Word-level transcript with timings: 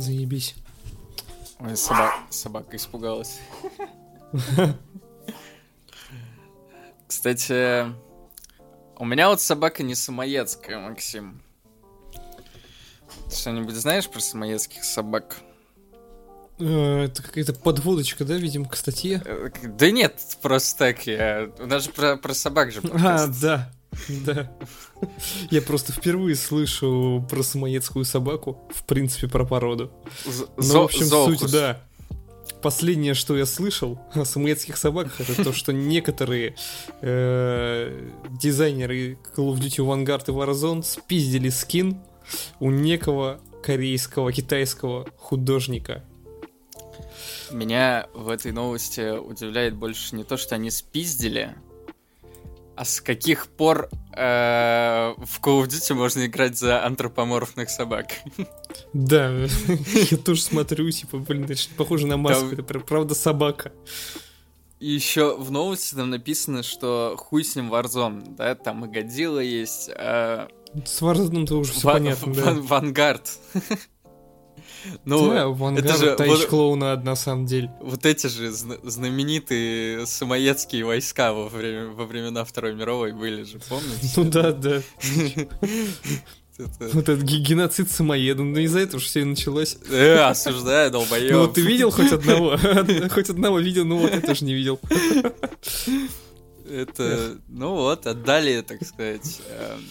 Заебись. 0.00 0.54
Ой, 1.60 1.76
собак... 1.76 2.14
собака 2.30 2.76
испугалась. 2.76 3.38
Кстати, 7.06 7.86
у 8.96 9.04
меня 9.04 9.28
вот 9.28 9.40
собака 9.40 9.82
не 9.82 9.94
самоедская, 9.94 10.78
Максим. 10.78 11.40
Ты 13.30 13.36
что-нибудь 13.36 13.74
знаешь 13.74 14.08
про 14.08 14.20
самоедских 14.20 14.84
собак? 14.84 15.36
Э, 16.58 17.04
Это 17.04 17.22
какая-то 17.22 17.54
подводочка, 17.54 18.24
да, 18.24 18.34
видимо, 18.34 18.68
к 18.68 18.76
статье? 18.76 19.22
Э, 19.24 19.48
Да 19.64 19.90
нет, 19.90 20.20
просто 20.42 20.78
так 20.78 21.06
я... 21.06 21.50
У 21.58 21.66
нас 21.66 21.84
же 21.84 21.90
про, 21.90 22.16
про 22.16 22.34
собак 22.34 22.72
же 22.72 22.80
А, 22.80 22.88
подкаст. 22.88 23.40
да, 23.40 23.72
да. 24.24 24.50
Я 25.50 25.62
просто 25.62 25.92
впервые 25.92 26.36
слышу 26.36 27.24
про 27.28 27.42
самоедскую 27.42 28.04
собаку, 28.04 28.60
в 28.74 28.84
принципе, 28.84 29.28
про 29.28 29.44
породу. 29.44 29.92
Ну, 30.56 30.80
в 30.80 30.84
общем, 30.84 31.06
суть, 31.06 31.50
да. 31.50 31.80
Последнее, 32.62 33.14
что 33.14 33.36
я 33.36 33.46
слышал 33.46 34.00
о 34.14 34.24
самоедских 34.24 34.76
собаках, 34.76 35.20
это 35.20 35.44
то, 35.44 35.52
что 35.52 35.72
некоторые 35.72 36.56
э, 37.02 38.10
дизайнеры 38.40 39.18
Call 39.36 39.52
of 39.52 39.60
Duty 39.60 39.84
Vanguard 39.86 40.24
и 40.26 40.32
Warzone 40.32 40.82
спиздили 40.82 41.50
скин 41.50 42.00
у 42.58 42.70
некого 42.70 43.40
корейского, 43.62 44.32
китайского 44.32 45.06
художника. 45.16 46.04
Меня 47.50 48.08
в 48.12 48.28
этой 48.28 48.50
новости 48.50 49.16
удивляет 49.16 49.74
больше 49.74 50.16
не 50.16 50.24
то, 50.24 50.36
что 50.36 50.56
они 50.56 50.70
спиздили, 50.70 51.54
а 52.78 52.84
с 52.84 53.00
каких 53.00 53.48
пор 53.48 53.88
э, 54.14 55.14
в 55.18 55.40
Call 55.40 55.62
of 55.62 55.66
Duty 55.66 55.94
можно 55.94 56.26
играть 56.26 56.56
за 56.56 56.84
антропоморфных 56.84 57.70
собак. 57.70 58.06
Да, 58.92 59.30
я 60.10 60.16
тоже 60.16 60.40
смотрю, 60.42 60.90
типа, 60.90 61.18
блин, 61.18 61.44
это 61.44 61.54
похоже 61.76 62.06
на 62.06 62.16
маску, 62.16 62.50
это 62.52 62.62
пр- 62.62 62.80
правда 62.84 63.14
собака. 63.14 63.72
И 64.80 64.90
еще 64.90 65.36
в 65.36 65.50
новости 65.50 65.96
там 65.96 66.10
написано, 66.10 66.62
что 66.62 67.16
хуй 67.18 67.42
с 67.42 67.56
ним 67.56 67.72
Warzone, 67.74 68.36
да, 68.36 68.54
там 68.54 68.84
и 68.84 68.88
Годзилла 68.88 69.40
есть, 69.40 69.90
а 69.92 70.48
С 70.84 71.02
Warzone-то 71.02 71.56
уже 71.56 71.72
все 71.72 71.92
понятно, 71.92 72.32
да. 72.32 72.44
Ван- 72.44 72.62
Вангард. 72.62 73.38
Ну, 75.04 75.28
да, 75.30 75.36
это 75.40 75.48
Вангард, 75.48 75.98
же 75.98 76.16
Тайч 76.16 76.30
вот- 76.30 76.46
клоуна 76.46 76.96
на 76.96 77.16
самом 77.16 77.46
деле. 77.46 77.70
вот 77.80 78.04
эти 78.06 78.26
же 78.26 78.50
зна- 78.50 78.78
знаменитые 78.84 80.06
самоедские 80.06 80.84
войска 80.84 81.32
во, 81.32 81.48
время, 81.48 81.88
во 81.88 82.04
времена 82.06 82.44
Второй 82.44 82.74
мировой 82.74 83.12
были 83.12 83.42
же, 83.44 83.58
помните? 83.68 84.10
Ну 84.16 84.24
да, 84.24 84.52
да. 84.52 84.82
Это- 86.58 86.90
Вот 86.92 87.08
этот 87.08 87.22
ге- 87.22 87.38
геноцид 87.38 87.88
самоеда, 87.88 88.42
ну 88.42 88.58
из-за 88.58 88.80
этого 88.80 88.98
же 89.00 89.06
все 89.06 89.20
и 89.20 89.24
началось. 89.24 89.76
Э, 89.90 90.18
осуждаю, 90.28 90.90
долбоёб. 90.90 91.30
Ну 91.32 91.40
вот 91.42 91.54
ты 91.54 91.60
видел 91.60 91.92
хоть 91.92 92.10
одного? 92.10 92.56
Хоть 93.10 93.30
одного 93.30 93.60
видел, 93.60 93.84
ну 93.84 93.98
вот 93.98 94.12
я 94.12 94.20
тоже 94.20 94.44
не 94.44 94.54
видел. 94.54 94.80
Это, 96.68 97.38
ну 97.48 97.74
вот, 97.74 98.06
отдали, 98.06 98.60
так 98.62 98.84
сказать, 98.84 99.40
эм, 99.48 99.84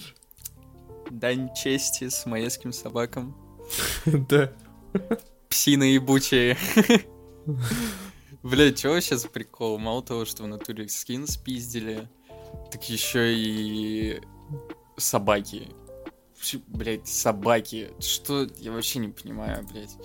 дань 1.10 1.50
чести 1.56 2.10
самоедским 2.10 2.74
собакам. 2.74 3.36
Да. 4.06 4.52
Псины 5.50 5.84
ебучие. 5.84 6.58
Бля, 8.44 8.72
чё 8.72 8.92
вообще 8.94 9.18
за 9.18 9.30
прикол? 9.30 9.78
Мало 9.80 10.04
того, 10.04 10.26
что 10.26 10.44
в 10.44 10.48
натуре 10.48 10.88
скин 10.90 11.28
спиздили, 11.28 12.08
так 12.72 12.88
еще 12.90 13.34
и 13.34 14.22
собаки. 14.98 15.70
Блять, 16.68 17.08
собаки. 17.08 17.90
Что? 18.00 18.48
Я 18.60 18.72
вообще 18.72 19.00
не 19.00 19.10
понимаю, 19.10 19.66
блять. 19.72 19.98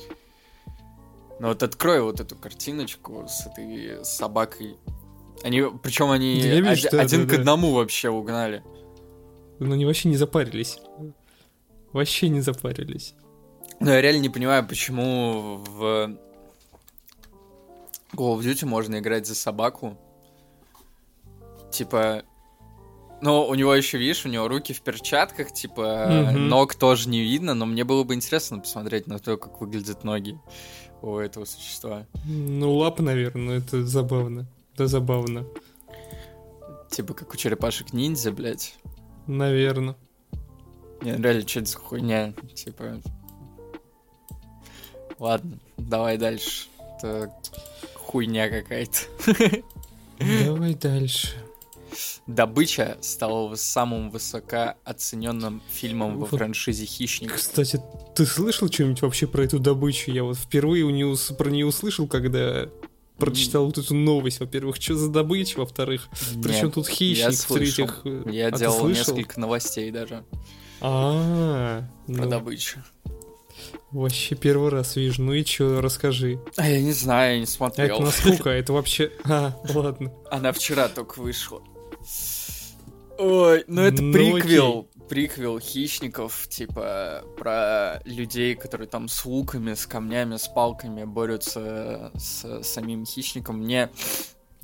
Ну 1.38 1.48
вот 1.48 1.62
открой 1.62 2.00
вот 2.02 2.20
эту 2.20 2.36
картиночку 2.36 3.26
с 3.28 3.46
этой 3.46 4.04
собакой. 4.04 4.76
Они, 5.42 5.62
причем 5.82 6.10
они 6.10 6.40
Да 6.40 6.60
вижу, 6.60 6.88
оди- 6.88 6.88
да, 6.90 7.00
один 7.02 7.20
да, 7.22 7.26
к 7.26 7.30
да. 7.30 7.36
одному 7.40 7.72
вообще 7.72 8.10
угнали. 8.10 8.62
Ну 9.58 9.72
они 9.72 9.84
вообще 9.84 10.08
не 10.08 10.16
запарились. 10.16 10.78
Вообще 11.92 12.28
не 12.28 12.40
запарились. 12.40 13.14
Но 13.82 13.90
я 13.90 14.00
реально 14.00 14.20
не 14.20 14.28
понимаю, 14.28 14.66
почему 14.66 15.56
в 15.56 16.16
Call 18.14 18.38
of 18.38 18.40
Duty 18.40 18.64
можно 18.66 18.98
играть 18.98 19.26
за 19.26 19.34
собаку. 19.34 19.98
Типа... 21.72 22.22
Ну, 23.20 23.46
у 23.46 23.54
него 23.54 23.72
еще, 23.74 23.98
видишь, 23.98 24.26
у 24.26 24.28
него 24.28 24.48
руки 24.48 24.72
в 24.72 24.80
перчатках, 24.82 25.52
типа, 25.52 26.06
Мгм. 26.08 26.48
ног 26.48 26.74
тоже 26.74 27.08
не 27.08 27.22
видно, 27.22 27.54
но 27.54 27.66
мне 27.66 27.84
было 27.84 28.02
бы 28.02 28.14
интересно 28.14 28.58
посмотреть 28.58 29.06
на 29.06 29.20
то, 29.20 29.36
как 29.36 29.60
выглядят 29.60 30.02
ноги 30.02 30.38
у 31.02 31.16
этого 31.18 31.44
существа. 31.44 32.06
Ну 32.24 32.74
лапы, 32.76 33.02
наверное, 33.02 33.42
но 33.44 33.52
это 33.52 33.84
забавно. 33.86 34.46
Да 34.76 34.86
забавно. 34.86 35.44
Типа, 36.90 37.14
как 37.14 37.32
у 37.32 37.36
черепашек 37.36 37.92
ниндзя, 37.92 38.32
блядь. 38.32 38.74
Наверное. 39.26 39.96
Не, 41.00 41.16
реально, 41.16 41.46
что 41.48 41.60
это 41.60 41.70
за 41.70 41.78
хуйня? 41.78 42.34
Типа... 42.54 43.00
Ладно, 45.22 45.60
давай 45.76 46.18
дальше. 46.18 46.66
Это 46.98 47.32
хуйня 47.94 48.48
какая-то. 48.48 48.98
Давай 50.18 50.74
дальше. 50.74 51.28
Добыча 52.26 52.98
стала 53.02 53.54
самым 53.54 54.10
высокооцененным 54.10 55.62
фильмом 55.70 56.14
во 56.18 56.26
Вот. 56.26 56.30
франшизе 56.30 56.86
«Хищник». 56.86 57.36
Кстати, 57.36 57.80
ты 58.16 58.26
слышал 58.26 58.68
что-нибудь 58.68 59.00
вообще 59.02 59.28
про 59.28 59.44
эту 59.44 59.60
добычу? 59.60 60.10
Я 60.10 60.24
вот 60.24 60.38
впервые 60.38 60.82
у 60.82 60.90
нее, 60.90 61.14
про 61.38 61.50
нее 61.50 61.66
услышал, 61.66 62.08
когда 62.08 62.68
прочитал 63.16 63.66
вот 63.66 63.78
эту 63.78 63.94
новость. 63.94 64.40
Во-первых, 64.40 64.74
что 64.74 64.96
за 64.96 65.08
добыча? 65.08 65.60
Во-вторых, 65.60 66.08
причем 66.42 66.72
тут 66.72 66.88
хищник 66.88 67.32
в-третьих. 67.32 68.00
э, 68.04 68.24
Я 68.32 68.48
а 68.48 68.50
делал 68.50 68.88
несколько 68.88 69.38
новостей 69.38 69.92
даже 69.92 70.24
А, 70.80 71.84
про 72.08 72.24
ну, 72.24 72.28
добычу. 72.28 72.82
Вообще 73.92 74.34
первый 74.34 74.70
раз 74.70 74.96
вижу. 74.96 75.22
Ну 75.22 75.32
и 75.32 75.44
чё, 75.44 75.80
расскажи. 75.80 76.40
А 76.56 76.68
я 76.68 76.80
не 76.80 76.92
знаю, 76.92 77.32
я 77.32 77.36
не 77.38 77.42
А 77.42 77.44
это 77.44 77.52
смотрел. 77.52 78.00
насколько? 78.00 78.50
Это 78.50 78.72
вообще... 78.72 79.12
А, 79.24 79.54
ладно. 79.74 80.12
Она 80.30 80.52
вчера 80.52 80.88
только 80.88 81.20
вышла. 81.20 81.62
Ой, 83.18 83.64
ну 83.66 83.82
это 83.82 84.02
Ну, 84.02 84.12
приквел. 84.12 84.88
Приквел 85.08 85.58
хищников, 85.60 86.48
типа, 86.48 87.22
про 87.36 88.00
людей, 88.06 88.54
которые 88.54 88.88
там 88.88 89.08
с 89.08 89.24
луками, 89.26 89.74
с 89.74 89.86
камнями, 89.86 90.36
с 90.36 90.48
палками 90.48 91.04
борются 91.04 92.10
с 92.16 92.62
самим 92.62 93.04
хищником. 93.04 93.58
Мне 93.58 93.90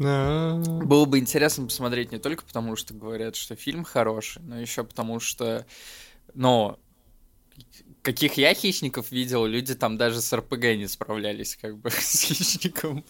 А, 0.01 0.57
Было 0.59 1.05
бы 1.05 1.19
интересно 1.19 1.67
посмотреть 1.67 2.13
не 2.13 2.19
только 2.19 2.45
потому, 2.45 2.77
что 2.77 2.95
говорят, 2.95 3.37
что 3.37 3.57
фильм 3.57 3.85
хороший, 3.85 4.41
но 4.43 4.59
еще 4.59 4.85
потому, 4.85 5.21
что, 5.21 5.67
ну, 6.35 6.79
каких 8.13 8.39
я 8.39 8.55
хищников 8.55 9.11
видел, 9.13 9.45
люди 9.45 9.75
там 9.75 9.99
даже 9.99 10.23
с 10.23 10.33
РПГ 10.33 10.77
не 10.77 10.87
справлялись, 10.89 11.59
как 11.61 11.77
бы, 11.77 11.91
с 11.99 12.23
хищником. 12.23 13.05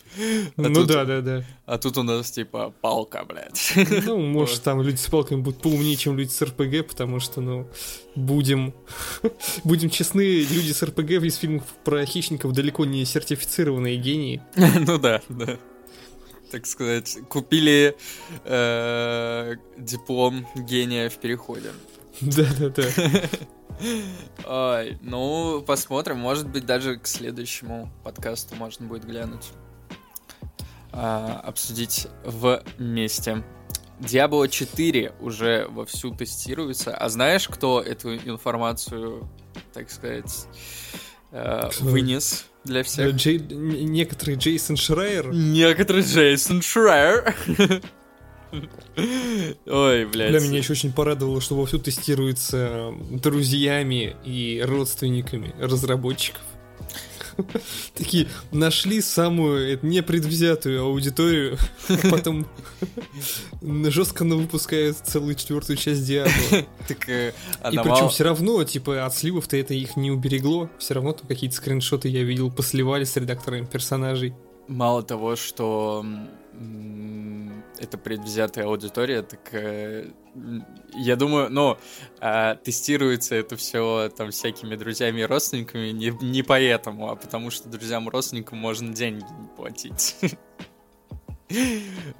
А 0.57 0.63
Ну 0.63 0.75
тут- 0.75 0.89
да, 0.89 1.05
да, 1.05 1.21
да. 1.21 1.45
А 1.67 1.79
тут 1.79 1.99
у 1.99 2.03
нас, 2.03 2.31
типа, 2.33 2.75
палка, 2.81 3.25
блядь. 3.25 3.73
Ну, 4.07 4.19
может, 4.39 4.63
там 4.65 4.83
люди 4.83 4.97
с 4.97 5.07
палками 5.07 5.41
будут 5.41 5.63
поумнее, 5.63 5.97
чем 5.97 6.19
люди 6.19 6.31
с 6.31 6.43
РПГ, 6.43 6.89
потому 6.89 7.21
что, 7.21 7.41
ну, 7.41 7.69
будем... 8.17 8.75
будем 9.65 9.89
честны, 9.89 10.41
люди 10.41 10.73
с 10.73 10.83
РПГ 10.83 11.11
из 11.23 11.37
фильмов 11.37 11.63
про 11.85 12.05
хищников 12.05 12.53
далеко 12.53 12.85
не 12.85 13.05
сертифицированные 13.05 13.97
гении. 13.99 14.43
Ну 14.57 14.99
да, 14.99 15.23
да. 15.29 15.59
Так 16.51 16.67
сказать, 16.67 17.19
купили 17.29 17.95
э, 18.45 19.55
диплом 19.77 20.47
гения 20.57 21.09
в 21.09 21.19
переходе. 21.19 21.71
Да-да-да. 22.21 22.85
Ой, 24.47 24.99
ну, 25.03 25.63
посмотрим. 25.67 26.19
Может 26.19 26.49
быть, 26.49 26.67
даже 26.67 26.97
к 26.99 27.07
следующему 27.07 27.91
подкасту 28.03 28.55
можно 28.57 28.87
будет 28.87 29.05
глянуть. 29.05 29.51
А, 30.93 31.41
обсудить 31.45 32.09
вместе. 32.25 33.45
Diablo 34.01 34.49
4 34.49 35.13
уже 35.21 35.67
вовсю 35.71 36.15
тестируется. 36.15 36.97
А 36.97 37.09
знаешь, 37.09 37.49
кто 37.49 37.81
эту 37.81 38.17
информацию, 38.17 39.29
так 39.73 39.91
сказать, 39.91 40.47
э, 41.33 41.69
вынес 41.81 42.47
для 42.65 42.83
всех? 42.85 43.15
Некоторый 43.51 44.37
Джейсон 44.37 44.77
Шрайер. 44.77 45.33
Некоторый 45.33 46.03
Джейсон 46.03 46.63
Шрайер. 46.63 47.35
Ой, 49.67 50.05
блядь. 50.07 50.31
Для 50.31 50.41
меня 50.41 50.59
еще 50.59 50.73
очень 50.73 50.93
порадовало, 50.93 51.41
что 51.41 51.55
вовсю 51.55 51.79
тестируется 51.79 52.93
друзьями 53.11 54.17
и 54.25 54.63
родственниками 54.67 55.55
разработчиков. 55.59 56.43
Такие 57.95 58.29
нашли 58.51 59.01
самую 59.01 59.75
э, 59.75 59.79
непредвзятую 59.83 60.83
аудиторию, 60.83 61.59
а 61.89 62.09
потом 62.11 62.47
жестко 63.63 64.25
выпускают 64.25 64.97
целую 64.99 65.35
четвертую 65.35 65.77
часть 65.77 66.05
Диабло. 66.05 66.67
Так, 66.87 67.09
э, 67.09 67.33
И 67.71 67.77
причем 67.77 68.09
все 68.09 68.25
равно, 68.25 68.63
типа, 68.65 69.05
от 69.07 69.15
сливов-то 69.15 69.57
это 69.57 69.75
их 69.75 69.97
не 69.97 70.11
уберегло. 70.11 70.71
Все 70.79 70.95
равно 70.95 71.13
там 71.13 71.27
какие-то 71.27 71.57
скриншоты 71.57 72.09
я 72.09 72.23
видел, 72.23 72.51
посливали 72.51 73.05
с 73.05 73.17
редакторами 73.17 73.67
персонажей. 73.67 74.35
Мало 74.67 75.03
того, 75.03 75.37
что 75.37 76.05
это 77.79 77.99
предвзятая 77.99 78.67
аудитория, 78.67 79.23
так 79.23 79.41
э, 79.53 80.11
я 80.95 81.17
думаю, 81.17 81.51
ну, 81.51 81.77
э, 82.21 82.57
тестируется 82.63 83.35
это 83.35 83.57
все 83.57 84.11
там 84.17 84.31
всякими 84.31 84.77
друзьями 84.77 85.21
и 85.21 85.25
родственниками 85.25 85.91
не, 85.91 86.11
не 86.21 86.43
поэтому, 86.43 87.11
а 87.11 87.17
потому 87.17 87.51
что 87.51 87.69
друзьям 87.69 88.09
и 88.09 88.11
родственникам 88.11 88.59
можно 88.59 88.95
деньги 88.95 89.25
не 89.25 89.49
платить. 89.57 90.17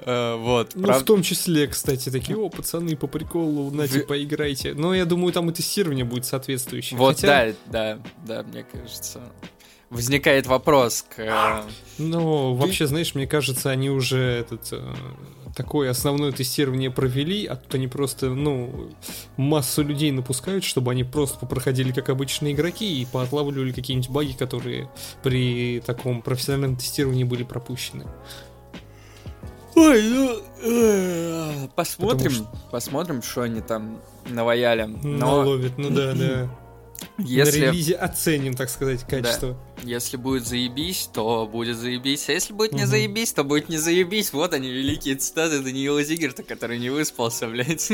Э, 0.01 0.37
вот. 0.39 0.73
Ну, 0.75 0.93
в 0.93 1.03
том 1.05 1.23
числе, 1.23 1.67
кстати, 1.67 2.11
такие, 2.11 2.39
о, 2.39 2.49
пацаны, 2.49 2.97
по 2.97 3.07
приколу, 3.07 3.71
на, 3.71 3.87
типа, 3.87 4.23
играйте. 4.23 4.75
Но 4.75 4.95
я 4.95 5.05
думаю, 5.05 5.33
там 5.33 5.51
и 5.51 5.53
тестирование 5.53 6.05
будет 6.05 6.25
соответствующее. 6.25 6.99
Вот, 6.99 7.21
да, 7.21 7.53
да, 7.67 7.99
да, 8.27 8.43
мне 8.43 8.65
кажется 8.65 9.23
возникает 9.91 10.47
вопрос 10.47 11.05
к... 11.17 11.65
Ну, 11.99 12.55
вообще, 12.55 12.87
знаешь, 12.87 13.15
мне 13.15 13.27
кажется, 13.27 13.71
они 13.71 13.91
уже 13.91 14.19
этот 14.19 14.69
э, 14.73 14.95
такое 15.59 15.91
основное 15.91 16.31
тестирование 16.31 16.89
провели, 16.89 17.45
а 17.45 17.57
тут 17.57 17.75
они 17.75 17.89
просто, 17.89 18.31
ну, 18.31 18.91
массу 19.37 19.83
людей 19.83 20.13
напускают, 20.13 20.63
чтобы 20.63 20.93
они 20.93 21.03
просто 21.03 21.47
проходили 21.47 21.91
как 21.91 22.11
обычные 22.11 22.55
игроки 22.55 23.03
и 23.03 23.05
поотлавливали 23.07 23.73
какие-нибудь 23.73 24.09
баги, 24.09 24.33
которые 24.33 24.89
при 25.25 25.81
таком 25.85 26.23
профессиональном 26.23 26.77
тестировании 26.77 27.25
были 27.25 27.43
пропущены. 27.43 28.05
Ой, 29.75 30.03
ну, 30.03 30.37
э, 30.63 31.69
посмотрим, 31.75 32.31
что... 32.31 32.53
посмотрим, 32.71 33.21
что 33.21 33.43
они 33.43 33.61
там 33.61 34.01
наваяли. 34.27 34.85
Но... 34.85 35.43
Наловят, 35.43 35.77
ну 35.77 35.91
да, 35.91 36.15
да. 36.15 36.49
Если... 37.19 37.61
На 37.61 37.73
релизе 37.73 37.95
оценим, 37.95 38.55
так 38.55 38.71
сказать, 38.71 39.05
качество. 39.05 39.59
Да. 39.83 39.83
Если 39.89 40.17
будет 40.17 40.47
заебись, 40.47 41.11
то 41.13 41.49
будет 41.51 41.77
заебись. 41.77 42.29
А 42.29 42.33
если 42.33 42.53
будет 42.53 42.73
не 42.73 42.87
заебись, 42.87 43.33
то 43.33 43.43
будет 43.45 43.69
не 43.69 43.77
заебись. 43.77 44.33
Вот 44.33 44.55
они, 44.55 44.71
великие 44.71 45.17
цитаты 45.17 45.61
Даниила 45.61 46.03
Зигерта, 46.03 46.43
который 46.45 46.79
не 46.79 46.91
выспался, 46.91 47.49
блядь. 47.49 47.91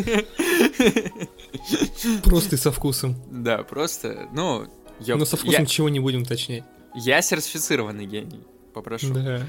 Просто 2.24 2.56
и 2.56 2.58
со 2.58 2.70
вкусом. 2.70 3.16
Да, 3.30 3.62
просто, 3.62 4.28
ну... 4.32 4.66
Ёп... 5.00 5.18
Но 5.18 5.24
со 5.24 5.36
вкусом 5.36 5.62
я... 5.62 5.66
чего 5.66 5.88
не 5.88 6.00
будем 6.00 6.24
точнее. 6.24 6.64
Я 6.94 7.20
сертифицированный 7.22 8.06
гений, 8.06 8.44
попрошу. 8.72 9.12
Да. 9.12 9.44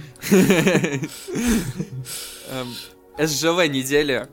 СЖВ 3.20 3.60
эм, 3.60 3.72
неделя 3.72 4.30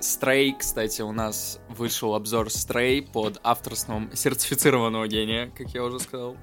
Стрей, 0.00 0.54
кстати, 0.58 1.00
у 1.00 1.12
нас 1.12 1.58
вышел 1.70 2.14
обзор 2.14 2.50
Стрей 2.50 3.02
под 3.02 3.40
авторством 3.42 4.14
сертифицированного 4.14 5.08
гения, 5.08 5.50
как 5.56 5.68
я 5.68 5.82
уже 5.82 5.98
сказал. 5.98 6.36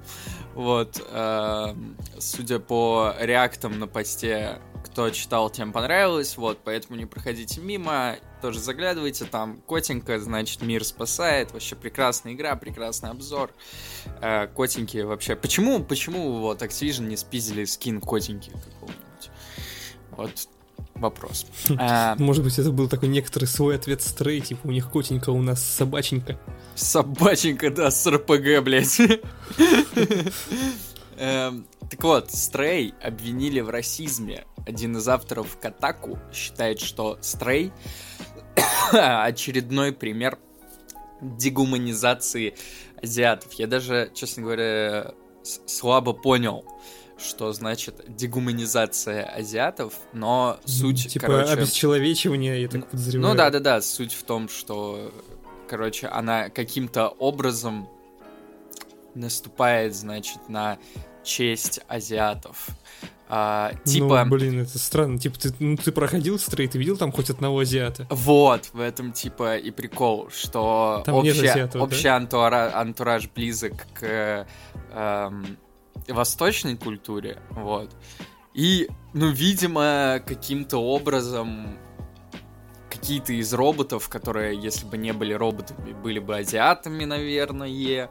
Вот, 0.54 1.00
э, 1.12 1.74
судя 2.18 2.58
по 2.58 3.14
реактам 3.20 3.78
на 3.78 3.86
посте, 3.86 4.60
кто 4.84 5.10
читал, 5.10 5.48
тем 5.48 5.72
понравилось, 5.72 6.36
вот, 6.36 6.58
поэтому 6.64 6.98
не 6.98 7.06
проходите 7.06 7.60
мимо, 7.60 8.16
тоже 8.42 8.58
заглядывайте, 8.58 9.26
там 9.26 9.60
котенька, 9.60 10.18
значит, 10.18 10.62
мир 10.62 10.84
спасает, 10.84 11.52
вообще 11.52 11.76
прекрасная 11.76 12.32
игра, 12.32 12.56
прекрасный 12.56 13.10
обзор. 13.10 13.52
Э, 14.20 14.48
котеньки 14.48 14.98
вообще, 14.98 15.36
почему, 15.36 15.84
почему 15.84 16.40
вот 16.40 16.62
Activision 16.62 17.06
не 17.06 17.16
спиздили 17.16 17.64
скин 17.64 18.00
котеньки 18.00 18.50
какого-нибудь? 18.50 19.30
Вот, 20.10 20.48
вопрос. 21.00 21.46
А, 21.78 22.14
Может 22.18 22.44
быть, 22.44 22.58
это 22.58 22.70
был 22.70 22.88
такой 22.88 23.08
некоторый 23.08 23.46
свой 23.46 23.76
ответ 23.76 24.02
стрей, 24.02 24.40
типа 24.40 24.66
у 24.66 24.70
них 24.70 24.90
котенька, 24.90 25.30
у 25.30 25.42
нас 25.42 25.62
собаченька. 25.64 26.38
Собаченька, 26.74 27.70
да, 27.70 27.90
с 27.90 28.06
РПГ, 28.06 28.62
блядь. 28.62 29.00
Эм, 31.16 31.66
так 31.90 32.02
вот, 32.02 32.30
Стрей 32.30 32.94
обвинили 33.02 33.60
в 33.60 33.68
расизме. 33.68 34.44
Один 34.66 34.96
из 34.96 35.08
авторов 35.08 35.58
Катаку 35.58 36.18
считает, 36.32 36.80
что 36.80 37.18
Стрей 37.20 37.72
очередной 38.92 39.92
пример 39.92 40.38
дегуманизации 41.20 42.54
азиатов. 43.02 43.52
Я 43.54 43.66
даже, 43.66 44.10
честно 44.14 44.44
говоря, 44.44 45.12
слабо 45.42 46.12
понял, 46.12 46.64
что 47.20 47.52
значит 47.52 48.04
дегуманизация 48.08 49.24
азиатов, 49.24 49.94
но 50.12 50.58
суть, 50.64 51.08
типа, 51.08 51.26
короче... 51.26 51.52
обесчеловечивание, 51.52 52.62
я 52.62 52.68
так 52.68 52.86
подозреваю. 52.88 53.30
Ну 53.30 53.36
да-да-да, 53.36 53.80
суть 53.80 54.12
в 54.12 54.22
том, 54.24 54.48
что, 54.48 55.12
короче, 55.68 56.06
она 56.08 56.48
каким-то 56.48 57.08
образом 57.08 57.88
наступает, 59.14 59.94
значит, 59.94 60.48
на 60.48 60.78
честь 61.22 61.80
азиатов. 61.88 62.68
А, 63.32 63.72
типа... 63.84 64.24
Ну, 64.24 64.30
блин, 64.30 64.60
это 64.62 64.76
странно. 64.78 65.16
Типа, 65.18 65.38
ты, 65.38 65.54
ну, 65.60 65.76
ты 65.76 65.92
проходил 65.92 66.36
стрей, 66.38 66.66
ты 66.66 66.78
видел 66.78 66.96
там 66.96 67.12
хоть 67.12 67.30
одного 67.30 67.60
азиата? 67.60 68.06
Вот, 68.10 68.70
в 68.72 68.80
этом, 68.80 69.12
типа, 69.12 69.56
и 69.56 69.70
прикол, 69.70 70.30
что 70.30 71.02
там 71.06 71.14
общий, 71.14 71.46
азиатов, 71.46 71.80
общий 71.80 72.04
да? 72.04 72.16
антураж, 72.16 72.74
антураж 72.74 73.28
близок 73.28 73.74
к 73.94 74.46
эм, 74.92 75.58
восточной 76.12 76.76
культуре, 76.76 77.42
вот. 77.50 77.94
И, 78.54 78.88
ну, 79.14 79.30
видимо, 79.30 80.20
каким-то 80.26 80.78
образом 80.78 81.78
какие-то 82.88 83.32
из 83.32 83.54
роботов, 83.54 84.08
которые, 84.08 84.60
если 84.60 84.86
бы 84.86 84.98
не 84.98 85.12
были 85.12 85.32
роботами, 85.32 85.92
были 85.92 86.18
бы 86.18 86.36
азиатами, 86.36 87.04
наверное, 87.04 88.10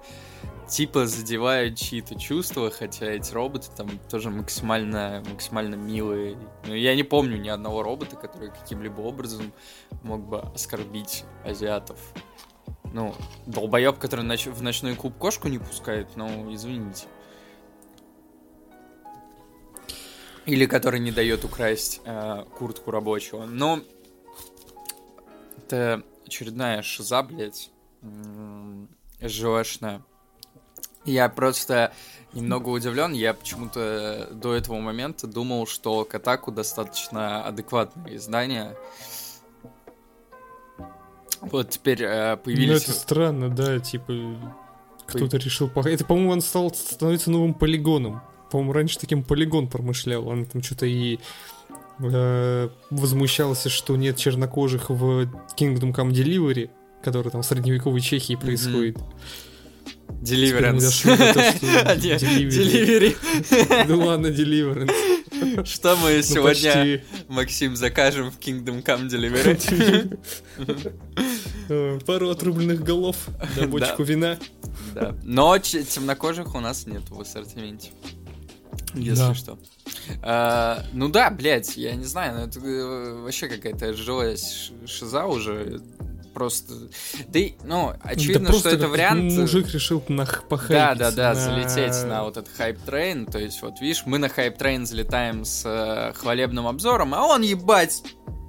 типа 0.67 1.07
задевают 1.07 1.77
чьи-то 1.77 2.17
чувства, 2.17 2.71
хотя 2.71 3.07
эти 3.07 3.33
роботы 3.33 3.67
там 3.75 3.89
тоже 4.09 4.29
максимально, 4.29 5.23
максимально 5.29 5.75
милые. 5.75 6.37
Но 6.65 6.75
я 6.75 6.95
не 6.95 7.03
помню 7.03 7.37
ни 7.37 7.49
одного 7.49 7.83
робота, 7.83 8.15
который 8.15 8.49
каким-либо 8.49 9.01
образом 9.01 9.51
мог 10.03 10.21
бы 10.21 10.39
оскорбить 10.39 11.25
азиатов. 11.43 11.99
Ну, 12.93 13.13
долбоеб, 13.45 13.97
который 13.99 14.25
в 14.25 14.61
ночной 14.61 14.95
клуб 14.95 15.17
кошку 15.17 15.47
не 15.47 15.59
пускает, 15.59 16.09
ну, 16.15 16.53
извините. 16.53 17.05
Или 20.49 20.65
который 20.65 20.99
не 20.99 21.11
дает 21.11 21.45
украсть 21.45 22.01
э, 22.05 22.43
куртку 22.57 22.89
рабочего. 22.89 23.45
Но 23.45 23.81
это 25.57 26.01
очередная 26.25 26.81
шиза, 26.81 27.21
блядь, 27.21 27.69
СЖОшная. 29.21 30.01
Я 31.05 31.29
просто 31.29 31.93
немного 32.33 32.69
удивлен. 32.69 33.13
Я 33.13 33.35
почему-то 33.35 34.29
до 34.31 34.55
этого 34.55 34.79
момента 34.79 35.27
думал, 35.27 35.67
что 35.67 36.03
Катаку 36.03 36.51
достаточно 36.51 37.45
адекватное 37.45 38.15
издание. 38.15 38.75
Вот 41.41 41.69
теперь 41.69 42.01
э, 42.01 42.37
появились... 42.37 42.87
Ну, 42.87 42.91
это 42.91 42.99
странно, 42.99 43.49
да, 43.49 43.79
типа... 43.79 44.13
Кто-то 45.05 45.37
решил... 45.37 45.69
Это, 45.75 46.05
по-моему, 46.05 46.31
он 46.31 46.41
стал 46.41 46.73
становиться 46.73 47.29
новым 47.29 47.53
полигоном 47.53 48.21
по-моему, 48.51 48.73
раньше 48.73 48.99
таким 48.99 49.23
полигон 49.23 49.67
промышлял. 49.67 50.27
Он 50.27 50.45
там 50.45 50.63
что-то 50.63 50.85
и 50.85 51.19
э, 51.99 52.69
возмущался, 52.89 53.69
что 53.69 53.95
нет 53.95 54.17
чернокожих 54.17 54.89
в 54.89 55.23
Kingdom 55.57 55.93
Come 55.93 56.11
Delivery, 56.11 56.69
который 57.03 57.31
там 57.31 57.41
в 57.41 57.45
средневековой 57.45 58.01
Чехии 58.01 58.35
происходит. 58.35 58.97
Deliverance. 60.21 61.05
Delivery. 61.97 63.15
Ну 63.87 64.05
ладно, 64.05 64.27
Deliverance. 64.27 64.91
Что 65.65 65.95
мы 65.95 66.17
ну, 66.17 66.21
сегодня, 66.21 67.01
Максим, 67.27 67.75
закажем 67.75 68.31
в 68.31 68.39
Kingdom 68.39 68.83
Come 68.83 69.07
Delivery? 69.07 70.19
Э, 71.71 71.99
пару 72.03 72.31
отрубленных 72.31 72.83
голов, 72.83 73.15
да, 73.55 73.67
бочку 73.67 74.01
вина. 74.01 74.39
Но 75.23 75.55
темнокожих 75.59 76.55
у 76.55 76.59
нас 76.59 76.87
нет 76.87 77.03
в 77.11 77.21
ассортименте. 77.21 77.91
Если 78.93 79.15
да. 79.15 79.33
что. 79.33 79.59
А, 80.21 80.83
ну 80.93 81.09
да, 81.09 81.29
блядь, 81.29 81.77
я 81.77 81.95
не 81.95 82.05
знаю, 82.05 82.35
но 82.35 82.43
это 82.45 82.59
э, 82.59 83.21
вообще 83.21 83.47
какая-то 83.47 83.93
живая 83.93 84.37
шиза 84.85 85.25
уже 85.25 85.81
просто... 86.33 86.73
Да, 87.27 87.39
ну, 87.63 87.93
очевидно, 88.01 88.49
да 88.49 88.57
что 88.57 88.69
это 88.69 88.87
вариант... 88.87 89.33
Мужик 89.33 89.69
решил 89.71 90.03
нах 90.07 90.45
Да, 90.69 90.95
да, 90.95 91.11
да, 91.11 91.33
на... 91.33 91.35
залететь 91.35 92.07
на 92.07 92.23
вот 92.23 92.37
этот 92.37 92.53
hype 92.55 92.83
train. 92.83 93.25
То 93.25 93.39
есть, 93.39 93.61
вот 93.61 93.81
видишь, 93.81 94.03
мы 94.05 94.17
на 94.17 94.29
hype 94.29 94.54
train 94.54 94.85
залетаем 94.85 95.43
с 95.43 95.63
э, 95.65 96.13
хвалебным 96.13 96.67
обзором, 96.67 97.13
а 97.13 97.25
он, 97.25 97.41
ебать, 97.41 98.03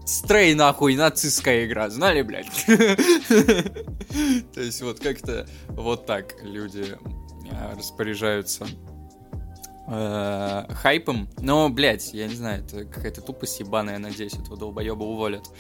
Stray, 0.07 0.55
нахуй, 0.55 0.97
нацистская 0.97 1.67
игра, 1.67 1.89
знали, 1.89 2.23
блядь? 2.23 2.51
То 2.67 4.61
есть, 4.61 4.83
вот 4.83 4.99
как-то 4.99 5.47
вот 5.69 6.07
так 6.07 6.43
люди 6.43 6.97
э, 7.51 7.77
распоряжаются 7.77 8.67
э, 9.91 10.73
хайпом. 10.75 11.29
Но, 11.39 11.69
блядь, 11.69 12.13
я 12.15 12.27
не 12.29 12.35
знаю, 12.35 12.65
это 12.65 12.85
какая-то 12.85 13.21
тупость 13.21 13.61
ебаная, 13.61 13.99
надеюсь, 13.99 14.35
этого 14.35 14.57
долбоеба 14.57 15.03
уволят. 15.03 15.51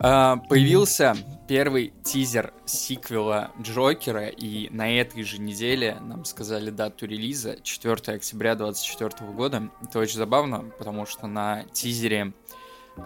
Э, 0.00 0.36
появился 0.48 1.16
первый 1.46 1.92
тизер 2.02 2.52
сиквела 2.64 3.52
Джокера, 3.60 4.28
и 4.28 4.68
на 4.70 4.90
этой 4.98 5.22
же 5.22 5.38
неделе 5.38 5.98
нам 6.00 6.24
сказали 6.24 6.70
дату 6.70 7.06
релиза, 7.06 7.56
4 7.62 8.16
октября 8.16 8.54
2024 8.54 9.32
года. 9.32 9.70
Это 9.82 9.98
очень 9.98 10.16
забавно, 10.16 10.70
потому 10.78 11.06
что 11.06 11.26
на 11.26 11.64
тизере 11.72 12.32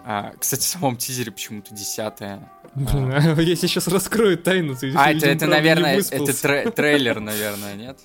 а, 0.05 0.33
кстати, 0.39 0.61
в 0.61 0.65
самом 0.65 0.97
тизере 0.97 1.31
почему-то 1.31 1.73
десятое. 1.73 2.51
Блин, 2.75 3.11
а 3.13 3.41
я 3.41 3.55
сейчас 3.55 3.87
раскрою 3.87 4.37
тайну. 4.37 4.75
Ты, 4.75 4.91
а, 4.95 5.11
это, 5.11 5.27
это 5.27 5.47
наверное, 5.47 5.97
это 5.97 6.41
тре- 6.41 6.71
трейлер, 6.71 7.19
наверное, 7.21 7.75
нет? 7.75 7.99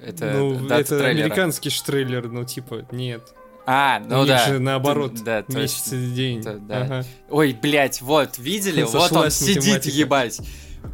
Это, 0.00 0.32
ну, 0.32 0.66
это 0.66 0.98
трейлера. 0.98 1.24
американский 1.24 1.70
ж 1.70 1.80
трейлер, 1.80 2.28
ну, 2.28 2.44
типа, 2.44 2.86
нет. 2.92 3.22
А, 3.66 4.00
ну 4.00 4.24
да. 4.24 4.46
же 4.46 4.60
наоборот, 4.60 5.22
да, 5.24 5.44
месяц 5.48 5.92
и 5.92 6.10
день. 6.12 6.40
Да, 6.40 6.54
да. 6.54 6.80
Ага. 6.82 7.04
Ой, 7.28 7.52
блядь, 7.60 8.00
вот, 8.00 8.38
видели? 8.38 8.82
вот 8.82 9.12
он 9.12 9.30
сидит, 9.30 9.84
ебать. 9.84 10.40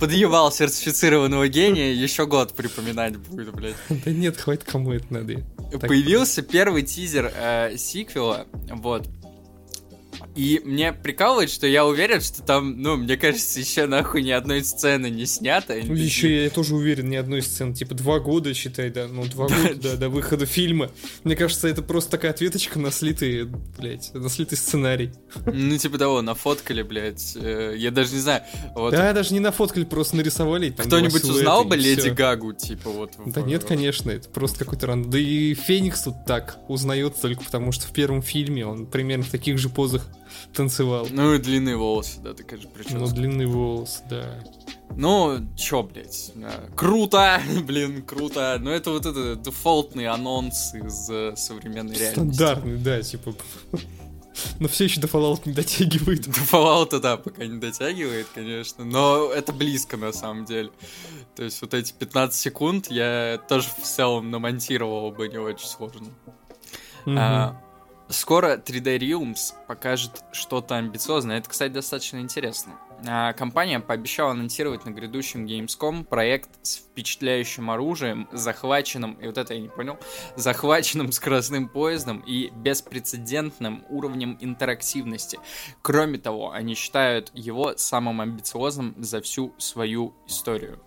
Подъебал 0.00 0.50
сертифицированного 0.50 1.46
гения, 1.48 1.92
еще 1.92 2.26
год 2.26 2.54
припоминать 2.54 3.16
будет, 3.16 3.54
блядь. 3.54 3.76
Да 4.04 4.10
нет, 4.10 4.36
хватит, 4.36 4.64
кому 4.64 4.92
это 4.92 5.06
надо. 5.12 5.44
Появился 5.78 6.42
первый 6.42 6.82
тизер 6.82 7.32
э, 7.36 7.76
сиквела, 7.76 8.46
вот, 8.70 9.06
и 10.34 10.60
мне 10.64 10.92
прикалывает, 10.92 11.50
что 11.50 11.66
я 11.66 11.86
уверен, 11.86 12.20
что 12.20 12.42
там, 12.42 12.82
ну, 12.82 12.96
мне 12.96 13.16
кажется, 13.16 13.60
еще 13.60 13.86
нахуй 13.86 14.22
ни 14.22 14.30
одной 14.30 14.64
сцены 14.64 15.08
не 15.08 15.26
снято. 15.26 15.74
Ну, 15.84 15.94
еще 15.94 16.44
я 16.44 16.50
тоже 16.50 16.74
уверен, 16.74 17.08
ни 17.08 17.16
одной 17.16 17.40
сцены. 17.42 17.74
Типа 17.74 17.94
два 17.94 18.18
года, 18.18 18.52
считай, 18.52 18.90
да. 18.90 19.06
Ну, 19.06 19.24
два 19.26 19.46
года 19.46 19.74
да, 19.74 19.96
до 19.96 20.08
выхода 20.08 20.46
фильма. 20.46 20.90
Мне 21.22 21.36
кажется, 21.36 21.68
это 21.68 21.82
просто 21.82 22.12
такая 22.12 22.32
ответочка 22.32 22.80
на 22.80 22.90
слитый, 22.90 23.44
блядь, 23.78 24.12
на 24.12 24.28
слитый 24.28 24.58
сценарий. 24.58 25.12
Ну, 25.46 25.78
типа 25.78 25.98
того, 25.98 26.20
нафоткали, 26.20 26.82
блядь. 26.82 27.36
Э, 27.36 27.74
я 27.76 27.92
даже 27.92 28.14
не 28.14 28.20
знаю. 28.20 28.42
Вот. 28.74 28.90
Да, 28.90 29.12
даже 29.12 29.34
не 29.34 29.40
нафоткали, 29.40 29.84
просто 29.84 30.16
нарисовали. 30.16 30.70
Кто-нибудь 30.70 31.24
узнал 31.24 31.64
бы 31.64 31.76
Леди 31.76 32.08
Гагу, 32.08 32.52
типа 32.54 32.90
вот? 32.90 33.12
Да 33.26 33.40
нет, 33.42 33.64
конечно, 33.64 34.10
это 34.10 34.28
просто 34.28 34.64
какой-то 34.64 34.88
ран. 34.88 35.10
Да 35.10 35.18
и 35.18 35.54
Феникс 35.54 36.02
тут 36.02 36.24
так 36.26 36.58
узнается 36.68 37.22
только 37.22 37.44
потому, 37.44 37.70
что 37.70 37.86
в 37.86 37.92
первом 37.92 38.22
фильме 38.22 38.66
он 38.66 38.86
примерно 38.86 39.24
в 39.24 39.30
таких 39.30 39.58
же 39.58 39.68
позах 39.68 40.08
танцевал. 40.52 41.06
Ну 41.10 41.34
и 41.34 41.38
длинные 41.38 41.76
волосы, 41.76 42.20
да, 42.20 42.34
такая 42.34 42.60
же 42.60 42.68
прическа. 42.68 42.98
Ну, 42.98 43.06
длинные 43.06 43.46
волосы, 43.46 44.02
да. 44.08 44.44
Ну, 44.96 45.40
чё, 45.56 45.82
блядь, 45.82 46.32
круто, 46.76 47.40
блин, 47.64 48.02
круто. 48.02 48.58
Но 48.60 48.70
это 48.70 48.90
вот 48.90 49.06
это 49.06 49.36
дефолтный 49.36 50.06
анонс 50.06 50.74
из 50.74 51.10
э, 51.10 51.34
современной 51.36 51.96
реальности. 51.96 52.12
Стандартный, 52.12 52.76
да, 52.76 53.02
типа... 53.02 53.34
Но 54.58 54.66
все 54.68 54.84
еще 54.84 55.00
до 55.00 55.06
Fallout 55.06 55.42
не 55.44 55.52
дотягивает. 55.52 56.26
До 56.26 56.40
Fallout, 56.40 56.98
да, 57.00 57.16
пока 57.16 57.46
не 57.46 57.58
дотягивает, 57.58 58.26
конечно. 58.34 58.84
Но 58.84 59.30
это 59.32 59.52
близко, 59.52 59.96
на 59.96 60.12
самом 60.12 60.44
деле. 60.44 60.70
То 61.36 61.44
есть 61.44 61.60
вот 61.62 61.74
эти 61.74 61.92
15 61.92 62.38
секунд 62.38 62.90
я 62.90 63.40
тоже 63.48 63.68
в 63.68 63.84
целом 63.84 64.30
намонтировал 64.30 65.10
бы 65.12 65.28
не 65.28 65.38
очень 65.38 65.66
сложно. 65.66 66.08
Mm-hmm. 67.06 67.16
А, 67.18 67.60
Скоро 68.08 68.56
3D 68.58 68.98
Realms 68.98 69.54
покажет 69.66 70.24
что-то 70.30 70.76
амбициозное. 70.76 71.38
Это, 71.38 71.48
кстати, 71.48 71.72
достаточно 71.72 72.18
интересно. 72.18 72.74
А, 73.06 73.32
компания 73.32 73.80
пообещала 73.80 74.32
анонсировать 74.32 74.84
на 74.84 74.90
грядущем 74.90 75.46
Gamescom 75.46 76.04
проект 76.04 76.50
с 76.62 76.76
впечатляющим 76.76 77.70
оружием, 77.70 78.28
захваченным, 78.30 79.14
и 79.14 79.26
вот 79.26 79.38
это 79.38 79.54
я 79.54 79.60
не 79.60 79.68
понял, 79.68 79.98
захваченным 80.36 81.12
скоростным 81.12 81.68
поездом 81.68 82.20
и 82.26 82.50
беспрецедентным 82.50 83.84
уровнем 83.88 84.36
интерактивности. 84.40 85.38
Кроме 85.80 86.18
того, 86.18 86.50
они 86.52 86.74
считают 86.74 87.30
его 87.34 87.74
самым 87.76 88.20
амбициозным 88.20 88.94
за 88.98 89.22
всю 89.22 89.54
свою 89.56 90.14
историю. 90.26 90.78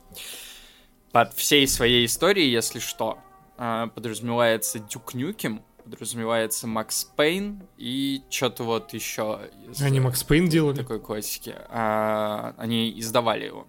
Под 1.11 1.33
всей 1.33 1.67
своей 1.67 2.05
историей, 2.05 2.51
если 2.51 2.77
что, 2.77 3.17
а, 3.57 3.87
подразумевается 3.87 4.77
Дюк 4.77 5.15
Нюкем, 5.15 5.63
подразумевается 5.87 6.67
Макс 6.67 7.05
Пейн 7.05 7.63
и 7.77 8.21
что-то 8.29 8.63
вот 8.63 8.93
еще. 8.93 9.39
Из 9.69 9.81
они 9.81 10.01
Макс 10.01 10.21
Пейн 10.23 10.49
делали? 10.49 10.75
Такой 10.75 10.99
классики. 10.99 11.55
А, 11.69 12.53
они 12.57 12.99
издавали 12.99 13.45
его. 13.45 13.67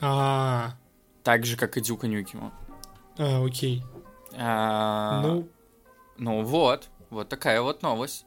А, 0.00 0.06
-а, 0.06 0.70
а 0.70 0.78
Так 1.24 1.44
же, 1.44 1.56
как 1.56 1.76
и 1.76 1.80
Дюка 1.80 2.06
Нюкима. 2.06 2.52
А, 3.18 3.44
окей. 3.44 3.82
А, 4.36 5.20
ну... 5.22 5.48
Ну 6.16 6.44
вот, 6.44 6.90
вот 7.10 7.28
такая 7.28 7.60
вот 7.60 7.82
новость. 7.82 8.24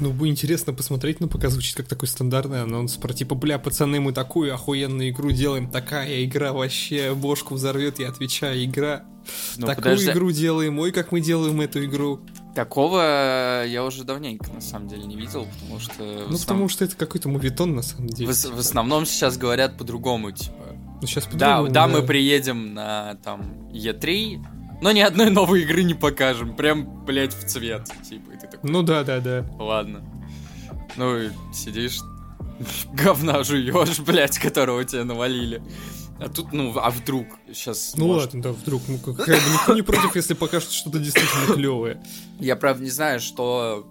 Ну, 0.00 0.12
бы 0.12 0.28
интересно 0.28 0.72
посмотреть, 0.72 1.20
но 1.20 1.28
пока 1.28 1.48
звучит 1.48 1.76
как 1.76 1.86
такой 1.86 2.08
стандартный 2.08 2.62
анонс 2.62 2.96
про 2.96 3.12
типа, 3.12 3.34
бля, 3.34 3.58
пацаны, 3.58 4.00
мы 4.00 4.12
такую 4.12 4.54
охуенную 4.54 5.10
игру 5.10 5.30
делаем, 5.30 5.70
такая 5.70 6.24
игра 6.24 6.52
вообще 6.52 7.14
бошку 7.14 7.54
взорвет, 7.54 7.98
я 7.98 8.08
отвечаю, 8.08 8.64
игра. 8.64 9.04
Ну, 9.56 9.66
такую 9.66 9.96
подожди. 9.96 10.10
игру 10.10 10.30
делаем, 10.30 10.78
ой, 10.78 10.92
как 10.92 11.12
мы 11.12 11.20
делаем 11.20 11.60
эту 11.60 11.84
игру. 11.84 12.20
Такого 12.54 13.64
я 13.64 13.84
уже 13.84 14.04
давненько, 14.04 14.50
на 14.52 14.60
самом 14.60 14.88
деле, 14.88 15.04
не 15.04 15.16
видел, 15.16 15.46
потому 15.60 15.80
что... 15.80 16.02
Ну, 16.02 16.34
основ... 16.34 16.40
потому 16.40 16.68
что 16.68 16.84
это 16.84 16.96
какой-то 16.96 17.28
мувитон, 17.28 17.74
на 17.74 17.82
самом 17.82 18.08
деле. 18.08 18.32
В, 18.32 18.36
в 18.36 18.58
основном 18.58 19.06
сейчас 19.06 19.36
говорят 19.36 19.76
по-другому, 19.76 20.32
типа... 20.32 20.76
Ну, 21.00 21.06
сейчас 21.06 21.24
по-другому, 21.24 21.68
да, 21.68 21.86
да, 21.86 21.86
да, 21.86 21.88
мы 21.88 22.02
приедем 22.02 22.74
на, 22.74 23.16
там, 23.22 23.68
Е3, 23.70 24.44
но 24.80 24.92
ни 24.92 25.00
одной 25.00 25.30
новой 25.30 25.62
игры 25.62 25.82
не 25.82 25.94
покажем. 25.94 26.54
Прям, 26.54 27.04
блядь, 27.04 27.34
в 27.34 27.46
цвет. 27.46 27.88
Типа, 28.08 28.30
и 28.32 28.38
ты 28.38 28.46
такой... 28.46 28.70
Ну 28.70 28.82
да, 28.82 29.02
да, 29.04 29.20
да. 29.20 29.46
Ладно. 29.58 30.04
Ну, 30.96 31.30
сидишь, 31.52 32.00
говна 32.92 33.42
жуешь, 33.44 34.00
блядь, 34.00 34.38
которого 34.38 34.84
тебе 34.84 35.04
навалили. 35.04 35.62
А 36.20 36.28
тут, 36.28 36.52
ну, 36.52 36.76
а 36.76 36.90
вдруг 36.90 37.26
сейчас. 37.52 37.94
Ну 37.96 38.08
может... 38.08 38.34
ладно, 38.34 38.42
да, 38.42 38.52
вдруг. 38.52 38.82
Ну, 38.88 38.98
как, 38.98 39.16
как 39.16 39.26
бы 39.26 39.52
никто 39.52 39.74
не 39.74 39.82
против, 39.82 40.16
если 40.16 40.34
покажут 40.34 40.72
что-то 40.72 40.98
действительно 40.98 41.54
клевое. 41.54 42.02
Я 42.40 42.56
правда 42.56 42.82
не 42.82 42.90
знаю, 42.90 43.20
что 43.20 43.86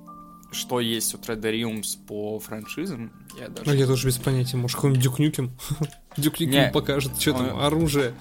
что 0.52 0.80
есть 0.80 1.14
у 1.14 1.18
Тредариумс 1.18 1.96
по 1.96 2.40
франшизам. 2.40 3.12
Я 3.40 3.50
даже... 3.50 3.70
Ну, 3.70 3.76
я 3.76 3.86
тоже 3.86 4.08
без 4.08 4.18
понятия. 4.18 4.58
Может, 4.58 4.76
какой-нибудь 4.76 5.04
Дюкнюкем? 5.04 5.52
Дюкнюкем 6.18 6.72
покажет, 6.72 7.20
что 7.20 7.34
там, 7.34 7.60
оружие, 7.60 8.14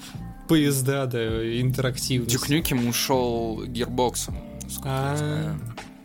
поезда, 0.46 1.06
да, 1.06 1.60
интерактивность. 1.60 2.32
Дюкнюкем 2.32 2.88
ушел 2.88 3.64
гирбоксом. 3.64 4.36
А, 4.84 5.56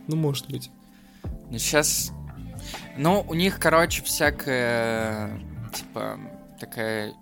ну, 0.08 0.16
может 0.16 0.50
быть. 0.50 0.70
Ну, 1.50 1.58
сейчас... 1.58 2.12
Ну, 2.96 3.24
у 3.28 3.34
них, 3.34 3.58
короче, 3.58 4.02
всякая, 4.02 5.40
типа, 5.74 6.18
такая 6.60 7.14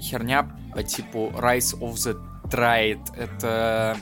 херня 0.00 0.50
по 0.74 0.82
типу 0.82 1.32
Rise 1.36 1.78
of 1.78 1.94
the 1.94 2.18
Triad. 2.44 3.00
Это 3.16 3.96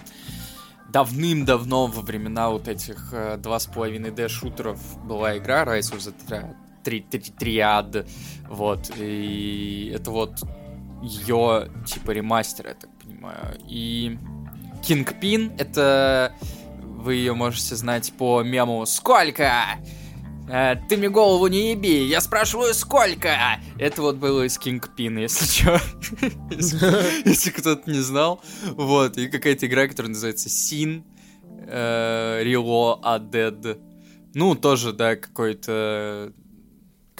давным-давно 0.89 1.87
во 1.87 2.03
времена 2.03 2.51
вот 2.51 2.69
этих 2.69 3.13
2,5D 3.13 4.29
шутеров 4.29 4.81
была 5.05 5.37
игра 5.37 5.65
Rise 5.65 5.93
of 5.93 5.99
the 5.99 6.15
Triad. 6.27 6.55
Три, 6.83 7.03
три, 7.03 7.21
триад, 7.21 8.07
вот, 8.49 8.91
и 8.97 9.93
это 9.95 10.11
вот 10.11 10.43
ее, 11.03 11.71
типа, 11.87 12.11
ремастер, 12.11 12.69
я 12.69 12.75
так 12.75 12.91
понимаю. 13.03 13.59
И 13.67 14.19
Kingpin, 14.83 15.53
это 15.59 16.35
вы 16.83 17.15
ее 17.15 17.35
можете 17.35 17.77
знать 17.77 18.13
по 18.19 18.43
мему 18.43 18.85
«Сколько?» 18.87 19.51
э, 20.49 20.77
Ты 20.89 20.97
мне 20.97 21.09
голову 21.09 21.47
не 21.47 21.71
еби, 21.71 22.07
я 22.07 22.21
спрашиваю, 22.21 22.75
сколько? 22.75 23.59
Это 23.79 24.03
вот 24.03 24.17
было 24.17 24.43
из 24.43 24.59
Kingpin, 24.59 25.21
если 25.21 25.45
что. 25.47 25.81
Если 27.25 27.51
кто-то 27.51 27.91
не 27.91 28.01
знал. 28.01 28.43
Вот, 28.73 29.17
и 29.17 29.29
какая-то 29.29 29.67
игра, 29.67 29.89
которая 29.89 30.11
называется 30.11 30.49
Sin 30.49 31.05
Rio 31.67 32.99
A 33.03 33.19
Dead. 33.19 33.81
Ну, 34.35 34.55
тоже, 34.55 34.93
да, 34.93 35.17
какой-то 35.17 36.33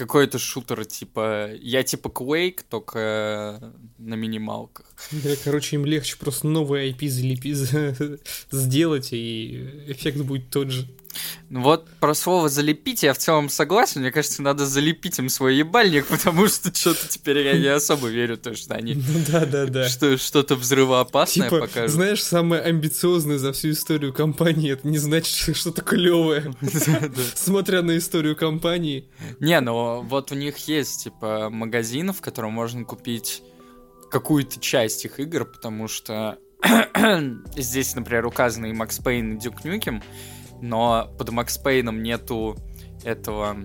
какой-то 0.01 0.39
шутер, 0.39 0.87
типа, 0.87 1.51
я 1.61 1.83
типа 1.83 2.09
Quake, 2.09 2.61
только 2.69 3.75
на 3.99 4.15
минималках. 4.15 4.87
Да, 5.11 5.31
короче, 5.45 5.77
им 5.77 5.85
легче 5.85 6.17
просто 6.17 6.47
новый 6.47 6.91
IP 6.91 7.07
залепить, 7.09 7.57
сделать, 8.51 9.13
и 9.13 9.85
эффект 9.89 10.23
будет 10.23 10.49
тот 10.49 10.71
же. 10.71 10.89
Ну 11.49 11.63
вот 11.63 11.89
про 11.99 12.15
слово 12.15 12.49
залепить 12.49 13.03
я 13.03 13.13
в 13.13 13.19
целом 13.19 13.49
согласен. 13.49 14.01
Мне 14.01 14.13
кажется, 14.13 14.43
надо 14.43 14.67
залепить 14.67 15.19
им 15.19 15.29
свой 15.29 15.57
ебальник, 15.57 16.07
потому 16.09 16.47
что 16.49 16.75
что-то 16.75 17.09
теперь 17.09 17.39
я 17.39 17.59
не 17.59 17.67
особо 17.67 18.09
верю, 18.09 18.37
то, 18.37 18.55
что 18.55 18.75
они 18.75 18.95
ну, 18.95 19.25
да, 19.29 19.47
да, 19.47 19.67
да. 19.67 19.89
Что, 19.89 20.17
что-то 20.17 20.55
взрывоопасное 20.55 21.49
типа, 21.49 21.61
покажут. 21.61 21.91
Знаешь, 21.91 22.23
самое 22.23 22.63
амбициозное 22.63 23.39
за 23.39 23.53
всю 23.53 23.71
историю 23.71 24.13
компании, 24.13 24.73
это 24.73 24.87
не 24.87 24.99
значит, 24.99 25.35
что 25.35 25.55
что-то 25.55 25.83
клевое. 25.83 26.55
Смотря 27.35 27.83
на 27.83 27.97
историю 27.99 28.37
компании. 28.37 29.09
Не, 29.41 29.61
ну 29.61 30.03
вот 30.03 30.33
у 30.33 30.35
них 30.35 30.57
есть, 30.69 31.05
типа, 31.05 31.49
магазин, 31.51 32.13
в 32.13 32.21
котором 32.21 32.53
можно 32.53 32.85
купить 32.85 33.43
какую-то 34.11 34.61
часть 34.61 35.05
их 35.05 35.21
игр, 35.21 35.45
потому 35.45 35.89
что 35.89 36.39
здесь, 37.57 37.95
например, 37.95 38.27
указаны 38.27 38.71
и 38.71 38.73
Макс 38.73 38.99
Пейн, 38.99 39.35
и 39.37 39.41
Дюк 39.41 39.65
Нюкем, 39.65 40.03
но 40.61 41.13
под 41.19 41.31
Макс 41.31 41.57
Пейном 41.59 42.03
нету 42.03 42.57
этого 43.05 43.57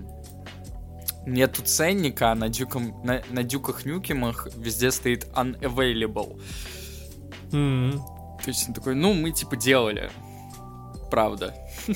нету 1.26 1.62
ценника, 1.62 2.30
а 2.32 2.34
на, 2.34 2.48
дюком, 2.48 3.00
на, 3.04 3.22
на 3.30 3.42
дюках 3.42 3.84
Нюкемах 3.84 4.48
везде 4.56 4.90
стоит 4.90 5.26
unavailable. 5.34 6.40
М. 7.52 8.00
То 8.42 8.48
есть 8.48 8.68
он 8.68 8.74
такой, 8.74 8.94
ну, 8.94 9.12
мы 9.12 9.32
типа 9.32 9.56
делали. 9.56 10.10
Правда. 11.10 11.54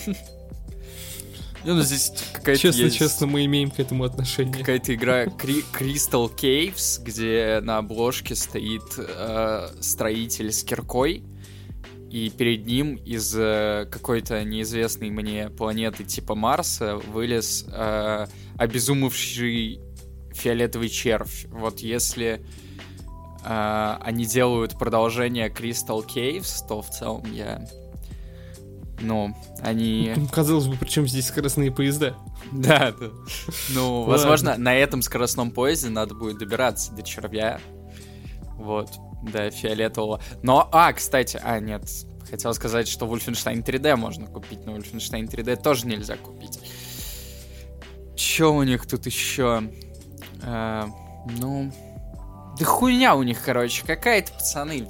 Ну, 1.63 1.83
здесь 1.83 2.11
какая-то 2.33 2.59
Честно, 2.59 2.85
есть 2.85 2.97
честно, 2.97 3.27
мы 3.27 3.45
имеем 3.45 3.71
к 3.71 3.79
этому 3.79 4.05
отношение. 4.05 4.55
какая-то 4.55 4.95
игра 4.95 5.25
Crystal 5.27 6.35
Caves, 6.35 7.03
где 7.05 7.61
на 7.63 7.77
обложке 7.77 8.35
стоит 8.35 8.83
э, 8.97 9.69
строитель 9.81 10.53
с 10.53 10.65
киркой, 10.65 11.23
и 12.11 12.29
перед 12.29 12.67
ним 12.67 12.97
из 12.97 13.35
э, 13.37 13.87
какой-то 13.89 14.43
неизвестной 14.43 15.11
мне 15.11 15.49
планеты 15.49 16.03
типа 16.03 16.35
Марса 16.35 16.97
вылез 16.97 17.65
э, 17.73 18.27
обезумевший 18.59 19.81
фиолетовый 20.33 20.89
червь. 20.89 21.47
Вот 21.51 21.79
если 21.79 22.45
э, 23.45 23.97
они 24.01 24.27
делают 24.27 24.77
продолжение 24.77 25.49
Crystal 25.51 26.05
Caves, 26.05 26.67
то 26.67 26.83
в 26.83 26.91
целом 26.91 27.33
я... 27.33 27.65
Ну, 29.01 29.35
они... 29.63 30.13
Казалось 30.33 30.67
бы, 30.67 30.77
причем 30.77 31.07
здесь 31.07 31.29
скоростные 31.29 31.71
поезда. 31.71 32.17
Да, 32.51 32.93
да. 32.99 33.11
Ну, 33.71 34.03
возможно, 34.03 34.57
на 34.59 34.75
этом 34.75 35.01
скоростном 35.01 35.53
поезде 35.53 35.91
надо 35.91 36.17
будет 36.17 36.39
добираться 36.39 36.93
до 36.93 37.03
червя. 37.05 37.61
Вот, 38.57 38.91
до 39.23 39.51
фиолетового. 39.51 40.21
Но, 40.43 40.69
а, 40.73 40.93
кстати, 40.93 41.41
а, 41.43 41.59
нет, 41.61 41.83
хотел 42.31 42.53
сказать, 42.55 42.89
что 42.89 43.07
Wolfenstein 43.07 43.63
3D 43.65 43.97
можно 43.97 44.27
купить, 44.27 44.65
но 44.67 44.77
Wolfenstein 44.77 45.27
3D 45.29 45.57
тоже 45.63 45.87
нельзя 45.87 46.17
купить. 46.17 46.59
Чё 48.17 48.53
у 48.53 48.63
них 48.63 48.87
тут 48.87 49.07
еще? 49.07 49.63
ну, 50.43 51.73
да 52.59 52.65
хуйня 52.65 53.15
у 53.15 53.23
них, 53.23 53.43
короче, 53.45 53.85
какая-то, 53.87 54.33
пацаны. 54.33 54.87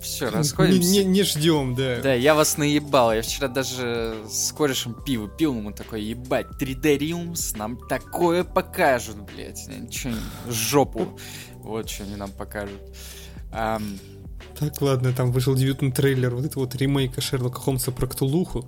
Все, 0.00 0.26
Не, 0.26 0.30
расходимся. 0.32 0.90
не- 0.90 1.04
не 1.04 1.22
ждем, 1.22 1.74
да. 1.74 2.00
Да, 2.02 2.12
я 2.14 2.34
вас 2.34 2.56
наебал. 2.56 3.12
Я 3.14 3.22
вчера 3.22 3.46
даже 3.48 4.16
с 4.28 4.52
корешем 4.52 4.94
пиво 5.04 5.28
пил, 5.28 5.54
ему 5.54 5.70
такой, 5.72 6.02
ебать, 6.02 6.46
3D 6.60 6.98
Realms 6.98 7.56
нам 7.56 7.78
такое 7.88 8.42
покажут, 8.44 9.16
блядь. 9.32 9.66
Ничего, 9.68 10.12
не- 10.14 10.52
жопу. 10.52 11.18
Вот 11.54 11.88
что 11.90 12.04
они 12.04 12.16
нам 12.16 12.30
покажут. 12.32 12.80
Ам, 13.52 13.98
Так, 14.58 14.80
ладно, 14.80 15.12
там 15.12 15.30
вышел 15.30 15.54
дебютный 15.54 15.92
трейлер 15.92 16.34
вот 16.34 16.44
этого 16.44 16.64
вот 16.64 16.74
ремейка 16.74 17.20
Шерлока 17.20 17.60
Холмса 17.60 17.92
про 17.92 18.06
Ктулуху. 18.06 18.66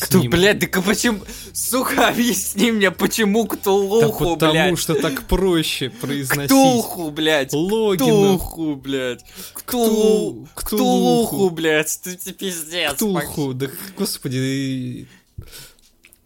Кто, 0.00 0.22
блядь, 0.22 0.58
да 0.58 0.82
почему... 0.82 1.20
Сука, 1.52 2.08
объясни 2.10 2.70
мне, 2.70 2.90
почему 2.90 3.46
Да 3.46 3.56
Ктулуху, 3.56 4.34
потому 4.34 4.52
блядь. 4.52 4.78
что 4.78 4.94
так 4.94 5.26
проще 5.26 5.90
произносить. 5.90 6.50
Ктулху, 6.50 7.10
блядь. 7.10 7.52
Логинов. 7.52 8.40
Ктулху, 8.40 8.76
блядь. 8.76 9.24
Ктулу... 9.54 10.46
Ктулуху. 10.54 10.54
Ктулуху, 10.54 11.50
блядь. 11.50 12.00
Ты, 12.02 12.16
ты 12.16 12.32
пиздец. 12.32 12.94
Ктулху. 12.94 13.54
Да, 13.54 13.66
господи, 13.96 15.08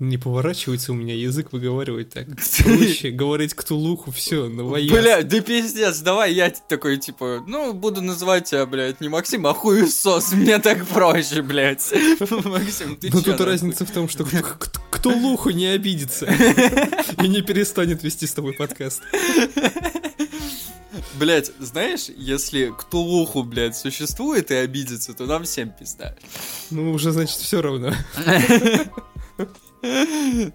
не 0.08 0.18
поворачивается 0.18 0.92
у 0.92 0.94
меня 0.94 1.14
язык 1.14 1.52
выговаривать 1.52 2.10
так. 2.10 2.26
Проще 2.64 3.10
говорить 3.10 3.54
Ктулуху, 3.54 4.10
все, 4.12 4.48
новояз. 4.48 4.90
Блядь, 4.90 5.28
да 5.28 5.40
пиздец, 5.40 5.98
давай 6.00 6.32
я 6.34 6.50
такой, 6.50 6.98
типа, 6.98 7.42
ну, 7.46 7.72
буду 7.72 8.00
называть 8.02 8.44
тебя, 8.50 8.66
блядь, 8.66 9.00
не 9.00 9.08
Максим, 9.08 9.46
а 9.46 9.54
хуесос, 9.54 10.32
мне 10.32 10.58
так 10.58 10.86
проще, 10.86 11.42
блядь. 11.42 11.92
Максим, 12.44 12.96
ты 12.96 13.10
Но 13.12 13.20
чё, 13.20 13.32
тут 13.32 13.40
разница 13.46 13.84
в 13.86 13.90
том, 13.90 14.08
что 14.08 14.24
Кт- 14.24 14.58
Кт- 14.58 14.78
Ктулуху 14.90 15.50
не 15.50 15.66
обидится 15.66 16.26
и 17.22 17.28
не 17.28 17.42
перестанет 17.42 18.02
вести 18.02 18.26
с 18.26 18.32
тобой 18.32 18.54
подкаст. 18.54 19.02
Блядь, 21.14 21.52
знаешь, 21.60 22.06
если 22.16 22.72
Ктулуху, 22.76 23.42
блядь, 23.44 23.76
существует 23.76 24.50
и 24.50 24.54
обидится, 24.54 25.12
то 25.14 25.26
нам 25.26 25.44
всем 25.44 25.70
пизда. 25.70 26.16
Ну, 26.70 26.92
уже, 26.92 27.12
значит, 27.12 27.36
все 27.36 27.60
равно. 27.62 27.92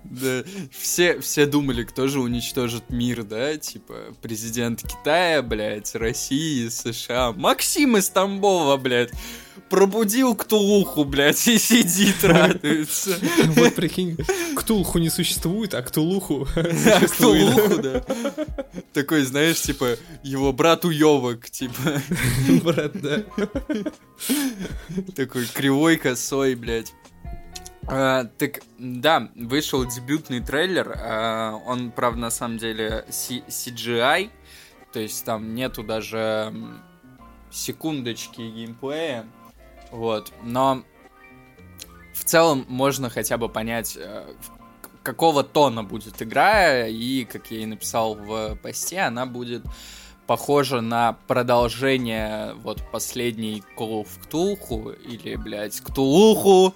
Да, 0.03 0.43
все, 0.71 1.19
все 1.19 1.45
думали, 1.45 1.83
кто 1.83 2.07
же 2.07 2.19
уничтожит 2.19 2.89
мир, 2.89 3.23
да? 3.23 3.57
Типа, 3.57 3.95
президент 4.21 4.81
Китая, 4.81 5.41
блядь, 5.41 5.93
России, 5.95 6.67
США. 6.67 7.33
Максим 7.33 7.97
из 7.97 8.09
Тамбова, 8.09 8.77
блядь, 8.77 9.11
пробудил 9.69 10.35
Ктулуху, 10.35 11.05
блядь, 11.05 11.47
и 11.47 11.57
сидит, 11.57 12.23
радуется. 12.23 13.17
Вот 13.55 13.75
прикинь, 13.75 14.17
Ктулху 14.55 14.99
не 14.99 15.09
существует, 15.09 15.73
а 15.73 15.81
Ктулуху 15.81 16.47
А 16.55 16.99
существует. 17.01 17.53
Ктулуху, 17.53 17.81
да. 17.81 18.05
Такой, 18.93 19.23
знаешь, 19.23 19.61
типа, 19.61 19.97
его 20.23 20.51
брат 20.53 20.85
уёбок, 20.85 21.49
типа, 21.49 22.01
Брат, 22.63 22.93
да. 22.99 23.23
такой 25.15 25.45
кривой, 25.45 25.97
косой, 25.97 26.55
блядь. 26.55 26.93
А, 27.91 28.25
так, 28.37 28.61
да, 28.77 29.29
вышел 29.35 29.85
дебютный 29.85 30.41
трейлер. 30.41 30.93
а, 30.95 31.55
он, 31.65 31.91
правда, 31.91 32.19
на 32.19 32.29
самом 32.29 32.57
деле 32.57 33.05
C- 33.09 33.43
CGI. 33.47 34.29
То 34.93 34.99
есть 34.99 35.25
там 35.25 35.55
нету 35.55 35.83
даже 35.83 36.53
секундочки 37.51 38.41
геймплея. 38.41 39.25
Вот. 39.91 40.31
Но 40.43 40.83
в 42.13 42.23
целом 42.25 42.65
можно 42.67 43.09
хотя 43.09 43.37
бы 43.37 43.49
понять, 43.49 43.97
э, 43.99 44.25
какого 45.01 45.43
тона 45.43 45.83
будет 45.83 46.21
игра. 46.21 46.87
И, 46.87 47.25
как 47.25 47.49
я 47.49 47.59
и 47.59 47.65
написал 47.65 48.13
в 48.15 48.55
посте, 48.57 48.99
она 48.99 49.25
будет 49.25 49.63
похожа 50.27 50.81
на 50.81 51.13
продолжение 51.27 52.53
вот 52.55 52.83
последней 52.91 53.63
Call 53.77 54.03
of 54.05 54.09
Cthulhu 54.29 54.95
или, 55.03 55.35
блядь, 55.35 55.79
Ктулуху 55.81 56.75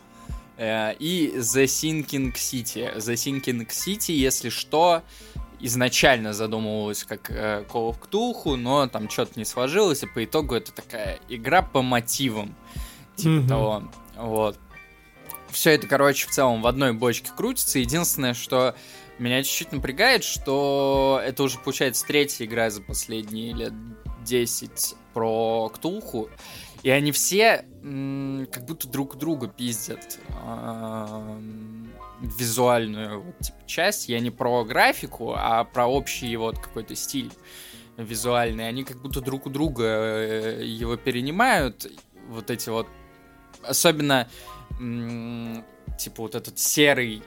и 1.00 1.34
The 1.36 1.66
Sinking 1.66 2.34
City. 2.34 2.96
The 2.98 3.14
Sinking 3.14 3.68
City, 3.68 4.14
если 4.14 4.50
что, 4.50 5.02
изначально 5.60 6.34
задумывалась 6.34 7.04
как 7.04 7.32
э, 7.32 7.64
Call 7.72 7.90
of 7.92 7.98
Cthulhu, 8.00 8.56
но 8.56 8.88
там 8.88 9.10
что-то 9.10 9.34
не 9.38 9.46
сложилось, 9.46 10.04
и 10.04 10.08
по 10.08 10.24
итогу 10.24 10.56
это 10.56 10.72
такая 10.74 11.20
игра 11.30 11.62
по 11.62 11.82
мотивам. 11.82 12.56
Типа 13.16 13.30
Мгм. 13.30 13.48
того. 13.48 13.84
Вот. 14.18 14.60
Все 15.52 15.72
это, 15.72 15.88
короче, 15.88 16.28
в 16.28 16.32
целом 16.32 16.62
в 16.62 16.68
одной 16.68 16.94
бочке 16.94 17.30
крутится. 17.36 17.80
Единственное, 17.80 18.34
что 18.34 18.76
меня 19.20 19.44
чуть-чуть 19.44 19.72
напрягает, 19.72 20.24
что 20.24 21.22
это 21.24 21.44
уже, 21.44 21.60
получается, 21.60 22.06
третья 22.06 22.46
игра 22.46 22.70
за 22.72 22.82
последние 22.82 23.54
лет 23.54 23.74
10 24.26 24.96
про 25.14 25.70
Ктулху. 25.70 26.30
И 26.84 26.90
они 26.90 27.12
все 27.12 27.66
как 28.52 28.66
будто 28.66 28.88
друг 28.88 29.18
друга 29.18 29.48
пиздят 29.48 30.20
визуальную 32.22 33.22
вот, 33.22 33.40
типа, 33.40 33.58
часть. 33.66 34.10
Я 34.10 34.20
не 34.20 34.32
про 34.32 34.64
графику, 34.64 35.34
а 35.36 35.64
про 35.64 35.88
общий 35.88 36.36
вот 36.38 36.58
какой-то 36.58 36.96
стиль 36.96 37.32
визуальный. 37.98 38.68
Они 38.68 38.84
как 38.84 39.02
будто 39.02 39.22
друг 39.22 39.46
у 39.46 39.50
друга 39.50 39.84
э, 39.84 40.64
его 40.64 40.96
перенимают. 40.96 41.92
Вот 42.30 42.50
эти 42.50 42.70
вот... 42.70 42.88
Особенно 43.62 44.28
типа 45.98 46.24
вот 46.24 46.36
этот 46.36 46.58
серый 46.58 47.22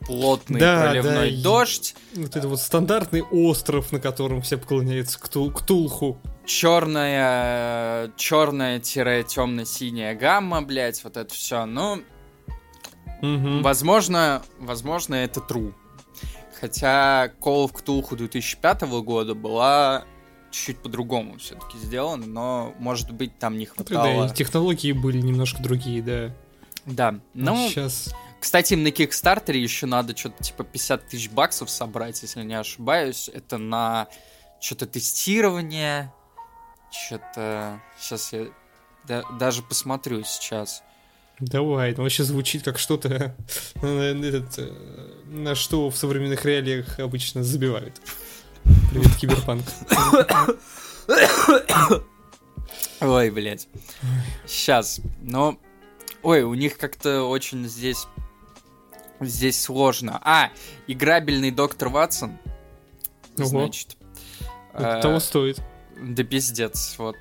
плотный 0.00 0.60
Да, 0.60 0.82
проливной 0.82 1.36
да, 1.36 1.42
дождь, 1.42 1.94
Вот 2.14 2.36
это 2.36 2.48
вот 2.48 2.60
стандартный 2.60 3.22
остров, 3.22 3.92
на 3.92 4.00
котором 4.00 4.42
все 4.42 4.58
поклоняются 4.58 5.18
Ктул- 5.18 5.52
Ктулху. 5.52 6.20
Черная, 6.44 8.10
черная 8.16 8.80
темно-синяя 8.80 10.14
гамма, 10.14 10.62
блять, 10.62 11.02
вот 11.04 11.16
это 11.16 11.32
все. 11.32 11.64
Ну, 11.64 12.02
Мгм. 13.20 13.62
возможно, 13.62 14.42
возможно, 14.58 15.14
это 15.14 15.40
true. 15.40 15.72
Хотя 16.60 17.26
Call 17.40 17.64
of 17.68 17.72
Cthulhu 17.72 18.16
2005 18.16 18.82
года 19.02 19.34
была 19.34 20.04
чуть-чуть 20.50 20.78
по-другому 20.82 21.38
все-таки 21.38 21.78
сделана, 21.78 22.26
но, 22.26 22.74
может 22.78 23.10
быть, 23.10 23.38
там 23.38 23.56
не 23.58 23.66
Да, 23.66 23.72
хватало. 23.72 24.26
и 24.26 24.34
технологии 24.34 24.92
были 24.92 25.18
немножко 25.20 25.62
другие, 25.62 26.02
да. 26.02 26.34
Да, 26.84 27.14
ну, 27.34 27.68
Сейчас 27.68 28.14
Кстати, 28.40 28.74
на 28.74 28.90
Кикстартере 28.90 29.62
еще 29.62 29.86
надо 29.86 30.16
что-то 30.16 30.42
типа 30.42 30.64
50 30.64 31.06
тысяч 31.08 31.30
баксов 31.30 31.70
собрать, 31.70 32.20
если 32.22 32.42
не 32.42 32.54
ошибаюсь. 32.54 33.30
Это 33.32 33.56
на 33.56 34.08
что-то 34.60 34.86
тестирование. 34.86 36.12
Что-то... 36.92 37.80
Сейчас 37.98 38.32
я 38.32 38.46
да- 39.04 39.24
даже 39.38 39.62
посмотрю 39.62 40.22
сейчас. 40.24 40.82
Давай, 41.40 41.94
ну 41.96 42.02
вообще 42.02 42.22
звучит 42.22 42.62
как 42.62 42.78
что-то, 42.78 43.34
э, 43.82 44.14
э, 44.14 44.72
на 45.26 45.54
что 45.54 45.90
в 45.90 45.96
современных 45.96 46.44
реалиях 46.44 47.00
обычно 47.00 47.42
забивают. 47.42 48.00
Привет, 48.90 49.16
киберпанк. 49.16 49.64
Ой, 53.00 53.30
блядь. 53.30 53.66
Сейчас. 54.46 55.00
Но... 55.20 55.58
Ой, 56.22 56.42
у 56.42 56.54
них 56.54 56.78
как-то 56.78 57.24
очень 57.24 57.66
здесь... 57.66 58.06
Здесь 59.18 59.60
сложно. 59.60 60.20
А, 60.22 60.50
играбельный 60.86 61.50
доктор 61.50 61.88
Ватсон. 61.88 62.38
Ого. 63.38 63.46
Значит. 63.46 63.96
Это 64.74 64.98
э, 64.98 65.02
того 65.02 65.18
стоит. 65.20 65.60
Да 66.00 66.22
пиздец, 66.24 66.94
вот. 66.98 67.16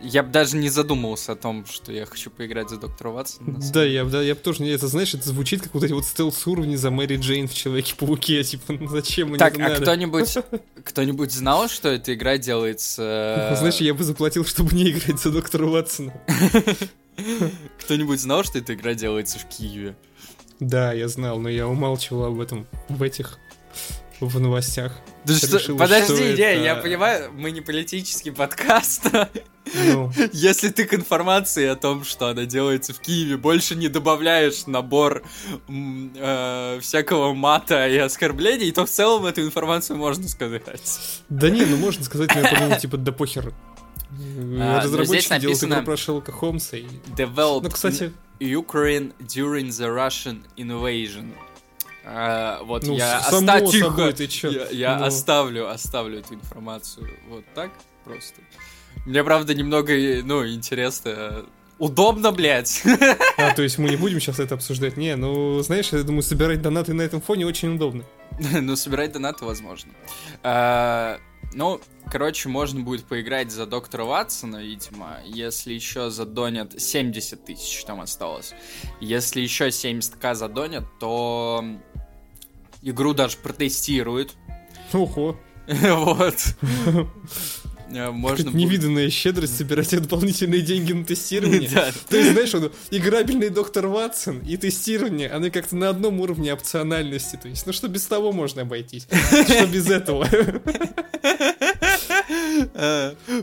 Я 0.00 0.22
бы 0.24 0.30
даже 0.30 0.56
не 0.56 0.68
задумывался 0.68 1.32
о 1.32 1.36
том, 1.36 1.64
что 1.66 1.92
я 1.92 2.04
хочу 2.04 2.28
поиграть 2.30 2.68
за 2.68 2.78
доктора 2.78 3.10
Ватсона. 3.10 3.58
Да, 3.72 3.84
я, 3.84 4.04
да, 4.04 4.20
я 4.22 4.34
бы 4.34 4.40
тоже 4.40 4.62
не 4.62 4.70
это, 4.70 4.88
знаешь, 4.88 5.14
это 5.14 5.28
звучит 5.28 5.62
как 5.62 5.72
вот 5.72 5.84
эти 5.84 5.92
вот 5.92 6.04
стелс-уровни 6.04 6.74
за 6.76 6.90
Мэри 6.90 7.16
Джейн 7.16 7.46
в 7.48 7.54
Человеке-пауке, 7.54 8.42
типа, 8.42 8.72
ну 8.72 8.88
зачем 8.88 9.28
мне 9.28 9.38
Так, 9.38 9.54
это 9.54 9.64
а 9.64 9.68
надо? 9.70 9.82
кто-нибудь, 9.82 10.36
кто-нибудь 10.84 11.32
знал, 11.32 11.68
что 11.68 11.88
эта 11.88 12.12
игра 12.12 12.36
делается... 12.38 13.50
э, 13.52 13.56
Знаешь, 13.56 13.76
я 13.76 13.94
бы 13.94 14.02
заплатил, 14.04 14.44
чтобы 14.44 14.74
не 14.74 14.90
играть 14.90 15.20
за 15.20 15.30
доктора 15.30 15.66
Ватсона. 15.66 16.12
Кто-нибудь 17.84 18.20
знал, 18.20 18.42
что 18.44 18.58
эта 18.58 18.74
игра 18.74 18.94
делается 18.94 19.38
в 19.38 19.44
Киеве? 19.48 19.96
Да, 20.60 20.92
я 20.92 21.08
знал, 21.08 21.38
но 21.38 21.48
я 21.48 21.68
умалчивал 21.68 22.24
об 22.24 22.40
этом 22.40 22.66
в 22.88 23.02
этих 23.02 23.38
в 24.26 24.40
новостях. 24.40 24.92
Да 25.24 25.34
Решила, 25.34 25.58
что, 25.58 25.76
подожди, 25.76 26.14
что 26.14 26.22
не, 26.24 26.30
это- 26.32 26.62
я 26.64 26.74
понимаю, 26.76 27.32
мы 27.32 27.50
не 27.50 27.60
политический 27.60 28.30
подкаст. 28.30 29.06
Ну, 29.74 30.12
Если 30.32 30.68
ты 30.68 30.84
к 30.84 30.92
информации 30.94 31.66
о 31.66 31.74
том, 31.76 32.04
что 32.04 32.28
она 32.28 32.44
делается 32.44 32.92
в 32.92 33.00
Киеве, 33.00 33.36
больше 33.38 33.74
не 33.74 33.88
добавляешь 33.88 34.66
набор 34.66 35.22
э, 35.68 36.78
всякого 36.82 37.32
мата 37.34 37.88
и 37.88 37.96
оскорблений, 37.96 38.70
то 38.72 38.84
в 38.86 38.90
целом 38.90 39.26
эту 39.26 39.42
информацию 39.42 39.96
можно 39.98 40.28
сказать. 40.28 40.62
да 41.28 41.50
не, 41.50 41.64
ну 41.64 41.76
можно 41.76 42.04
сказать, 42.04 42.30
но 42.34 42.40
я 42.42 42.48
подумал, 42.50 42.78
типа, 42.78 42.96
да 42.98 43.12
похер. 43.12 43.52
ну, 44.10 44.76
Разработчики 44.78 45.26
здесь 45.38 45.40
делают 45.40 45.62
игру 45.64 45.82
про 45.84 45.96
Шерлока 45.96 46.32
Холмса. 46.32 46.76
и- 46.76 46.84
Developed 47.16 47.62
Ну, 47.64 47.70
кстати, 47.70 48.12
Ukraine 48.40 49.12
during 49.20 49.68
the 49.68 49.88
Russian 49.88 50.42
invasion. 50.56 51.32
А, 52.06 52.62
вот 52.64 52.82
Ну, 52.84 52.96
я 52.96 53.20
с- 53.20 53.30
само 53.30 53.52
оста- 53.56 53.66
тихо. 53.70 53.86
собой, 53.90 54.12
ты 54.12 54.26
чё? 54.26 54.50
я, 54.50 54.68
я 54.70 54.98
Ну. 54.98 55.06
оставлю, 55.06 55.68
оставлю 55.70 56.18
эту 56.20 56.34
информацию 56.34 57.08
вот 57.28 57.44
так 57.54 57.70
просто. 58.04 58.40
Мне 59.06 59.24
правда 59.24 59.54
немного, 59.54 59.92
э, 59.92 60.22
ну, 60.22 60.46
интересно. 60.46 61.44
Удобно, 61.78 62.30
блядь. 62.30 62.82
а, 63.38 63.52
то 63.54 63.62
есть 63.62 63.78
мы 63.78 63.88
не 63.90 63.96
будем 63.96 64.20
сейчас 64.20 64.38
это 64.38 64.54
обсуждать? 64.54 64.96
Не, 64.96 65.16
ну, 65.16 65.60
знаешь, 65.62 65.88
я 65.92 66.02
думаю, 66.02 66.22
собирать 66.22 66.62
донаты 66.62 66.92
на 66.94 67.02
этом 67.02 67.20
фоне 67.20 67.46
очень 67.46 67.74
удобно. 67.74 68.04
ну, 68.38 68.76
собирать 68.76 69.12
донаты 69.12 69.44
возможно. 69.44 69.92
А, 70.42 71.18
ну, 71.52 71.80
короче, 72.10 72.48
можно 72.48 72.80
будет 72.80 73.04
поиграть 73.06 73.50
за 73.50 73.66
доктора 73.66 74.04
Ватсона, 74.04 74.58
видимо, 74.62 75.18
если 75.24 75.72
еще 75.72 76.10
задонят 76.10 76.80
70 76.80 77.44
тысяч 77.44 77.84
там 77.84 78.00
осталось. 78.00 78.52
Если 79.00 79.40
еще 79.40 79.68
70к 79.68 80.34
задонят, 80.34 80.84
то 81.00 81.64
игру 82.84 83.14
даже 83.14 83.36
протестируют. 83.38 84.32
Ого. 84.92 85.36
Вот. 85.66 86.36
Э, 87.96 88.10
Можно 88.10 88.50
будет- 88.50 88.54
невиданная 88.54 89.08
щедрость 89.08 89.56
собирать 89.56 89.90
дополнительные 89.90 90.62
деньги 90.62 90.92
на 90.92 91.04
тестирование. 91.04 91.68
Да. 91.74 91.92
То 92.08 92.16
есть, 92.16 92.32
знаешь, 92.32 92.52
он 92.54 92.72
играбельный 92.90 93.50
доктор 93.50 93.86
Ватсон 93.86 94.40
и 94.40 94.56
тестирование, 94.56 95.30
они 95.30 95.50
как-то 95.50 95.76
на 95.76 95.90
одном 95.90 96.18
уровне 96.20 96.52
опциональности. 96.52 97.38
То 97.40 97.48
есть, 97.48 97.66
ну 97.66 97.72
что 97.72 97.86
без 97.86 98.04
того 98.06 98.32
можно 98.32 98.62
обойтись, 98.62 99.06
что 99.06 99.66
без 99.66 99.88
этого. 99.90 100.26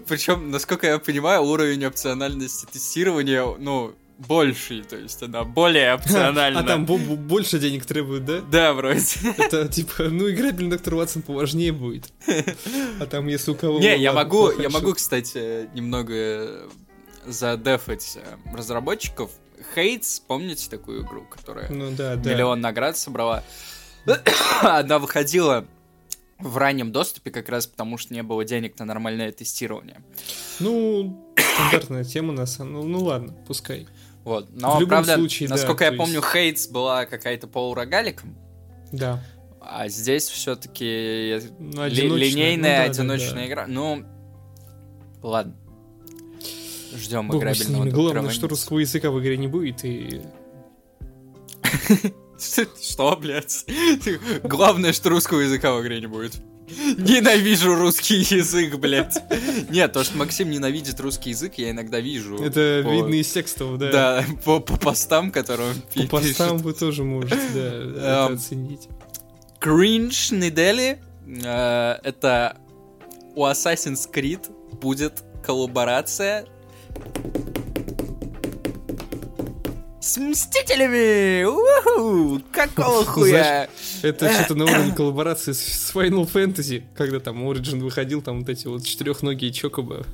Причем, 0.08 0.52
насколько 0.52 0.88
я 0.88 1.00
понимаю, 1.00 1.44
уровень 1.44 1.86
опциональности 1.86 2.66
тестирования, 2.72 3.46
ну, 3.58 3.94
больший, 4.28 4.84
то 4.84 4.96
есть 4.98 5.22
она 5.24 5.44
более 5.44 5.94
опциональна. 5.96 6.60
А 6.60 6.64
там 6.64 6.86
бо- 6.86 6.98
бо- 6.98 7.16
больше 7.16 7.60
денег 7.60 7.86
требуют, 7.86 8.26
да? 8.26 8.42
Да, 8.42 8.74
вроде. 8.74 9.02
Это 9.38 9.68
типа, 9.68 10.04
ну 10.10 10.30
играбельный 10.30 10.72
доктор 10.72 10.96
Ватсон 10.96 11.22
поважнее 11.22 11.72
будет. 11.72 12.12
А 13.00 13.06
там 13.06 13.28
если 13.28 13.52
у 13.52 13.56
кого... 13.56 13.80
Не, 13.80 13.98
я 13.98 14.14
могу, 14.14 14.52
я 14.52 14.70
могу, 14.70 14.94
кстати, 14.94 15.70
немного 15.74 16.68
задефать 17.26 18.18
э, 18.18 18.56
разработчиков. 18.56 19.32
Хейтс, 19.76 20.20
помните 20.20 20.70
такую 20.70 21.04
игру, 21.04 21.24
которая 21.30 21.70
Ну 21.70 21.92
да, 21.92 22.16
да. 22.16 22.30
миллион 22.32 22.62
наград 22.62 22.98
собрала? 22.98 23.44
Она 24.62 24.98
выходила 24.98 25.66
в 26.40 26.58
раннем 26.58 26.92
доступе 26.92 27.30
как 27.30 27.50
раз 27.50 27.68
потому, 27.68 27.98
что 28.00 28.14
не 28.16 28.24
было 28.24 28.44
денег 28.44 28.80
на 28.80 28.86
нормальное 28.86 29.32
тестирование. 29.32 30.02
Ну, 30.60 31.32
стандартная 31.38 32.04
тема 32.04 32.34
на 32.34 32.48
самом... 32.48 32.74
Ну, 32.74 32.84
ну 32.84 33.04
ладно, 33.04 33.34
пускай. 33.48 33.88
Вот. 34.24 34.50
В 34.50 34.56
Но, 34.56 34.74
любом 34.80 34.90
правда, 34.90 35.16
случае, 35.16 35.50
да, 35.50 35.56
насколько 35.56 35.84
я 35.84 35.92
то 35.92 35.98
помню, 35.98 36.16
есть- 36.18 36.28
Хейтс 36.32 36.68
была 36.68 37.06
какая-то 37.06 37.48
полурогаликом, 37.48 38.38
Да. 38.92 39.24
а 39.60 39.88
здесь 39.90 40.28
все-таки 40.30 41.40
Ну, 41.60 41.82
одиночная, 41.82 42.18
линейная 42.18 42.88
ну 42.88 42.94
да, 42.94 42.94
да, 42.94 43.02
одиночная 43.02 43.34
да. 43.34 43.48
игра. 43.48 43.68
Ну, 43.68 44.06
ладно. 45.24 45.56
Ждем 46.96 47.30
Бог 47.30 47.36
с 47.36 47.40
играбельного 47.40 47.86
доктора 47.86 48.04
Главное, 48.14 48.32
что 48.32 48.48
русского 48.48 48.80
языка 48.80 49.12
в 49.12 49.20
игре 49.22 49.38
не 49.38 49.48
будет, 49.48 49.84
и... 49.86 50.22
Что, 52.38 53.16
блядь? 53.18 53.66
Главное, 54.44 54.94
что 54.94 55.10
русского 55.10 55.40
языка 55.42 55.74
в 55.74 55.82
игре 55.82 56.00
не 56.02 56.08
будет. 56.08 56.34
Ненавижу 56.98 57.76
русский 57.76 58.18
язык, 58.36 58.76
блядь. 58.78 59.18
Нет, 59.70 59.94
то, 59.94 60.04
что 60.04 60.18
Максим 60.18 60.50
ненавидит 60.50 61.00
русский 61.00 61.30
язык, 61.32 61.54
я 61.58 61.72
иногда 61.72 62.00
вижу. 62.00 62.36
Это 62.38 62.82
по- 62.86 62.92
видно 62.92 63.16
из 63.16 63.32
текстов, 63.32 63.78
да. 63.78 63.92
Да, 63.92 64.26
по, 64.46 64.60
по 64.60 64.78
постам, 64.78 65.32
которые 65.32 65.70
он 65.72 65.76
По 65.82 65.88
пи- 66.02 66.08
постам 66.08 66.50
пишет. 66.52 66.62
вы 66.62 66.74
тоже 66.74 67.04
можете, 67.04 67.36
да, 67.54 67.60
это 67.68 68.28
Эм, 68.30 68.36
оценить. 68.36 68.88
Кринж 69.60 70.32
недели. 70.32 71.00
э, 71.28 71.96
Это 72.04 72.58
у 73.36 73.46
Assassin's 73.46 74.10
Creed 74.12 74.50
будет 74.82 75.24
коллаборация 75.46 76.46
с 80.12 80.18
Мстителями! 80.18 81.46
Уху! 81.46 82.42
Какого 82.52 83.06
хуя? 83.06 83.70
Это 84.02 84.34
что-то 84.34 84.56
на 84.56 84.66
уровне 84.66 84.92
коллаборации 84.94 85.54
с, 85.54 85.60
с 85.62 85.96
Final 85.96 86.30
Fantasy, 86.30 86.84
когда 86.96 87.22
там 87.22 87.48
Origin 87.48 87.80
выходил, 87.80 88.22
там 88.22 88.42
вот 88.42 88.50
эти 88.50 88.68
вот 88.68 88.84
четырехногие 88.84 89.54
чокоба, 89.54 90.06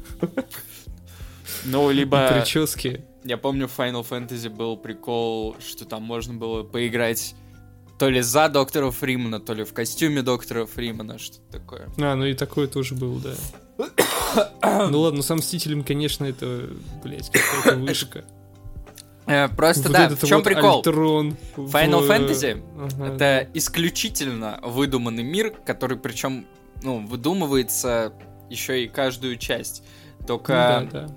Ну, 1.65 1.89
либо... 1.89 2.31
прически. 2.31 3.05
Я 3.23 3.37
помню, 3.37 3.67
в 3.67 3.75
Final 3.75 4.07
Fantasy 4.07 4.49
был 4.51 4.77
прикол, 4.77 5.55
что 5.67 5.83
там 5.85 6.03
можно 6.03 6.35
было 6.35 6.61
поиграть 6.61 7.33
то 7.97 8.07
ли 8.07 8.21
за 8.21 8.49
доктора 8.49 8.91
Фримана, 8.91 9.39
то 9.39 9.55
ли 9.55 9.63
в 9.63 9.73
костюме 9.73 10.21
доктора 10.21 10.67
Фримана, 10.67 11.17
что-то 11.17 11.51
такое. 11.51 11.89
А, 11.97 12.13
ну 12.13 12.25
и 12.25 12.35
такое 12.35 12.67
тоже 12.67 12.93
было, 12.93 13.19
да. 13.19 13.33
Ну 14.91 14.99
ладно, 14.99 15.23
сам 15.23 15.37
Мстителем, 15.39 15.83
конечно, 15.83 16.25
это, 16.25 16.69
блядь, 17.03 17.31
какая-то 17.31 17.77
вышка. 17.79 18.25
Э, 19.27 19.49
просто 19.49 19.83
Вот 19.83 19.91
да, 19.91 20.09
в 20.09 20.25
чем 20.25 20.37
вот 20.37 20.43
прикол? 20.45 20.77
Альтрон 20.77 21.37
в- 21.55 21.75
Final 21.75 22.07
Fantasy 22.07 22.63
Ага. 22.79 23.13
Это 23.13 23.49
исключительно 23.53 24.59
выдуманный 24.63 25.23
мир, 25.23 25.51
который 25.65 25.97
причем, 25.97 26.45
ну, 26.81 27.05
выдумывается 27.05 28.13
еще 28.49 28.83
и 28.83 28.87
каждую 28.87 29.35
часть. 29.37 29.83
Ну 30.21 30.25
Только, 30.27 30.87
да, 30.91 31.07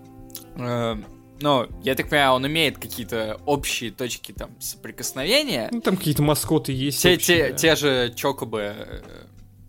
да. 0.56 0.94
э, 0.96 0.96
ну, 1.40 1.66
я 1.82 1.94
так 1.94 2.08
понимаю, 2.08 2.32
он 2.32 2.46
имеет 2.46 2.78
какие-то 2.78 3.40
общие 3.46 3.90
точки 3.90 4.32
там 4.32 4.50
соприкосновения. 4.60 5.68
Ну 5.70 5.80
там 5.80 5.96
какие-то 5.96 6.22
маскоты 6.22 6.72
есть. 6.72 7.00
Те, 7.02 7.14
общие, 7.14 7.36
те, 7.36 7.48
да. 7.50 7.56
те 7.56 7.76
же 7.76 8.12
чокобы, 8.14 8.74
э, 8.76 9.02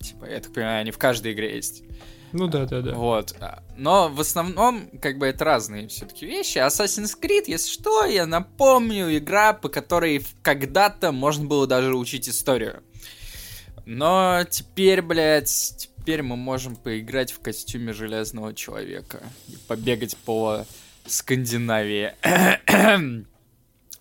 типа, 0.02 0.26
я 0.26 0.40
так 0.40 0.52
понимаю, 0.52 0.82
они 0.82 0.92
в 0.92 0.98
каждой 0.98 1.34
игре 1.34 1.56
есть. 1.56 1.84
Ну 2.34 2.48
да, 2.48 2.66
да, 2.66 2.82
да. 2.82 2.94
Вот. 2.94 3.36
Но 3.78 4.10
в 4.10 4.20
основном, 4.20 4.90
как 5.02 5.18
бы, 5.18 5.28
это 5.28 5.44
разные 5.46 5.88
все-таки 5.88 6.26
вещи. 6.26 6.58
Assassin's 6.58 7.18
Creed, 7.20 7.44
если 7.48 7.72
что, 7.72 8.06
я 8.06 8.26
напомню, 8.26 9.18
игра, 9.18 9.54
по 9.54 9.70
которой 9.70 10.24
когда-то 10.42 11.12
можно 11.12 11.46
было 11.46 11.68
даже 11.68 11.96
учить 11.96 12.30
историю. 12.30 12.84
Но 13.86 14.44
теперь, 14.50 15.02
блядь, 15.02 15.76
теперь 15.78 16.22
мы 16.22 16.36
можем 16.36 16.76
поиграть 16.76 17.32
в 17.32 17.40
костюме 17.40 17.94
Железного 17.94 18.54
Человека 18.54 19.22
и 19.48 19.58
побегать 19.68 20.16
по 20.18 20.66
Скандинавии. 21.06 22.14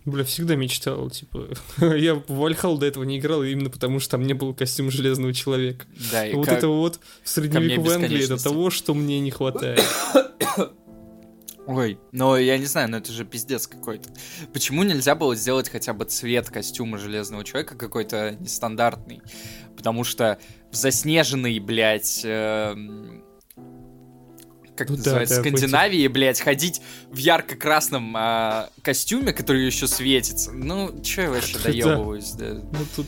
Бля, 0.06 0.24
всегда 0.24 0.56
мечтал, 0.56 1.10
типа... 1.10 1.48
Я 1.96 2.14
в 2.14 2.24
Вальхал 2.28 2.78
до 2.78 2.86
этого 2.86 3.04
не 3.04 3.18
играл, 3.18 3.42
именно 3.42 3.68
потому 3.68 4.00
что 4.00 4.12
там 4.12 4.22
не 4.22 4.32
было 4.32 4.54
костюма 4.54 4.90
Железного 4.90 5.34
Человека. 5.34 5.84
Да, 6.10 6.26
и 6.26 6.34
вот 6.34 6.46
как- 6.46 6.58
это 6.58 6.68
вот 6.68 7.00
в 7.22 7.28
средневековой 7.28 7.96
Англии, 7.96 8.24
это 8.24 8.42
того, 8.42 8.70
что 8.70 8.94
мне 8.94 9.20
не 9.20 9.30
хватает. 9.30 9.82
Ой, 11.66 12.00
ну 12.12 12.34
я 12.36 12.56
не 12.58 12.64
знаю, 12.64 12.90
но 12.90 12.96
это 12.96 13.12
же 13.12 13.24
пиздец 13.24 13.66
какой-то. 13.66 14.10
Почему 14.52 14.82
нельзя 14.82 15.14
было 15.14 15.36
сделать 15.36 15.68
хотя 15.68 15.92
бы 15.92 16.04
цвет 16.06 16.48
костюма 16.48 16.98
Железного 16.98 17.44
Человека 17.44 17.76
какой-то 17.76 18.36
нестандартный? 18.40 19.20
Потому 19.76 20.02
что 20.02 20.38
в 20.72 20.74
заснеженной, 20.74 21.58
блядь, 21.60 22.22
эм, 22.24 23.22
как 24.80 24.88
Ну 24.88 24.94
это 24.96 25.04
да, 25.04 25.10
называется, 25.10 25.36
да, 25.36 25.40
Скандинавии, 25.42 26.06
блядь, 26.08 26.40
ходить 26.40 26.80
в 27.10 27.16
ярко-красном 27.18 28.14
а, 28.16 28.70
костюме, 28.82 29.32
который 29.32 29.64
еще 29.66 29.86
светится. 29.86 30.50
Ну, 30.52 31.00
че 31.02 31.22
я 31.22 31.30
вообще 31.30 31.56
Да. 31.62 31.64
доебываюсь, 31.70 32.30
да. 32.32 32.54
Ну 32.54 32.78
тут 32.96 33.06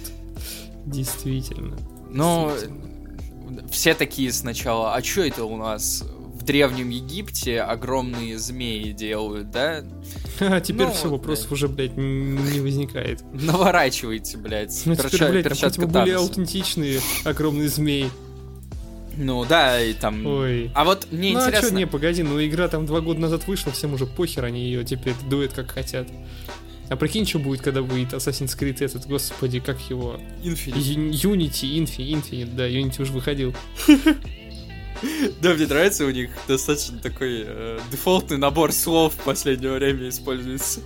действительно. 0.86 1.76
Но 2.10 2.50
Действительно. 2.52 3.68
все 3.70 3.94
такие 3.94 4.32
сначала, 4.32 4.94
а 4.94 5.02
что 5.02 5.22
это 5.22 5.44
у 5.44 5.56
нас 5.56 6.04
в 6.06 6.44
Древнем 6.44 6.88
Египте 6.90 7.60
огромные 7.62 8.38
змеи 8.38 8.92
делают, 8.92 9.50
да? 9.50 9.82
А 10.40 10.60
теперь 10.60 10.86
Ну, 10.88 10.92
все, 10.92 11.08
вот, 11.08 11.18
вопросов 11.20 11.52
уже, 11.52 11.68
блядь, 11.68 11.96
не 11.96 12.60
возникает. 12.60 13.22
Наворачивайте, 13.32 14.36
блядь. 14.38 14.82
Ну 14.86 14.96
теперь, 14.96 15.30
блядь, 15.30 15.44
перчатка 15.44 15.82
хотя 15.82 15.86
бы 15.86 15.92
Таноса. 15.92 16.18
аутентичные 16.18 17.00
огромные 17.24 17.68
змеи. 17.68 18.10
Ну 19.16 19.44
да, 19.44 19.82
и 19.82 19.92
там... 19.92 20.26
Ой. 20.26 20.70
А 20.74 20.84
вот 20.84 21.08
мне 21.10 21.32
ну 21.32 21.40
а 21.40 21.42
интересно... 21.42 21.70
чё, 21.70 21.76
не, 21.76 21.86
погоди, 21.86 22.22
ну 22.22 22.42
игра 22.44 22.68
там 22.68 22.86
два 22.86 23.00
года 23.00 23.20
назад 23.20 23.46
вышла, 23.46 23.72
всем 23.72 23.94
уже 23.94 24.06
похер, 24.06 24.44
они 24.44 24.64
ее 24.64 24.84
теперь 24.84 25.14
дуют 25.28 25.52
как 25.52 25.70
хотят. 25.70 26.08
А 26.88 26.96
прикинь, 26.96 27.26
что 27.26 27.38
будет, 27.38 27.62
когда 27.62 27.80
выйдет 27.80 28.12
Assassin's 28.12 28.58
Creed 28.58 28.84
этот, 28.84 29.06
господи, 29.06 29.60
как 29.60 29.80
его? 29.88 30.20
Infinite. 30.42 31.10
Unity, 31.10 31.78
Infi, 31.78 32.12
Infinite, 32.12 32.54
да, 32.54 32.68
Unity 32.68 33.02
уже 33.02 33.12
выходил. 33.12 33.54
Да, 35.40 35.54
мне 35.54 35.66
нравится, 35.66 36.04
у 36.04 36.10
них 36.10 36.30
достаточно 36.46 36.98
такой 36.98 37.44
э, 37.44 37.80
дефолтный 37.90 38.38
набор 38.38 38.70
слов 38.72 39.14
в 39.14 39.24
последнее 39.24 39.72
время 39.72 40.08
используется. 40.08 40.80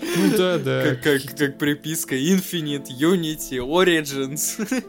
Ну 0.00 0.36
да, 0.36 0.58
да. 0.58 0.82
Как, 0.82 1.02
как, 1.02 1.36
как 1.36 1.58
приписка 1.58 2.14
Infinite, 2.14 2.86
Unity, 2.86 3.58
Origins. 3.58 4.84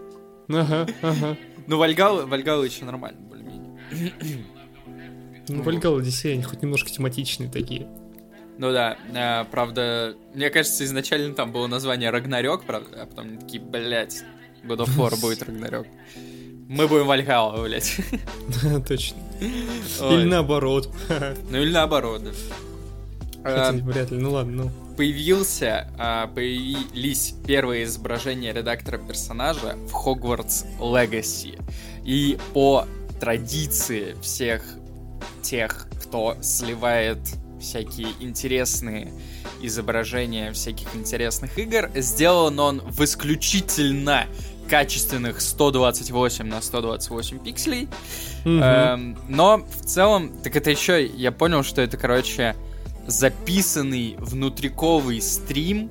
Ага, 0.50 0.88
ага. 1.02 1.38
Ну, 1.70 1.78
Вальгал, 1.78 2.26
Вальгал 2.26 2.64
еще 2.64 2.84
нормально, 2.84 3.20
более-менее. 3.22 4.44
Ну, 5.48 5.62
Вальгал 5.62 5.98
Одиссей, 5.98 6.34
они 6.34 6.42
хоть 6.42 6.64
немножко 6.64 6.90
тематичные 6.90 7.48
такие. 7.48 7.88
Ну 8.58 8.72
да, 8.72 8.98
э, 9.14 9.46
правда, 9.52 10.16
мне 10.34 10.50
кажется, 10.50 10.84
изначально 10.84 11.36
там 11.36 11.52
было 11.52 11.68
название 11.68 12.10
Рагнарёк, 12.10 12.66
правда, 12.66 13.04
а 13.04 13.06
потом 13.06 13.28
они 13.28 13.38
такие, 13.38 13.62
блядь, 13.62 14.24
God 14.64 14.80
of 14.80 14.98
War 14.98 15.22
будет 15.22 15.44
Рагнарёк. 15.44 15.86
Мы 16.68 16.88
будем 16.88 17.06
Вальгалла, 17.06 17.64
блядь. 17.64 17.98
Да, 18.64 18.80
Точно. 18.88 19.18
Или 19.40 20.24
наоборот. 20.26 20.90
Ну 21.52 21.58
или 21.58 21.72
наоборот, 21.72 22.24
да. 22.24 22.32
Хотя 23.44 23.78
Э, 23.78 23.82
вряд 23.82 24.10
ли, 24.10 24.18
ну 24.18 24.32
ладно, 24.32 24.64
ну. 24.64 24.72
Появился, 25.00 25.88
а, 25.98 26.28
появились 26.28 27.34
первые 27.48 27.86
изображения 27.86 28.52
редактора 28.52 28.98
персонажа 28.98 29.78
в 29.88 29.94
Хогвартс 29.94 30.66
Легаси. 30.78 31.58
И 32.04 32.38
по 32.54 32.86
традиции 33.18 34.18
всех 34.22 34.62
тех, 35.42 35.88
кто 36.04 36.36
сливает 36.42 37.20
всякие 37.62 38.10
интересные 38.20 39.14
изображения 39.62 40.52
всяких 40.52 40.94
интересных 40.94 41.58
игр, 41.58 41.90
сделан 41.96 42.60
он 42.60 42.82
в 42.82 43.02
исключительно 43.02 44.26
качественных 44.70 45.40
128 45.40 46.46
на 46.46 46.62
128 46.62 47.40
пикселей. 47.40 47.88
Мгм. 48.44 48.62
Эм, 48.62 49.18
но 49.30 49.60
в 49.60 49.86
целом, 49.86 50.42
так 50.44 50.58
это 50.58 50.70
еще, 50.70 51.06
я 51.06 51.32
понял, 51.32 51.64
что 51.64 51.82
это, 51.82 51.96
короче, 51.96 52.54
записанный 53.08 54.16
внутриковый 54.20 55.22
стрим. 55.22 55.90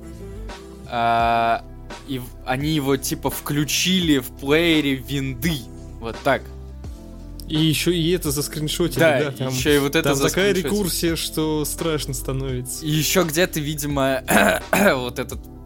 а, 0.87 1.63
и 2.07 2.21
они 2.45 2.69
его 2.71 2.97
типа 2.97 3.29
включили 3.29 4.17
в 4.19 4.27
плеере 4.39 4.95
винды. 4.95 5.59
Вот 5.99 6.15
так. 6.23 6.41
И 7.47 7.57
еще 7.57 7.95
и 7.95 8.11
это 8.11 8.29
заскриншотили, 8.31 8.99
Да, 8.99 9.19
да, 9.23 9.31
там. 9.31 9.47
еще 9.53 9.75
и 9.75 9.79
вот 9.79 9.95
это 9.95 10.13
Там 10.15 10.19
такая 10.19 10.53
рекурсия, 10.53 11.15
что 11.15 11.65
страшно 11.65 12.13
становится. 12.13 12.85
И 12.85 12.89
еще 12.89 13.23
где-то, 13.23 13.59
видимо, 13.59 14.23
вот 14.95 15.17
этот 15.17 15.39
э, 15.39 15.58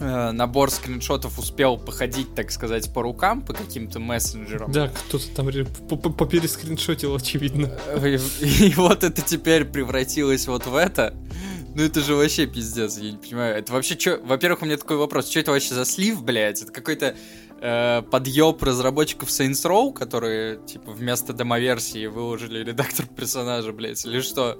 набор 0.00 0.70
скриншотов 0.70 1.38
успел 1.38 1.76
походить, 1.76 2.34
так 2.34 2.50
сказать, 2.52 2.92
по 2.94 3.02
рукам, 3.02 3.42
по 3.42 3.52
каким-то 3.52 3.98
мессенджерам. 3.98 4.70
Да, 4.70 4.88
кто-то 4.88 5.28
там 5.34 5.48
ре- 5.48 5.64
по- 5.64 5.96
по- 5.96 6.10
поперескриншотил, 6.10 7.14
очевидно. 7.16 7.70
И, 8.04 8.18
и 8.68 8.74
вот 8.74 9.02
это 9.04 9.22
теперь 9.22 9.64
превратилось 9.64 10.46
вот 10.46 10.66
в 10.66 10.76
это. 10.76 11.14
Ну 11.74 11.82
это 11.82 12.00
же 12.00 12.14
вообще 12.14 12.46
пиздец, 12.46 12.98
я 12.98 13.10
не 13.12 13.16
понимаю. 13.18 13.56
Это 13.56 13.72
вообще 13.72 13.98
что? 13.98 14.18
Во-первых, 14.24 14.62
у 14.62 14.64
меня 14.66 14.76
такой 14.76 14.96
вопрос. 14.96 15.28
Что 15.30 15.40
это 15.40 15.50
вообще 15.52 15.74
за 15.74 15.84
слив, 15.84 16.22
блядь? 16.24 16.62
Это 16.62 16.72
какой-то 16.72 17.14
э, 17.60 18.02
подъеб 18.10 18.60
разработчиков 18.62 19.28
Saints 19.28 19.64
Row, 19.64 19.92
которые, 19.92 20.58
типа, 20.66 20.90
вместо 20.92 21.32
демоверсии 21.32 22.06
выложили 22.06 22.64
редактор 22.64 23.06
персонажа, 23.06 23.72
блядь, 23.72 24.04
или 24.06 24.20
что? 24.20 24.58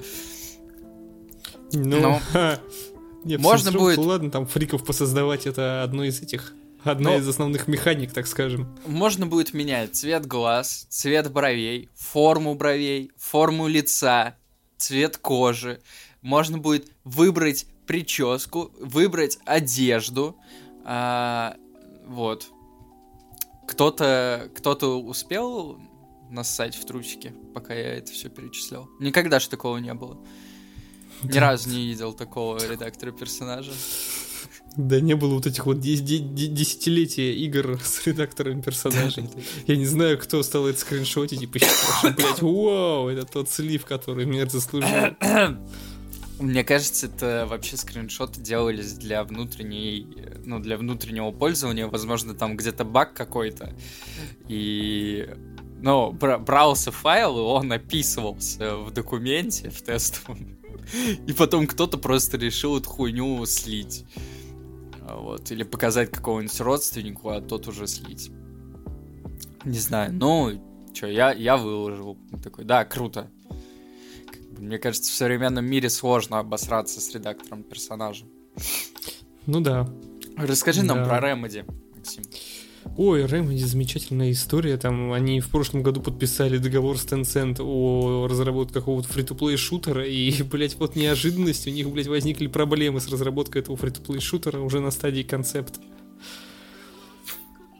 Ну, 1.73 1.99
Ну, 2.01 2.21
ха. 3.23 3.29
Не, 3.29 3.37
в 3.37 3.41
можно 3.41 3.73
будет- 3.73 3.99
Ладно, 3.99 4.31
там 4.31 4.47
фриков 4.47 4.85
посоздавать, 4.85 5.47
это 5.47 5.83
одно 5.83 6.05
из 6.05 6.21
этих... 6.21 6.55
Одна 6.85 7.11
Но- 7.11 7.17
из 7.17 7.27
основных 7.27 7.67
механик, 7.67 8.13
так 8.13 8.27
скажем. 8.29 8.79
Можно 8.87 9.27
будет 9.27 9.53
менять 9.53 9.97
цвет 9.97 10.27
глаз, 10.27 10.87
цвет 10.89 11.31
бровей, 11.33 11.91
форму 11.95 12.55
бровей, 12.55 13.11
форму 13.17 13.67
лица, 13.67 14.37
цвет 14.77 15.17
кожи. 15.17 15.81
Можно 16.23 16.59
будет 16.59 16.93
выбрать 17.03 17.67
прическу, 17.87 18.71
выбрать 18.79 19.39
одежду. 19.45 20.37
А, 20.85 21.57
вот. 22.07 22.47
Кто-то 23.67 24.49
кто-то 24.55 25.01
успел 25.01 25.79
нассать 26.31 26.77
в 26.77 26.85
трусики, 26.85 27.35
пока 27.55 27.75
я 27.75 27.95
это 27.95 28.13
все 28.13 28.29
перечислял. 28.29 28.89
Никогда 29.01 29.41
же 29.41 29.49
такого 29.49 29.79
не 29.79 29.93
было. 29.95 30.17
Ни 31.23 31.39
разу 31.39 31.69
не 31.71 31.87
видел 31.87 32.13
такого 32.13 32.59
редактора 32.71 33.13
персонажа. 33.13 33.73
Да 34.77 35.01
не 35.01 35.15
было 35.15 35.35
вот 35.35 35.47
этих 35.47 35.67
вот 35.67 35.79
дес- 35.79 36.01
де- 36.01 36.19
де- 36.19 36.47
десятилетия 36.47 37.35
игр 37.35 37.81
с 37.83 38.07
редактором 38.07 38.63
персонажей. 38.63 39.29
Я 39.67 39.77
не 39.77 39.87
знаю, 39.87 40.19
кто 40.19 40.43
стал 40.43 40.67
это 40.69 40.79
скриншотить 40.79 41.43
и 41.43 41.47
посчитал, 41.47 42.13
блядь, 42.17 42.41
вау, 42.43 43.09
это 43.09 43.25
тот 43.27 43.51
слив, 43.51 43.85
который 43.85 44.25
мир 44.27 44.49
заслужил. 44.49 45.17
Мне 46.39 46.63
кажется, 46.63 47.07
это 47.07 47.47
вообще 47.51 47.77
скриншоты 47.77 48.41
делались 48.41 48.93
для 48.93 49.25
внутренней, 49.25 50.07
ну, 50.45 50.61
для 50.61 50.77
внутреннего 50.77 51.33
пользования. 51.33 51.89
Возможно, 51.89 52.33
там 52.35 52.57
где-то 52.57 52.85
баг 52.85 53.13
какой-то. 53.15 53.75
И, 54.47 55.29
ну, 55.81 56.13
бра- 56.13 56.39
брался 56.39 56.93
файл, 56.93 57.37
и 57.39 57.41
он 57.41 57.73
описывался 57.73 58.77
в 58.77 58.93
документе, 58.93 59.71
в 59.71 59.83
тестовом. 59.83 60.58
И 61.27 61.33
потом 61.33 61.67
кто-то 61.67 61.99
просто 61.99 62.37
решил 62.37 62.79
эту 62.79 62.89
хуйню 62.89 63.45
слить. 63.47 64.05
А 65.03 65.17
Вот. 65.17 65.51
Или 65.51 65.63
показать 65.63 66.11
какого-нибудь 66.11 66.61
родственнику, 66.61 67.31
а 67.31 67.41
тот 67.41 67.69
уже 67.69 67.87
слить. 67.87 68.31
Не 69.65 69.79
знаю. 69.79 70.13
Ну, 70.13 70.61
что, 70.95 71.07
я, 71.07 71.33
я 71.33 71.57
выложил. 71.57 72.17
Такой, 72.43 72.65
да, 72.65 72.85
круто. 72.85 73.31
Мне 74.59 74.79
кажется, 74.79 75.13
в 75.13 75.15
современном 75.15 75.65
мире 75.67 75.89
сложно 75.91 76.39
обосраться 76.41 77.01
с 77.01 77.15
редактором 77.15 77.63
персонажа. 77.63 78.25
Ну 79.47 79.61
да. 79.61 79.89
Расскажи 80.37 80.83
нам 80.83 80.99
Да. 80.99 81.05
про 81.05 81.21
Ремеди, 81.31 81.65
Максим. 81.97 82.25
Ой, 82.99 83.23
Remedy 83.23 83.65
замечательная 83.65 84.33
история. 84.33 84.77
Там 84.77 85.13
они 85.13 85.41
в 85.41 85.51
прошлом 85.51 85.85
году 85.85 86.01
подписали 86.01 86.59
договор 86.59 86.99
с 86.99 87.07
Tencent 87.07 87.63
о 87.63 88.27
разработке 88.27 88.75
какого-то 88.75 89.09
фри-то-плей 89.09 89.57
шутера. 89.57 90.05
И, 90.05 90.43
блять, 90.51 90.75
вот 90.81 90.97
неожиданность, 90.97 91.69
у 91.69 91.71
них, 91.71 91.89
блять, 91.91 92.09
возникли 92.09 92.49
проблемы 92.49 93.01
с 93.01 93.07
разработкой 93.07 93.63
этого 93.63 93.77
фри-то-плей 93.77 94.19
шутера 94.19 94.59
уже 94.59 94.81
на 94.81 94.91
стадии 94.91 95.23
концепта. 95.23 95.79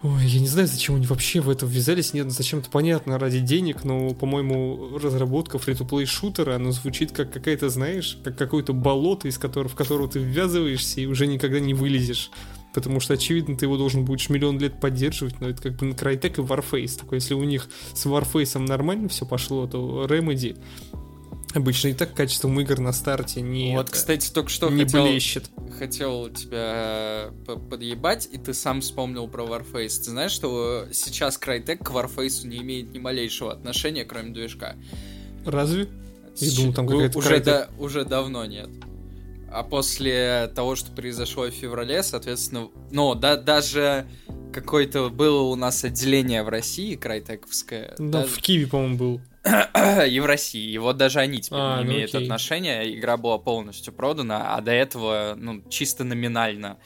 Ой, 0.03 0.25
я 0.25 0.39
не 0.39 0.47
знаю, 0.47 0.69
зачем 0.69 0.95
они 0.95 1.07
вообще 1.07 1.41
в 1.41 1.51
это 1.51 1.67
ввязались. 1.67 2.15
Нет, 2.15 2.31
зачем-то 2.31 2.71
понятно, 2.71 3.19
ради 3.19 3.41
денег, 3.41 3.83
но, 3.83 4.11
по-моему, 4.11 4.99
разработка 5.03 5.59
фри-то-плей 5.59 6.07
шутера, 6.07 6.55
она 6.55 6.71
звучит 6.71 7.11
как 7.11 7.33
какая-то, 7.33 7.71
знаешь, 7.71 8.17
как 8.23 8.39
какое-то 8.39 8.73
болото, 8.73 9.27
из 9.27 9.37
которого, 9.37 9.69
в 9.69 9.75
которого 9.75 10.09
ты 10.09 10.21
ввязываешься 10.21 11.01
и 11.01 11.07
уже 11.07 11.27
никогда 11.27 11.59
не 11.59 11.75
вылезешь. 11.75 12.31
Потому 12.75 13.01
что, 13.01 13.15
очевидно, 13.15 13.57
ты 13.57 13.65
его 13.65 13.77
должен 13.77 14.05
будешь 14.05 14.29
миллион 14.29 14.59
лет 14.59 14.79
поддерживать, 14.81 15.41
но 15.41 15.49
это 15.49 15.63
как 15.63 15.77
бы 15.77 15.87
на 15.87 15.93
Crytek 15.95 16.35
и 16.39 16.47
Warface. 16.47 16.99
Только 17.01 17.15
если 17.17 17.35
у 17.35 17.43
них 17.45 17.69
с 17.95 18.05
Warface 18.07 18.59
нормально 18.59 19.09
все 19.09 19.25
пошло, 19.27 19.67
то 19.67 20.05
Remedy 20.05 20.57
обычно 21.55 21.89
и 21.89 21.95
так 21.95 22.15
качеством 22.15 22.61
игр 22.61 22.79
на 22.79 22.93
старте 22.93 23.41
не, 23.41 23.75
вот, 23.75 23.89
кстати, 23.91 24.31
только 24.31 24.51
что 24.51 24.69
не 24.69 24.85
хотел, 24.85 25.05
блещет. 25.07 25.51
хотел 25.79 26.29
тебя 26.29 27.29
э, 27.29 27.31
по- 27.47 27.57
подъебать, 27.57 28.29
и 28.31 28.37
ты 28.37 28.53
сам 28.53 28.83
вспомнил 28.83 29.27
про 29.29 29.45
Warface. 29.45 29.89
Ты 30.05 30.11
знаешь, 30.11 30.33
что 30.33 30.87
сейчас 30.93 31.41
Crytek 31.41 31.79
к 31.79 31.91
Warface 31.91 32.47
не 32.47 32.59
имеет 32.59 32.93
ни 32.93 32.99
малейшего 32.99 33.51
отношения, 33.53 34.05
кроме 34.05 34.31
движка? 34.33 34.77
Разве? 35.47 35.89
Я 36.37 36.55
думал, 36.55 36.75
там 36.75 36.87
какая-то 36.87 37.19
уже, 37.19 37.35
Crytek. 37.37 37.45
да- 37.45 37.69
уже 37.79 38.05
давно 38.05 38.45
нет. 38.45 38.69
А 39.51 39.63
после 39.63 40.51
того, 40.55 40.77
что 40.77 40.93
произошло 40.93 41.45
в 41.47 41.51
феврале, 41.51 42.03
соответственно, 42.03 42.69
ну, 42.91 43.15
да, 43.15 43.37
даже 43.37 44.07
какое-то 44.53 45.09
было 45.11 45.43
у 45.43 45.55
нас 45.55 45.85
отделение 45.85 46.43
в 46.43 46.49
России, 46.49 46.97
крайтековское. 46.97 47.95
Да, 47.99 48.23
даже- 48.23 48.35
в 48.35 48.39
Киеве, 48.39 48.67
по-моему, 48.67 48.97
был. 48.97 49.21
и 50.07 50.21
в 50.21 50.27
России. 50.27 50.71
И 50.71 50.79
вот 50.79 50.97
даже 50.99 51.21
они 51.21 51.41
теперь 51.41 51.59
А, 51.61 51.79
не 51.79 51.85
ну 51.85 51.93
имеют 51.93 52.15
окей. 52.15 52.25
отношения. 52.25 52.95
Игра 52.95 53.17
была 53.17 53.39
полностью 53.39 53.93
продана, 53.93 54.55
а 54.55 54.61
до 54.61 54.73
этого, 54.73 55.35
ну, 55.37 55.63
чисто 55.71 56.05
номинально 56.05 56.77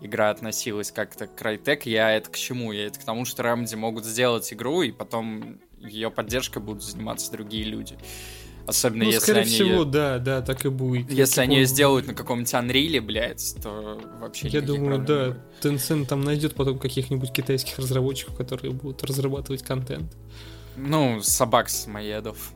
игра 0.00 0.30
относилась 0.30 0.90
как-то 0.90 1.26
к 1.26 1.40
Crytek. 1.40 1.82
Я 1.84 2.12
это 2.12 2.30
к 2.30 2.36
чему? 2.36 2.72
Я 2.72 2.86
это 2.86 2.98
к 2.98 3.04
тому, 3.04 3.24
что 3.24 3.42
Remedy 3.42 3.76
могут 3.76 4.04
сделать 4.04 4.52
игру, 4.52 4.82
и 4.82 4.90
потом 4.90 5.60
ее 5.80 6.10
поддержкой 6.10 6.60
будут 6.60 6.82
заниматься 6.82 7.30
другие 7.30 7.64
люди. 7.64 7.96
Особенно 8.68 9.04
Ну, 9.04 9.10
если 9.10 9.20
скорее 9.20 9.40
они... 9.40 9.50
всего, 9.50 9.84
да, 9.84 10.18
да, 10.18 10.42
так 10.42 10.66
и 10.66 10.68
будет. 10.68 11.10
Если 11.10 11.40
они 11.40 11.54
Типа, 11.54 11.60
ее 11.60 11.66
сделают 11.66 12.06
на 12.06 12.12
каком-нибудь 12.12 12.52
Unreal, 12.52 13.00
блядь, 13.00 13.54
то 13.62 13.98
вообще 14.20 14.48
Я 14.48 14.60
думаю, 14.60 15.02
да, 15.02 15.38
Tencent 15.62 16.04
там 16.04 16.20
найдет 16.20 16.54
потом 16.54 16.78
каких-нибудь 16.78 17.32
китайских 17.32 17.78
разработчиков, 17.78 18.36
которые 18.36 18.72
будут 18.72 19.02
разрабатывать 19.04 19.62
контент. 19.62 20.14
Ну, 20.76 21.22
собак 21.22 21.70
самоедов. 21.70 22.52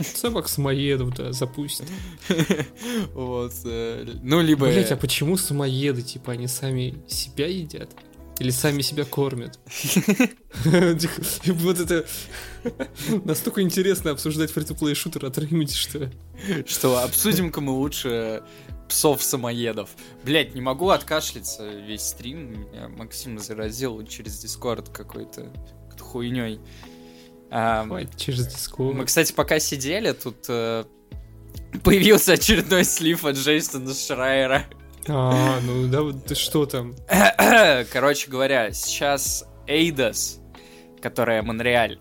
Собак 0.00 0.48
самоедов, 0.48 1.14
да, 1.14 1.32
запустят. 1.32 1.86
Вот. 3.12 3.52
э, 3.66 4.06
Ну, 4.22 4.40
либо... 4.40 4.68
Блять, 4.68 4.90
а 4.90 4.96
почему 4.96 5.36
самоеды, 5.36 6.00
типа, 6.00 6.32
они 6.32 6.46
сами 6.46 6.94
себя 7.06 7.46
едят? 7.46 7.90
Или 8.42 8.50
сами 8.50 8.82
себя 8.82 9.04
кормят? 9.04 9.60
Вот 11.44 11.78
это 11.78 12.04
настолько 13.24 13.62
интересно 13.62 14.10
обсуждать 14.10 14.50
фри-то-плей 14.50 14.96
шутер 14.96 15.26
от 15.26 15.38
Remedy, 15.38 15.72
что... 15.72 16.10
Что, 16.66 17.04
обсудим-ка 17.04 17.60
мы 17.60 17.70
лучше 17.70 18.42
псов-самоедов. 18.88 19.90
Блять, 20.24 20.56
не 20.56 20.60
могу 20.60 20.88
откашляться 20.88 21.68
весь 21.68 22.02
стрим. 22.02 22.50
Меня 22.50 22.88
Максим 22.88 23.38
заразил 23.38 24.04
через 24.06 24.40
Дискорд 24.40 24.88
какой-то 24.88 25.52
хуйней. 26.00 26.58
Хватит 27.48 28.16
через 28.16 28.48
Discord. 28.48 28.94
мы, 28.94 29.04
кстати, 29.04 29.32
пока 29.32 29.60
сидели, 29.60 30.10
тут 30.10 30.46
э, 30.48 30.84
появился 31.84 32.32
очередной 32.32 32.82
слив 32.82 33.24
от 33.24 33.36
Джейсона 33.36 33.94
Шрайера. 33.94 34.66
А, 35.08 35.58
ну 35.62 35.88
да, 35.88 36.02
вот 36.02 36.24
ты 36.26 36.34
что 36.34 36.66
там? 36.66 36.94
Короче 37.92 38.30
говоря, 38.30 38.72
сейчас 38.72 39.44
Eidos, 39.66 40.38
которая 41.00 41.42
Монреаль, 41.42 41.98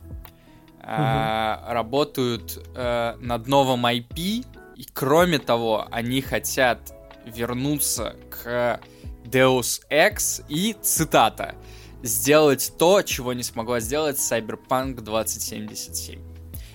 а, 0.84 1.64
работают 1.74 2.60
э, 2.76 3.16
над 3.20 3.48
новым 3.48 3.86
IP, 3.86 4.46
и 4.76 4.86
кроме 4.94 5.38
того, 5.40 5.88
они 5.92 6.22
хотят 6.22 6.94
вернуться 7.26 8.16
к 8.32 8.80
Deus 9.26 9.82
Ex 9.92 10.44
и, 10.50 10.76
цитата, 10.82 11.56
сделать 12.02 12.74
то, 12.80 13.04
чего 13.04 13.34
не 13.34 13.44
смогла 13.44 13.80
сделать 13.80 14.18
Cyberpunk 14.18 15.02
2077. 15.02 16.20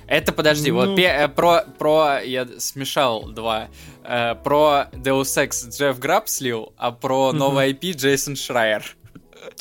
Это, 0.06 0.32
подожди, 0.32 0.70
Ну. 0.70 0.76
вот 0.76 0.94
пе- 0.96 1.02
э, 1.24 1.28
про, 1.28 1.62
про, 1.78 2.20
я 2.22 2.46
смешал 2.58 3.24
два, 3.32 3.68
Э, 4.08 4.34
про 4.36 4.88
Deus 4.92 5.22
Ex 5.36 5.68
Джефф 5.76 5.98
Граб 5.98 6.28
слил, 6.28 6.72
а 6.76 6.92
про 6.92 7.30
Мгм. 7.30 7.38
новый 7.38 7.72
IP 7.72 7.92
Джейсон 7.92 8.36
Шрайер. 8.36 8.96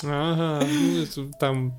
Ага, 0.03 0.65
ну 0.67 1.03
это 1.03 1.31
там 1.39 1.73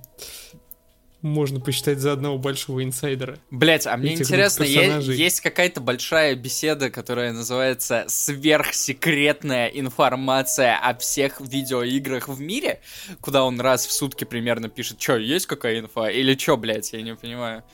можно 1.23 1.59
посчитать 1.61 1.99
за 1.99 2.13
одного 2.13 2.39
большого 2.39 2.85
инсайдера. 2.85 3.39
Блять, 3.51 3.87
а 3.87 3.97
мне 3.97 4.13
Этих 4.15 4.27
интересно, 4.27 4.65
двух 4.65 4.77
е- 4.77 4.81
персонажей. 4.83 5.17
есть 5.17 5.41
какая-то 5.41 5.81
большая 5.81 6.35
беседа, 6.37 6.89
которая 6.91 7.33
называется 7.33 8.05
«Сверхсекретная 8.07 9.67
информация 9.69 10.77
о 10.79 10.95
всех 10.95 11.41
видеоиграх 11.41 12.29
в 12.29 12.41
мире», 12.41 12.81
куда 13.21 13.45
он 13.45 13.61
раз 13.61 13.87
в 13.87 13.93
сутки 13.93 14.25
примерно 14.25 14.69
пишет, 14.69 14.99
чё, 14.99 15.17
есть 15.17 15.47
какая 15.47 15.81
инфа? 15.81 16.11
Или 16.11 16.35
чё, 16.35 16.57
блять, 16.57 16.93
я 16.93 17.03
не 17.03 17.15
понимаю. 17.17 17.65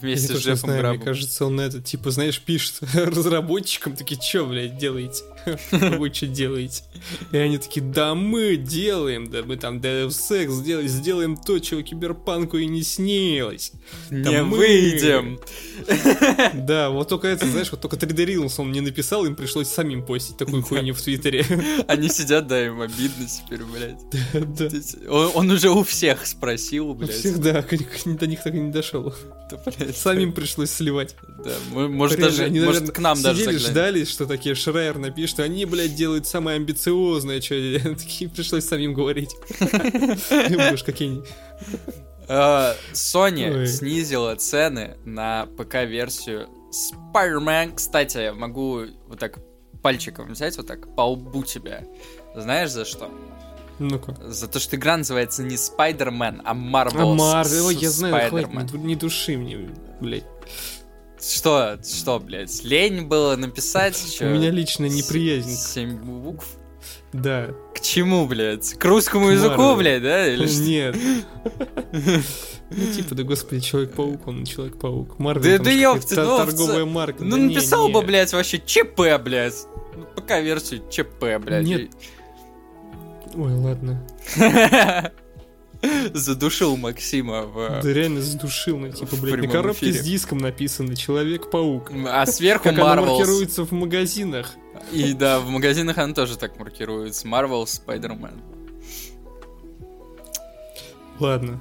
Вместе 0.00 0.34
с 0.34 0.38
Джеффом 0.40 0.70
знаю, 0.70 0.94
мне 0.94 1.04
кажется, 1.04 1.46
он 1.46 1.60
это, 1.60 1.80
типа, 1.80 2.10
знаешь, 2.10 2.40
пишет 2.40 2.76
разработчикам, 2.94 3.96
такие, 3.96 4.20
чё, 4.20 4.46
блядь, 4.46 4.78
делаете? 4.78 5.24
Вы 5.98 6.12
что 6.12 6.26
делаете? 6.26 6.82
И 7.32 7.36
они 7.36 7.58
такие, 7.58 7.84
да 7.84 8.14
мы 8.14 8.56
делаем, 8.56 9.30
да 9.30 9.42
мы 9.44 9.56
там 9.56 9.78
Deus 9.78 10.08
Ex 10.30 10.50
сделаем, 10.50 10.88
сделаем 10.88 11.36
то, 11.36 11.58
чего 11.58 11.82
Киберпанку 11.82 12.56
и 12.58 12.66
не 12.66 12.82
снилось. 12.82 13.72
Не 14.10 14.42
мы- 14.42 14.56
выйдем. 14.58 15.38
Да, 16.54 16.90
вот 16.90 17.08
только 17.08 17.28
это, 17.28 17.46
знаешь, 17.46 17.70
вот 17.70 17.80
только 17.80 17.96
3D 17.96 18.26
Realms 18.26 18.54
он 18.58 18.72
не 18.72 18.80
написал, 18.80 19.24
им 19.24 19.34
пришлось 19.34 19.68
самим 19.68 20.04
постить 20.04 20.36
такую 20.36 20.62
хуйню 20.62 20.94
в 20.94 21.02
Твиттере. 21.02 21.44
Они 21.88 22.08
сидят, 22.08 22.46
да, 22.46 22.64
им 22.64 22.80
обидно 22.80 23.26
теперь, 23.26 23.60
блядь. 23.64 25.08
Он, 25.08 25.50
уже 25.50 25.70
у 25.70 25.82
всех 25.82 26.26
спросил, 26.26 26.90
У 26.90 26.94
блядь. 26.94 27.10
всех, 27.10 27.38
да, 27.40 27.64
до 28.04 28.26
них 28.26 28.42
так 28.42 28.54
и 28.54 28.60
не 28.60 28.70
дошел. 28.72 29.14
Самим 29.94 30.32
пришлось 30.32 30.70
сливать. 30.70 31.16
Да, 31.44 31.52
может, 31.72 32.18
даже, 32.18 32.48
может, 32.48 32.90
к 32.90 32.98
нам 32.98 33.20
даже 33.20 33.40
сидели, 33.40 33.58
ждали, 33.58 34.04
что 34.04 34.26
такие 34.26 34.54
Шрайер 34.54 34.98
напишет, 34.98 35.33
они, 35.42 35.64
блядь, 35.64 35.94
делают 35.94 36.26
самое 36.26 36.56
амбициозное, 36.56 37.40
что 37.40 37.54
такие 37.96 38.30
пришлось 38.30 38.64
самим 38.64 38.94
говорить. 38.94 39.34
Думаешь, 39.60 40.84
какие 40.84 41.22
Э, 42.28 42.74
Sony 42.92 43.66
снизила 43.66 44.34
цены 44.36 44.96
на 45.04 45.46
ПК-версию 45.58 46.48
Spider-Man. 46.70 47.74
Кстати, 47.74 48.32
могу 48.34 48.86
вот 49.08 49.18
так 49.18 49.38
пальчиком 49.82 50.32
взять, 50.32 50.56
вот 50.56 50.66
так 50.66 50.94
по 50.94 51.02
лбу 51.02 51.44
тебя. 51.44 51.84
Знаешь 52.34 52.70
за 52.70 52.84
что? 52.84 53.10
Ну-ка. 53.78 54.16
За 54.30 54.48
то, 54.48 54.60
что 54.60 54.76
игра 54.76 54.96
называется 54.96 55.42
не 55.42 55.56
Spider-Man, 55.56 56.40
а 56.44 56.54
Marvel. 56.54 57.12
А 57.12 57.14
Марвел, 57.14 57.70
я 57.70 57.90
знаю, 57.90 58.30
хватит, 58.30 58.74
не 58.74 58.96
души 58.96 59.36
мне, 59.36 59.68
блядь. 60.00 60.24
Что, 61.26 61.78
что, 61.82 62.20
блядь, 62.20 62.62
лень 62.64 63.06
было 63.06 63.36
написать? 63.36 64.18
У 64.20 64.24
меня 64.24 64.50
личная 64.50 64.88
неприязнь. 64.88 65.56
Семь 65.56 65.96
букв? 65.96 66.46
Да. 67.14 67.48
К 67.74 67.80
чему, 67.80 68.26
блядь? 68.26 68.74
К 68.74 68.84
русскому 68.84 69.28
К 69.28 69.32
языку, 69.32 69.74
блядь, 69.76 70.02
да? 70.02 70.26
Или? 70.26 70.46
Нет. 70.46 70.96
Ну, 72.70 72.92
типа, 72.92 73.14
да 73.14 73.22
господи, 73.22 73.60
Человек-паук, 73.60 74.26
он 74.26 74.44
Человек-паук. 74.44 75.18
Марвел, 75.18 75.58
Да- 75.58 75.64
да 75.64 75.70
ёпты, 75.70 76.16
ну, 76.16 76.38
торговая 76.38 76.84
марка. 76.84 77.22
Ну, 77.22 77.36
написал 77.36 77.88
бы, 77.88 78.02
блядь, 78.02 78.32
вообще 78.32 78.58
ЧП, 78.58 79.00
блядь. 79.22 79.66
Ну, 79.94 80.04
ПК-версию 80.16 80.82
ЧП, 80.90 81.38
блядь. 81.40 81.64
Нет. 81.64 81.90
Ой, 83.34 83.52
ладно. 83.52 84.04
Задушил 86.14 86.76
Максима 86.76 87.42
в... 87.42 87.80
Да 87.82 87.92
реально 87.92 88.20
задушил, 88.22 88.78
ну, 88.78 88.90
типа, 88.90 89.16
блядь, 89.16 89.40
на 89.40 89.48
коробке 89.48 89.90
эфире. 89.90 90.02
с 90.02 90.04
диском 90.04 90.38
написано 90.38 90.96
Человек-паук. 90.96 91.90
А 92.06 92.26
сверху 92.26 92.64
Как 92.64 92.78
она 92.78 92.94
Marvels. 92.94 93.06
маркируется 93.06 93.64
в 93.64 93.72
магазинах. 93.72 94.54
И 94.92 95.12
да, 95.12 95.40
в 95.40 95.48
магазинах 95.48 95.98
она 95.98 96.14
тоже 96.14 96.36
так 96.36 96.58
маркируется. 96.58 97.26
Marvel, 97.26 97.64
Spider-Man. 97.64 98.40
Ладно, 101.20 101.60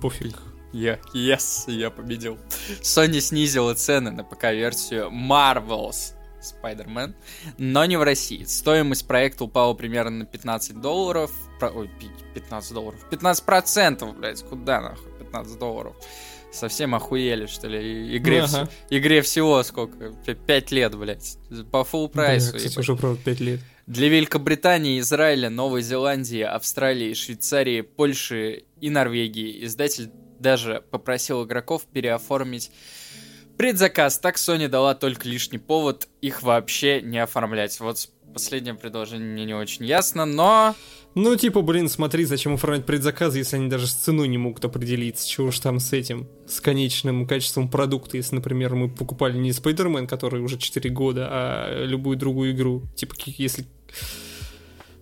пофиг. 0.00 0.36
Я, 0.72 0.98
yes, 1.14 1.70
я 1.70 1.90
победил. 1.90 2.38
Sony 2.82 3.20
снизила 3.20 3.74
цены 3.74 4.10
на 4.10 4.24
ПК-версию 4.24 5.10
Marvels 5.10 6.14
Spider-Man, 6.42 7.14
но 7.58 7.84
не 7.84 7.96
в 7.96 8.02
России. 8.02 8.44
Стоимость 8.44 9.06
проекта 9.06 9.44
упала 9.44 9.74
примерно 9.74 10.18
на 10.18 10.24
15 10.26 10.80
долларов. 10.80 11.30
Ой, 11.60 11.88
пи- 12.00 12.10
15 12.34 12.72
долларов. 12.74 13.00
15 13.10 13.44
процентов, 13.44 14.16
блядь, 14.16 14.42
куда 14.42 14.80
нахуй 14.80 15.10
15 15.18 15.58
долларов? 15.58 15.96
Совсем 16.52 16.94
охуели, 16.94 17.46
что 17.46 17.66
ли? 17.68 17.78
И- 18.12 18.16
Игре, 18.18 18.42
Ага. 18.42 18.62
вс- 18.64 18.70
игре 18.90 19.20
всего 19.22 19.62
сколько? 19.62 20.10
5 20.46 20.70
лет, 20.70 20.94
блядь. 20.96 21.36
По 21.70 21.78
full 21.78 22.06
Да, 22.08 22.12
прайсу. 22.12 22.46
кстати, 22.46 22.64
ебать. 22.72 22.78
уже, 22.78 22.96
правда, 22.96 23.20
5 23.24 23.40
лет. 23.40 23.60
Для 23.86 24.08
Великобритании, 24.08 24.98
Израиля, 25.00 25.50
Новой 25.50 25.82
Зеландии, 25.82 26.40
Австралии, 26.40 27.12
Швейцарии, 27.14 27.82
Польши 27.82 28.64
и 28.80 28.90
Норвегии 28.90 29.64
издатель 29.64 30.10
даже 30.40 30.82
попросил 30.90 31.44
игроков 31.44 31.84
переоформить 31.92 32.70
предзаказ. 33.56 34.18
Так 34.18 34.36
Sony 34.36 34.68
дала 34.68 34.94
только 34.94 35.28
лишний 35.28 35.58
повод 35.58 36.08
их 36.20 36.42
вообще 36.42 37.00
не 37.00 37.18
оформлять. 37.18 37.78
Вот 37.80 38.08
последнее 38.36 38.74
предложение 38.74 39.26
мне 39.26 39.46
не 39.46 39.54
очень 39.54 39.86
ясно, 39.86 40.26
но... 40.26 40.74
Ну, 41.14 41.34
типа, 41.36 41.62
блин, 41.62 41.88
смотри, 41.88 42.26
зачем 42.26 42.52
оформлять 42.52 42.84
предзаказы, 42.84 43.38
если 43.38 43.56
они 43.56 43.70
даже 43.70 43.86
с 43.86 43.94
ценой 43.94 44.28
не 44.28 44.36
могут 44.36 44.62
определиться. 44.66 45.26
Чего 45.26 45.46
уж 45.46 45.58
там 45.58 45.80
с 45.80 45.94
этим, 45.94 46.28
с 46.46 46.60
конечным 46.60 47.26
качеством 47.26 47.70
продукта, 47.70 48.18
если, 48.18 48.34
например, 48.34 48.74
мы 48.74 48.90
покупали 48.90 49.38
не 49.38 49.52
Spider-Man, 49.52 50.06
который 50.06 50.42
уже 50.42 50.58
4 50.58 50.90
года, 50.90 51.26
а 51.30 51.84
любую 51.86 52.18
другую 52.18 52.52
игру. 52.52 52.82
Типа, 52.94 53.14
если... 53.24 53.64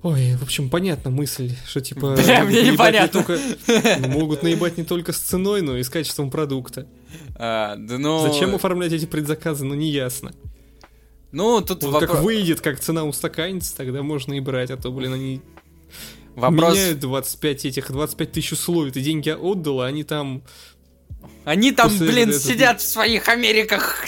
Ой, 0.04 0.36
в 0.36 0.42
общем, 0.44 0.70
понятна 0.70 1.10
мысль, 1.10 1.50
что 1.66 1.80
типа... 1.80 2.14
Бля, 2.14 2.44
мне 2.44 2.60
наебать 2.60 2.64
не 2.66 2.70
непонятно. 2.70 3.24
только- 3.24 4.08
Могут 4.10 4.44
наебать 4.44 4.78
не 4.78 4.84
только 4.84 5.12
с 5.12 5.18
ценой, 5.18 5.60
но 5.62 5.76
и 5.76 5.82
с 5.82 5.88
качеством 5.90 6.30
продукта. 6.30 6.86
а, 7.34 7.74
да 7.74 7.98
ну... 7.98 8.20
Зачем 8.20 8.54
оформлять 8.54 8.92
эти 8.92 9.06
предзаказы, 9.06 9.64
ну 9.64 9.74
не 9.74 9.90
ясно. 9.90 10.32
Ну, 11.34 11.60
тут 11.60 11.82
Вот 11.82 12.02
вопро- 12.02 12.06
как 12.06 12.22
выйдет, 12.22 12.60
как 12.60 12.78
цена 12.80 13.04
устаканится, 13.04 13.76
тогда 13.76 14.02
можно 14.02 14.34
и 14.34 14.40
брать, 14.40 14.70
а 14.70 14.76
то, 14.76 14.90
блин, 14.92 15.12
они 15.12 15.40
вопрос... 16.36 16.74
меняют 16.74 17.00
25 17.00 17.64
этих, 17.66 17.90
25 17.90 18.32
тысяч 18.32 18.52
условий, 18.52 18.90
ты 18.92 19.00
деньги 19.00 19.30
отдал, 19.30 19.80
а 19.82 19.86
они 19.86 20.04
там 20.04 20.42
Они 21.44 21.72
там, 21.72 21.90
После 21.90 22.06
блин, 22.06 22.28
этого- 22.30 22.40
сидят 22.40 22.80
в 22.80 22.86
своих 22.86 23.28
Америках. 23.28 24.04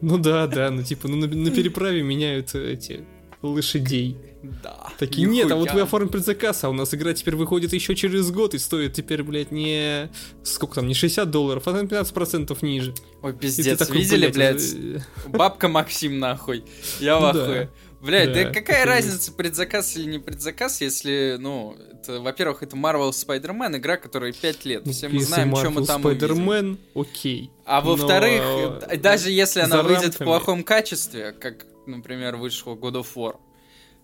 Ну 0.00 0.18
да, 0.18 0.46
да, 0.46 0.70
ну 0.70 0.82
типа, 0.82 1.08
ну 1.08 1.16
на, 1.16 1.26
на 1.26 1.50
переправе 1.50 2.02
меняют 2.02 2.54
эти 2.54 3.04
лошадей. 3.48 4.16
Да. 4.62 4.90
Такие, 4.98 5.26
нет, 5.26 5.50
а 5.50 5.56
вот 5.56 5.72
вы 5.72 5.80
оформили 5.80 6.10
предзаказ, 6.10 6.62
а 6.62 6.68
у 6.68 6.72
нас 6.72 6.94
игра 6.94 7.12
теперь 7.14 7.34
выходит 7.34 7.72
еще 7.72 7.96
через 7.96 8.30
год 8.30 8.54
и 8.54 8.58
стоит 8.58 8.92
теперь, 8.92 9.22
блядь, 9.24 9.50
не... 9.50 10.08
Сколько 10.44 10.76
там, 10.76 10.86
не 10.86 10.94
60 10.94 11.28
долларов, 11.30 11.66
а 11.66 11.72
на 11.72 11.82
15% 11.82 12.56
ниже. 12.62 12.94
Ой, 13.22 13.32
пиздец, 13.32 13.78
такой, 13.78 13.98
видели, 13.98 14.28
блядь? 14.28 14.62
э, 14.74 15.00
Бабка 15.28 15.66
Максим, 15.68 16.18
нахуй. 16.20 16.64
Я 17.00 17.18
в 17.18 17.24
ахуе. 17.24 17.70
Блядь, 18.00 18.32
да, 18.34 18.44
Да, 18.44 18.50
какая 18.52 18.82
это 18.82 18.88
разница, 18.90 19.32
предзаказ 19.32 19.96
или 19.96 20.04
не 20.08 20.18
предзаказ, 20.20 20.80
если, 20.80 21.36
ну, 21.40 21.76
это, 21.92 22.20
во-первых, 22.20 22.62
это 22.62 22.76
Marvel 22.76 23.10
Spider-Man, 23.10 23.78
игра, 23.78 23.96
которая 23.96 24.32
5 24.32 24.64
лет. 24.64 24.86
ну, 24.86 24.92
Все 24.92 25.08
мы 25.08 25.20
знаем, 25.22 25.56
что 25.56 25.70
мы 25.70 25.80
Marvel 25.80 25.86
там 25.86 26.04
увидим. 26.04 26.28
Spider-Man, 26.28 26.78
окей. 26.94 27.50
А 27.64 27.80
во-вторых, 27.80 28.42
Но, 28.44 28.96
даже 28.98 29.30
если 29.32 29.60
она 29.60 29.82
выйдет 29.82 30.14
в 30.14 30.20
рамками- 30.20 30.26
плохом 30.26 30.62
качестве, 30.62 31.32
как, 31.32 31.66
например, 31.86 32.36
вышел 32.36 32.74
God 32.76 32.94
of 32.94 33.06
War, 33.14 33.36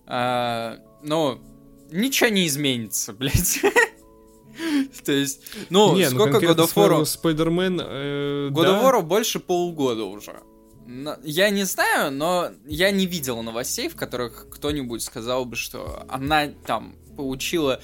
а, 0.07 0.79
ну, 1.03 1.39
ничего 1.91 2.31
не 2.31 2.47
изменится, 2.47 3.13
блядь. 3.15 3.61
То 5.05 5.13
есть, 5.13 5.43
ну, 5.71 5.97
Не, 5.97 6.09
сколько 6.11 6.39
God 6.39 6.41
конкретно 6.41 6.61
of 6.63 6.75
War? 6.75 7.05
с 7.05 7.17
Marvel 7.17 7.37
Spider-Man, 7.37 7.83
э, 7.85 8.49
God 8.51 8.63
да. 8.63 8.81
of 8.81 8.83
War 8.83 9.03
больше 9.03 9.41
полугода 9.41 10.05
уже. 10.05 10.43
Я 11.23 11.51
не 11.51 11.65
знаю, 11.65 12.13
но 12.13 12.51
я 12.67 12.91
не 12.91 13.07
видел 13.07 13.43
новостей, 13.43 13.89
в 13.89 13.97
которых 13.97 14.49
кто-нибудь 14.51 15.03
сказал 15.03 15.45
бы, 15.45 15.57
что 15.57 16.05
она 16.09 16.49
там 16.67 16.97
получила 17.17 17.81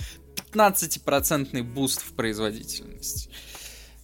15% 0.53 1.63
буст 1.63 2.03
в 2.03 2.13
производительности. 2.15 3.31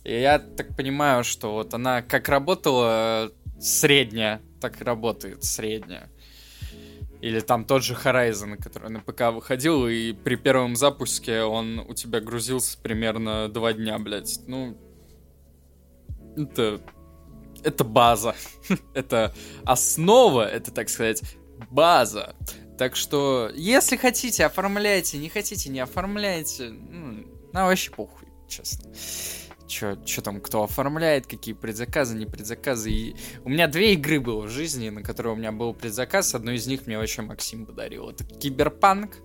И 0.04 0.20
я 0.20 0.38
так 0.38 0.76
понимаю, 0.76 1.24
что 1.24 1.54
вот 1.54 1.72
она 1.74 2.02
как 2.02 2.28
работала 2.28 3.32
средняя, 3.58 4.42
так 4.60 4.80
и 4.80 4.84
работает 4.84 5.44
средняя. 5.44 6.10
Или 7.22 7.40
там 7.40 7.64
тот 7.64 7.82
же 7.82 7.94
Horizon, 7.94 8.56
который 8.56 8.90
на 8.90 9.00
ПК 9.00 9.32
выходил, 9.32 9.88
и 9.88 10.12
при 10.12 10.36
первом 10.36 10.76
запуске 10.76 11.40
он 11.42 11.78
у 11.78 11.94
тебя 11.94 12.20
грузился 12.20 12.76
примерно 12.78 13.48
два 13.48 13.72
дня, 13.72 13.98
блядь. 13.98 14.40
Ну, 14.46 14.76
это... 16.36 16.80
Это 17.62 17.82
база. 17.82 18.36
это 18.94 19.34
основа, 19.64 20.46
это, 20.46 20.70
так 20.70 20.90
сказать, 20.90 21.22
база. 21.70 22.34
Так 22.76 22.94
что, 22.94 23.50
если 23.54 23.96
хотите, 23.96 24.44
оформляйте, 24.44 25.16
не 25.16 25.30
хотите, 25.30 25.70
не 25.70 25.80
оформляйте. 25.80 26.68
Ну, 26.68 27.24
на 27.54 27.64
вообще 27.64 27.90
похуй, 27.90 28.28
честно. 28.48 28.92
Чё 29.66 29.96
там, 30.22 30.40
кто 30.40 30.62
оформляет, 30.62 31.26
какие 31.26 31.54
предзаказы, 31.54 32.16
не 32.16 32.26
предзаказы. 32.26 32.90
И 32.90 33.16
у 33.44 33.48
меня 33.48 33.66
две 33.66 33.94
игры 33.94 34.20
было 34.20 34.42
в 34.42 34.50
жизни, 34.50 34.90
на 34.90 35.02
которые 35.02 35.32
у 35.32 35.36
меня 35.36 35.52
был 35.52 35.72
предзаказ. 35.72 36.34
Одну 36.34 36.52
из 36.52 36.66
них 36.66 36.86
мне 36.86 36.98
вообще 36.98 37.22
Максим 37.22 37.64
подарил. 37.64 38.10
Это 38.10 38.24
Киберпанк 38.24 39.16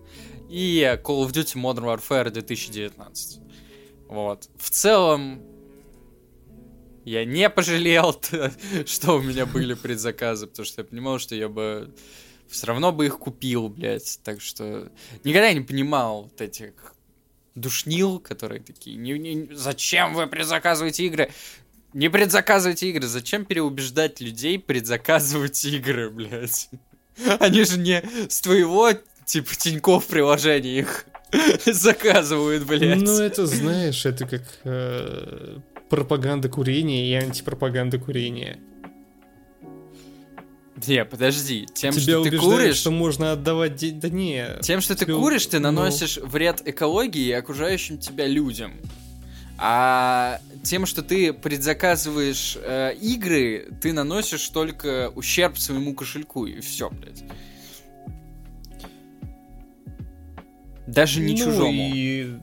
и 0.50 0.82
Call 1.04 1.26
of 1.26 1.32
Duty 1.32 1.56
Modern 1.56 1.86
Warfare 1.86 2.30
2019. 2.30 3.42
Вот. 4.08 4.50
В 4.58 4.70
целом, 4.70 5.44
я 7.06 7.26
не 7.26 7.50
пожалел, 7.50 8.20
что 8.86 9.18
у 9.18 9.22
меня 9.22 9.46
были 9.46 9.74
предзаказы, 9.74 10.48
потому 10.48 10.66
что 10.66 10.82
я 10.82 10.88
понимал, 10.88 11.20
что 11.20 11.36
я 11.36 11.50
бы 11.50 11.94
все 12.48 12.68
равно 12.68 12.92
бы 12.92 13.06
их 13.06 13.20
купил, 13.20 13.70
блядь. 13.70 14.20
Так 14.24 14.42
что 14.42 14.92
никогда 15.24 15.54
не 15.54 15.62
понимал 15.62 16.24
вот 16.24 16.42
этих 16.42 16.96
душнил, 17.56 18.20
которые 18.20 18.62
такие, 18.62 18.96
не, 18.96 19.18
не- 19.18 19.50
зачем 19.54 20.14
вы 20.14 20.28
предзаказываете 20.28 21.06
игры? 21.06 21.30
Не 21.94 22.10
предзаказывайте 22.10 22.90
игры, 22.90 23.08
зачем 23.08 23.46
переубеждать 23.46 24.22
людей 24.22 24.60
предзаказывать 24.60 25.64
игры, 25.66 26.10
блядь? 26.10 26.70
Они 27.40 27.64
же 27.64 27.80
не 27.80 28.04
с 28.30 28.42
твоего, 28.42 28.92
типа, 29.26 29.56
Тинькофф 29.56 30.06
приложения 30.06 30.80
их 30.80 31.06
заказывают, 31.66 32.66
блядь. 32.66 33.02
Ну, 33.02 33.20
это, 33.20 33.46
знаешь, 33.46 34.06
это 34.06 34.26
как 34.28 34.44
э, 34.64 35.58
пропаганда 35.90 36.50
курения 36.50 37.10
и 37.10 37.14
антипропаганда 37.14 37.98
курения. 38.00 38.60
Не, 40.88 41.06
подожди, 41.06 41.68
тем, 41.74 41.94
Тебя 41.94 42.02
что 42.22 42.24
ты 42.30 42.38
куришь, 42.38 42.76
что 42.78 42.92
можно 42.92 43.32
отдавать... 43.32 43.76
де- 43.76 43.92
Да 43.92 44.10
не, 44.10 44.60
тем, 44.62 44.82
что 44.82 44.96
ты 44.96 45.06
тебе- 45.06 45.16
куришь, 45.16 45.46
ты 45.48 45.60
ну. 45.60 45.72
наносишь 45.72 46.18
вред 46.18 46.62
экологии 46.66 47.28
и 47.28 47.32
окружающим 47.32 47.98
тебя 47.98 48.28
людям. 48.28 48.74
А 49.58 50.40
тем, 50.64 50.86
что 50.86 51.02
ты 51.02 51.34
предзаказываешь 51.34 52.58
э, 52.62 52.94
игры, 53.02 53.68
ты 53.82 53.92
наносишь 53.92 54.48
только 54.50 55.10
ущерб 55.16 55.58
своему 55.58 55.94
кошельку, 55.96 56.46
и 56.46 56.62
все, 56.62 56.90
блядь. 56.90 57.24
Даже 60.88 61.20
не 61.20 61.34
Ну, 61.34 61.38
чужому. 61.52 61.92
и 61.94 62.34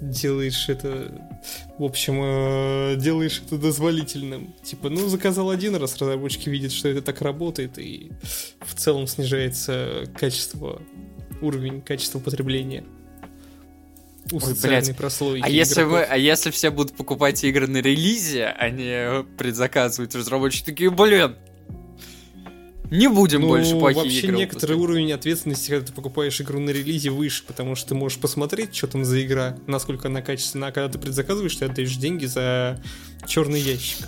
делаешь 0.00 0.68
это... 0.68 1.31
В 1.78 1.84
общем, 1.84 2.20
э, 2.22 2.96
делаешь 2.96 3.42
это 3.44 3.58
дозволительным. 3.58 4.54
Типа, 4.62 4.88
ну, 4.88 5.08
заказал 5.08 5.50
один 5.50 5.76
раз, 5.76 5.96
разработчики 5.96 6.48
видят, 6.48 6.72
что 6.72 6.88
это 6.88 7.02
так 7.02 7.20
работает, 7.22 7.78
и 7.78 8.12
в 8.60 8.74
целом 8.74 9.06
снижается 9.06 10.04
качество, 10.18 10.82
уровень 11.40 11.80
качества 11.80 12.18
потребления. 12.18 12.84
У 14.30 14.36
Ой, 14.36 14.54
блядь. 14.62 14.96
прослойки 14.96 15.44
А 15.44 15.48
если, 15.48 15.82
вы, 15.82 16.02
а 16.02 16.16
если 16.16 16.50
все 16.50 16.70
будут 16.70 16.96
покупать 16.96 17.42
игры 17.42 17.66
на 17.66 17.78
релизе, 17.78 18.46
а 18.46 18.70
не 18.70 19.24
предзаказывать, 19.36 20.14
разработчики 20.14 20.64
такие, 20.64 20.90
блин, 20.90 21.36
не 22.92 23.08
будем 23.08 23.40
Ну, 23.40 23.48
больше 23.48 23.76
плохие 23.78 24.04
вообще 24.04 24.26
игры 24.26 24.36
некоторый 24.36 24.72
выпускать». 24.72 24.90
уровень 24.90 25.12
ответственности, 25.12 25.70
когда 25.70 25.86
ты 25.86 25.92
покупаешь 25.92 26.40
игру 26.40 26.60
на 26.60 26.70
релизе, 26.70 27.10
выше, 27.10 27.42
потому 27.46 27.74
что 27.74 27.88
ты 27.88 27.94
можешь 27.94 28.18
посмотреть, 28.18 28.76
что 28.76 28.86
там 28.86 29.04
за 29.04 29.24
игра, 29.24 29.56
насколько 29.66 30.08
она 30.08 30.20
качественна, 30.20 30.68
а 30.68 30.72
когда 30.72 30.92
ты 30.92 30.98
предзаказываешь, 30.98 31.56
ты 31.56 31.64
отдаешь 31.64 31.96
деньги 31.96 32.26
за 32.26 32.82
черный 33.26 33.60
ящик. 33.60 34.06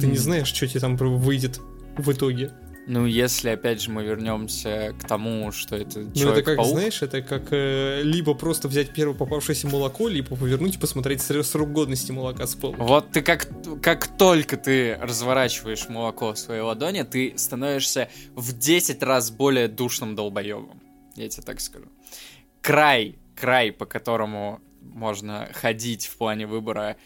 Ты 0.00 0.06
не 0.06 0.16
знаешь, 0.16 0.48
что 0.48 0.66
тебе 0.66 0.80
там 0.80 0.96
выйдет 0.96 1.60
в 1.98 2.10
итоге. 2.10 2.52
Ну, 2.86 3.06
если, 3.06 3.48
опять 3.48 3.80
же, 3.80 3.90
мы 3.90 4.04
вернемся 4.04 4.94
к 5.00 5.06
тому, 5.06 5.52
что 5.52 5.76
это 5.76 6.00
Ну, 6.00 6.28
это 6.30 6.42
как, 6.42 6.64
знаешь, 6.64 7.00
это 7.00 7.22
как 7.22 7.48
э, 7.50 8.02
либо 8.02 8.34
просто 8.34 8.68
взять 8.68 8.92
первое 8.92 9.16
попавшееся 9.16 9.68
молоко, 9.68 10.08
либо 10.08 10.36
повернуть 10.36 10.76
и 10.76 10.78
посмотреть 10.78 11.22
срок 11.22 11.72
годности 11.72 12.12
молока 12.12 12.46
с 12.46 12.54
пола. 12.54 12.74
Вот 12.76 13.10
ты 13.10 13.22
как, 13.22 13.48
как 13.80 14.06
только 14.18 14.58
ты 14.58 14.96
разворачиваешь 15.00 15.88
молоко 15.88 16.34
в 16.34 16.38
своей 16.38 16.60
ладони, 16.60 17.02
ты 17.02 17.32
становишься 17.36 18.10
в 18.34 18.56
10 18.56 19.02
раз 19.02 19.30
более 19.30 19.68
душным 19.68 20.14
долбоебом. 20.14 20.82
Я 21.16 21.28
тебе 21.28 21.42
так 21.42 21.60
скажу. 21.60 21.86
Край, 22.60 23.16
край, 23.34 23.72
по 23.72 23.86
которому 23.86 24.60
можно 24.82 25.48
ходить 25.52 26.06
в 26.06 26.16
плане 26.16 26.46
выбора 26.46 26.96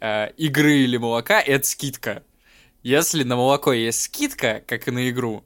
э, 0.00 0.30
игры 0.36 0.78
или 0.80 0.98
молока, 0.98 1.40
это 1.40 1.66
скидка. 1.66 2.22
Если 2.82 3.22
на 3.22 3.36
молоко 3.36 3.72
есть 3.72 4.02
скидка, 4.02 4.62
как 4.66 4.88
и 4.88 4.90
на 4.90 5.08
игру, 5.10 5.44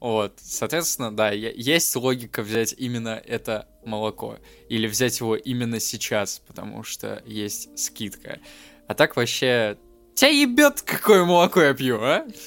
вот, 0.00 0.32
соответственно, 0.42 1.14
да, 1.14 1.30
есть 1.30 1.94
логика 1.94 2.42
взять 2.42 2.74
именно 2.76 3.22
это 3.24 3.68
молоко. 3.84 4.38
Или 4.68 4.88
взять 4.88 5.20
его 5.20 5.36
именно 5.36 5.78
сейчас, 5.78 6.42
потому 6.46 6.82
что 6.82 7.22
есть 7.24 7.68
скидка. 7.78 8.40
А 8.88 8.94
так 8.94 9.14
вообще... 9.16 9.78
Тебя 10.14 10.28
ебет, 10.30 10.82
какое 10.82 11.24
молоко 11.24 11.62
я 11.62 11.72
пью, 11.72 11.98
а? 12.02 12.26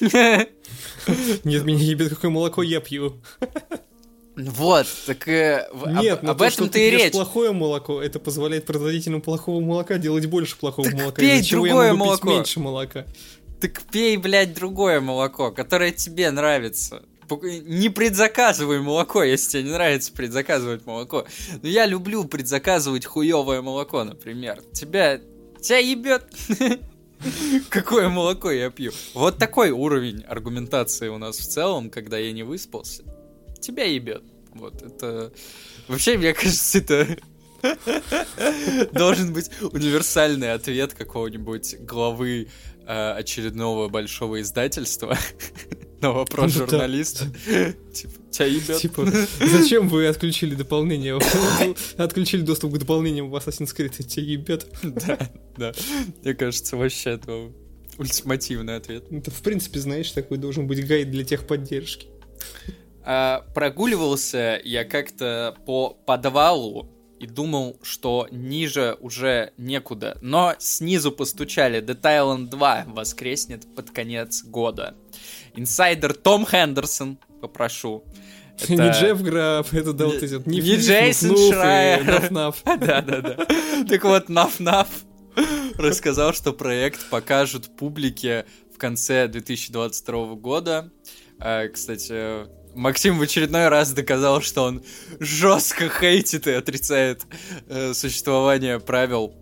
Нет, 1.44 1.64
меня 1.64 1.78
ебет, 1.82 2.10
какое 2.10 2.30
молоко 2.30 2.62
я 2.62 2.80
пью. 2.80 3.20
Вот, 4.36 4.86
так 5.06 5.26
э, 5.28 5.60
об- 5.72 6.02
Нет, 6.02 6.22
об 6.22 6.36
то, 6.38 6.44
этом 6.44 6.50
что 6.66 6.68
ты 6.68 6.88
и 6.88 6.90
речь. 6.90 7.12
плохое 7.12 7.52
молоко, 7.52 8.02
это 8.02 8.18
позволяет 8.20 8.66
производителям 8.66 9.22
плохого 9.22 9.60
молока 9.62 9.96
делать 9.96 10.26
больше 10.26 10.58
плохого 10.58 10.88
Так 10.90 10.98
молока. 11.00 11.20
пей 11.22 11.42
чего 11.42 11.64
другое 11.66 11.86
я 11.86 11.92
могу 11.94 12.04
молоко. 12.10 12.28
меньше 12.28 12.60
молока. 12.60 13.06
Так 13.60 13.82
пей, 13.90 14.16
блядь, 14.16 14.54
другое 14.54 15.00
молоко, 15.00 15.50
которое 15.50 15.92
тебе 15.92 16.30
нравится. 16.30 17.02
Не 17.30 17.88
предзаказывай 17.88 18.80
молоко, 18.80 19.22
если 19.22 19.52
тебе 19.52 19.62
не 19.64 19.70
нравится 19.70 20.12
предзаказывать 20.12 20.86
молоко. 20.86 21.26
Но 21.62 21.68
я 21.68 21.86
люблю 21.86 22.24
предзаказывать 22.24 23.04
хуевое 23.04 23.62
молоко, 23.62 24.04
например. 24.04 24.62
Тебя... 24.72 25.20
Тебя 25.60 25.78
ебет. 25.78 26.24
Какое 27.70 28.08
молоко 28.08 28.50
я 28.50 28.70
пью? 28.70 28.92
Вот 29.14 29.38
такой 29.38 29.70
уровень 29.70 30.22
аргументации 30.22 31.08
у 31.08 31.18
нас 31.18 31.38
в 31.38 31.48
целом, 31.48 31.90
когда 31.90 32.18
я 32.18 32.32
не 32.32 32.42
выспался. 32.42 33.02
Тебя 33.60 33.84
ебет. 33.84 34.22
Вот 34.54 34.82
это... 34.82 35.32
Вообще, 35.88 36.18
мне 36.18 36.32
кажется, 36.34 36.78
это 36.78 37.16
должен 38.92 39.32
быть 39.32 39.50
универсальный 39.60 40.52
ответ 40.52 40.94
какого-нибудь 40.94 41.76
главы 41.80 42.48
э, 42.86 43.12
очередного 43.12 43.88
большого 43.88 44.40
издательства. 44.40 45.16
на 46.00 46.12
вопрос 46.12 46.52
Да. 46.52 46.58
журналиста. 46.66 47.26
Типа, 47.92 48.12
тебя 48.30 48.46
ебет. 48.46 48.76
Типа, 48.78 49.10
зачем 49.40 49.88
вы 49.88 50.06
отключили 50.06 50.54
дополнение? 50.54 51.18
Отключили 51.96 52.42
доступ 52.42 52.74
к 52.74 52.78
дополнениям 52.78 53.30
в 53.30 53.36
Assassin's 53.36 53.74
Creed, 53.76 54.02
те 54.02 54.20
ебят. 54.20 54.66
Да, 54.82 55.18
да. 55.56 55.72
Мне 56.22 56.34
кажется, 56.34 56.76
вообще 56.76 57.10
это 57.10 57.50
ультимативный 57.98 58.76
ответ. 58.76 59.04
Это, 59.10 59.30
в 59.30 59.40
принципе, 59.42 59.80
знаешь, 59.80 60.10
такой 60.10 60.38
должен 60.38 60.66
быть 60.66 60.86
гайд 60.86 61.10
для 61.10 61.24
техподдержки. 61.24 62.08
А, 63.02 63.44
прогуливался 63.54 64.60
я 64.64 64.84
как-то 64.84 65.56
по 65.64 65.90
подвалу 65.90 66.90
и 67.18 67.26
думал, 67.26 67.78
что 67.82 68.28
ниже 68.30 68.96
уже 69.00 69.52
некуда. 69.56 70.18
Но 70.20 70.54
снизу 70.58 71.12
постучали. 71.12 71.80
Dead 71.82 72.00
Island 72.00 72.48
2 72.48 72.84
воскреснет 72.88 73.66
под 73.74 73.90
конец 73.90 74.42
года. 74.44 74.94
Инсайдер 75.54 76.14
Том 76.14 76.46
Хендерсон, 76.46 77.18
попрошу. 77.40 78.04
Не 78.68 78.90
Джефф 78.90 79.22
Граф, 79.22 79.74
это 79.74 79.92
да, 79.92 80.06
Не- 80.06 80.12
вот 80.12 80.22
эти 80.22 80.48
не 80.48 80.56
Ниф-Ниф, 80.60 80.80
Джейсон 80.80 81.36
Шрайер. 81.36 82.30
Да-да-да. 82.64 83.46
Так 83.88 84.04
вот, 84.04 84.28
Наф-Наф 84.30 84.88
рассказал, 85.76 86.32
что 86.32 86.52
проект 86.52 87.10
покажут 87.10 87.76
публике 87.76 88.46
в 88.74 88.78
конце 88.78 89.28
2022 89.28 90.34
года. 90.36 90.90
А, 91.38 91.68
Кстати, 91.68 92.46
Максим 92.76 93.18
в 93.18 93.22
очередной 93.22 93.68
раз 93.68 93.92
доказал, 93.92 94.40
что 94.40 94.64
он 94.64 94.82
жестко 95.18 95.88
хейтит 95.88 96.46
и 96.46 96.52
отрицает 96.52 97.22
э, 97.68 97.94
существование 97.94 98.78
правил 98.78 99.34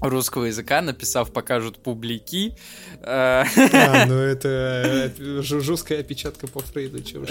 русского 0.00 0.44
языка, 0.44 0.80
написав 0.80 1.32
«покажут 1.32 1.82
публики». 1.82 2.54
Э, 3.00 3.44
А, 3.72 4.04
ну 4.06 4.14
это 4.14 5.12
э, 5.18 5.42
жесткая 5.42 6.00
опечатка 6.00 6.46
по 6.46 6.60
Фрейду, 6.60 7.02
чего 7.02 7.24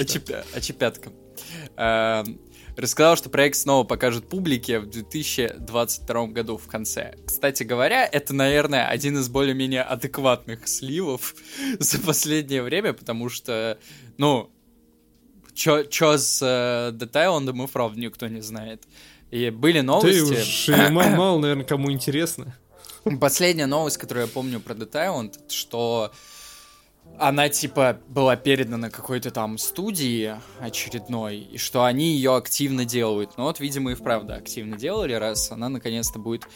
Очепятка. 0.53 1.11
Э, 1.77 2.23
Рассказал, 2.79 3.17
что 3.17 3.29
проект 3.29 3.57
снова 3.57 3.83
покажут 3.83 4.29
публике 4.29 4.79
в 4.79 4.89
2022 4.89 6.27
году 6.27 6.55
в 6.55 6.65
конце. 6.67 7.13
Кстати 7.25 7.63
говоря, 7.63 8.05
это, 8.05 8.33
наверное, 8.33 8.87
один 8.87 9.17
из 9.17 9.27
более-менее 9.27 9.81
адекватных 9.81 10.65
сливов 10.65 11.35
за 11.79 11.99
последнее 11.99 12.63
время, 12.63 12.93
потому 12.93 13.27
что, 13.27 13.77
ну, 14.17 14.49
чё 15.83 16.17
с 16.17 16.39
э, 16.41 16.91
и 16.91 17.67
правда 17.67 17.99
никто 17.99 18.27
не 18.27 18.41
знает. 18.41 18.83
И 19.31 19.49
были 19.49 19.79
Ты 19.79 19.83
новости. 19.83 20.21
уж 20.21 20.69
и 20.69 20.91
ма- 20.91 21.09
мало, 21.09 21.39
наверное, 21.39 21.65
кому 21.65 21.91
интересно. 21.91 22.55
Последняя 23.19 23.65
новость, 23.67 23.97
которую 23.97 24.25
я 24.25 24.31
помню 24.31 24.59
про 24.59 24.73
Island, 24.93 25.33
что 25.49 26.11
она, 27.19 27.49
типа, 27.49 27.99
была 28.07 28.35
передана 28.35 28.89
какой-то 28.89 29.31
там 29.31 29.57
студии 29.57 30.35
очередной, 30.59 31.37
и 31.37 31.57
что 31.57 31.83
они 31.83 32.13
ее 32.13 32.35
активно 32.35 32.85
делают. 32.85 33.31
Ну 33.37 33.43
вот, 33.43 33.59
видимо, 33.59 33.91
и 33.91 33.95
вправду 33.95 34.33
активно 34.33 34.77
делали, 34.77 35.13
раз 35.13 35.51
она 35.51 35.69
наконец-то 35.69 36.17
будет 36.17 36.47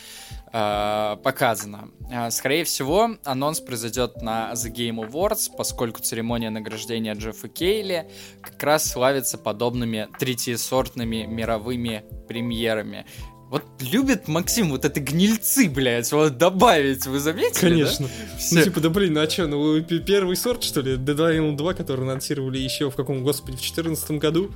э, 0.52 1.18
показана. 1.22 1.90
А, 2.12 2.32
скорее 2.32 2.64
всего, 2.64 3.12
анонс 3.26 3.60
произойдет 3.60 4.22
на 4.22 4.54
The 4.54 4.72
Game 4.74 5.06
Awards, 5.06 5.52
поскольку 5.56 6.02
церемония 6.02 6.50
награждения 6.50 7.14
Джеффа 7.14 7.50
Кейли 7.50 8.10
как 8.42 8.62
раз 8.64 8.90
славится 8.90 9.38
подобными 9.38 10.08
третьесортными 10.18 11.26
мировыми 11.26 12.04
премьерами. 12.28 13.06
Вот 13.54 13.66
любит 13.82 14.28
Максим 14.28 14.72
вот 14.72 14.84
это 14.84 15.00
гнильцы, 15.00 15.70
блядь, 15.70 16.12
вот 16.12 16.40
добавить, 16.40 17.06
вы 17.06 17.20
заметили, 17.20 17.70
Конечно. 17.70 18.08
да? 18.08 18.14
Ну, 18.52 18.64
типа, 18.64 18.80
да 18.80 18.90
блин, 18.90 19.14
ну 19.14 19.22
а 19.22 19.28
чё, 19.28 19.46
ну 19.46 19.80
первый 19.84 20.36
сорт, 20.36 20.64
что 20.64 20.82
ли? 20.82 20.94
Dead 20.96 21.16
Island 21.16 21.56
2, 21.56 21.74
который 21.76 22.02
анонсировали 22.02 22.58
еще 22.58 22.90
в 22.90 22.96
каком, 22.96 23.22
господи, 23.24 23.58
в 23.58 23.60
2014 23.60 24.12
году. 24.14 24.50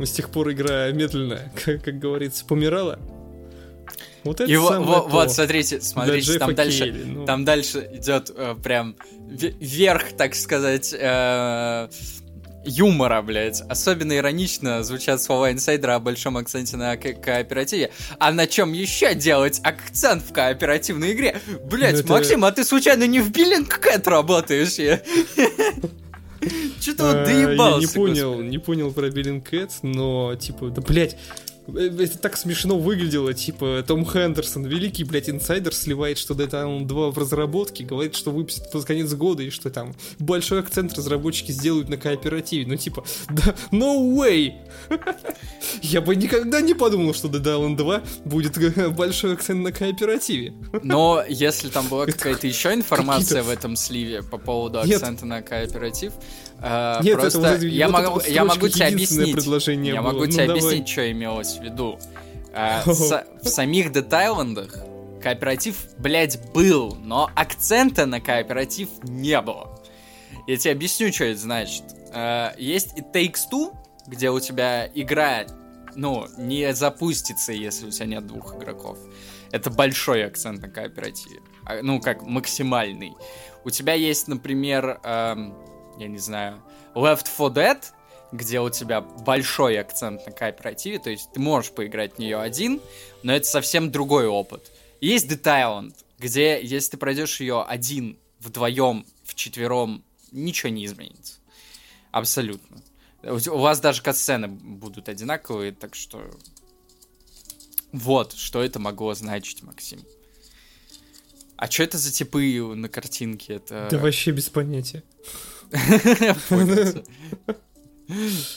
С 0.00 0.12
тех 0.12 0.30
пор 0.30 0.52
игра 0.52 0.88
медленно, 0.92 1.50
как, 1.64 1.82
как 1.82 1.98
говорится, 1.98 2.44
помирала. 2.44 3.00
Вот 4.22 4.40
это 4.40 4.52
И 4.52 4.54
самое 4.54 4.80
во- 4.82 5.00
то 5.00 5.08
вот, 5.08 5.32
смотрите, 5.32 5.80
смотрите, 5.80 6.38
там 6.38 6.54
дальше, 6.54 6.84
Кейли, 6.84 7.02
ну. 7.04 7.24
там 7.26 7.44
дальше 7.44 7.90
идет 7.92 8.30
э, 8.36 8.54
прям 8.62 8.94
ве- 9.28 9.56
верх, 9.58 10.12
так 10.16 10.36
сказать, 10.36 10.94
э, 10.96 11.88
юмора, 12.68 13.22
блядь. 13.22 13.62
Особенно 13.68 14.16
иронично 14.16 14.82
звучат 14.84 15.22
слова 15.22 15.50
инсайдера 15.52 15.96
о 15.96 15.98
большом 15.98 16.36
акценте 16.36 16.76
на 16.76 16.96
ко- 16.96 17.14
кооперативе. 17.14 17.90
А 18.18 18.30
на 18.32 18.46
чем 18.46 18.72
еще 18.72 19.14
делать 19.14 19.60
акцент 19.64 20.22
в 20.22 20.32
кооперативной 20.32 21.12
игре? 21.12 21.40
Блядь, 21.64 21.94
Ну, 21.94 22.00
это- 22.00 22.12
Максим, 22.12 22.44
а 22.44 22.52
ты 22.52 22.64
случайно 22.64 23.06
не 23.06 23.20
в 23.20 23.30
Биллинг 23.32 23.78
Кэт 23.80 24.06
работаешь? 24.06 24.74
Че-то 26.80 27.04
вот 27.04 27.16
А, 27.16 27.24
доебался, 27.26 27.80
Я 27.80 27.80
не 27.80 27.86
понял, 27.94 28.40
не 28.42 28.58
понял 28.58 28.92
про 28.92 29.10
Биллинг 29.10 29.48
Кэт, 29.50 29.70
но, 29.82 30.36
типа, 30.36 30.68
да, 30.68 30.80
блядь, 30.80 31.14
э, 31.14 31.16
это 31.76 32.18
так 32.18 32.36
смешно 32.36 32.78
выглядело, 32.78 33.34
типа, 33.34 33.84
Том 33.86 34.04
Хендерсон, 34.06 34.66
великий, 34.66 35.04
блядь, 35.04 35.28
инсайдер, 35.28 35.74
сливает, 35.74 36.18
что 36.18 36.34
Dead 36.34 36.50
Island 36.50 36.86
2 36.86 37.10
в 37.10 37.18
разработке, 37.18 37.84
говорит, 37.84 38.14
что 38.14 38.30
выпустят 38.30 38.70
под 38.70 38.84
конец 38.84 39.12
года, 39.14 39.42
и 39.42 39.50
что 39.50 39.70
там 39.70 39.94
большой 40.18 40.60
акцент 40.60 40.94
разработчики 40.94 41.52
сделают 41.52 41.88
на 41.88 41.96
кооперативе, 41.96 42.66
ну, 42.66 42.76
типа, 42.76 43.04
да, 43.30 43.54
no 43.70 44.16
way! 44.16 44.52
Я 45.82 46.00
бы 46.00 46.16
никогда 46.16 46.60
не 46.60 46.74
подумал, 46.74 47.14
что 47.14 47.28
Dead 47.28 47.42
Island 47.42 47.76
2 47.76 48.02
будет 48.24 48.56
э, 48.58 48.88
большой 48.90 49.34
акцент 49.34 49.62
на 49.62 49.72
кооперативе. 49.72 50.54
Но 50.82 51.22
если 51.28 51.68
там 51.68 51.88
была 51.88 52.06
какая-то 52.06 52.46
еще 52.46 52.72
информация 52.72 53.42
в 53.42 53.50
этом 53.50 53.76
сливе 53.76 54.22
по 54.22 54.38
поводу 54.38 54.80
акцента 54.80 55.26
на 55.26 55.42
кооператив, 55.42 56.12
э, 56.60 56.98
Нет, 57.02 57.14
просто 57.20 57.38
это 57.38 57.50
вот, 57.52 57.62
я, 57.62 57.88
вот 57.88 57.92
могу, 58.04 58.20
я 58.26 58.44
могу 58.44 58.68
тебе 58.68 58.86
объяснить. 58.86 59.34
предложение 59.34 59.94
Я 59.94 60.02
было. 60.02 60.12
могу 60.12 60.24
Ну, 60.24 60.30
тебе 60.30 60.46
давай. 60.46 60.60
объяснить, 60.62 60.88
что 60.88 61.10
имелось 61.10 61.58
в 61.58 61.62
виду. 61.62 61.98
С- 62.86 63.24
в 63.42 63.48
самих 63.48 63.90
Island'ах 63.92 65.20
кооператив, 65.22 65.76
блядь, 65.98 66.38
был, 66.52 66.94
но 66.96 67.30
акцента 67.34 68.06
на 68.06 68.20
кооператив 68.20 68.88
не 69.02 69.40
было. 69.40 69.80
Я 70.46 70.56
тебе 70.56 70.72
объясню, 70.72 71.12
что 71.12 71.24
это 71.24 71.40
значит. 71.40 71.82
Э, 72.12 72.50
есть 72.58 72.96
и 72.96 73.02
Takes 73.02 73.40
Two, 73.52 73.74
где 74.06 74.30
у 74.30 74.40
тебя 74.40 74.88
игра, 74.94 75.44
ну, 75.94 76.26
не 76.38 76.72
запустится, 76.74 77.52
если 77.52 77.86
у 77.86 77.90
тебя 77.90 78.06
нет 78.06 78.26
двух 78.26 78.56
игроков. 78.56 78.98
Это 79.50 79.70
большой 79.70 80.24
акцент 80.24 80.62
на 80.62 80.68
кооперативе. 80.68 81.40
А, 81.64 81.80
Ну, 81.82 82.00
как 82.00 82.22
максимальный. 82.22 83.12
У 83.64 83.70
тебя 83.70 83.92
есть, 83.94 84.28
например, 84.28 85.00
эм, 85.04 85.54
я 85.98 86.08
не 86.08 86.18
знаю, 86.18 86.62
Left 86.94 87.26
4 87.26 87.50
Dead, 87.50 87.84
где 88.32 88.60
у 88.60 88.70
тебя 88.70 89.00
большой 89.00 89.78
акцент 89.78 90.26
на 90.26 90.32
кооперативе, 90.32 90.98
то 90.98 91.10
есть 91.10 91.32
ты 91.32 91.40
можешь 91.40 91.72
поиграть 91.72 92.14
в 92.14 92.18
нее 92.18 92.38
один, 92.38 92.80
но 93.22 93.32
это 93.32 93.46
совсем 93.46 93.90
другой 93.90 94.26
опыт. 94.26 94.70
Есть 95.00 95.30
Dead 95.30 95.42
Island, 95.42 95.94
где 96.18 96.62
если 96.62 96.92
ты 96.92 96.96
пройдешь 96.96 97.40
ее 97.40 97.62
один, 97.62 98.18
вдвоем, 98.40 99.06
вчетвером, 99.24 100.04
ничего 100.32 100.70
не 100.70 100.84
изменится. 100.84 101.34
Абсолютно. 102.10 102.82
У 103.22 103.58
вас 103.58 103.80
даже 103.80 104.02
катсцены 104.02 104.48
будут 104.48 105.08
одинаковые, 105.08 105.72
так 105.72 105.94
что... 105.94 106.30
Вот, 107.92 108.34
что 108.34 108.62
это 108.62 108.78
могло 108.78 109.14
значить, 109.14 109.62
Максим. 109.62 110.00
А 111.56 111.70
что 111.70 111.82
это 111.82 111.98
за 111.98 112.12
типы 112.12 112.60
на 112.74 112.88
картинке? 112.88 113.54
Это... 113.54 113.88
Да 113.90 113.98
вообще 113.98 114.30
без 114.30 114.48
понятия. 114.48 115.02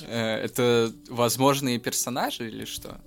Э, 0.07 0.37
Это 0.43 0.91
возможные 1.09 1.77
персонажи 1.79 2.47
или 2.47 2.65
что? 2.65 2.99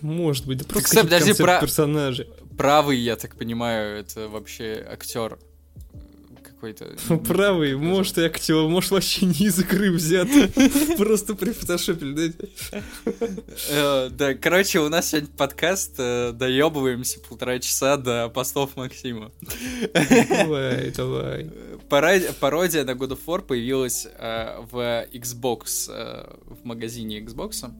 Может 0.00 0.46
быть, 0.46 0.58
да 0.58 0.64
просто 0.64 0.84
Кстати, 0.84 1.04
подожди, 1.04 1.32
про- 1.34 1.60
персонажи. 1.60 2.28
Правый, 2.56 2.98
я 2.98 3.16
так 3.16 3.36
понимаю, 3.36 3.98
это 3.98 4.28
вообще 4.28 4.84
актер 4.90 5.38
какой-то. 6.42 6.96
Правый, 7.26 7.76
может 7.76 8.18
и 8.18 8.22
актер, 8.22 8.56
может 8.68 8.90
вообще 8.90 9.26
не 9.26 9.46
из 9.46 9.58
игры 9.60 9.92
взят. 9.92 10.28
Просто 10.96 11.34
прифотошопили, 11.36 12.32
да? 12.72 12.82
Э, 13.70 14.08
Да, 14.10 14.34
короче, 14.34 14.80
у 14.80 14.88
нас 14.88 15.08
сегодня 15.10 15.28
подкаст, 15.36 15.94
э, 15.98 16.32
доебываемся 16.32 17.20
полтора 17.20 17.60
часа 17.60 17.96
до 17.96 18.28
постов 18.28 18.74
Максима. 18.74 19.30
Давай, 20.28 20.90
давай. 20.90 21.50
Пародия, 21.88 22.84
на 22.84 22.90
God 22.90 23.10
of 23.10 23.20
War 23.26 23.42
появилась 23.42 24.06
э, 24.06 24.60
в 24.70 25.06
Xbox, 25.12 25.90
э, 25.90 26.34
в 26.44 26.64
магазине 26.64 27.20
Xbox. 27.20 27.72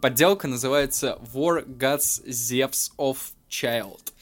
Подделка 0.00 0.46
называется 0.46 1.18
War 1.34 1.66
Gods 1.66 2.24
Zeus 2.26 2.92
of 2.98 3.16
Child. 3.50 4.12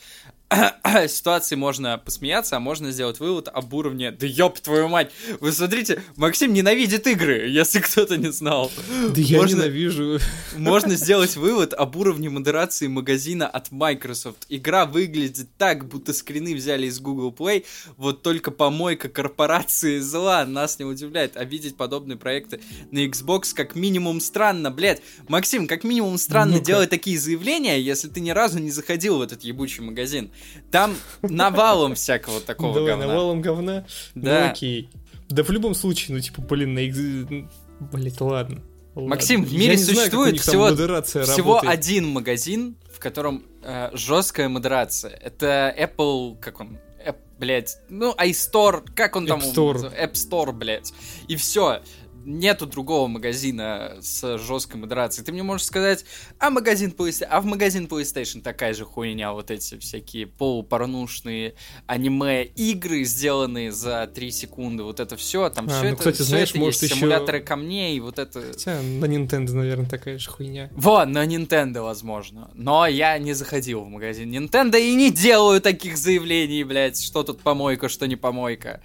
ситуации 1.09 1.57
можно 1.57 1.99
посмеяться, 1.99 2.57
а 2.57 2.61
можно 2.61 2.92
сделать 2.92 3.18
вывод 3.18 3.49
об 3.53 3.74
уровне 3.74 4.12
«Да 4.12 4.26
ёб 4.26 4.59
твою 4.61 4.88
мать!» 4.88 5.11
Вы 5.40 5.51
смотрите, 5.51 6.03
Максим 6.16 6.53
ненавидит 6.53 7.07
игры, 7.07 7.49
если 7.49 7.80
кто-то 7.80 8.16
не 8.16 8.30
знал. 8.30 8.70
Да 9.09 9.20
я 9.20 9.38
можно, 9.38 9.57
ненавижу. 9.57 10.20
Можно 10.57 10.94
сделать 10.97 11.36
вывод 11.36 11.74
об 11.74 11.97
уровне 11.97 12.30
модерации 12.30 12.86
магазина 12.86 13.49
от 13.49 13.72
Microsoft. 13.72 14.47
Игра 14.49 14.86
выглядит 14.86 15.49
так, 15.59 15.88
будто 15.88 16.12
скрины 16.12 16.55
взяли 16.55 16.86
из 16.86 17.01
Google 17.01 17.34
Play, 17.36 17.64
вот 17.97 18.22
только 18.22 18.51
помойка 18.51 19.09
корпорации 19.09 19.99
зла 19.99 20.44
нас 20.47 20.78
не 20.78 20.84
удивляет. 20.84 21.36
А 21.36 21.44
видеть 21.44 21.76
подобные 21.76 22.16
проекты 22.16 22.61
на 22.92 23.05
Xbox 23.05 23.53
как 23.53 23.74
минимум 23.74 24.20
странно, 24.20 24.70
блядь. 24.70 25.03
Максим, 25.28 25.66
как 25.66 25.82
минимум 25.82 26.18
странно 26.18 26.57
ну 26.57 26.62
делать 26.62 26.90
такие 26.90 27.18
заявления, 27.18 27.80
если 27.80 28.09
ты 28.09 28.20
ни 28.20 28.30
разу 28.30 28.61
не 28.61 28.70
заходил 28.70 29.18
в 29.18 29.22
этот 29.22 29.42
ебучий 29.42 29.82
магазин. 29.82 30.30
Там 30.70 30.95
навалом 31.22 31.95
всякого 31.95 32.41
такого 32.41 32.74
Давай, 32.74 32.93
говна. 32.93 33.07
навалом 33.07 33.41
говна? 33.43 33.87
Да. 34.14 34.41
Ну 34.41 34.51
окей. 34.51 34.91
Да 35.28 35.43
в 35.43 35.51
любом 35.51 35.74
случае, 35.74 36.16
ну 36.16 36.22
типа, 36.22 36.43
блин, 36.43 36.74
на. 36.74 37.49
Блять, 37.80 38.20
ладно. 38.20 38.62
Максим, 38.95 39.45
в 39.45 39.53
мире 39.53 39.76
существует 39.76 40.41
знаю, 40.41 41.03
всего, 41.03 41.24
всего 41.24 41.61
один 41.62 42.09
магазин, 42.09 42.76
в 42.91 42.99
котором 42.99 43.45
э, 43.62 43.91
жесткая 43.93 44.49
модерация. 44.49 45.11
Это 45.12 45.74
Apple, 45.78 46.39
как 46.41 46.61
он, 46.61 46.78
App, 47.07 47.16
блядь, 47.39 47.76
ну, 47.91 48.14
iStore, 48.14 48.84
как 48.95 49.16
он 49.16 49.26
там? 49.26 49.41
App 49.41 49.53
Store. 49.55 49.95
App 49.95 50.12
Store, 50.12 50.53
блядь. 50.53 50.95
И 51.28 51.37
все 51.37 51.82
нету 52.26 52.66
другого 52.66 53.06
магазина 53.06 53.96
с 54.00 54.38
жесткой 54.38 54.80
модерацией. 54.80 55.24
Ты 55.24 55.32
мне 55.32 55.42
можешь 55.42 55.66
сказать, 55.66 56.04
а 56.38 56.50
магазин 56.50 56.94
PlayStation, 56.96 57.28
а 57.30 57.40
в 57.40 57.44
магазин 57.46 57.86
PlayStation 57.86 58.42
такая 58.42 58.74
же 58.74 58.84
хуйня, 58.84 59.32
вот 59.32 59.50
эти 59.50 59.78
всякие 59.78 60.26
полупорнушные 60.26 61.54
аниме-игры, 61.86 63.04
сделанные 63.04 63.72
за 63.72 64.10
3 64.12 64.30
секунды, 64.30 64.82
вот 64.82 65.00
это 65.00 65.16
все, 65.16 65.48
там 65.50 65.66
а, 65.66 65.68
все 65.68 65.82
ну, 65.82 65.88
это, 65.88 65.96
кстати, 65.98 66.14
все 66.16 66.24
знаешь, 66.24 66.50
это 66.50 66.58
может 66.58 66.82
есть, 66.82 66.92
еще... 66.92 67.00
симуляторы 67.00 67.40
камней, 67.40 67.98
вот 68.00 68.18
это... 68.18 68.42
Хотя 68.42 68.82
на 68.82 69.04
Nintendo, 69.04 69.52
наверное, 69.52 69.88
такая 69.88 70.18
же 70.18 70.28
хуйня. 70.28 70.70
Вот, 70.74 71.08
на 71.08 71.24
Nintendo, 71.24 71.82
возможно. 71.82 72.50
Но 72.54 72.86
я 72.86 73.16
не 73.18 73.32
заходил 73.32 73.82
в 73.82 73.88
магазин 73.88 74.32
Nintendo 74.32 74.80
и 74.80 74.94
не 74.94 75.10
делаю 75.10 75.60
таких 75.60 75.96
заявлений, 75.96 76.64
блядь, 76.64 77.00
что 77.00 77.22
тут 77.22 77.40
помойка, 77.42 77.88
что 77.88 78.06
не 78.06 78.16
помойка. 78.16 78.82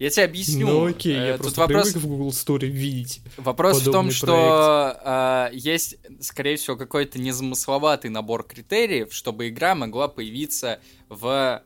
Я 0.00 0.08
тебе 0.08 0.24
объясню. 0.24 0.66
Ну 0.66 0.86
окей, 0.86 1.12
я 1.12 1.28
э, 1.28 1.32
Тут 1.32 1.42
просто 1.42 1.60
вопрос... 1.60 1.92
привык 1.92 2.02
в 2.02 2.08
Google 2.08 2.30
Store 2.30 2.66
видеть 2.66 3.20
Вопрос 3.36 3.82
в 3.82 3.92
том, 3.92 4.10
что 4.10 4.98
э, 5.04 5.50
есть, 5.52 5.98
скорее 6.20 6.56
всего, 6.56 6.76
какой-то 6.78 7.20
незамысловатый 7.20 8.10
набор 8.10 8.42
критериев, 8.44 9.12
чтобы 9.12 9.50
игра 9.50 9.74
могла 9.74 10.08
появиться 10.08 10.80
в 11.10 11.62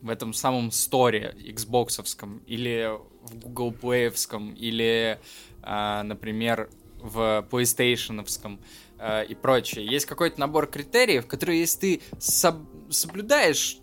в 0.00 0.10
этом 0.10 0.32
самом 0.32 0.70
сторе 0.70 1.34
Xboxовском 1.44 2.40
или 2.46 2.88
в 3.22 3.34
Google 3.34 3.72
Play'овском 3.72 4.54
или, 4.54 5.18
э, 5.64 6.02
например, 6.02 6.70
в 7.00 7.44
PlayStationовском 7.50 8.60
э, 9.00 9.26
и 9.26 9.34
прочее. 9.34 9.84
Есть 9.84 10.06
какой-то 10.06 10.38
набор 10.38 10.68
критериев, 10.68 11.26
которые, 11.26 11.58
если 11.58 11.78
ты 11.80 12.00
соб- 12.20 12.92
соблюдаешь, 12.92 13.78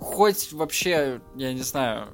хоть 0.00 0.52
вообще, 0.52 1.20
я 1.36 1.52
не 1.52 1.62
знаю, 1.62 2.08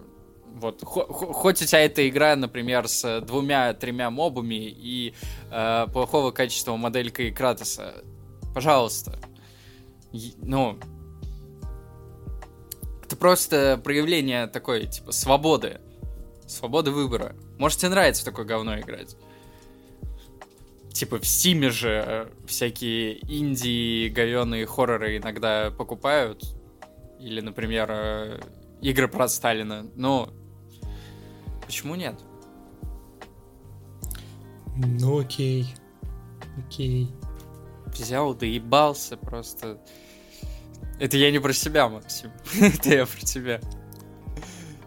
вот, 0.55 0.83
хоть 0.85 1.63
у 1.63 1.65
тебя 1.65 1.81
эта 1.81 2.09
игра, 2.09 2.37
например, 2.37 2.89
с 2.89 3.21
двумя-тремя 3.21 4.11
мобами 4.11 4.69
и 4.69 5.15
э, 5.51 5.87
плохого 5.93 6.31
качества 6.31 6.77
моделькой 6.77 7.33
Кратоса, 7.33 7.95
пожалуйста. 8.55 9.19
ну, 10.43 10.79
это 13.05 13.17
просто 13.17 13.81
проявление 13.83 14.47
такой, 14.47 14.87
типа, 14.87 15.13
свободы. 15.13 15.81
Свободы 16.47 16.91
выбора. 16.91 17.35
Может, 17.59 17.79
тебе 17.79 17.91
нравится 17.91 18.25
такое 18.25 18.45
говно 18.45 18.79
играть? 18.81 19.17
Типа 20.93 21.19
в 21.19 21.27
Стиме 21.27 21.71
же 21.71 22.05
э, 22.07 22.27
всякие 22.47 23.19
инди 23.23 24.09
говёные 24.09 24.67
хорроры 24.67 25.17
иногда 25.17 25.71
покупают. 25.71 26.45
Или, 27.21 27.41
например, 27.41 27.89
э, 27.91 28.41
игры 28.83 29.09
про 29.09 29.29
Сталина. 29.29 29.87
Ну, 29.95 30.29
Почему 31.67 31.95
нет? 31.95 32.15
Ну 34.77 35.21
окей. 35.21 35.75
Окей. 36.59 37.11
Взял, 37.87 38.35
доебался 38.35 39.17
просто. 39.17 39.79
Это 40.99 41.17
я 41.17 41.31
не 41.31 41.39
про 41.39 41.53
себя, 41.53 41.89
Максим. 41.89 42.31
Это 42.61 42.91
я 42.91 43.07
про 43.07 43.21
тебя. 43.21 43.61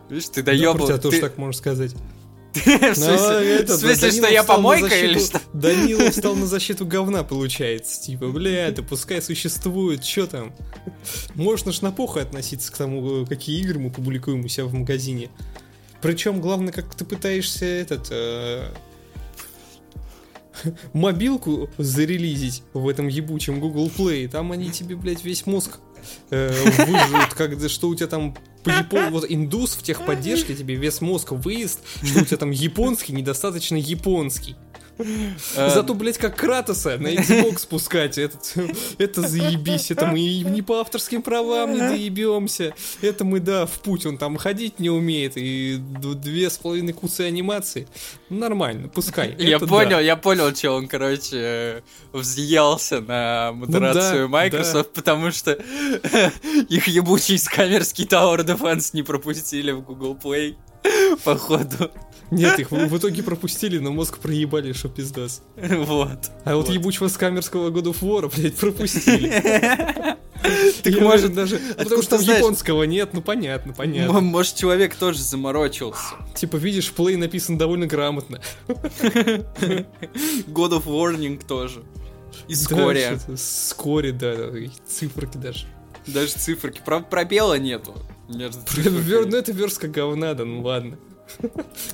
Видишь, 0.10 0.30
ты 0.30 0.44
доебал. 0.44 0.74
Да, 0.74 0.80
про 0.80 0.88
тебя 0.88 0.98
тоже 0.98 1.20
так 1.20 1.38
можешь 1.38 1.60
сказать. 1.60 1.96
В 2.56 2.96
смысле, 2.96 4.12
что 4.12 4.28
я 4.28 4.44
помойка 4.44 4.96
или 4.96 5.20
что? 5.20 5.42
Данилов 5.54 6.10
встал 6.14 6.36
на 6.36 6.46
защиту 6.46 6.86
говна, 6.86 7.24
получается. 7.24 8.02
Типа, 8.02 8.30
бля, 8.30 8.72
да 8.72 8.82
пускай 8.82 9.22
существует, 9.22 10.06
что 10.06 10.28
там? 10.28 10.54
Можно 11.34 11.74
ж 11.74 11.82
на 11.82 11.92
похуй 11.92 12.22
относиться 12.22 12.72
к 12.72 12.78
тому, 12.78 13.26
какие 13.26 13.60
игры 13.62 13.80
мы 13.80 13.92
публикуем 13.92 14.46
у 14.46 14.48
себя 14.48 14.66
в 14.66 14.74
магазине. 14.74 15.30
Причем, 16.06 16.40
главное, 16.40 16.72
как 16.72 16.94
ты 16.94 17.04
пытаешься 17.04 17.66
этот... 17.66 18.08
Э, 18.12 18.68
мобилку 20.94 21.70
зарелизить 21.78 22.64
в 22.74 22.88
этом 22.88 23.08
ебучем 23.08 23.60
Google 23.60 23.92
Play, 23.96 24.30
там 24.30 24.52
они 24.52 24.70
тебе, 24.72 24.96
блядь, 24.96 25.24
весь 25.24 25.46
мозг 25.46 25.80
э, 26.30 26.52
выжжут, 26.86 27.34
когда 27.34 27.68
что 27.70 27.90
у 27.90 27.96
тебя 27.96 28.08
там 28.08 28.38
по 28.64 28.70
япон... 28.70 29.12
вот 29.12 29.26
индус 29.28 29.76
в 29.76 29.84
техподдержке 29.84 30.56
тебе 30.56 30.76
весь 30.76 31.02
мозг 31.02 31.32
выезд, 31.32 31.82
что 32.04 32.22
у 32.22 32.26
тебя 32.26 32.38
там 32.38 32.52
японский 32.52 33.14
недостаточно 33.14 33.76
японский. 33.76 34.56
Э, 34.98 35.70
Зато, 35.70 35.94
блядь, 35.94 36.18
как 36.18 36.36
Кратоса 36.36 36.98
на 36.98 37.08
Xbox 37.08 37.60
спускать, 37.60 38.18
этот, 38.18 38.54
это 38.98 39.28
заебись, 39.28 39.92
это 39.92 40.06
мы 40.08 40.20
не 40.20 40.62
по 40.62 40.80
авторским 40.80 41.22
правам 41.22 41.74
не 41.74 41.80
доебемся, 41.80 42.74
это 43.02 43.26
мы, 43.26 43.40
да, 43.40 43.66
в 43.66 43.80
путь, 43.80 44.06
он 44.06 44.18
там 44.18 44.38
ходить 44.38 44.80
не 44.80 44.90
умеет, 44.90 45.34
и 45.36 45.78
две 45.78 46.50
с 46.50 46.58
половиной 46.58 46.94
кусы 46.94 47.22
анимации, 47.22 47.88
нормально, 48.30 48.88
пускай. 48.88 49.36
Я 49.38 49.60
понял, 49.60 49.98
да. 49.98 50.00
я 50.00 50.16
понял, 50.16 50.56
что 50.56 50.72
он, 50.72 50.88
короче, 50.88 51.84
взъелся 52.14 53.02
на 53.02 53.52
модерацию 53.54 54.28
ну, 54.28 54.32
да, 54.32 54.44
Microsoft, 54.44 54.90
да. 54.94 55.02
потому 55.02 55.32
что 55.32 55.52
их 56.70 56.88
ебучий 56.88 57.38
скамерский 57.38 58.06
Tower 58.06 58.46
Defense 58.46 58.92
не 58.94 59.04
пропустили 59.04 59.72
в 59.72 59.82
Google 59.82 60.18
Play, 60.22 60.56
походу. 61.24 61.92
Нет, 62.32 62.60
их 62.60 62.72
в 62.72 62.98
итоге 62.98 63.24
пропустили, 63.24 63.78
но 63.78 63.92
мозг 63.92 64.20
проебали, 64.20 64.74
что 64.74 64.90
пиздас. 64.90 65.42
Вот. 65.56 66.32
А 66.44 66.56
вот, 66.56 66.68
вот. 66.68 66.74
ебучего 66.74 67.08
скамерского 67.08 67.70
года 67.70 67.92
of 67.92 68.02
War, 68.02 68.32
блядь, 68.36 68.56
пропустили. 68.56 70.16
Так 70.84 71.00
может 71.00 71.34
даже... 71.34 71.60
Потому 71.76 72.04
что 72.04 72.18
японского 72.18 72.84
нет, 72.84 73.12
ну 73.14 73.22
понятно, 73.22 73.74
понятно. 73.74 74.22
Может 74.22 74.56
человек 74.56 74.94
тоже 74.96 75.20
заморочился. 75.20 76.16
Типа, 76.36 76.58
видишь, 76.58 76.92
плей 76.92 77.16
написан 77.16 77.58
довольно 77.58 77.88
грамотно. 77.88 78.40
God 78.68 79.46
of 80.48 80.86
Warning 80.86 81.44
тоже. 81.48 81.84
И 82.48 82.54
вскоре. 82.54 83.20
Вскоре, 83.36 84.12
да, 84.12 84.36
циферки 84.88 85.38
даже. 85.38 85.66
Даже 86.06 86.34
циферки. 86.34 86.82
Пробела 86.84 87.58
нету. 87.58 87.96
Между 88.28 88.60
ну 88.78 89.38
это 89.38 89.52
верстка 89.52 89.88
говна, 89.88 90.34
да 90.34 90.46
ну 90.46 90.62
ладно. 90.62 90.98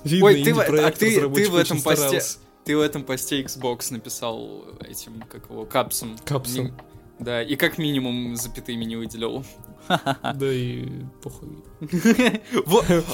Видно, 0.04 0.26
Ой, 0.26 0.44
ты, 0.44 0.52
а 0.52 0.92
ты, 0.92 1.30
ты 1.30 1.50
в 1.50 1.56
этом 1.56 1.82
посте... 1.82 2.22
Ты 2.64 2.78
в 2.78 2.82
этом 2.82 3.04
посте 3.04 3.42
Xbox 3.42 3.92
написал 3.92 4.66
этим, 4.88 5.24
как 5.28 5.50
его, 5.50 5.66
капсом. 5.66 6.16
Капсом. 6.24 6.78
Да, 7.18 7.42
и 7.42 7.56
как 7.56 7.80
минимум 7.80 8.36
запятыми 8.36 8.86
не 8.86 8.96
выделил. 8.96 9.44
Да 10.36 10.52
и 10.52 10.88
похуй. 11.22 11.50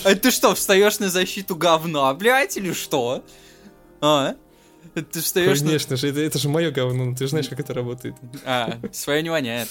А 0.04 0.16
ты 0.16 0.32
что, 0.32 0.54
встаешь 0.56 1.00
на 1.00 1.10
защиту 1.10 1.56
говна, 1.56 2.14
блядь, 2.14 2.58
или 2.58 2.74
что? 2.74 3.24
А? 4.02 4.36
Ты 4.94 5.22
встаешь 5.22 5.60
Конечно 5.60 5.96
же, 5.96 6.10
это, 6.10 6.20
это 6.22 6.40
же 6.40 6.50
мое 6.50 6.72
говно, 6.72 7.14
ты 7.16 7.26
же 7.26 7.30
знаешь, 7.30 7.50
как 7.50 7.60
это 7.60 7.74
работает. 7.74 8.16
А, 8.46 8.80
свое 8.92 9.22
не 9.22 9.30
воняет. 9.30 9.70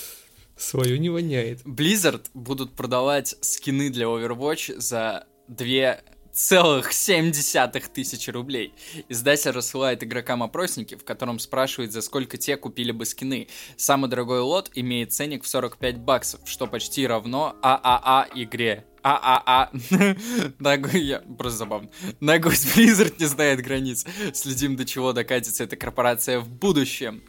Свое 0.57 0.99
не 0.99 1.11
воняет. 1.11 1.63
Blizzard 1.65 2.25
будут 2.33 2.73
продавать 2.75 3.37
скины 3.41 3.91
для 3.91 4.07
Overwatch 4.07 4.79
за 4.81 5.27
две 5.49 6.03
целых 6.37 6.93
семь 6.93 7.33
десятых 7.33 7.89
тысячи 7.89 8.29
рублей. 8.29 8.75
Издатель 9.09 9.53
рассылает 9.53 10.05
игрокам 10.05 10.43
опросники, 10.43 10.95
в 10.95 11.03
котором 11.03 11.39
спрашивает, 11.39 11.93
за 11.93 12.03
сколько 12.03 12.37
те 12.37 12.59
купили 12.59 12.93
бы 12.93 13.07
скины. 13.07 13.49
Самый 13.77 14.11
дорогой 14.11 14.41
лот 14.41 14.71
имеет 14.75 15.13
ценник 15.15 15.45
в 15.45 15.49
45 15.49 15.99
баксов, 15.99 16.41
что 16.45 16.67
почти 16.67 17.07
равно 17.07 17.57
ААА 17.63 18.29
игре. 18.35 18.85
ААА. 19.03 19.71
Ногой, 20.59 21.01
я... 21.01 21.21
Просто 21.39 21.59
забавно. 21.59 21.89
Ногой 22.21 22.53
Blizzard 22.75 23.15
не 23.19 23.27
знает 23.27 23.63
границ. 23.63 24.05
Следим, 24.35 24.77
до 24.77 24.85
чего 24.85 25.15
докатится 25.15 25.65
эта 25.65 25.77
корпорация 25.77 26.41
в 26.41 26.51
будущем. 26.51 27.23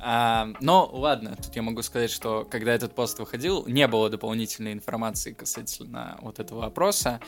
А, 0.00 0.48
но 0.60 0.88
ладно, 0.92 1.36
тут 1.42 1.56
я 1.56 1.62
могу 1.62 1.80
сказать, 1.82 2.10
что 2.10 2.44
когда 2.44 2.74
этот 2.74 2.94
пост 2.94 3.18
выходил, 3.18 3.64
не 3.66 3.86
было 3.88 4.10
дополнительной 4.10 4.72
информации 4.72 5.32
касательно 5.32 6.18
вот 6.20 6.40
этого 6.40 6.60
вопроса. 6.60 7.20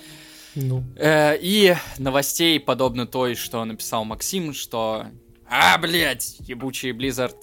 Ну. 0.54 0.84
Э, 0.96 1.36
и 1.40 1.74
новостей, 1.98 2.60
подобно 2.60 3.06
той, 3.06 3.34
что 3.34 3.64
написал 3.64 4.04
Максим, 4.04 4.52
что 4.52 5.06
а, 5.54 5.76
блядь, 5.76 6.36
ебучие 6.40 6.94
Blizzard 6.94 7.36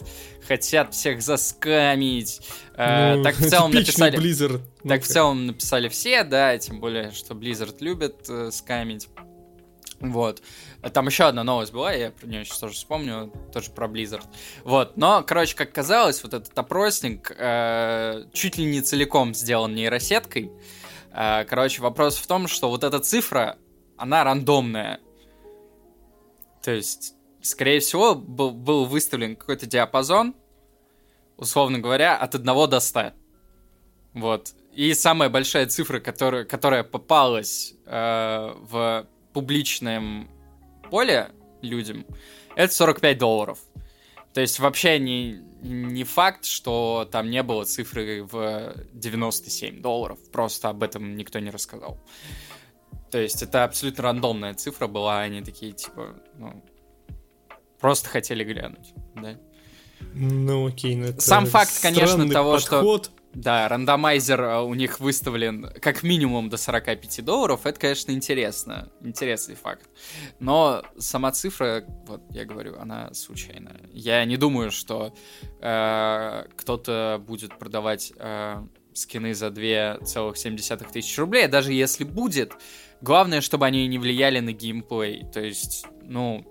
хотят 0.47 0.95
всех 0.95 1.22
заскамить. 1.22 2.41
Э, 2.76 3.16
Ну, 3.16 3.24
так 3.24 3.36
в 3.36 3.47
целом 3.47 3.72
написали... 3.72 4.18
Blizzard. 4.18 4.62
Так 4.88 5.03
в 5.03 5.07
целом 5.07 5.45
написали 5.45 5.89
все, 5.89 6.24
да, 6.24 6.57
тем 6.57 6.80
более, 6.80 7.12
что 7.12 7.36
Blizzard 7.36 7.76
любит 7.82 8.28
э, 8.28 8.49
скамить. 8.51 9.10
Вот. 9.99 10.41
Там 10.91 11.05
еще 11.05 11.26
одна 11.26 11.43
новость 11.43 11.72
была, 11.72 11.91
я 11.91 12.10
про 12.10 12.26
нее 12.26 12.45
сейчас 12.45 12.57
тоже 12.57 12.74
вспомню, 12.74 13.32
тоже 13.53 13.70
про 13.70 13.88
Blizzard. 13.88 14.26
Вот. 14.64 14.97
Но, 14.97 15.22
короче, 15.22 15.55
как 15.55 15.72
казалось, 15.72 16.24
вот 16.24 16.34
этот 16.34 16.57
опросник 16.57 17.36
э, 17.38 18.24
чуть 18.34 18.57
ли 18.57 18.66
не 18.66 18.82
целиком 18.82 19.36
сделан 19.36 19.76
нейросеткой. 19.76 20.45
Э, 20.45 20.78
короче, 21.12 21.82
вопрос 21.82 22.18
в 22.18 22.28
том, 22.28 22.47
что 22.47 22.70
вот 22.70 22.84
эта 22.84 22.99
цифра, 22.99 23.57
она 23.97 24.24
рандомная. 24.24 24.99
То 26.62 26.72
есть, 26.72 27.16
скорее 27.41 27.80
всего, 27.80 28.16
был, 28.16 28.51
был 28.51 28.86
выставлен 28.86 29.36
какой-то 29.36 29.66
диапазон, 29.66 30.36
условно 31.38 31.80
говоря, 31.80 32.18
от 32.18 32.36
1 32.36 32.45
до 32.70 32.80
100. 32.80 33.14
Вот. 34.14 34.53
И 34.74 34.93
самая 34.93 35.30
большая 35.30 35.68
цифра, 35.68 35.99
которая, 35.99 36.45
которая 36.45 36.84
попалась 36.84 37.74
э, 37.86 38.53
в 38.62 39.07
публичном 39.34 40.30
поле 40.89 41.32
людям, 41.62 42.05
это 42.55 42.74
45 42.74 43.18
долларов. 43.18 43.60
То 44.34 44.41
есть 44.41 44.60
вообще 44.60 44.99
не, 44.99 45.41
не 45.62 46.03
факт, 46.03 46.45
что 46.45 47.07
там 47.12 47.30
не 47.30 47.43
было 47.43 47.66
цифры 47.66 48.24
в 48.24 48.76
97 48.93 49.82
долларов. 49.82 50.20
Просто 50.32 50.70
об 50.70 50.84
этом 50.84 51.16
никто 51.18 51.39
не 51.39 51.49
рассказал. 51.49 51.99
То 53.12 53.18
есть 53.20 53.41
это 53.41 53.64
абсолютно 53.64 54.03
рандомная 54.03 54.53
цифра 54.53 54.88
была, 54.88 55.22
они 55.22 55.41
такие, 55.41 55.72
типа, 55.72 56.16
ну, 56.38 56.64
просто 57.80 58.07
хотели 58.10 58.43
глянуть, 58.43 58.93
да. 59.16 59.38
Ну 60.14 60.68
окей, 60.68 60.95
ну 60.95 61.07
это 61.07 61.20
Сам 61.22 61.45
факт, 61.45 61.72
конечно, 61.82 62.30
того, 62.30 62.60
что- 62.60 62.70
подход. 62.78 63.12
Да, 63.34 63.67
рандомайзер 63.67 64.41
э, 64.41 64.61
у 64.61 64.73
них 64.73 64.99
выставлен 64.99 65.69
как 65.82 66.01
минимум 66.01 66.49
до 66.49 66.57
45 66.57 67.23
долларов. 67.23 67.65
Это, 67.65 67.80
конечно, 67.80 68.11
интересно. 68.11 68.91
Интересный 69.01 69.55
факт. 69.55 69.88
Но 70.39 70.84
сама 70.97 71.32
цифра, 71.32 71.86
вот 72.07 72.21
я 72.32 72.45
говорю, 72.45 72.77
она 72.80 73.13
случайная. 73.13 73.82
Я 73.93 74.25
не 74.25 74.38
думаю, 74.38 74.71
что 74.71 75.13
э, 75.61 76.45
кто-то 76.55 77.23
будет 77.25 77.57
продавать 77.59 78.13
э, 78.17 78.63
скины 78.93 79.36
за 79.36 79.47
2,7 79.47 80.91
тысяч 80.91 81.17
рублей. 81.19 81.47
Даже 81.47 81.71
если 81.71 82.05
будет, 82.05 82.53
главное, 83.01 83.41
чтобы 83.41 83.67
они 83.67 83.88
не 83.88 83.99
влияли 83.99 84.39
на 84.39 84.53
геймплей. 84.53 85.25
То 85.32 85.39
есть, 85.39 85.86
ну, 86.01 86.45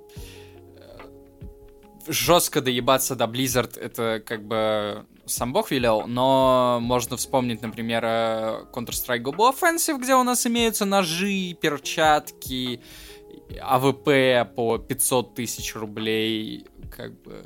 жестко 2.06 2.60
доебаться 2.60 3.16
до 3.16 3.24
Blizzard, 3.24 3.78
это 3.78 4.22
как 4.24 4.46
бы 4.46 5.06
сам 5.28 5.52
бог 5.52 5.70
велел, 5.70 6.06
но 6.06 6.78
можно 6.80 7.16
вспомнить, 7.16 7.62
например, 7.62 8.04
э, 8.04 8.64
Counter-Strike 8.72 9.22
Global 9.22 9.54
Offensive, 9.54 9.98
где 9.98 10.14
у 10.14 10.22
нас 10.22 10.46
имеются 10.46 10.84
ножи, 10.84 11.54
перчатки, 11.60 12.80
AWP 13.60 14.54
по 14.54 14.78
500 14.78 15.34
тысяч 15.34 15.74
рублей, 15.74 16.66
как 16.90 17.20
бы... 17.22 17.44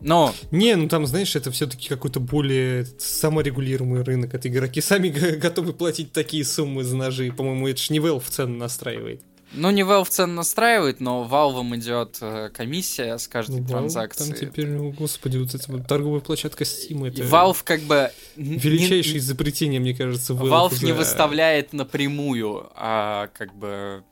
Ну, 0.00 0.30
Не, 0.52 0.76
ну 0.76 0.88
там, 0.88 1.06
знаешь, 1.06 1.34
это 1.34 1.50
все-таки 1.50 1.88
какой-то 1.88 2.20
более 2.20 2.86
саморегулируемый 2.98 4.04
рынок. 4.04 4.32
Это 4.32 4.48
игроки 4.48 4.80
сами 4.80 5.08
готовы 5.36 5.72
платить 5.72 6.12
такие 6.12 6.44
суммы 6.44 6.84
за 6.84 6.96
ножи. 6.96 7.32
По-моему, 7.32 7.66
это 7.66 7.80
ж 7.80 7.90
не 7.90 7.98
Valve 7.98 8.22
цену 8.28 8.56
настраивает. 8.56 9.22
Ну 9.52 9.70
не 9.70 9.82
Valve 9.82 10.08
цену 10.08 10.34
настраивает, 10.34 11.00
но 11.00 11.26
Valve 11.30 11.76
идет 11.76 12.18
э, 12.20 12.50
комиссия 12.52 13.16
с 13.18 13.26
каждой 13.28 13.60
Ну, 13.60 13.66
транзакции. 13.68 14.30
Там 14.32 14.34
теперь, 14.34 14.66
ну, 14.68 14.90
господи, 14.92 15.36
вот 15.38 15.54
эта 15.54 15.70
вот 15.72 15.86
торговая 15.86 16.20
площадка 16.20 16.64
Steam, 16.64 17.06
это 17.08 17.22
Valve 17.22 17.58
как 17.64 17.80
бы... 17.82 18.10
н- 18.36 18.44
не- 18.44 18.56
величайшее 18.58 19.18
изобретение, 19.18 19.80
мне 19.80 19.94
кажется, 19.94 20.32
Valve. 20.34 20.48
Valve 20.70 20.84
не 20.84 20.92
за- 20.92 20.94
выставляет 20.94 21.72
напрямую, 21.72 22.70
а, 22.74 23.28
как 23.34 23.54
бы 23.54 24.04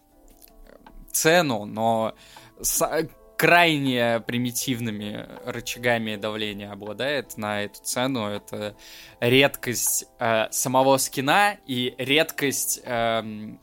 цену, 1.13 1.65
но 1.65 2.15
с- 2.61 3.09
крайне 3.37 4.21
примитивными 4.27 5.27
рычагами 5.45 6.17
давления 6.17 6.73
обладает 6.73 7.37
на 7.37 7.63
эту 7.65 7.83
цену. 7.83 8.27
Это 8.29 8.75
редкость 9.21 10.07
э, 10.19 10.47
самого 10.51 10.97
скина 10.97 11.59
и 11.67 11.95
редкость 11.99 12.81
эм, 12.85 13.61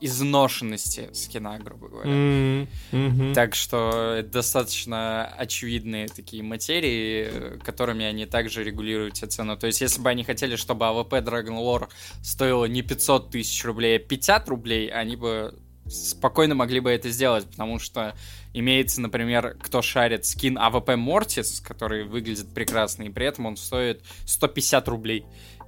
изношенности 0.00 1.10
скина, 1.12 1.58
грубо 1.58 1.88
говоря. 1.88 2.10
М, 2.10 2.68
мгм. 2.92 3.34
Так 3.34 3.54
что 3.54 4.14
это 4.18 4.30
достаточно 4.30 5.26
очевидные 5.26 6.08
такие 6.08 6.42
материи, 6.42 7.58
которыми 7.64 8.04
они 8.04 8.26
также 8.26 8.64
регулируют 8.64 9.16
себе 9.16 9.28
цену. 9.28 9.56
То 9.56 9.66
есть, 9.66 9.80
если 9.80 10.00
бы 10.00 10.10
они 10.10 10.24
хотели, 10.24 10.56
чтобы 10.56 10.86
AWP 10.86 11.14
Dragon 11.14 11.58
Lore 11.58 11.88
стоило 12.22 12.64
не 12.64 12.82
500 12.82 13.30
тысяч 13.30 13.64
рублей, 13.64 13.96
а 13.96 13.98
50 13.98 14.48
рублей, 14.48 14.88
они 14.88 15.16
бы 15.16 15.54
спокойно 15.86 16.54
могли 16.54 16.80
бы 16.80 16.90
это 16.90 17.10
сделать, 17.10 17.46
потому 17.46 17.78
что 17.78 18.14
имеется, 18.52 19.00
например, 19.00 19.56
кто 19.60 19.82
шарит 19.82 20.24
скин 20.24 20.58
AWP 20.58 20.96
Mortis, 20.96 21.60
который 21.60 22.04
выглядит 22.04 22.52
прекрасно, 22.54 23.04
и 23.04 23.10
при 23.10 23.26
этом 23.26 23.46
он 23.46 23.56
стоит 23.56 24.02
150 24.26 24.88
рублей. 24.88 25.24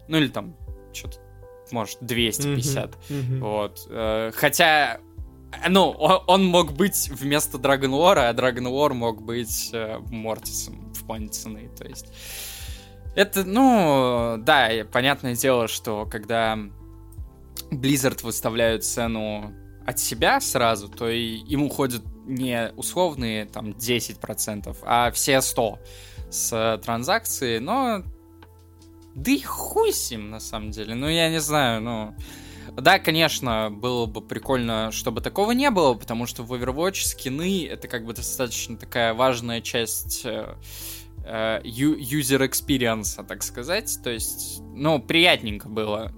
Ну 0.08 0.18
или 0.18 0.28
там, 0.28 0.56
что-то, 0.92 1.18
может, 1.72 1.98
250. 2.00 2.96
Мгм. 3.10 3.40
Вот. 3.40 3.86
э, 3.90 4.30
Хотя, 4.34 5.00
ну, 5.68 5.90
о- 5.90 6.24
он 6.26 6.44
мог 6.44 6.72
быть 6.72 7.08
вместо 7.10 7.58
Dragon 7.58 7.90
Lore, 7.90 8.28
а 8.28 8.32
Dragon 8.32 8.64
Lore 8.66 8.94
мог 8.94 9.22
быть 9.22 9.70
э, 9.72 9.98
Мортисом 10.10 10.92
в 10.94 11.04
плане 11.06 11.28
цены. 11.28 11.70
То 11.76 11.84
есть. 11.86 12.06
Это, 13.14 13.44
ну, 13.44 14.36
да, 14.38 14.70
понятное 14.90 15.34
дело, 15.34 15.68
что 15.68 16.06
когда 16.06 16.58
Blizzard 17.70 18.22
выставляют 18.22 18.84
цену 18.84 19.52
от 19.86 19.98
себя 19.98 20.40
сразу, 20.40 20.88
то 20.88 21.08
и 21.08 21.36
им 21.36 21.64
уходят 21.64 22.02
не 22.24 22.72
условные 22.76 23.46
там 23.46 23.70
10%, 23.72 24.76
а 24.84 25.10
все 25.10 25.40
100 25.42 25.78
с 26.30 26.80
транзакции, 26.84 27.58
но 27.58 28.02
да 29.14 29.30
и 29.30 29.40
хуй 29.40 29.92
с 29.92 30.10
ним, 30.10 30.30
на 30.30 30.40
самом 30.40 30.70
деле. 30.70 30.94
Ну, 30.94 31.08
я 31.08 31.30
не 31.30 31.40
знаю, 31.40 31.82
ну... 31.82 32.14
Да, 32.74 32.98
конечно, 32.98 33.70
было 33.70 34.06
бы 34.06 34.22
прикольно, 34.22 34.90
чтобы 34.92 35.20
такого 35.20 35.52
не 35.52 35.70
было, 35.70 35.92
потому 35.92 36.26
что 36.26 36.42
в 36.42 36.54
Overwatch 36.54 37.04
скины— 37.04 37.66
это 37.70 37.86
как 37.86 38.06
бы 38.06 38.14
достаточно 38.14 38.78
такая 38.78 39.12
важная 39.12 39.60
часть 39.60 40.24
э, 40.24 40.56
э, 41.26 41.60
experience, 41.62 43.26
так 43.26 43.42
сказать. 43.42 43.98
То 44.02 44.10
есть, 44.10 44.62
ну, 44.74 44.98
приятненько 45.00 45.68
было 45.68 46.12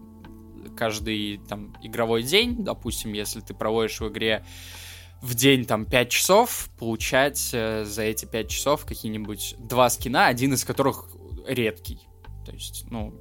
каждый 0.77 1.39
там 1.49 1.77
игровой 1.83 2.23
день, 2.23 2.63
допустим, 2.63 3.13
если 3.15 3.41
ты 3.41 3.53
проводишь 3.53 4.01
в 4.01 4.09
игре 4.09 4.45
в 5.23 5.35
день 5.35 5.65
там 5.65 5.87
5 5.87 6.11
часов, 6.11 6.69
получать 6.79 7.51
э, 7.53 7.85
за 7.85 8.03
эти 8.03 8.27
5 8.27 8.49
часов 8.49 8.85
какие-нибудь 8.85 9.57
два 9.59 9.89
скина, 9.89 10.27
один 10.27 10.53
из 10.53 10.65
которых 10.65 11.09
редкий. 11.47 11.99
То 12.45 12.53
есть, 12.53 12.85
ну, 12.91 13.15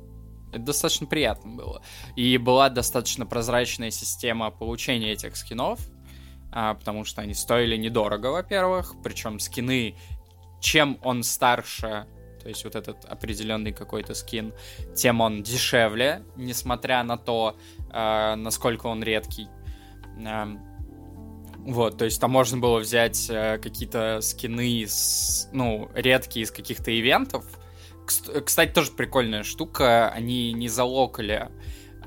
это 0.51 0.59
достаточно 0.59 1.07
приятно 1.07 1.51
было. 1.51 1.81
И 2.15 2.37
была 2.37 2.69
достаточно 2.69 3.25
прозрачная 3.25 3.91
система 3.91 4.51
получения 4.51 5.11
этих 5.11 5.35
скинов, 5.35 5.79
а, 6.51 6.75
потому 6.75 7.05
что 7.05 7.21
они 7.21 7.33
стоили 7.33 7.75
недорого, 7.77 8.27
во-первых, 8.27 8.95
причем 9.03 9.39
скины, 9.39 9.95
чем 10.61 10.99
он 11.03 11.23
старше, 11.23 12.07
то 12.41 12.49
есть 12.49 12.63
вот 12.63 12.75
этот 12.75 13.05
определенный 13.05 13.71
какой-то 13.71 14.13
скин, 14.13 14.53
тем 14.95 15.21
он 15.21 15.43
дешевле, 15.43 16.23
несмотря 16.35 17.03
на 17.03 17.17
то, 17.17 17.57
а, 17.89 18.35
насколько 18.35 18.87
он 18.87 19.01
редкий. 19.01 19.47
Ам, 20.25 20.73
вот, 21.65 21.97
то 21.97 22.05
есть 22.05 22.19
там 22.19 22.31
можно 22.31 22.57
было 22.57 22.79
взять 22.79 23.29
э, 23.29 23.57
какие-то 23.57 24.19
скины, 24.21 24.85
с, 24.85 25.47
ну, 25.53 25.89
редкие 25.95 26.43
из 26.43 26.51
каких-то 26.51 26.91
ивентов. 26.91 27.45
Кс- 28.05 28.41
Кстати, 28.41 28.71
тоже 28.71 28.91
прикольная 28.91 29.43
штука. 29.43 30.09
Они 30.09 30.53
не 30.53 30.69
залокали 30.69 31.49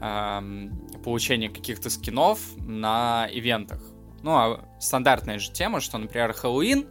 ам, 0.00 0.88
получение 1.04 1.50
каких-то 1.50 1.90
скинов 1.90 2.40
на 2.58 3.28
ивентах. 3.32 3.82
Ну, 4.22 4.32
а 4.32 4.68
стандартная 4.80 5.38
же 5.38 5.52
тема, 5.52 5.80
что, 5.80 5.98
например, 5.98 6.32
Хэллоуин, 6.32 6.86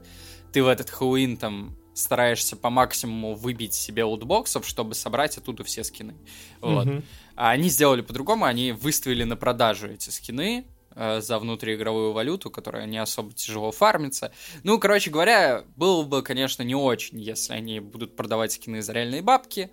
ты 0.51 0.63
в 0.63 0.67
этот 0.67 0.89
Хэллоуин 0.89 1.37
там 1.37 1.77
стараешься 1.93 2.55
по 2.55 2.69
максимуму 2.69 3.35
выбить 3.35 3.73
себе 3.73 4.03
лутбоксов, 4.03 4.67
чтобы 4.67 4.95
собрать 4.95 5.37
оттуда 5.37 5.63
все 5.63 5.83
скины. 5.83 6.15
Вот. 6.61 6.85
Мгм. 6.85 7.03
А 7.35 7.51
они 7.51 7.69
сделали 7.69 8.01
по-другому, 8.01 8.45
они 8.45 8.71
выставили 8.71 9.23
на 9.23 9.35
продажу 9.37 9.87
эти 9.87 10.09
скины 10.09 10.59
э, 10.59 10.74
за 10.95 11.39
внутриигровую 11.39 12.13
валюту, 12.13 12.49
которая 12.49 12.85
не 12.85 12.97
особо 12.97 13.33
тяжело 13.33 13.71
фармится. 13.71 14.31
Ну, 14.63 14.79
короче 14.79 15.11
говоря, 15.11 15.65
было 15.75 16.03
бы, 16.03 16.21
конечно, 16.21 16.63
не 16.63 16.75
очень, 16.75 17.19
если 17.19 17.53
они 17.53 17.79
будут 17.79 18.15
продавать 18.15 18.53
скины 18.53 18.81
за 18.81 18.93
реальные 18.93 19.21
бабки. 19.21 19.69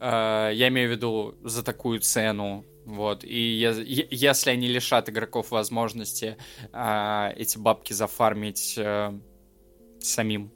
Э, 0.00 0.50
я 0.52 0.68
имею 0.68 0.88
в 0.88 0.92
виду 0.92 1.34
за 1.42 1.62
такую 1.62 2.00
цену. 2.00 2.64
Вот, 2.86 3.24
и 3.24 4.08
если 4.10 4.50
они 4.50 4.66
лишат 4.66 5.08
игроков 5.08 5.50
возможности 5.50 6.36
э, 6.72 7.32
эти 7.36 7.58
бабки 7.58 7.92
зафармить 7.92 8.74
э, 8.78 9.12
самим. 10.00 10.50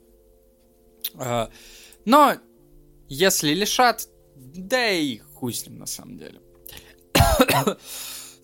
Э, 1.15 1.49
но 2.05 2.35
если 3.09 3.53
лишат, 3.55 4.09
да 4.37 4.91
и 4.91 5.19
хуй 5.19 5.53
с 5.53 5.67
ним 5.67 5.79
на 5.79 5.87
самом 5.87 6.19
деле. 6.19 6.41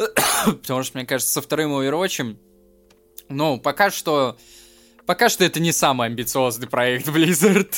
Потому 0.45 0.83
что, 0.83 0.99
мне 0.99 1.07
кажется, 1.07 1.33
со 1.33 1.43
вторым 1.43 1.73
Overwatch, 1.73 2.37
ну, 3.29 3.61
пока 3.61 3.91
что... 3.91 4.37
Пока 5.07 5.29
что 5.29 5.45
это 5.45 5.61
не 5.61 5.73
самый 5.73 6.07
амбициозный 6.07 6.69
проект 6.69 7.09
Blizzard. 7.09 7.75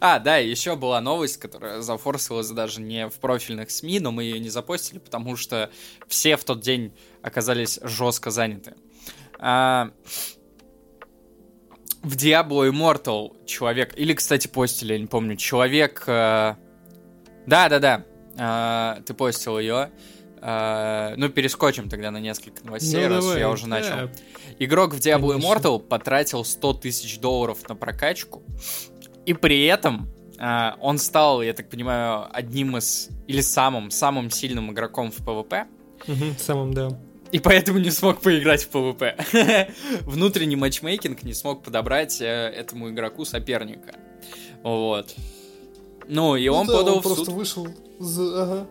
А, 0.00 0.18
да, 0.18 0.36
еще 0.36 0.76
была 0.76 1.00
новость, 1.00 1.38
которая 1.38 1.80
зафорсилась 1.80 2.50
даже 2.50 2.80
не 2.80 3.08
в 3.08 3.14
профильных 3.14 3.70
СМИ, 3.70 4.00
но 4.00 4.10
мы 4.12 4.24
ее 4.24 4.38
не 4.38 4.50
запостили, 4.50 4.98
потому 4.98 5.36
что 5.36 5.70
все 6.08 6.36
в 6.36 6.44
тот 6.44 6.60
день 6.60 6.92
оказались 7.22 7.78
жестко 7.82 8.30
заняты. 8.30 8.74
А, 9.38 9.92
в 12.02 12.16
Diablo 12.16 12.68
Immortal 12.68 13.46
человек, 13.46 13.94
или, 13.96 14.12
кстати, 14.12 14.48
постили, 14.48 14.94
я 14.94 14.98
не 14.98 15.06
помню, 15.06 15.36
человек... 15.36 16.02
Э, 16.06 16.56
да-да-да, 17.46 18.04
э, 18.36 19.02
ты 19.02 19.14
постил 19.14 19.58
ее. 19.58 19.90
Uh, 20.42 21.14
ну, 21.18 21.28
перескочим 21.28 21.88
тогда 21.88 22.10
на 22.10 22.18
несколько 22.18 22.66
новостей, 22.66 23.06
ну, 23.06 23.14
раз 23.14 23.24
давай, 23.24 23.38
я 23.38 23.48
уже 23.48 23.62
да. 23.62 23.68
начал. 23.68 24.10
Игрок 24.58 24.92
в 24.92 24.98
Diablo. 24.98 25.38
Immortal 25.38 25.78
потратил 25.78 26.44
100 26.44 26.72
тысяч 26.74 27.20
долларов 27.20 27.58
на 27.68 27.76
прокачку, 27.76 28.42
и 29.24 29.34
при 29.34 29.64
этом 29.66 30.08
uh, 30.38 30.74
он 30.80 30.98
стал, 30.98 31.42
я 31.42 31.52
так 31.52 31.70
понимаю, 31.70 32.26
одним 32.32 32.76
из, 32.76 33.10
или 33.28 33.40
самым, 33.40 33.92
самым 33.92 34.30
сильным 34.32 34.72
игроком 34.72 35.12
в 35.12 35.20
PvP. 35.20 35.66
Угу, 36.08 36.24
самым, 36.38 36.74
да. 36.74 36.88
И 37.30 37.38
поэтому 37.38 37.78
не 37.78 37.92
смог 37.92 38.20
поиграть 38.20 38.64
в 38.64 38.70
PvP. 38.74 39.70
Внутренний 40.00 40.56
матчмейкинг 40.56 41.22
не 41.22 41.34
смог 41.34 41.62
подобрать 41.62 42.20
э, 42.20 42.24
этому 42.24 42.90
игроку 42.90 43.24
соперника. 43.24 43.94
Вот. 44.64 45.14
Ну, 46.08 46.34
и 46.34 46.48
он 46.48 46.66
ну, 46.66 46.72
да, 46.72 46.78
подал 46.78 46.94
он 46.96 47.00
в 47.00 47.04
просто 47.04 47.26
суд. 47.26 47.34
вышел 47.34 47.68
за... 48.00 48.42
Ага 48.42 48.66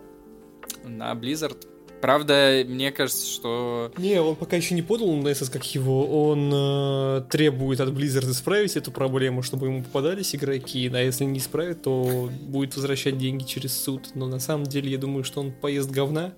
на 0.83 1.13
Blizzard. 1.13 1.57
Правда, 2.01 2.63
мне 2.67 2.91
кажется, 2.91 3.27
что... 3.27 3.91
Не, 3.97 4.19
он 4.19 4.35
пока 4.35 4.55
еще 4.55 4.73
не 4.73 4.81
подал 4.81 5.13
на 5.13 5.27
SS 5.27 5.51
как 5.51 5.63
его. 5.75 6.29
Он 6.29 6.51
э, 6.51 7.23
требует 7.29 7.79
от 7.79 7.89
Blizzard 7.89 8.29
исправить 8.31 8.75
эту 8.75 8.91
проблему, 8.91 9.43
чтобы 9.43 9.67
ему 9.67 9.83
попадались 9.83 10.33
игроки. 10.33 10.89
А 10.91 10.97
если 10.97 11.25
не 11.25 11.37
исправит, 11.37 11.83
то 11.83 12.29
будет 12.41 12.75
возвращать 12.75 13.19
деньги 13.19 13.43
через 13.43 13.79
суд. 13.79 14.09
Но 14.15 14.27
на 14.27 14.39
самом 14.39 14.65
деле 14.65 14.89
я 14.89 14.97
думаю, 14.97 15.23
что 15.23 15.41
он 15.41 15.51
поест 15.51 15.91
говна. 15.91 16.33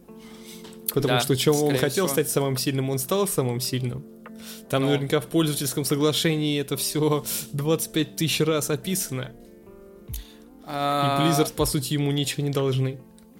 Потому 0.93 1.15
да, 1.15 1.19
что 1.21 1.35
чем 1.37 1.55
он 1.55 1.77
хотел 1.77 2.07
всего. 2.07 2.13
стать 2.13 2.29
самым 2.29 2.57
сильным, 2.57 2.89
он 2.89 2.99
стал 2.99 3.25
самым 3.25 3.61
сильным. 3.61 4.05
Там 4.69 4.83
Но... 4.83 4.89
наверняка 4.89 5.21
в 5.21 5.27
пользовательском 5.27 5.85
соглашении 5.85 6.59
это 6.59 6.75
все 6.75 7.23
25 7.53 8.17
тысяч 8.17 8.41
раз 8.41 8.69
описано. 8.69 9.31
А... 10.65 11.19
И 11.19 11.31
Blizzard, 11.31 11.53
по 11.53 11.65
сути, 11.65 11.93
ему 11.93 12.11
ничего 12.11 12.43
не 12.43 12.51
должны. 12.51 12.99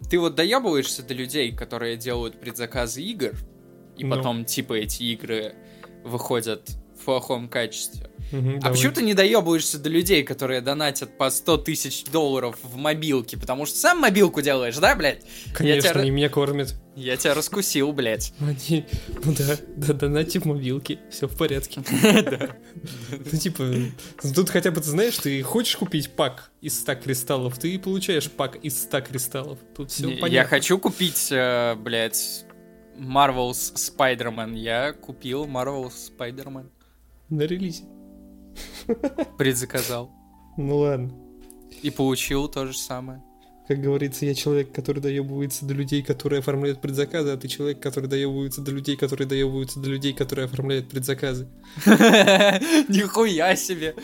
Ты 0.10 0.20
вот 0.20 0.36
доебываешься 0.36 1.04
до 1.04 1.14
людей, 1.14 1.56
которые 1.56 1.98
делают 1.98 2.40
предзаказы 2.40 3.02
игр, 3.02 3.34
и 3.98 4.04
ну. 4.04 4.16
потом, 4.16 4.46
типа, 4.46 4.74
эти 4.74 5.04
игры 5.04 5.56
выходят 6.04 6.70
в 7.00 7.06
плохом 7.06 7.48
качестве. 7.48 8.10
Угу, 8.34 8.60
а 8.64 8.72
почему 8.72 8.92
ты 8.92 9.04
не 9.04 9.14
доебываешься 9.14 9.78
до 9.78 9.90
людей, 9.90 10.24
которые 10.24 10.62
донатят 10.62 11.18
по 11.20 11.30
100 11.30 11.58
тысяч 11.58 12.06
долларов 12.06 12.58
в 12.64 12.76
мобилке? 12.78 13.38
Потому 13.38 13.68
что 13.68 13.78
сам 13.78 14.00
мобилку 14.00 14.42
делаешь, 14.42 14.76
да, 14.78 14.96
блядь? 14.96 15.24
Конечно, 15.54 15.92
тебя... 15.92 16.02
они 16.02 16.10
меня 16.10 16.30
кормят. 16.30 16.74
Я 16.96 17.16
тебя 17.16 17.36
раскусил, 17.36 17.94
блядь. 17.94 18.34
Они... 18.40 18.86
Ну 19.24 19.36
да, 19.38 19.56
да, 19.76 19.94
донати 19.94 20.40
в 20.40 20.46
мобилке, 20.46 21.00
все 21.12 21.28
в 21.28 21.38
порядке. 21.38 21.82
Ну 23.32 23.38
типа, 23.38 23.64
тут 24.36 24.50
хотя 24.50 24.72
бы 24.72 24.82
ты 24.82 24.90
знаешь, 24.90 25.18
ты 25.18 25.42
хочешь 25.44 25.78
купить 25.78 26.12
пак 26.12 26.52
из 26.62 26.80
100 26.80 26.96
кристаллов, 26.96 27.58
ты 27.58 27.78
получаешь 27.80 28.30
пак 28.30 28.56
из 28.58 28.82
100 28.84 29.02
кристаллов. 29.02 29.60
Тут 29.76 29.92
все 29.92 30.08
понятно. 30.08 30.26
Я 30.28 30.44
хочу 30.46 30.78
купить, 30.80 31.30
э, 31.32 31.76
блядь, 31.76 32.46
Marvel's 32.98 33.74
Spider-Man. 33.76 34.56
Я 34.56 34.94
купил 34.94 35.46
Marvel's 35.46 35.94
Spider-Man. 36.18 36.70
На 37.30 37.42
релизе. 37.44 37.84
Предзаказал. 39.38 40.12
Ну 40.58 40.78
ладно. 40.78 41.12
И 41.82 41.90
получил 41.90 42.48
то 42.48 42.66
же 42.66 42.78
самое. 42.78 43.22
Как 43.66 43.80
говорится, 43.80 44.26
я 44.26 44.36
человек, 44.36 44.74
который 44.74 45.02
доебывается 45.02 45.66
до 45.66 45.74
людей, 45.74 46.04
которые 46.04 46.40
оформляют 46.40 46.82
предзаказы, 46.82 47.30
а 47.30 47.38
ты 47.38 47.48
человек, 47.48 47.80
который 47.80 48.10
доебывается 48.10 48.60
до 48.60 48.72
людей, 48.72 48.98
которые 48.98 49.26
доебываются 49.26 49.80
до 49.80 49.90
людей, 49.90 50.12
которые 50.12 50.46
оформляют 50.46 50.90
предзаказы. 50.90 51.48
Нихуя 51.86 53.56
себе! 53.56 53.96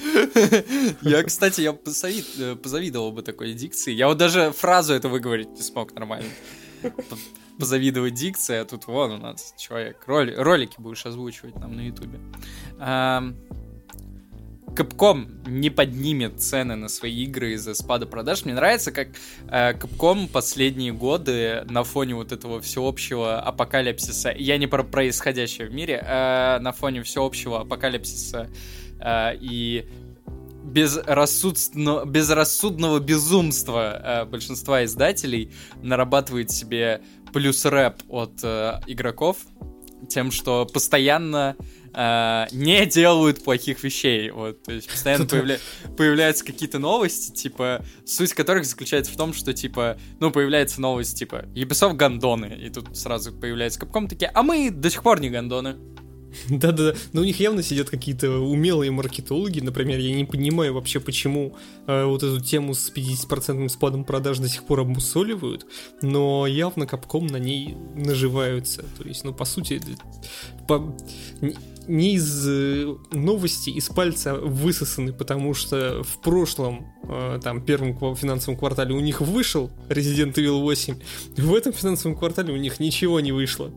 Я, 1.01 1.23
кстати, 1.23 1.61
я 1.61 1.71
э, 1.71 2.55
позавидовал 2.55 3.11
бы 3.11 3.21
такой 3.21 3.53
дикции. 3.53 3.91
Я 3.91 4.07
вот 4.07 4.17
даже 4.17 4.53
фразу 4.53 4.93
эту 4.93 5.09
выговорить 5.09 5.49
не 5.49 5.61
смог 5.61 5.93
нормально. 5.93 6.29
Позавидовать 7.57 8.13
дикции, 8.13 8.55
а 8.55 8.65
тут 8.65 8.87
вон 8.87 9.11
у 9.11 9.17
нас 9.17 9.53
человек. 9.57 10.03
Ролики 10.05 10.75
будешь 10.77 11.05
озвучивать 11.05 11.55
нам 11.55 11.75
на 11.75 11.81
ютубе. 11.81 12.19
Capcom 14.79 15.27
не 15.45 15.69
поднимет 15.69 16.41
цены 16.41 16.77
на 16.77 16.87
свои 16.87 17.23
игры 17.23 17.51
из-за 17.53 17.73
спада 17.73 18.05
продаж. 18.05 18.45
Мне 18.45 18.53
нравится, 18.53 18.93
как 18.93 19.09
э, 19.49 19.73
Capcom 19.73 20.29
последние 20.29 20.93
годы 20.93 21.65
на 21.69 21.83
фоне 21.83 22.15
вот 22.15 22.31
этого 22.31 22.61
всеобщего 22.61 23.41
апокалипсиса, 23.41 24.33
я 24.37 24.57
не 24.57 24.67
про 24.67 24.83
происходящее 24.83 25.67
в 25.67 25.73
мире, 25.73 26.01
э, 26.01 26.59
на 26.59 26.71
фоне 26.71 27.03
всеобщего 27.03 27.59
апокалипсиса 27.59 28.49
э, 29.01 29.35
и 29.41 29.85
безрассудно, 30.63 32.05
безрассудного 32.05 32.99
безумства 32.99 34.01
э, 34.01 34.25
большинства 34.25 34.85
издателей 34.85 35.51
нарабатывает 35.81 36.51
себе 36.51 37.01
плюс 37.33 37.65
рэп 37.65 37.95
от 38.07 38.39
э, 38.43 38.79
игроков 38.87 39.39
тем, 40.07 40.31
что 40.31 40.65
постоянно 40.65 41.57
э, 41.59 41.63
не 41.93 42.85
делают 42.85 43.43
плохих 43.43 43.83
вещей. 43.83 44.31
Вот, 44.31 44.63
то 44.63 44.71
есть 44.71 44.89
постоянно 44.89 45.25
появля... 45.25 45.57
появляются 45.97 46.45
какие-то 46.45 46.79
новости, 46.79 47.31
типа, 47.31 47.83
суть 48.05 48.33
которых 48.33 48.65
заключается 48.65 49.11
в 49.11 49.17
том, 49.17 49.33
что, 49.33 49.53
типа, 49.53 49.97
ну, 50.19 50.31
появляется 50.31 50.81
новость, 50.81 51.17
типа, 51.17 51.45
Ubisoft 51.55 51.95
гандоны, 51.95 52.57
и 52.59 52.69
тут 52.69 52.95
сразу 52.97 53.31
появляется 53.31 53.79
Capcom 53.79 54.07
такие, 54.07 54.31
а 54.33 54.43
мы 54.43 54.71
до 54.71 54.89
сих 54.89 55.03
пор 55.03 55.19
не 55.19 55.29
гандоны. 55.29 55.77
Да-да-да, 56.49 56.95
но 57.13 57.21
у 57.21 57.23
них 57.23 57.39
явно 57.39 57.63
сидят 57.63 57.89
какие-то 57.89 58.29
умелые 58.39 58.91
маркетологи, 58.91 59.59
например, 59.59 59.99
я 59.99 60.13
не 60.15 60.25
понимаю 60.25 60.73
вообще, 60.73 60.99
почему 60.99 61.55
э, 61.87 62.05
вот 62.05 62.23
эту 62.23 62.39
тему 62.39 62.73
с 62.73 62.91
50% 62.93 63.67
спадом 63.69 64.03
продаж 64.03 64.39
до 64.39 64.47
сих 64.47 64.63
пор 64.63 64.81
обмусоливают, 64.81 65.65
но 66.01 66.45
явно 66.47 66.85
Капком 66.85 67.27
на 67.27 67.37
ней 67.37 67.75
наживаются, 67.95 68.85
то 68.97 69.07
есть, 69.07 69.23
ну, 69.23 69.33
по 69.33 69.45
сути, 69.45 69.81
по, 70.67 70.95
не 71.89 72.13
из 72.13 72.47
э, 72.47 72.95
новости 73.11 73.71
из 73.71 73.89
пальца 73.89 74.35
высосаны, 74.35 75.11
потому 75.11 75.53
что 75.53 76.03
в 76.03 76.21
прошлом, 76.21 76.87
э, 77.03 77.39
там, 77.43 77.61
первом 77.61 78.15
финансовом 78.15 78.57
квартале 78.57 78.93
у 78.93 78.99
них 78.99 79.21
вышел 79.21 79.71
Resident 79.89 80.33
Evil 80.35 80.61
8, 80.61 80.95
в 81.37 81.53
этом 81.53 81.73
финансовом 81.73 82.15
квартале 82.15 82.53
у 82.53 82.57
них 82.57 82.79
ничего 82.79 83.19
не 83.19 83.31
вышло 83.31 83.71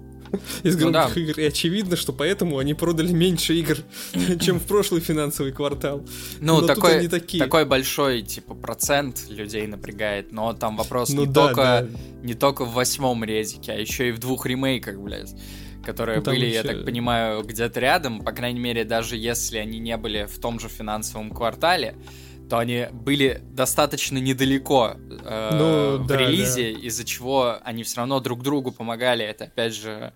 из 0.63 0.77
ну 0.77 0.91
громких 0.91 1.09
ну, 1.09 1.15
да. 1.15 1.21
игр. 1.21 1.41
И 1.41 1.45
очевидно, 1.45 1.97
что 1.97 2.13
поэтому 2.13 2.59
они 2.59 2.75
продали 2.75 3.13
меньше 3.13 3.55
игр, 3.55 3.79
чем 4.41 4.61
в 4.61 4.65
прошлый 4.65 5.01
финансовый 5.01 5.53
квартал. 5.53 6.05
Ну, 6.41 6.61
но 6.61 6.67
такой, 6.67 6.99
они 6.99 7.09
такие. 7.09 7.43
такой 7.43 7.65
большой, 7.65 8.23
типа, 8.23 8.55
процент 8.55 9.29
людей 9.31 9.67
напрягает, 9.67 10.33
но 10.33 10.53
там 10.53 10.77
вопрос 10.77 11.11
ну, 11.11 11.25
не, 11.25 11.33
да, 11.33 11.47
только, 11.47 11.63
да. 11.63 11.89
не 12.23 12.35
только 12.35 12.65
в 12.65 12.75
восьмом 12.75 13.25
резике, 13.25 13.73
а 13.73 13.77
еще 13.77 14.11
и 14.11 14.13
в 14.13 14.19
двух 14.19 14.47
ремейках, 14.47 14.99
блядь 14.99 15.35
которые 15.83 16.19
ну, 16.19 16.25
были, 16.25 16.47
еще... 16.47 16.57
я 16.57 16.63
так 16.63 16.85
понимаю, 16.85 17.43
где-то 17.43 17.81
рядом, 17.81 18.21
по 18.21 18.33
крайней 18.33 18.61
мере, 18.61 18.85
даже 18.85 19.17
если 19.17 19.59
они 19.59 19.79
не 19.79 19.97
были 19.97 20.25
в 20.25 20.39
том 20.39 20.59
же 20.61 20.69
финансовом 20.69 21.31
квартале, 21.31 21.97
то 22.49 22.59
они 22.59 22.87
были 22.93 23.41
достаточно 23.51 24.19
недалеко 24.19 24.97
э, 24.97 25.51
ну, 25.53 26.03
в 26.03 26.07
да, 26.07 26.17
релизе, 26.19 26.75
да. 26.75 26.81
из-за 26.81 27.05
чего 27.05 27.57
они 27.65 27.83
все 27.83 27.99
равно 27.99 28.21
друг 28.21 28.43
другу 28.43 28.73
помогали. 28.73 29.25
Это 29.25 29.45
опять 29.45 29.75
же 29.75 30.13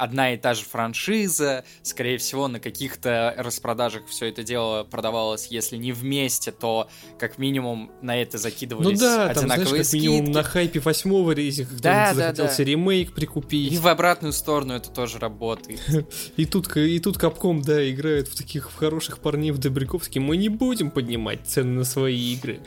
одна 0.00 0.32
и 0.32 0.36
та 0.36 0.54
же 0.54 0.64
франшиза, 0.64 1.64
скорее 1.82 2.18
всего, 2.18 2.48
на 2.48 2.58
каких-то 2.60 3.34
распродажах 3.36 4.06
все 4.08 4.26
это 4.26 4.42
дело 4.42 4.84
продавалось, 4.84 5.48
если 5.48 5.76
не 5.76 5.92
вместе, 5.92 6.52
то 6.52 6.88
как 7.18 7.38
минимум 7.38 7.90
на 8.02 8.20
это 8.20 8.38
закидывались 8.38 8.98
Ну 8.98 9.06
да, 9.06 9.34
там, 9.34 9.44
знаешь, 9.44 9.60
одинаковые 9.60 9.84
как 9.84 9.92
минимум 9.92 10.18
скидки. 10.18 10.34
на 10.36 10.42
хайпе 10.42 10.80
восьмого 10.80 11.32
кто-нибудь 11.32 11.80
Да, 11.82 12.08
да, 12.08 12.14
захотелся 12.14 12.56
да. 12.58 12.64
ремейк 12.64 13.10
И 13.10 13.12
прикупить. 13.12 13.78
в 13.78 13.86
обратную 13.88 14.32
сторону 14.32 14.74
это 14.74 14.90
тоже 14.90 15.18
работает. 15.18 15.80
И 16.36 16.46
тут, 16.46 16.74
и 16.76 16.98
тут 17.00 17.18
Капком, 17.18 17.60
да, 17.62 17.88
играют 17.90 18.28
в 18.28 18.36
таких 18.36 18.70
хороших 18.74 19.18
парней 19.18 19.50
в 19.50 19.58
добряков, 19.58 20.04
мы 20.20 20.36
не 20.36 20.48
будем 20.48 20.90
поднимать 20.90 21.46
цены 21.46 21.78
на 21.78 21.84
свои 21.84 22.32
игры. 22.34 22.60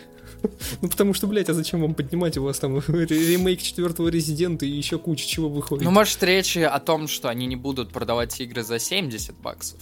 Ну 0.82 0.90
потому 0.90 1.14
что, 1.14 1.28
блядь, 1.28 1.50
а 1.50 1.54
зачем 1.54 1.82
вам 1.82 1.94
поднимать? 1.94 2.38
У 2.38 2.44
вас 2.44 2.60
там 2.60 2.78
ре- 2.88 3.06
ремейк 3.06 3.62
четвертого 3.62 4.10
Резидента 4.10 4.66
и 4.66 4.70
еще 4.70 4.98
куча 5.00 5.26
чего 5.28 5.50
выходит. 5.50 5.84
Ну, 5.86 5.92
может, 5.92 6.22
речь 6.24 6.58
о 6.58 6.80
том, 6.80 7.08
что 7.08 7.30
они 7.30 7.46
не 7.46 7.56
будут 7.56 7.92
продавать 7.92 8.40
игры 8.42 8.64
за 8.64 8.80
70 8.80 9.36
баксов. 9.40 9.80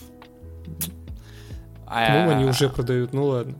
По-моему, 1.86 2.32
они 2.32 2.44
А, 2.46 2.50
уже 2.50 2.70
продают, 2.70 3.14
ну 3.14 3.26
ладно. 3.26 3.56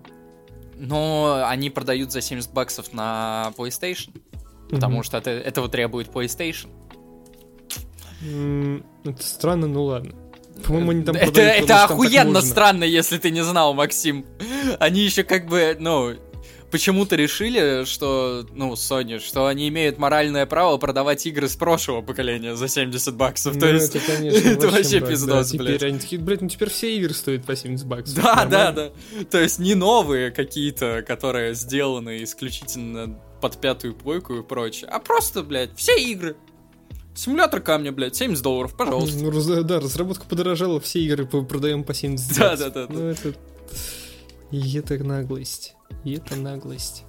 Но 0.78 1.44
они 1.48 1.70
продают 1.70 2.12
за 2.12 2.22
70 2.22 2.54
баксов 2.54 2.94
на 2.94 3.52
PlayStation, 3.58 4.12
потому 4.70 5.04
что 5.04 5.18
это, 5.18 5.32
этого 5.32 5.68
требует 5.70 6.08
PlayStation. 6.10 6.70
Это 9.04 9.24
странно, 9.24 9.68
ну 9.68 9.84
ладно. 9.86 10.14
По-моему, 10.66 10.92
они 10.92 11.04
там 11.04 11.16
это 11.16 11.26
продают, 11.26 11.64
это 11.64 11.84
охуенно 11.86 12.42
странно, 12.42 12.84
если 12.84 13.18
ты 13.18 13.32
не 13.32 13.44
знал, 13.44 13.74
Максим. 13.74 14.26
Они 14.80 15.02
еще 15.02 15.24
как 15.24 15.48
бы, 15.48 15.76
ну, 15.80 16.14
почему-то 16.72 17.16
решили, 17.16 17.84
что, 17.86 18.46
ну, 18.54 18.74
Sony, 18.74 19.20
что 19.20 19.46
они 19.48 19.68
имеют 19.70 19.98
моральное 19.98 20.46
право 20.46 20.78
продавать 20.78 21.26
игры 21.28 21.48
с 21.50 21.56
прошлого 21.56 22.02
поколения 22.02 22.56
за 22.56 22.68
70 22.68 23.16
баксов. 23.16 23.54
То 23.60 23.66
Ну, 23.68 23.74
есть, 23.74 23.96
это, 23.96 24.06
конечно, 24.18 24.50
это 24.50 24.68
вообще 24.70 25.00
мрак, 25.00 25.10
пиздос, 25.10 25.52
да. 25.52 25.58
блядь. 25.58 25.76
Теперь 25.78 25.90
они 25.90 26.00
такие, 26.00 26.22
блядь, 26.22 26.42
ну 26.42 26.50
теперь 26.50 26.70
все 26.70 26.96
игры 26.98 27.14
стоят 27.14 27.46
по 27.46 27.56
70 27.56 27.86
баксов. 27.86 28.16
Да, 28.16 28.46
да, 28.46 28.66
Нормально. 28.72 28.92
да. 29.20 29.24
То 29.26 29.40
есть 29.42 29.60
не 29.60 29.76
новые 29.76 30.32
какие-то, 30.32 31.04
которые 31.08 31.54
сделаны 31.56 32.24
исключительно 32.24 33.20
под 33.42 33.58
пятую 33.60 33.94
плойку 33.94 34.36
и 34.36 34.44
прочее, 34.44 34.90
а 34.90 35.00
просто, 35.00 35.44
блядь, 35.44 35.76
все 35.78 35.96
игры. 36.00 36.36
Симулятор 37.14 37.60
камня, 37.60 37.92
блядь, 37.92 38.16
70 38.16 38.42
долларов, 38.42 38.76
пожалуйста. 38.78 39.22
Ну, 39.22 39.32
раз- 39.32 39.66
да, 39.66 39.80
разработка 39.82 40.26
подорожала, 40.26 40.80
все 40.80 41.00
игры 41.02 41.26
продаем 41.26 41.84
по 41.84 41.94
70 41.94 42.38
Да, 42.38 42.56
да, 42.56 42.70
да, 42.70 42.88
да. 42.88 42.94
Ну, 42.94 43.08
это... 43.10 43.34
И 44.52 44.78
это 44.78 44.98
наглость. 45.04 45.76
И 46.04 46.16
это 46.16 46.36
наглость. 46.36 47.04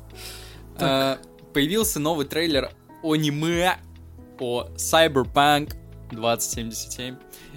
А, 0.77 1.19
Появился 1.53 2.01
новый 2.01 2.27
трейлер 2.27 2.71
аниме 3.03 3.77
по 4.39 4.69
Cyberpunk 4.77 5.75
2077. 6.11 7.17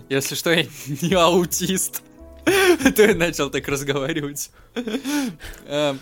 Если 0.10 0.36
что, 0.36 0.52
я 0.52 0.64
не 1.02 1.14
аутист. 1.14 2.04
То 2.96 3.04
я 3.04 3.16
начал 3.16 3.50
так 3.50 3.68
разговаривать. 3.68 4.52
А, 5.68 5.98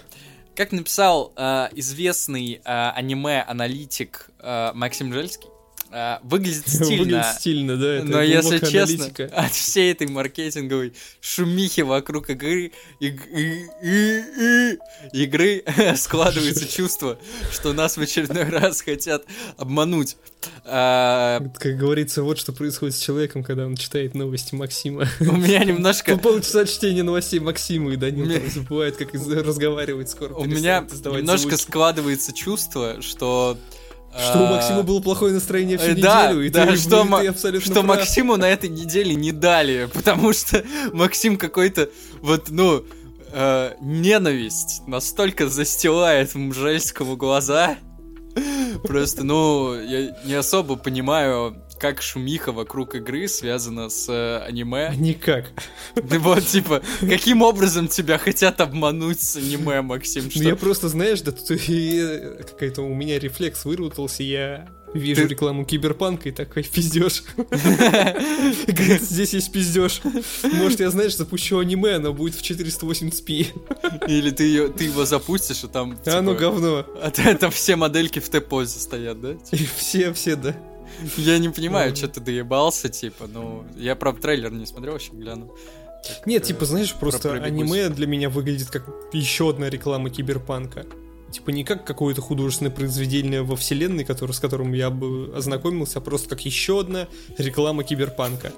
Как 0.56 0.72
написал 0.72 1.32
а, 1.36 1.70
известный 1.74 2.62
а, 2.66 2.92
аниме-аналитик 2.92 4.30
Максим 4.74 5.14
Жельский, 5.14 5.50
выглядит 6.24 6.68
стильно. 6.68 6.98
Выглядит 7.04 7.26
стильно, 7.40 7.78
да. 7.78 7.94
Это 7.96 8.06
Но 8.06 8.22
если 8.22 8.60
честно, 8.60 8.82
аналитика. 9.06 9.26
от 9.34 9.52
всей 9.54 9.92
этой 9.92 10.08
маркетинговой 10.08 10.94
шумихи 11.22 11.82
вокруг 11.82 12.30
игры, 12.30 12.72
иг- 13.00 13.28
и- 13.28 13.66
и- 13.84 14.24
и- 15.14 15.24
игры 15.24 15.64
складывается 15.96 16.68
чувство, 16.68 17.18
что 17.52 17.74
нас 17.74 17.98
в 17.98 18.02
очередной 18.02 18.46
раз 18.50 18.82
хотят 18.82 19.24
обмануть. 19.58 20.18
А, 20.66 21.40
Как 21.58 21.78
говорится, 21.78 22.24
вот 22.24 22.38
что 22.38 22.52
происходит 22.52 22.96
с 22.96 23.00
человеком, 23.00 23.44
когда 23.44 23.66
он 23.66 23.76
читает 23.78 24.14
новости 24.14 24.56
Максима. 24.56 25.08
У 25.22 25.24
меня 25.38 25.64
немножко... 25.64 26.18
По 26.18 26.24
полчаса 26.32 26.66
чтения 26.66 27.04
новостей 27.04 27.40
Максима, 27.40 27.94
и 27.94 27.96
Данил 27.96 28.30
забывает, 28.50 28.98
как 28.98 29.14
разговаривать 29.14 30.10
скоро. 30.10 30.34
У 30.34 30.46
меня 30.46 30.82
немножко 30.82 31.50
звуки. 31.50 31.62
складывается 31.62 32.34
чувство, 32.34 33.02
что... 33.02 33.58
Что 34.18 34.44
у 34.44 34.46
Максима 34.48 34.84
было 34.84 35.00
плохое 35.00 35.34
настроение 35.34 35.78
всю 35.78 35.92
Э, 35.92 35.96
да, 35.96 36.28
неделю, 36.28 36.46
и 36.46 36.50
да, 36.50 36.66
ты, 36.68 36.78
что 36.78 37.04
ты 37.04 37.28
абсолютно 37.28 37.72
что 37.72 37.84
прав. 37.84 37.98
Максиму 37.98 38.38
на 38.38 38.48
этой 38.50 38.70
неделе 38.70 39.16
не 39.16 39.32
дали, 39.32 39.90
потому 39.94 40.34
что 40.34 40.64
Максим 40.94 41.38
какой-то 41.38 41.90
вот, 42.22 42.50
ну, 42.50 42.84
э, 43.32 43.74
ненависть 43.82 44.84
настолько 44.88 45.48
застилает 45.50 46.36
Мжельскому 46.36 47.18
глаза. 47.18 47.78
Просто, 48.84 49.24
ну, 49.24 49.80
я 49.80 50.16
не 50.26 50.34
особо 50.34 50.76
понимаю, 50.76 51.63
как 51.84 52.02
шумиха 52.02 52.54
вокруг 52.54 52.96
игры 52.96 53.28
связана 53.28 53.90
с 53.90 54.08
э, 54.08 54.38
аниме. 54.48 54.94
Никак. 54.98 55.52
Да 55.96 56.18
вот, 56.18 56.48
типа, 56.48 56.82
каким 57.02 57.42
образом 57.42 57.90
тебя 57.90 58.18
хотят 58.18 58.62
обмануть 58.62 59.20
с 59.20 59.36
аниме, 59.36 59.82
Максим? 59.82 60.24
Ну, 60.24 60.32
Что... 60.32 60.44
я 60.44 60.56
просто, 60.56 60.88
знаешь, 60.88 61.20
да 61.20 61.34
тут 61.34 61.46
какая-то 61.50 62.84
у 62.84 62.94
меня 62.94 63.20
рефлекс 63.20 63.66
выработался, 63.66 64.24
я 64.24 64.70
вижу 64.94 65.24
Ты- 65.24 65.28
рекламу 65.28 65.66
Киберпанка 65.66 66.30
и 66.30 66.32
такой 66.32 66.64
пиздеж. 66.64 67.24
Здесь 69.02 69.34
есть 69.34 69.52
пиздеж. 69.52 70.00
Может, 70.44 70.80
я, 70.80 70.90
знаешь, 70.90 71.18
запущу 71.18 71.60
аниме, 71.60 71.96
оно 71.96 72.14
будет 72.14 72.36
в 72.36 72.42
480p. 72.42 74.08
Или 74.08 74.30
ты, 74.32 74.46
её- 74.46 74.70
ты 74.70 74.86
его 74.86 75.04
запустишь, 75.04 75.66
и 75.66 75.68
там... 75.68 76.00
А 76.06 76.22
ну 76.22 76.32
типа, 76.32 76.40
говно. 76.40 76.86
А 77.02 77.12
там 77.12 77.52
все 77.52 77.76
модельки 77.76 78.20
в 78.20 78.30
Т-позе 78.30 78.80
стоят, 78.80 79.20
да? 79.20 79.36
Все, 79.76 80.14
все, 80.14 80.38
да. 80.38 80.56
Я 81.18 81.38
не 81.38 81.50
понимаю, 81.50 81.90
Мгм. 81.90 81.96
что 81.96 82.08
ты 82.08 82.20
доебался, 82.22 82.90
типа, 82.90 83.28
ну... 83.28 83.66
Я, 83.76 83.96
правда, 83.96 84.22
трейлер 84.22 84.52
не 84.52 84.66
смотрел, 84.66 84.96
еще 84.96 85.12
гляну. 85.14 85.54
Так, 86.08 86.28
Нет, 86.28 86.44
э, 86.44 86.48
типа, 86.48 86.66
знаешь, 86.66 86.94
просто 86.94 87.34
аниме 87.34 87.90
для 87.90 88.08
меня 88.08 88.30
выглядит 88.30 88.70
как 88.70 88.86
еще 89.14 89.50
одна 89.50 89.70
реклама 89.70 90.10
Киберпанка. 90.10 90.86
Типа 91.32 91.50
не 91.50 91.64
как 91.64 91.84
какое-то 91.86 92.22
художественное 92.22 92.72
произведение 92.72 93.42
во 93.42 93.56
вселенной, 93.56 94.04
который, 94.04 94.34
с 94.34 94.40
которым 94.40 94.74
я 94.74 94.90
бы 94.92 95.34
ознакомился, 95.36 95.98
а 96.00 96.02
просто 96.02 96.30
как 96.30 96.42
еще 96.42 96.82
одна 96.82 97.08
реклама 97.38 97.84
Киберпанка. 97.84 98.52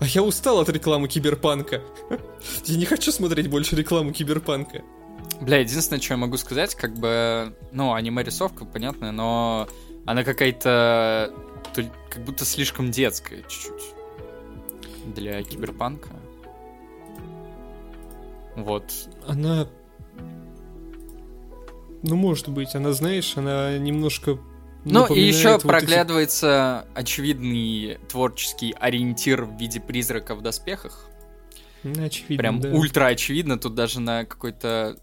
А 0.00 0.06
я 0.06 0.22
устал 0.22 0.58
от 0.58 0.68
рекламы 0.70 1.08
Киберпанка. 1.08 1.82
Я 2.64 2.76
не 2.76 2.86
хочу 2.86 3.12
смотреть 3.12 3.48
больше 3.48 3.76
рекламу 3.76 4.12
Киберпанка. 4.12 4.82
Бля, 5.42 5.58
единственное, 5.58 6.00
что 6.00 6.14
я 6.14 6.18
могу 6.18 6.38
сказать, 6.38 6.74
как 6.74 6.94
бы... 6.98 7.54
Ну, 7.70 7.92
аниме-рисовка, 7.92 8.64
понятно, 8.64 9.12
но... 9.12 9.68
Она 10.06 10.24
какая-то... 10.24 11.32
то 11.74 11.82
ли- 11.82 11.90
Как 12.10 12.24
будто 12.24 12.44
слишком 12.44 12.90
детская 12.90 13.42
чуть-чуть. 13.42 13.94
Для 15.14 15.42
киберпанка. 15.42 16.10
Вот. 18.56 18.84
Она... 19.26 19.68
Ну, 22.02 22.16
может 22.16 22.48
быть, 22.48 22.74
она, 22.74 22.92
знаешь, 22.92 23.36
она 23.36 23.76
немножко... 23.78 24.38
Ну 24.84 25.06
и 25.14 25.20
еще 25.20 25.52
вот 25.52 25.58
эти- 25.60 25.66
проглядывается 25.66 26.86
очевидный 26.94 27.98
творческий 28.08 28.72
ориентир 28.78 29.44
в 29.44 29.58
виде 29.58 29.80
призрака 29.80 30.34
в 30.34 30.40
доспехах. 30.40 31.06
Очевидно, 31.82 32.36
Прям 32.36 32.60
да. 32.60 32.70
ультра 32.70 33.06
очевидно, 33.06 33.58
тут 33.58 33.74
даже 33.74 34.00
на 34.00 34.24
какой-то 34.24 34.96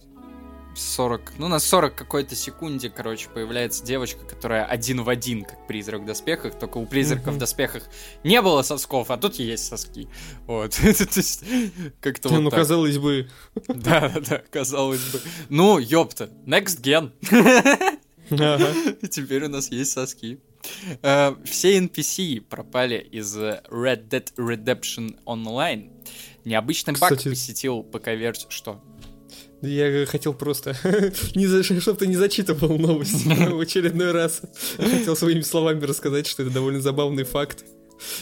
40, 0.78 1.34
ну 1.38 1.48
на 1.48 1.60
40 1.60 1.96
какой-то 1.96 2.36
секунде, 2.36 2.90
короче, 2.90 3.30
появляется 3.30 3.84
девочка, 3.84 4.24
которая 4.26 4.66
один 4.66 5.04
в 5.04 5.10
один, 5.10 5.44
как 5.44 5.66
призрак 5.68 6.02
в 6.02 6.06
доспехах, 6.06 6.58
только 6.58 6.78
у 6.78 6.86
призрака 6.86 7.32
в 7.32 7.38
доспехах 7.38 7.84
не 8.24 8.42
было 8.42 8.62
сосков, 8.62 9.10
а 9.12 9.18
тут 9.18 9.36
есть 9.36 9.66
соски. 9.66 10.08
Вот. 10.46 10.72
То 10.76 10.88
есть, 10.88 11.44
как-то 12.02 12.30
Ну, 12.30 12.44
вот 12.44 12.52
так. 12.52 12.60
казалось 12.60 12.98
бы... 12.98 13.30
Да, 13.68 14.10
да, 14.10 14.20
да, 14.20 14.44
казалось 14.52 15.02
бы. 15.12 15.22
Ну, 15.50 15.78
ёпта, 15.80 16.30
next 16.46 16.82
gen. 16.82 17.12
Ага. 18.30 18.68
Теперь 19.10 19.46
у 19.46 19.50
нас 19.50 19.72
есть 19.72 19.92
соски. 19.94 20.40
Э, 21.02 21.36
Все 21.46 21.78
NPC 21.80 22.42
пропали 22.42 22.98
из 22.98 23.36
Red 23.38 24.10
Dead 24.10 24.34
Redemption 24.36 25.16
Online. 25.26 25.92
Необычный 26.46 26.94
баг 27.00 27.22
посетил 27.24 27.84
ПК-версию. 27.84 28.52
Что? 28.52 28.82
Я 29.62 30.06
хотел 30.06 30.34
просто, 30.34 30.76
не 31.36 31.48
за, 31.48 31.64
чтобы 31.64 31.98
ты 31.98 32.08
не 32.08 32.16
зачитывал 32.16 32.78
новости 32.78 33.28
в 33.52 33.60
очередной 33.60 34.12
раз. 34.12 34.42
Хотел 34.78 35.16
своими 35.16 35.42
словами 35.42 35.84
рассказать, 35.84 36.28
что 36.28 36.44
это 36.44 36.52
довольно 36.52 36.82
забавный 36.82 37.24
факт. 37.24 37.66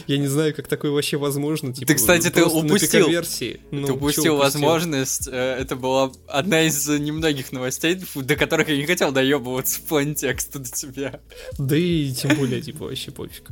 Я 0.07 0.17
не 0.17 0.27
знаю, 0.27 0.55
как 0.55 0.69
такое 0.69 0.91
вообще 0.91 1.17
возможно. 1.17 1.73
Типа, 1.73 1.93
кстати, 1.95 2.29
ты 2.29 2.39
просто 2.41 2.59
на 2.61 2.65
упустил. 2.67 3.07
ПК-версии. 3.07 3.59
Ну, 3.71 3.81
Ты 3.81 3.87
чё 3.87 3.93
упустил 3.95 4.37
возможность. 4.37 5.27
э, 5.29 5.57
Это 5.59 5.75
была 5.75 6.13
одна 6.29 6.61
из 6.63 6.87
немногих 6.87 7.51
новостей, 7.51 7.99
до 8.15 8.37
которых 8.37 8.69
я 8.69 8.77
не 8.77 8.85
хотел 8.85 9.11
доебываться 9.11 9.79
в 9.79 9.83
плане 9.83 10.15
текста 10.15 10.59
до 10.59 10.71
тебя. 10.71 11.19
Да 11.57 11.75
и 11.75 12.13
тем 12.13 12.37
более, 12.37 12.61
типа, 12.61 12.85
вообще 12.85 13.11
пофиг. 13.11 13.49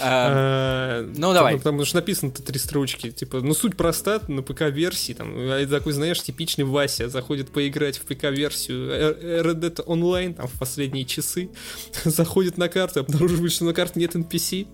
А, 0.00 0.84
А, 0.94 1.10
ну, 1.16 1.32
давай. 1.32 1.56
Потому 1.56 1.84
что 1.84 1.96
написано-то 1.96 2.42
три 2.42 2.58
строчки. 2.58 3.10
Типа, 3.10 3.40
ну 3.40 3.54
суть 3.54 3.76
проста, 3.76 4.20
на 4.28 4.42
ПК-версии. 4.42 5.12
Там, 5.12 5.32
а, 5.34 5.66
такой, 5.66 5.92
знаешь, 5.92 6.22
типичный 6.22 6.64
Вася 6.64 7.08
заходит 7.08 7.50
поиграть 7.50 7.98
в 7.98 8.02
ПК-версию 8.02 8.90
э, 8.90 9.42
Red 9.42 9.60
Dead 9.60 9.84
Online 9.86 10.34
там, 10.34 10.46
в 10.46 10.58
последние 10.58 11.04
часы. 11.04 11.50
Заходит 12.04 12.58
на 12.58 12.68
карту, 12.68 13.00
обнаруживает, 13.00 13.52
что 13.52 13.64
на 13.64 13.74
карте 13.74 14.00
нет 14.00 14.14
NPC. 14.14 14.66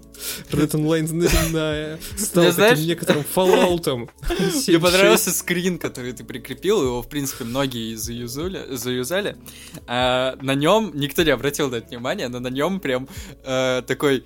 Red 0.51 0.73
Online 0.73 1.13
на, 1.51 1.99
стал 2.17 2.53
таким 2.53 2.87
некоторым 2.87 3.25
Fallout. 3.35 3.81
Мне 4.69 4.79
понравился 4.79 5.31
скрин, 5.31 5.79
который 5.79 6.13
ты 6.13 6.25
прикрепил, 6.25 6.83
его, 6.83 7.03
в 7.03 7.09
принципе, 7.09 7.45
многие 7.45 7.95
заюзали. 7.95 9.37
А, 9.87 10.37
на 10.41 10.55
нем, 10.55 10.93
никто 10.95 11.23
не 11.23 11.31
обратил 11.31 11.71
на 11.71 11.77
это 11.77 11.89
внимание, 11.89 12.29
но 12.29 12.41
на 12.41 12.49
нем 12.49 12.81
прям 12.81 13.09
а, 13.45 13.83
такой 13.83 14.25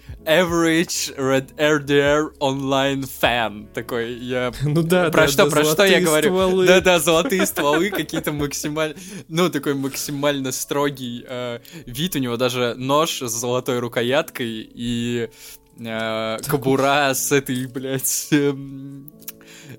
average 0.65 1.15
Red 1.17 1.55
RDR 1.57 2.33
online 2.41 3.05
fan. 3.05 3.67
Такой, 3.73 4.15
я... 4.15 4.53
Ну 4.63 4.83
да, 4.83 5.11
Про 5.11 5.23
да, 5.23 5.29
что, 5.29 5.45
да, 5.45 5.51
про 5.51 5.65
что 5.65 5.85
я 5.85 6.01
говорю? 6.01 6.65
Да-да, 6.65 6.99
золотые 6.99 7.47
стволы, 7.47 7.91
какие-то 7.91 8.33
максимально... 8.33 8.95
Ну, 9.29 9.51
такой 9.51 9.75
максимально 9.75 10.53
строгий 10.53 11.25
э, 11.29 11.61
вид. 11.87 12.17
У 12.17 12.19
него 12.19 12.37
даже 12.37 12.75
нож 12.77 13.23
с 13.23 13.31
золотой 13.31 13.79
рукояткой 13.79 14.69
и 14.75 15.29
э, 15.79 16.39
кобура 16.49 17.15
с 17.15 17.33
этой, 17.33 17.67
блядь... 17.67 18.29
Э, 18.31 18.55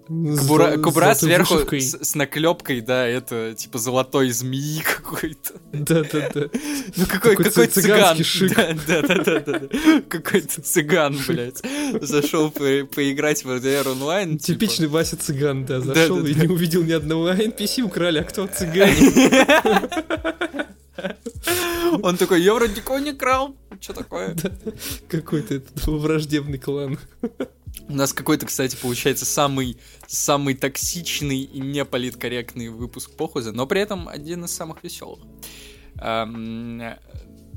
Кобура, 0.08 0.78
кобура 0.78 1.16
сверху 1.16 1.56
с, 1.72 1.98
с 2.00 2.16
наклепкой, 2.16 2.82
да, 2.82 3.08
это 3.08 3.56
типа 3.56 3.80
золотой 3.80 4.30
змеи 4.30 4.82
какой-то. 4.84 5.54
Да-да-да. 5.74 6.50
Ну 6.96 7.06
какой, 7.08 7.36
какой 7.36 7.68
цыган. 7.68 8.24
Шик. 8.24 8.56
Да, 8.56 9.02
да, 9.02 9.02
да, 9.02 9.40
да, 9.40 9.60
да. 9.60 9.68
Какой-то 10.08 10.62
цыган, 10.62 11.18
блядь. 11.28 11.62
Зашел 12.02 12.52
по 12.52 12.86
поиграть 12.86 13.44
в 13.44 13.50
RDR 13.50 13.92
онлайн. 13.92 14.38
Типа. 14.38 14.60
Типичный 14.60 14.86
типа. 14.86 14.94
Вася 14.94 15.18
цыган, 15.18 15.66
да, 15.66 15.82
зашел 15.82 16.18
да, 16.18 16.24
да, 16.24 16.30
и 16.30 16.34
да. 16.36 16.42
не 16.46 16.48
увидел 16.54 16.84
ни 16.84 16.92
одного 16.92 17.32
NPC 17.32 17.82
у 17.82 17.90
короля, 17.90 18.24
кто 18.24 18.46
цыгане. 18.46 19.12
Он 22.02 22.18
такой, 22.18 22.42
я 22.42 22.54
вроде 22.54 22.76
никого 22.76 23.00
не 23.00 23.14
крал. 23.14 23.56
Что 23.82 23.94
такое? 23.94 24.36
Какой-то 25.08 25.62
враждебный 25.86 26.60
клан. 26.60 27.00
У 27.88 27.94
нас 27.94 28.14
какой-то, 28.14 28.46
кстати, 28.46 28.76
получается 28.76 29.26
самый, 29.26 29.78
самый 30.08 30.56
токсичный 30.56 31.40
и 31.42 31.60
неполиткорректный 31.60 32.70
выпуск 32.70 33.12
похузи, 33.12 33.50
но 33.50 33.68
при 33.68 33.82
этом 33.82 34.08
один 34.08 34.46
из 34.46 34.52
самых 34.52 34.84
веселых. 34.84 35.20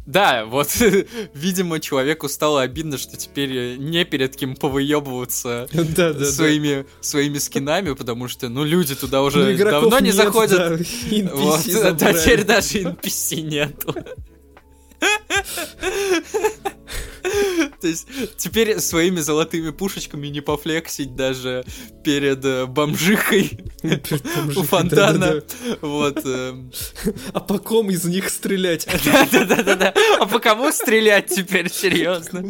Да, 0.09 0.47
вот, 0.47 0.75
видимо, 1.35 1.81
человеку 1.81 2.31
стало 2.31 2.63
обидно, 2.63 2.97
что 2.97 3.19
теперь 3.19 3.77
не 3.77 4.07
перед 4.07 4.35
кем 4.37 4.57
повыебываться 4.57 5.69
да, 5.73 6.15
да, 6.15 6.25
своими, 6.25 6.83
да. 6.83 6.89
своими 7.03 7.37
скинами, 7.37 7.93
потому 7.93 8.27
что, 8.27 8.49
ну, 8.49 8.65
люди 8.65 8.95
туда 8.95 9.23
уже 9.23 9.53
ну, 9.53 9.65
давно 9.71 9.99
не 9.99 10.07
нет, 10.07 10.15
заходят. 10.15 10.81
Да, 10.81 11.31
вот, 11.35 11.99
да, 11.99 12.15
теперь 12.15 12.45
даже 12.45 12.85
NPC 12.85 13.43
нету. 13.43 13.95
То 17.81 17.87
есть 17.87 18.09
теперь 18.37 18.81
своими 18.81 19.21
золотыми 19.21 19.71
пушечками 19.71 20.29
не 20.29 20.41
пофлексить 20.41 21.15
даже 21.15 21.65
перед 22.05 22.45
э, 22.45 22.67
бомжихой 22.67 23.61
у 24.57 24.63
фонтана. 24.63 25.43
Вот. 25.81 26.25
Эм. 26.25 26.73
А 27.33 27.41
по 27.41 27.59
ком 27.59 27.91
из 27.91 28.05
них 28.05 28.31
стрелять? 28.31 28.87
Да-да-да-да. 29.33 29.95
А 30.19 30.27
по 30.27 30.39
кому 30.39 30.73
стрелять 30.73 31.29
теперь, 31.29 31.71
серьезно? 31.71 32.49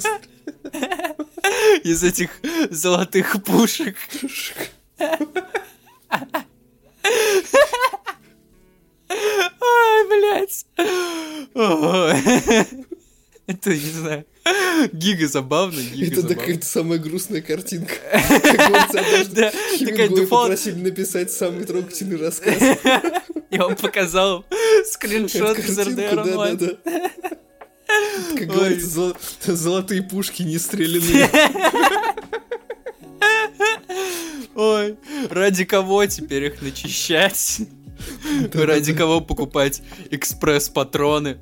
Из 1.85 2.03
этих 2.03 2.31
золотых 2.71 3.43
пушек. 3.45 3.97
Ой, 9.61 10.09
блядь. 10.09 10.67
Это, 13.47 13.71
не 13.71 13.91
знаю, 13.91 14.27
гига 14.93 15.29
забавно, 15.29 15.81
гига 15.81 16.21
Это 16.21 16.35
какая-то 16.35 16.67
самая 16.67 16.99
грустная 16.99 17.43
картинка. 17.43 17.95
Как 18.13 18.23
Хемингуэй 19.79 20.27
попросили 20.27 20.81
написать 20.81 21.31
самый 21.31 21.65
трогательный 21.65 22.17
рассказ. 22.17 22.57
И 23.51 23.59
он 23.59 23.77
показал 23.77 24.45
скриншот 24.87 25.59
из 25.59 25.79
онлайн. 25.79 26.79
Как 28.37 28.49
говорится, 28.49 29.15
золотые 29.45 30.03
пушки 30.03 30.43
не 30.43 30.59
стреляны. 30.59 31.29
Ой, 34.55 34.97
ради 35.31 35.65
кого 35.65 36.05
теперь 36.07 36.45
их 36.45 36.61
начищать? 36.61 37.61
Ради 38.53 38.93
кого 38.93 39.21
покупать 39.21 39.83
экспресс-патроны? 40.11 41.39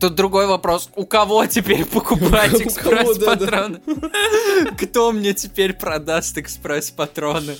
Тут 0.00 0.14
другой 0.14 0.46
вопрос. 0.46 0.90
У 0.96 1.04
кого 1.06 1.46
теперь 1.46 1.84
покупать 1.86 2.60
экспресс-патроны? 2.60 3.80
Кто 4.78 5.12
мне 5.12 5.34
теперь 5.34 5.72
продаст 5.72 6.38
экспресс-патроны? 6.38 7.56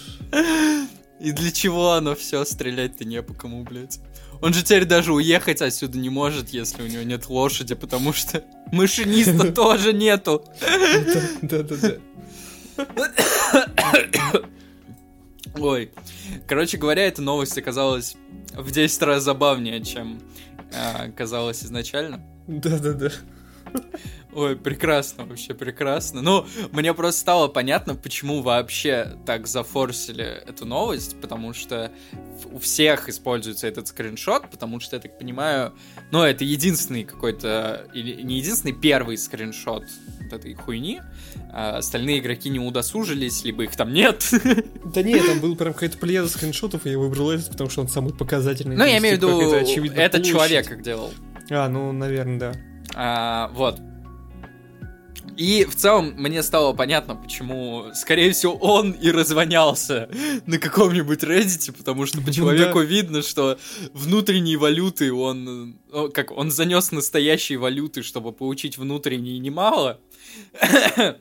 И 1.20 1.32
для 1.32 1.50
чего 1.50 1.92
оно 1.92 2.14
все 2.14 2.44
стрелять-то 2.44 3.04
не 3.04 3.22
по 3.22 3.34
кому, 3.34 3.62
блядь? 3.62 4.00
Он 4.40 4.54
же 4.54 4.62
теперь 4.62 4.84
даже 4.84 5.12
уехать 5.12 5.62
отсюда 5.62 5.98
не 5.98 6.10
может, 6.10 6.50
если 6.50 6.82
у 6.82 6.86
него 6.86 7.02
нет 7.02 7.28
лошади, 7.28 7.74
потому 7.74 8.12
что 8.12 8.44
машиниста 8.72 9.52
тоже 9.52 9.92
нету. 9.92 10.44
Да-да-да. 11.42 11.96
Ой. 15.58 15.90
Короче 16.46 16.76
говоря, 16.76 17.06
эта 17.06 17.20
новость 17.20 17.58
оказалась 17.58 18.16
в 18.54 18.70
10 18.70 19.02
раз 19.02 19.24
забавнее, 19.24 19.82
чем 19.82 20.20
казалось 21.16 21.64
изначально. 21.64 22.20
Да-да-да. 22.46 23.10
Ой, 24.34 24.56
прекрасно, 24.56 25.24
вообще 25.24 25.54
прекрасно. 25.54 26.20
Ну, 26.20 26.46
мне 26.72 26.92
просто 26.92 27.20
стало 27.20 27.48
понятно, 27.48 27.94
почему 27.94 28.42
вообще 28.42 29.16
так 29.24 29.46
зафорсили 29.46 30.42
эту 30.46 30.66
новость, 30.66 31.18
потому 31.20 31.54
что 31.54 31.90
у 32.52 32.58
всех 32.58 33.08
используется 33.08 33.66
этот 33.66 33.88
скриншот, 33.88 34.50
потому 34.50 34.80
что, 34.80 34.96
я 34.96 35.02
так 35.02 35.18
понимаю, 35.18 35.72
ну, 36.10 36.22
это 36.22 36.44
единственный 36.44 37.04
какой-то, 37.04 37.86
или 37.94 38.20
не 38.22 38.38
единственный, 38.38 38.72
первый 38.72 39.16
скриншот 39.16 39.84
вот 40.20 40.32
этой 40.32 40.54
хуйни. 40.54 41.00
А 41.50 41.78
остальные 41.78 42.18
игроки 42.18 42.50
не 42.50 42.60
удосужились, 42.60 43.44
либо 43.44 43.64
их 43.64 43.76
там 43.76 43.92
нет. 43.92 44.30
Да 44.84 45.02
нет, 45.02 45.26
там 45.26 45.40
был 45.40 45.54
прям 45.54 45.74
какая-то 45.74 45.98
плеяда 45.98 46.28
скриншотов, 46.28 46.86
и 46.86 46.90
я 46.90 46.98
выбрал 46.98 47.30
этот, 47.30 47.50
потому 47.50 47.68
что 47.68 47.82
он 47.82 47.88
самый 47.88 48.14
показательный. 48.14 48.74
Ну, 48.74 48.84
я 48.84 48.98
имею 48.98 49.16
в 49.16 49.18
виду, 49.18 49.90
этот 49.94 50.24
человек 50.24 50.66
как 50.66 50.82
делал. 50.82 51.12
А, 51.50 51.68
ну, 51.68 51.92
наверное, 51.92 52.38
да. 52.38 52.52
А, 52.94 53.50
вот. 53.54 53.80
И 55.38 55.64
в 55.64 55.76
целом 55.76 56.14
мне 56.16 56.42
стало 56.42 56.72
понятно, 56.72 57.14
почему, 57.14 57.86
скорее 57.94 58.32
всего, 58.32 58.54
он 58.54 58.90
и 58.90 59.12
развонялся 59.12 60.10
на 60.46 60.58
каком-нибудь 60.58 61.22
Reddit, 61.22 61.72
потому 61.78 62.06
что 62.06 62.20
по 62.20 62.32
человеку 62.32 62.80
видно, 62.80 63.22
что 63.22 63.56
внутренние 63.92 64.56
валюты 64.56 65.12
он, 65.12 65.78
как 66.12 66.32
он 66.32 66.50
занес 66.50 66.90
настоящие 66.90 67.58
валюты, 67.58 68.02
чтобы 68.02 68.32
получить 68.32 68.76
внутренние 68.78 69.38
немало. 69.38 70.00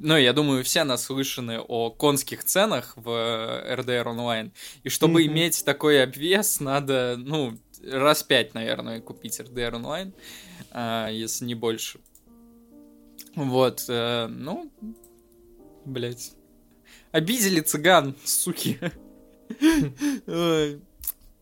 Ну, 0.00 0.16
я 0.16 0.32
думаю, 0.32 0.62
все 0.62 0.84
наслышаны 0.84 1.58
о 1.58 1.90
конских 1.90 2.44
ценах 2.44 2.92
в 2.94 3.08
RDR 3.08 4.04
Online. 4.04 4.52
И 4.84 4.90
чтобы 4.90 5.26
иметь 5.26 5.64
такой 5.64 6.04
обвес, 6.04 6.60
надо, 6.60 7.16
ну, 7.18 7.58
раз 7.84 8.22
пять, 8.22 8.54
наверное, 8.54 9.00
купить 9.00 9.40
RDR 9.40 9.72
Online, 9.72 10.12
а, 10.70 11.08
если 11.08 11.46
не 11.46 11.56
больше. 11.56 11.98
Вот, 13.34 13.84
э, 13.88 14.26
ну, 14.26 14.70
блять. 15.84 16.32
Обидели 17.12 17.60
цыган, 17.60 18.16
суки. 18.24 18.78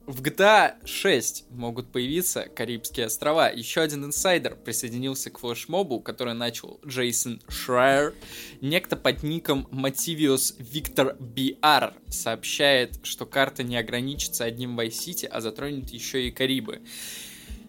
В 0.06 0.22
GTA 0.22 0.76
6 0.86 1.46
могут 1.50 1.90
появиться 1.90 2.44
Карибские 2.54 3.06
острова. 3.06 3.50
Еще 3.50 3.80
один 3.80 4.04
инсайдер 4.04 4.54
присоединился 4.54 5.30
к 5.30 5.38
флешмобу, 5.40 5.98
который 5.98 6.34
начал 6.34 6.78
Джейсон 6.86 7.42
Шрайер. 7.48 8.14
Некто 8.60 8.94
под 8.94 9.24
ником 9.24 9.66
Motivius 9.72 10.56
Victor 10.58 11.18
BR 11.18 11.94
сообщает, 12.08 13.00
что 13.04 13.26
карта 13.26 13.64
не 13.64 13.76
ограничится 13.76 14.44
одним 14.44 14.78
City, 14.78 15.26
а 15.26 15.40
затронет 15.40 15.90
еще 15.90 16.28
и 16.28 16.30
Карибы. 16.30 16.82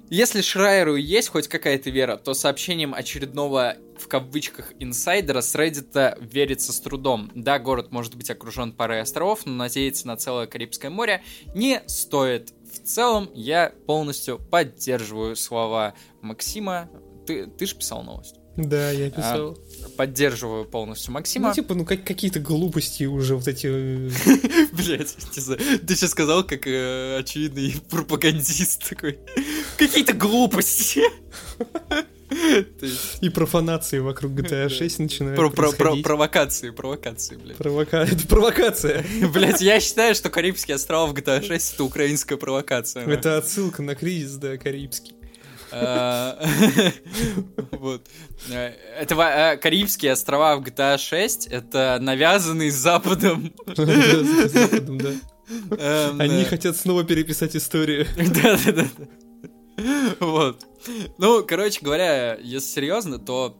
Если 0.09 0.39
Шрайеру 0.39 0.95
есть 0.95 1.27
хоть 1.27 1.49
какая-то 1.49 1.89
вера, 1.89 2.15
то 2.15 2.33
сообщением 2.33 2.93
очередного, 2.93 3.75
в 3.99 4.07
кавычках, 4.07 4.71
инсайдера 4.79 5.41
с 5.41 5.53
Reddit 5.53 6.17
верится 6.21 6.71
с 6.71 6.79
трудом. 6.79 7.29
Да, 7.35 7.59
город 7.59 7.91
может 7.91 8.15
быть 8.15 8.29
окружен 8.29 8.71
парой 8.71 9.01
островов, 9.01 9.45
но 9.45 9.51
надеяться 9.53 10.07
на 10.07 10.15
целое 10.15 10.47
Карибское 10.47 10.89
море 10.89 11.23
не 11.53 11.81
стоит. 11.87 12.53
В 12.73 12.79
целом, 12.79 13.29
я 13.33 13.73
полностью 13.85 14.39
поддерживаю 14.39 15.35
слова 15.35 15.93
Максима. 16.21 16.89
Ты, 17.25 17.47
ты 17.47 17.65
же 17.65 17.75
писал 17.75 18.01
новость. 18.03 18.37
Да, 18.57 18.89
я 18.91 19.09
писал. 19.11 19.57
А, 19.85 19.89
поддерживаю 19.97 20.65
полностью 20.65 21.13
Максима. 21.13 21.49
Ну, 21.49 21.53
типа, 21.53 21.75
ну 21.75 21.85
как, 21.85 22.03
какие-то 22.03 22.39
глупости 22.39 23.03
уже 23.03 23.35
вот 23.35 23.47
эти... 23.47 23.67
Э, 23.69 24.09
Блять, 24.73 25.15
ты 25.33 25.95
сейчас 25.95 26.11
сказал, 26.11 26.43
как 26.43 26.65
э, 26.67 27.19
очевидный 27.19 27.75
пропагандист 27.89 28.89
такой. 28.89 29.19
Какие-то 29.77 30.13
глупости. 30.13 31.01
И 33.21 33.29
профанации 33.29 33.99
вокруг 33.99 34.33
GTA 34.33 34.69
6 34.69 34.99
начинают 34.99 35.37
Про- 35.37 35.49
про- 35.49 35.71
про-. 35.71 35.95
Провокации, 36.03 36.71
провокации, 36.71 37.37
блядь. 37.37 37.57
Провока- 37.57 38.03
Это 38.11 38.27
провокация. 38.27 39.05
Блять, 39.33 39.61
я 39.61 39.79
считаю, 39.79 40.13
что 40.13 40.29
Карибские 40.29 40.75
острова 40.75 41.05
в 41.07 41.13
GTA 41.13 41.41
6 41.45 41.75
это 41.75 41.83
украинская 41.85 42.37
провокация. 42.37 43.05
Это 43.07 43.37
отсылка 43.37 43.81
на 43.81 43.95
кризис, 43.95 44.33
да, 44.33 44.57
карибский. 44.57 45.13
А, 45.71 46.39
Вот. 47.71 48.07
Э, 48.49 48.73
Это 48.99 49.15
э, 49.15 49.57
Карибские 49.57 50.13
острова 50.13 50.55
в 50.57 50.63
GTA 50.63 50.97
6 50.97 51.47
это 51.47 51.97
навязанный 52.01 52.69
Западом. 52.69 53.53
Эм, 55.77 56.19
Они 56.19 56.41
э, 56.41 56.45
хотят 56.45 56.77
снова 56.77 57.03
переписать 57.03 57.55
историю. 57.55 58.07
Да, 58.15 58.57
да, 58.65 58.71
да. 58.71 58.87
Вот. 60.19 60.65
Ну, 61.17 61.43
короче 61.45 61.79
говоря, 61.81 62.35
если 62.35 62.67
серьезно, 62.67 63.19
то 63.19 63.57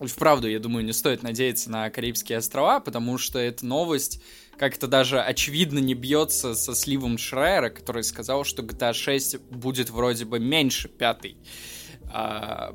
вправду, 0.00 0.48
я 0.48 0.58
думаю, 0.58 0.84
не 0.84 0.92
стоит 0.92 1.22
надеяться 1.22 1.70
на 1.70 1.90
Карибские 1.90 2.38
острова, 2.38 2.80
потому 2.80 3.18
что 3.18 3.38
эта 3.38 3.64
новость 3.66 4.20
как-то 4.58 4.86
даже 4.86 5.20
очевидно 5.20 5.78
не 5.78 5.94
бьется 5.94 6.54
со 6.54 6.74
сливом 6.74 7.18
Шрайера, 7.18 7.70
который 7.70 8.04
сказал, 8.04 8.44
что 8.44 8.62
GTA 8.62 8.92
6 8.92 9.40
будет 9.50 9.90
вроде 9.90 10.24
бы 10.24 10.38
меньше 10.38 10.88
пятой. 10.88 11.36
А, 12.12 12.74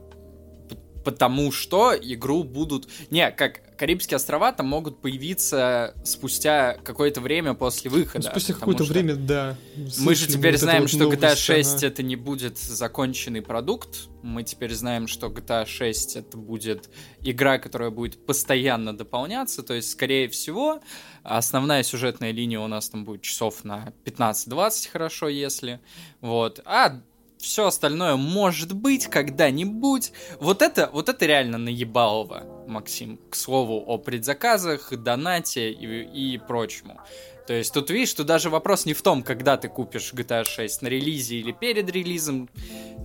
потому 1.03 1.51
что 1.51 1.93
игру 1.95 2.43
будут... 2.43 2.87
Не, 3.09 3.31
как 3.31 3.61
Карибские 3.79 4.17
острова 4.17 4.51
там 4.51 4.67
могут 4.67 5.01
появиться 5.01 5.95
спустя 6.03 6.77
какое-то 6.83 7.21
время 7.21 7.53
после 7.53 7.89
выхода. 7.89 8.25
Ну, 8.25 8.29
Спустя 8.29 8.53
какое-то 8.53 8.83
время, 8.83 9.15
да. 9.15 9.55
мы 9.99 10.15
же 10.15 10.27
теперь 10.27 10.55
вот 10.55 10.59
знаем, 10.59 10.81
вот 10.81 10.89
что 10.89 11.05
GTA 11.05 11.21
новость, 11.21 11.41
6 11.43 11.75
ага. 11.77 11.87
это 11.87 12.03
не 12.03 12.17
будет 12.17 12.57
законченный 12.57 13.41
продукт. 13.41 14.09
Мы 14.21 14.43
теперь 14.43 14.73
знаем, 14.73 15.07
что 15.07 15.27
GTA 15.27 15.65
6 15.65 16.17
это 16.17 16.37
будет 16.37 16.89
игра, 17.21 17.57
которая 17.57 17.89
будет 17.89 18.25
постоянно 18.25 18.97
дополняться. 18.97 19.63
То 19.63 19.73
есть, 19.75 19.89
скорее 19.91 20.27
всего, 20.27 20.81
основная 21.23 21.83
сюжетная 21.83 22.31
линия 22.31 22.59
у 22.59 22.67
нас 22.67 22.89
там 22.89 23.05
будет 23.05 23.21
часов 23.21 23.63
на 23.63 23.93
15-20, 24.03 24.89
хорошо, 24.91 25.29
если. 25.29 25.79
Вот. 26.19 26.59
А 26.65 26.99
все 27.39 27.67
остальное 27.67 28.17
может 28.17 28.73
быть 28.73 29.07
когда-нибудь. 29.07 30.11
Вот 30.39 30.61
это, 30.61 30.89
вот 30.91 31.09
это 31.09 31.25
реально 31.25 31.57
наебалово, 31.57 32.65
Максим. 32.67 33.19
К 33.29 33.35
слову 33.35 33.83
о 33.87 33.97
предзаказах, 33.97 34.93
донате 34.95 35.71
и, 35.71 36.33
и 36.33 36.37
прочему. 36.37 36.99
То 37.47 37.53
есть 37.53 37.73
тут 37.73 37.89
видишь, 37.89 38.09
что 38.09 38.23
даже 38.23 38.49
вопрос 38.49 38.85
не 38.85 38.93
в 38.93 39.01
том, 39.01 39.23
когда 39.23 39.57
ты 39.57 39.69
купишь 39.69 40.13
GTA 40.13 40.43
6, 40.43 40.81
на 40.83 40.87
релизе 40.87 41.37
или 41.37 41.51
перед 41.51 41.89
релизом. 41.89 42.49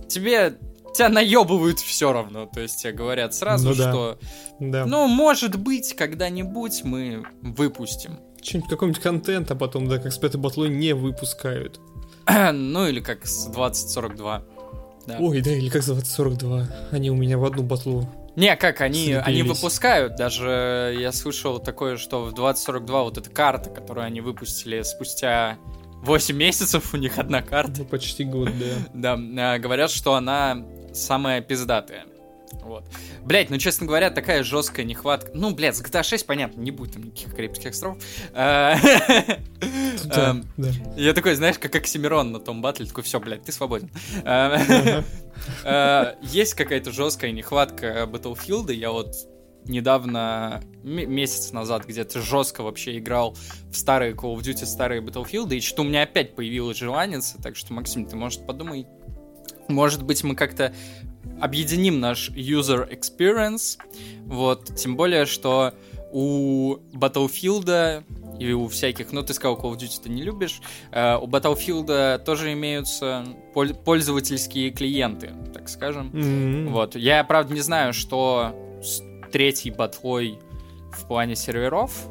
Тебе 0.07 0.59
тебя 0.93 1.09
наебывают 1.09 1.79
все 1.79 2.13
равно. 2.13 2.45
То 2.45 2.61
есть 2.61 2.81
тебе 2.81 2.93
говорят 2.93 3.33
сразу, 3.33 3.69
Ну 3.69 3.73
что 3.73 4.19
Да. 4.59 4.85
ну, 4.85 5.07
может 5.07 5.57
быть, 5.57 5.95
когда-нибудь 5.95 6.83
мы 6.83 7.25
выпустим. 7.41 8.19
Что-нибудь, 8.41 8.69
какой-нибудь 8.69 9.01
контент, 9.01 9.49
а 9.51 9.55
потом, 9.55 9.87
да, 9.87 9.97
как 9.97 10.13
с 10.13 10.17
пятой 10.17 10.37
батлой 10.39 10.69
не 10.69 10.93
выпускают. 10.93 11.79
ну, 12.53 12.87
или 12.87 12.99
как 12.99 13.25
с 13.25 13.47
2042. 13.47 14.43
Да. 15.07 15.17
Ой, 15.19 15.41
да, 15.41 15.51
или 15.51 15.69
как 15.69 15.83
за 15.83 15.93
2042. 15.93 16.67
Они 16.91 17.11
у 17.11 17.15
меня 17.15 17.37
в 17.37 17.45
одну 17.45 17.63
батлу. 17.63 18.09
Не, 18.35 18.55
как 18.57 18.81
они, 18.81 19.13
они 19.13 19.43
выпускают, 19.43 20.17
даже 20.17 20.93
я 20.99 21.13
слышал 21.13 21.59
такое, 21.59 21.95
что 21.95 22.23
в 22.25 22.33
2042 22.33 23.03
вот 23.03 23.17
эта 23.17 23.29
карта, 23.29 23.69
которую 23.69 24.05
они 24.05 24.19
выпустили 24.19 24.81
спустя 24.81 25.57
8 26.03 26.35
месяцев, 26.35 26.93
у 26.93 26.97
них 26.97 27.17
одна 27.17 27.41
карта, 27.41 27.79
Ну, 27.79 27.85
почти 27.85 28.25
год, 28.25 28.49
да. 28.93 29.15
да, 29.17 29.53
а, 29.53 29.59
говорят, 29.59 29.89
что 29.89 30.15
она 30.15 30.65
самая 30.93 31.39
пиздатая. 31.41 32.05
Вот. 32.63 32.85
Блять, 33.23 33.49
ну, 33.49 33.57
честно 33.57 33.85
говоря, 33.85 34.09
такая 34.09 34.43
жесткая 34.43 34.85
нехватка. 34.85 35.31
Ну, 35.33 35.53
блядь, 35.53 35.75
с 35.75 35.81
GTA 35.81 36.03
6, 36.03 36.25
понятно, 36.25 36.61
не 36.61 36.71
будет 36.71 36.93
там 36.93 37.03
никаких 37.03 37.35
Карибских 37.35 37.71
островов. 37.71 37.97
Да, 38.33 38.79
эм. 40.11 40.45
Я 40.95 41.13
такой, 41.13 41.35
знаешь, 41.35 41.59
как 41.59 41.75
Оксимирон 41.75 42.31
на 42.31 42.39
том 42.39 42.61
батле, 42.61 42.85
такой, 42.85 43.03
все, 43.03 43.19
блядь, 43.19 43.43
ты 43.43 43.51
свободен. 43.51 43.89
Ага. 44.23 45.03
Э, 45.65 46.15
Есть 46.21 46.53
какая-то 46.53 46.91
жесткая 46.91 47.31
нехватка 47.31 48.07
Battlefield. 48.09 48.73
Я 48.73 48.91
вот 48.91 49.15
недавно, 49.65 50.61
месяц 50.83 51.51
назад 51.51 51.85
где-то 51.85 52.21
жестко 52.21 52.63
вообще 52.63 52.97
играл 52.97 53.35
в 53.69 53.75
старые 53.75 54.13
Call 54.13 54.35
of 54.35 54.39
Duty, 54.39 54.65
старые 54.65 55.01
Battlefield, 55.01 55.53
и 55.55 55.61
что 55.61 55.81
у 55.81 55.85
меня 55.85 56.03
опять 56.03 56.35
появилось 56.35 56.77
желание, 56.77 57.19
так 57.41 57.55
что, 57.55 57.73
Максим, 57.73 58.05
ты, 58.05 58.15
может, 58.15 58.45
подумай, 58.45 58.87
может 59.67 60.03
быть, 60.03 60.23
мы 60.23 60.35
как-то 60.35 60.73
объединим 61.41 61.99
наш 61.99 62.29
user 62.31 62.89
experience, 62.89 63.77
вот, 64.25 64.75
тем 64.75 64.95
более, 64.95 65.25
что 65.25 65.73
у 66.11 66.77
Battlefield 66.93 68.03
и 68.39 68.51
у 68.51 68.67
всяких, 68.67 69.11
ну, 69.11 69.21
ты 69.21 69.33
сказал, 69.33 69.57
Call 69.57 69.73
of 69.73 69.77
Duty 69.77 70.01
ты 70.03 70.09
не 70.09 70.23
любишь, 70.23 70.61
э, 70.91 71.17
у 71.17 71.27
Battlefield 71.27 72.19
тоже 72.23 72.53
имеются 72.53 73.25
поль- 73.53 73.73
пользовательские 73.73 74.71
клиенты, 74.71 75.33
так 75.53 75.69
скажем. 75.69 76.11
М. 76.13 76.71
Вот. 76.71 76.95
Я, 76.95 77.23
правда, 77.23 77.53
не 77.53 77.61
знаю, 77.61 77.93
что 77.93 78.53
с 78.83 79.01
третьей 79.31 79.71
батлой 79.71 80.39
в 80.91 81.07
плане 81.07 81.35
серверов. 81.35 82.07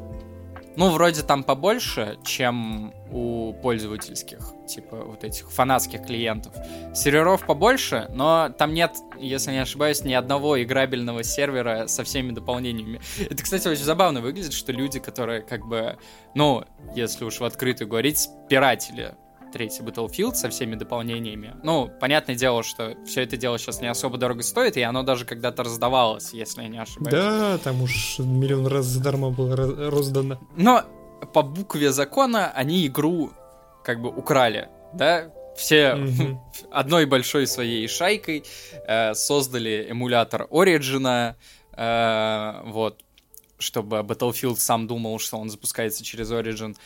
Ну, 0.77 0.91
вроде 0.91 1.23
там 1.23 1.45
побольше, 1.45 2.19
чем 2.25 2.93
у 3.11 3.53
пользовательских, 3.55 4.41
типа 4.67 4.97
вот 4.97 5.23
этих 5.23 5.51
фанатских 5.51 6.05
клиентов. 6.05 6.53
Серверов 6.95 7.47
побольше, 7.47 8.09
но 8.13 8.49
там 8.49 8.75
нет, 8.75 8.97
если 9.19 9.53
не 9.53 9.59
ошибаюсь, 9.59 10.03
ни 10.03 10.13
одного 10.13 10.61
играбельного 10.63 11.23
сервера 11.23 11.87
со 11.87 12.03
всеми 12.03 12.33
дополнениями. 12.33 13.01
Это, 13.19 13.43
кстати, 13.43 13.69
очень 13.69 13.85
забавно 13.85 14.21
выглядит, 14.21 14.53
что 14.53 14.73
люди, 14.73 14.99
которые 14.99 15.43
как 15.43 15.67
бы, 15.67 15.97
ну, 16.35 16.65
если 16.95 17.25
уж 17.25 17.39
в 17.39 17.45
открытую 17.45 17.89
говорить, 17.89 18.29
пиратели 18.49 19.15
третий 19.55 19.83
Battlefield 19.83 20.35
со 20.35 20.49
всеми 20.51 20.75
дополнениями. 20.75 21.55
Ну, 21.63 21.91
понятное 22.01 22.35
дело, 22.35 22.63
что 22.65 22.95
все 23.07 23.23
это 23.23 23.37
дело 23.37 23.57
сейчас 23.59 23.81
не 23.81 23.87
особо 23.87 24.19
дорого 24.19 24.43
стоит, 24.43 24.77
и 24.77 24.83
оно 24.83 25.03
даже 25.05 25.25
когда-то 25.25 25.63
раздавалось, 25.63 26.35
если 26.35 26.63
я 26.63 26.69
не 26.69 26.79
ошибаюсь. 26.79 27.13
Да, 27.15 27.59
там 27.59 27.81
уж 27.83 28.19
миллион 28.19 28.67
раз 28.67 28.85
задарма 28.87 29.31
было 29.31 29.57
раз- 29.57 29.73
роздано. 29.93 30.39
Но 30.57 30.83
по 31.33 31.43
букве 31.43 31.93
закона 31.93 32.51
они 32.51 32.87
игру 32.87 33.31
как 33.85 34.01
бы 34.03 34.09
украли, 34.09 34.69
да? 34.93 35.31
Все 35.57 35.95
Мгм. 35.95 36.41
одной 36.73 37.07
большой 37.07 37.47
своей 37.47 37.87
шайкой 37.87 38.43
э, 38.89 39.15
создали 39.15 39.87
эмулятор 39.89 40.49
Origin, 40.51 41.35
э, 41.77 42.63
вот, 42.67 43.01
чтобы 43.59 43.99
Battlefield 43.99 44.57
сам 44.57 44.87
думал, 44.89 45.19
что 45.21 45.37
он 45.39 45.49
запускается 45.51 46.03
через 46.05 46.31
Origin. 46.33 46.77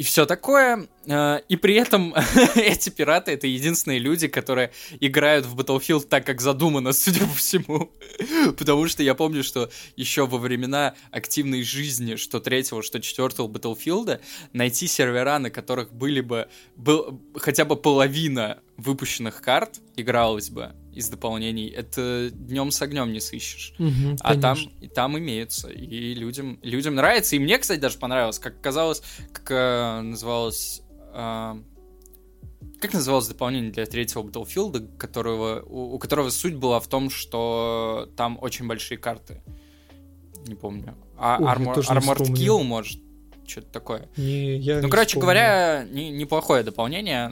И 0.00 0.02
все 0.02 0.24
такое. 0.24 0.88
э, 1.06 1.40
И 1.50 1.56
при 1.56 1.74
этом 1.74 2.14
эти 2.56 2.88
пираты 2.88 3.32
это 3.32 3.46
единственные 3.46 3.98
люди, 3.98 4.28
которые 4.28 4.70
играют 4.98 5.44
в 5.44 5.54
Battlefield 5.54 6.06
так, 6.08 6.24
как 6.24 6.40
задумано, 6.40 6.94
судя 6.94 7.26
по 7.26 7.34
всему. 7.34 7.92
Потому 8.56 8.88
что 8.88 9.02
я 9.02 9.14
помню, 9.14 9.44
что 9.44 9.68
еще 9.96 10.26
во 10.26 10.38
времена 10.38 10.94
активной 11.10 11.62
жизни, 11.62 12.16
что 12.16 12.40
третьего, 12.40 12.82
что 12.82 12.98
четвертого 12.98 13.46
Battlefield, 13.46 14.22
найти 14.54 14.86
сервера, 14.86 15.38
на 15.38 15.50
которых 15.50 15.92
были 15.92 16.22
бы 16.22 16.48
был, 16.76 17.20
хотя 17.36 17.66
бы 17.66 17.76
половина 17.76 18.62
выпущенных 18.80 19.42
карт 19.42 19.80
игралась 19.96 20.50
бы 20.50 20.72
из 20.92 21.08
дополнений, 21.08 21.68
это 21.68 22.30
днем 22.32 22.70
с 22.70 22.82
огнем 22.82 23.12
не 23.12 23.20
сыщешь. 23.20 23.74
Мгм, 23.78 24.16
А 24.20 24.34
там, 24.36 24.58
и 24.80 24.88
там 24.88 25.18
имеются, 25.18 25.68
и 25.70 26.14
людям, 26.14 26.58
людям 26.62 26.94
нравится. 26.94 27.36
И 27.36 27.38
мне, 27.38 27.58
кстати, 27.58 27.78
даже 27.78 27.98
понравилось, 27.98 28.38
как 28.38 28.54
оказалось, 28.56 29.02
как 29.32 29.50
э, 29.50 30.00
называлось... 30.00 30.82
э, 31.14 31.54
как 32.80 32.92
называлось 32.94 33.28
дополнение 33.28 33.70
для 33.72 33.86
третьего 33.86 34.22
Battlefield, 34.22 34.96
которого, 34.96 35.62
у, 35.66 35.94
у 35.94 35.98
которого 35.98 36.30
суть 36.30 36.54
была 36.54 36.80
в 36.80 36.88
том, 36.88 37.10
что 37.10 38.08
там 38.16 38.38
очень 38.40 38.66
большие 38.66 38.96
карты. 38.98 39.42
Не 40.46 40.54
помню. 40.54 40.96
А 41.18 41.36
Ой, 41.38 41.46
Armor- 41.46 41.74
Armored. 41.76 42.32
Kill, 42.32 42.62
может, 42.62 42.98
что-то 43.46 43.68
такое. 43.68 44.08
Не, 44.16 44.56
я 44.56 44.76
Ну, 44.78 44.84
не 44.84 44.90
короче 44.90 45.08
вспомню. 45.08 45.22
говоря, 45.24 45.84
не- 45.90 46.10
неплохое 46.10 46.62
дополнение. 46.62 47.30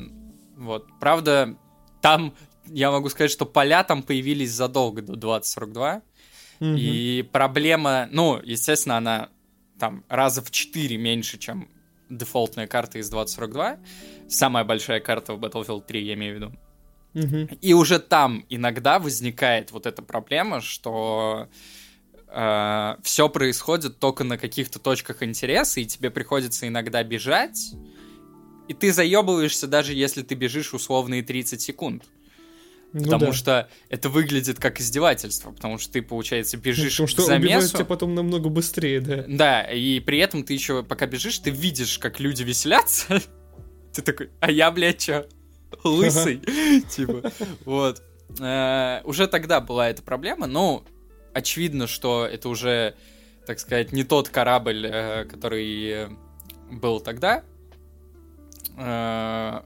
Вот. 0.58 0.86
Правда, 1.00 1.56
там, 2.02 2.34
я 2.66 2.90
могу 2.90 3.08
сказать, 3.08 3.30
что 3.30 3.46
поля 3.46 3.82
там 3.84 4.02
появились 4.02 4.50
задолго 4.50 5.00
до 5.00 5.16
2042. 5.16 6.02
Мгм. 6.60 6.76
И 6.76 7.22
проблема, 7.32 8.08
ну, 8.10 8.40
естественно, 8.42 8.96
она 8.96 9.28
там 9.78 10.04
раза 10.08 10.42
в 10.42 10.50
4 10.50 10.96
меньше, 10.98 11.38
чем 11.38 11.68
дефолтная 12.10 12.66
карта 12.66 12.98
из 12.98 13.08
2042. 13.08 13.78
Самая 14.28 14.64
большая 14.64 15.00
карта 15.00 15.34
в 15.34 15.40
Battlefield 15.40 15.86
3, 15.86 16.04
я 16.04 16.14
имею 16.14 16.34
в 16.34 16.36
виду. 16.36 16.52
Мгм. 17.14 17.48
И 17.60 17.72
уже 17.72 18.00
там 18.00 18.44
иногда 18.48 18.98
возникает 18.98 19.70
вот 19.70 19.86
эта 19.86 20.02
проблема, 20.02 20.60
что 20.60 21.48
все 22.26 23.28
происходит 23.32 23.98
только 23.98 24.22
на 24.22 24.36
каких-то 24.36 24.78
точках 24.78 25.22
интереса, 25.22 25.80
и 25.80 25.86
тебе 25.86 26.10
приходится 26.10 26.68
иногда 26.68 27.02
бежать, 27.02 27.72
и 28.68 28.74
ты 28.74 28.92
заебываешься, 28.92 29.66
даже 29.66 29.94
если 29.94 30.22
ты 30.22 30.34
бежишь 30.34 30.74
условные 30.74 31.22
30 31.22 31.60
секунд. 31.60 32.04
Ну 32.92 33.04
потому 33.04 33.26
да. 33.26 33.32
что 33.32 33.68
это 33.90 34.08
выглядит 34.08 34.58
как 34.58 34.80
издевательство, 34.80 35.50
потому 35.50 35.78
что 35.78 35.92
ты, 35.92 36.02
получается, 36.02 36.56
бежишь 36.56 36.92
Потому 36.92 37.08
что 37.08 37.22
к 37.22 37.26
замесу. 37.26 37.74
тебя 37.74 37.84
потом 37.84 38.14
намного 38.14 38.48
быстрее, 38.48 39.00
да. 39.00 39.24
Да, 39.28 39.62
и 39.62 40.00
при 40.00 40.18
этом 40.18 40.42
ты 40.42 40.54
еще, 40.54 40.82
пока 40.82 41.06
бежишь, 41.06 41.38
ты 41.38 41.50
видишь, 41.50 41.98
как 41.98 42.18
люди 42.20 42.42
веселятся. 42.42 43.20
Ты 43.92 44.02
такой, 44.02 44.30
а 44.40 44.50
я, 44.50 44.70
блядь, 44.70 44.98
чё? 44.98 45.26
Лысый. 45.82 46.40
Типа, 46.90 47.32
вот. 47.64 48.02
Э, 48.38 49.00
Уже 49.04 49.26
тогда 49.26 49.60
была 49.60 49.88
эта 49.88 50.02
проблема, 50.02 50.46
но 50.46 50.84
очевидно, 51.32 51.86
что 51.86 52.26
это 52.26 52.48
уже, 52.48 52.94
так 53.46 53.58
сказать, 53.58 53.92
не 53.92 54.04
тот 54.04 54.28
корабль, 54.28 54.86
э, 54.86 55.24
который 55.24 56.08
был 56.70 57.00
тогда. 57.00 57.42
Э, 58.78 59.60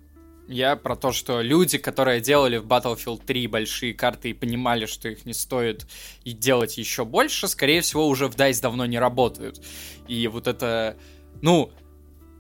Я 0.49 0.77
про 0.77 0.97
то, 0.97 1.13
что 1.13 1.41
люди, 1.41 1.79
которые 1.79 2.21
делали 2.21 2.59
в 2.59 2.67
Battlefield 2.67 3.23
3 3.25 3.47
большие 3.47 3.95
карты 3.95 4.31
и 4.31 4.35
понимали, 4.35 4.87
что 4.87 5.09
их 5.09 5.25
не 5.25 5.35
стоит 5.35 5.87
и 6.25 6.33
делать 6.33 6.77
еще 6.79 7.05
больше, 7.05 7.49
скорее 7.49 7.81
всего, 7.81 8.07
уже 8.09 8.27
в 8.27 8.35
DICE 8.37 8.61
давно 8.61 8.85
не 8.87 8.99
работают. 8.99 9.65
И 10.09 10.27
вот 10.29 10.49
это, 10.49 10.97
ну, 11.43 11.71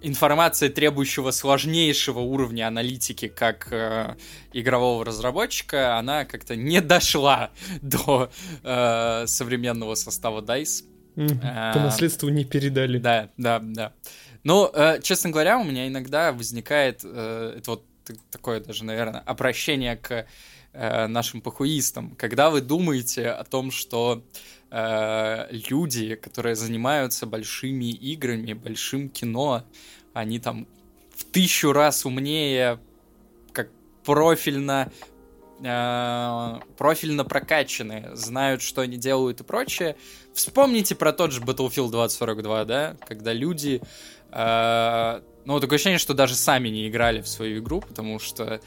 информация, 0.02 0.68
требующего 0.68 1.30
сложнейшего 1.30 2.18
уровня 2.18 2.66
аналитики, 2.66 3.28
как 3.28 3.68
э, 3.72 4.16
игрового 4.52 5.04
разработчика, 5.04 5.96
она 5.96 6.24
как-то 6.24 6.56
не 6.56 6.80
дошла 6.80 7.50
до 7.82 8.30
э, 8.64 9.24
современного 9.26 9.94
состава 9.94 10.40
DICE. 10.42 10.84
По 11.14 11.80
наследству 11.80 12.28
не 12.30 12.44
передали. 12.44 12.98
Да, 12.98 13.28
да, 13.36 13.60
да. 13.62 13.92
Но, 14.44 14.70
э, 14.72 15.00
честно 15.02 15.30
говоря, 15.30 15.58
у 15.58 15.64
меня 15.64 15.86
иногда 15.86 16.32
возникает 16.32 17.02
э, 17.04 17.54
это 17.58 17.70
вот 17.70 17.84
такое 18.30 18.60
даже, 18.60 18.84
наверное, 18.84 19.20
обращение 19.20 19.96
к 19.96 20.26
э, 20.72 21.06
нашим 21.06 21.40
похуистам. 21.40 22.14
Когда 22.16 22.50
вы 22.50 22.60
думаете 22.60 23.28
о 23.28 23.44
том, 23.44 23.70
что 23.70 24.22
э, 24.70 25.46
люди, 25.70 26.16
которые 26.16 26.56
занимаются 26.56 27.26
большими 27.26 27.90
играми, 27.92 28.52
большим 28.52 29.08
кино, 29.08 29.64
они 30.12 30.38
там 30.38 30.66
в 31.14 31.24
тысячу 31.24 31.72
раз 31.72 32.04
умнее, 32.04 32.80
как 33.52 33.68
профильно 34.04 34.90
э, 35.62 36.60
профильно 36.76 37.24
прокачаны, 37.24 38.10
знают, 38.14 38.62
что 38.62 38.80
они 38.80 38.96
делают 38.96 39.40
и 39.40 39.44
прочее. 39.44 39.96
Вспомните 40.34 40.94
про 40.94 41.12
тот 41.12 41.32
же 41.32 41.40
Battlefield 41.40 41.90
2042, 41.90 42.64
да, 42.64 42.96
когда 43.06 43.32
люди, 43.32 43.80
ну, 44.34 45.60
такое 45.60 45.76
ощущение, 45.76 45.98
что 45.98 46.14
даже 46.14 46.34
сами 46.34 46.68
не 46.68 46.88
играли 46.88 47.20
в 47.20 47.28
свою 47.28 47.60
игру, 47.60 47.80
потому 47.80 48.18
что 48.18 48.60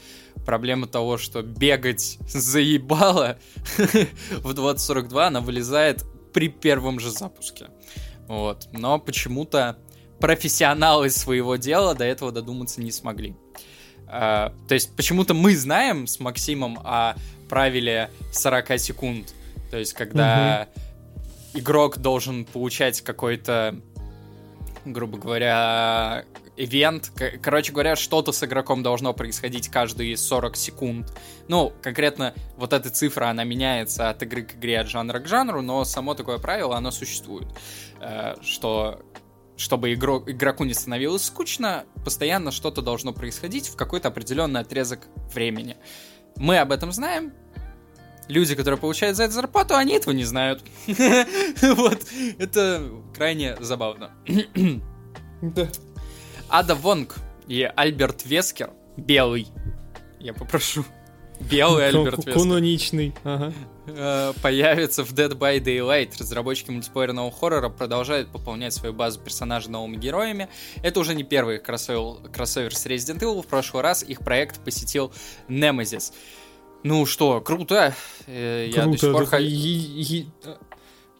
проблема 0.44 0.86
того, 0.86 1.18
что 1.18 1.42
бегать 1.42 2.18
заебало 2.28 3.38
в 3.76 4.54
2042, 4.54 5.26
она 5.26 5.40
вылезает 5.40 6.04
при 6.32 6.48
первом 6.48 7.00
же 7.00 7.10
запуске. 7.10 7.68
Вот. 8.28 8.68
Но 8.72 8.98
почему-то 8.98 9.78
профессионалы 10.20 11.10
своего 11.10 11.56
дела 11.56 11.94
до 11.94 12.04
этого 12.04 12.32
додуматься 12.32 12.80
не 12.80 12.92
смогли. 12.92 13.36
А, 14.08 14.52
то 14.68 14.74
есть 14.74 14.94
почему-то 14.96 15.34
мы 15.34 15.56
знаем 15.56 16.06
с 16.06 16.20
Максимом 16.20 16.78
о 16.84 17.14
правиле 17.48 18.10
40 18.32 18.78
секунд. 18.78 19.34
То 19.70 19.78
есть 19.78 19.92
когда 19.94 20.68
игрок 21.54 21.98
должен 21.98 22.44
получать 22.44 23.00
какой-то, 23.00 23.80
грубо 24.92 25.18
говоря, 25.18 26.24
ивент. 26.56 27.12
Короче 27.42 27.72
говоря, 27.72 27.96
что-то 27.96 28.32
с 28.32 28.42
игроком 28.42 28.82
должно 28.82 29.12
происходить 29.12 29.68
каждые 29.68 30.16
40 30.16 30.56
секунд. 30.56 31.12
Ну, 31.48 31.72
конкретно 31.82 32.34
вот 32.56 32.72
эта 32.72 32.90
цифра, 32.90 33.26
она 33.26 33.44
меняется 33.44 34.10
от 34.10 34.22
игры 34.22 34.42
к 34.42 34.54
игре, 34.54 34.80
от 34.80 34.88
жанра 34.88 35.20
к 35.20 35.26
жанру, 35.26 35.62
но 35.62 35.84
само 35.84 36.14
такое 36.14 36.38
правило, 36.38 36.76
оно 36.76 36.90
существует. 36.90 37.48
Э, 38.00 38.36
Что 38.42 39.02
чтобы 39.56 39.94
игро- 39.94 40.22
игроку 40.30 40.64
не 40.64 40.74
становилось 40.74 41.24
скучно, 41.24 41.84
постоянно 42.04 42.50
что-то 42.50 42.82
должно 42.82 43.14
происходить 43.14 43.68
в 43.68 43.76
какой-то 43.76 44.08
определенный 44.08 44.60
отрезок 44.60 45.06
времени. 45.32 45.78
Мы 46.36 46.58
об 46.58 46.72
этом 46.72 46.92
знаем. 46.92 47.32
Люди, 48.28 48.54
которые 48.54 48.78
получают 48.78 49.16
за 49.16 49.24
это 49.24 49.34
зарплату, 49.34 49.76
они 49.76 49.94
этого 49.94 50.12
не 50.12 50.24
знают. 50.24 50.62
Вот. 51.62 52.02
Это 52.38 52.82
крайне 53.14 53.56
забавно. 53.60 54.10
Да. 55.42 55.68
Ада 56.48 56.74
Вонг 56.74 57.16
и 57.46 57.62
Альберт 57.76 58.24
Вескер, 58.24 58.70
белый, 58.96 59.48
я 60.18 60.32
попрошу, 60.32 60.84
белый 61.38 61.88
Альберт 61.88 62.24
Вескер, 62.24 62.32
Каноничный. 62.32 63.14
Ага. 63.22 63.52
э, 63.86 64.32
появится 64.42 65.04
в 65.04 65.12
Dead 65.12 65.32
by 65.36 65.60
Daylight. 65.60 66.12
Разработчики 66.18 66.70
мультиплеерного 66.70 67.30
хоррора 67.30 67.68
продолжают 67.68 68.30
пополнять 68.32 68.72
свою 68.72 68.94
базу 68.94 69.20
персонажей 69.20 69.70
новыми 69.70 69.96
героями. 69.96 70.48
Это 70.82 71.00
уже 71.00 71.14
не 71.14 71.22
первый 71.22 71.58
кроссовер, 71.58 72.30
кроссовер 72.30 72.74
с 72.74 72.86
Resident 72.86 73.18
Evil. 73.18 73.42
В 73.42 73.46
прошлый 73.46 73.82
раз 73.82 74.02
их 74.02 74.20
проект 74.20 74.58
посетил 74.64 75.12
Nemesis. 75.48 76.12
Ну 76.86 77.06
что, 77.06 77.40
круто. 77.40 77.94
Э, 78.26 78.68
Я 78.72 78.86
до 78.86 78.96
сих 78.96 79.12
пор... 79.12 79.22
Круто. 79.26 79.38
и- 79.38 80.26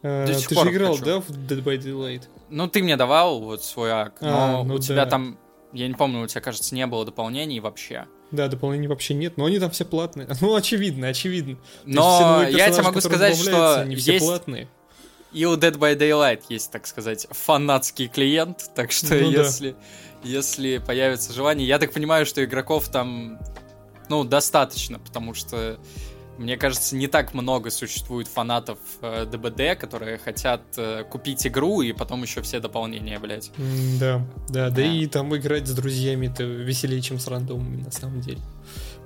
э, 0.02 0.26
До 0.26 0.34
сих 0.34 0.48
Ты 0.48 0.54
пор 0.54 0.66
же 0.66 0.72
играл, 0.72 0.92
хочу. 0.92 1.04
да, 1.04 1.20
в 1.20 1.30
Dead 1.30 1.62
by 1.62 1.78
Daylight? 1.78 2.22
Ну, 2.50 2.68
ты 2.68 2.82
мне 2.82 2.96
давал 2.96 3.40
вот 3.40 3.64
свой 3.64 3.90
ак, 3.90 4.20
но 4.20 4.60
А, 4.60 4.62
ну 4.64 4.74
у 4.74 4.78
тебя 4.78 5.04
да. 5.04 5.10
там, 5.10 5.38
я 5.72 5.88
не 5.88 5.94
помню, 5.94 6.22
у 6.22 6.26
тебя, 6.26 6.40
кажется, 6.40 6.74
не 6.74 6.86
было 6.86 7.04
дополнений 7.04 7.58
вообще. 7.60 8.06
Да, 8.30 8.48
дополнений 8.48 8.86
вообще 8.88 9.14
нет, 9.14 9.36
но 9.36 9.44
они 9.46 9.58
там 9.58 9.70
все 9.70 9.84
платные. 9.84 10.28
Ну, 10.40 10.54
очевидно, 10.54 11.08
очевидно. 11.08 11.58
Но 11.84 12.44
я 12.48 12.70
тебе 12.70 12.82
могу 12.82 13.00
сказать, 13.00 13.36
что 13.36 13.80
они 13.80 13.96
все 13.96 14.14
есть 14.14 14.24
платные. 14.26 14.68
и 15.32 15.44
у 15.44 15.56
Dead 15.56 15.76
by 15.76 15.96
Daylight 15.98 16.42
есть, 16.48 16.70
так 16.70 16.86
сказать, 16.86 17.26
фанатский 17.30 18.08
клиент, 18.08 18.70
так 18.74 18.92
что 18.92 19.14
Ну 19.16 19.32
да. 19.32 19.42
если, 19.42 19.74
если 20.22 20.78
появится 20.78 21.32
желание, 21.32 21.66
я 21.66 21.78
так 21.78 21.92
понимаю, 21.92 22.26
что 22.26 22.44
игроков 22.44 22.88
там, 22.88 23.38
ну, 24.08 24.24
достаточно, 24.24 24.98
потому 24.98 25.34
что 25.34 25.78
мне 26.38 26.58
кажется, 26.58 26.94
не 26.96 27.06
так 27.06 27.32
много 27.32 27.70
существует 27.70 28.28
фанатов 28.28 28.78
э, 29.00 29.24
ДБД, 29.24 29.78
которые 29.80 30.18
хотят 30.18 30.60
э, 30.76 31.02
купить 31.10 31.46
игру 31.46 31.80
и 31.80 31.92
потом 31.92 32.22
еще 32.22 32.42
все 32.42 32.60
дополнения, 32.60 33.18
блядь. 33.18 33.50
М, 33.56 33.98
Да, 33.98 34.18
да, 34.48 34.68
да 34.68 34.76
Да. 34.76 34.82
и 34.82 35.06
там 35.06 35.34
играть 35.34 35.66
с 35.66 35.70
друзьями 35.72 36.26
это 36.26 36.42
веселее, 36.44 37.00
чем 37.00 37.18
с 37.18 37.26
рандомами 37.26 37.82
на 37.82 37.90
самом 37.90 38.20
деле. 38.20 38.38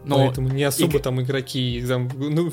Но 0.04 0.16
Поэтому 0.16 0.48
не 0.48 0.64
особо 0.64 0.96
иг- 0.98 1.02
там 1.02 1.20
игроки, 1.22 1.84
там, 1.86 2.10
ну, 2.16 2.50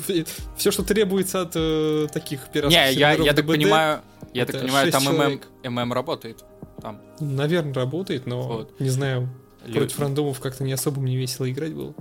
все, 0.56 0.70
что 0.70 0.84
требуется 0.84 1.40
от 1.40 1.52
э, 1.56 2.06
таких 2.12 2.46
пиратских 2.52 2.78
Не, 2.80 2.92
я, 2.92 3.12
я 3.14 3.32
так 3.32 3.46
понимаю, 3.46 4.00
я 4.32 4.46
так 4.46 4.60
понимаю, 4.60 4.92
там 4.92 5.02
ММ. 5.04 5.40
ММ 5.64 5.92
работает. 5.92 6.44
Там. 6.80 7.00
Наверное, 7.18 7.72
работает, 7.74 8.26
но 8.26 8.42
Вот. 8.42 8.78
не 8.80 8.90
знаю, 8.90 9.28
Лю- 9.66 9.74
против 9.74 9.98
рандомов 9.98 10.38
как-то 10.38 10.62
не 10.62 10.72
особо 10.72 11.00
мне 11.00 11.16
весело 11.16 11.50
играть 11.50 11.74
было. 11.74 11.94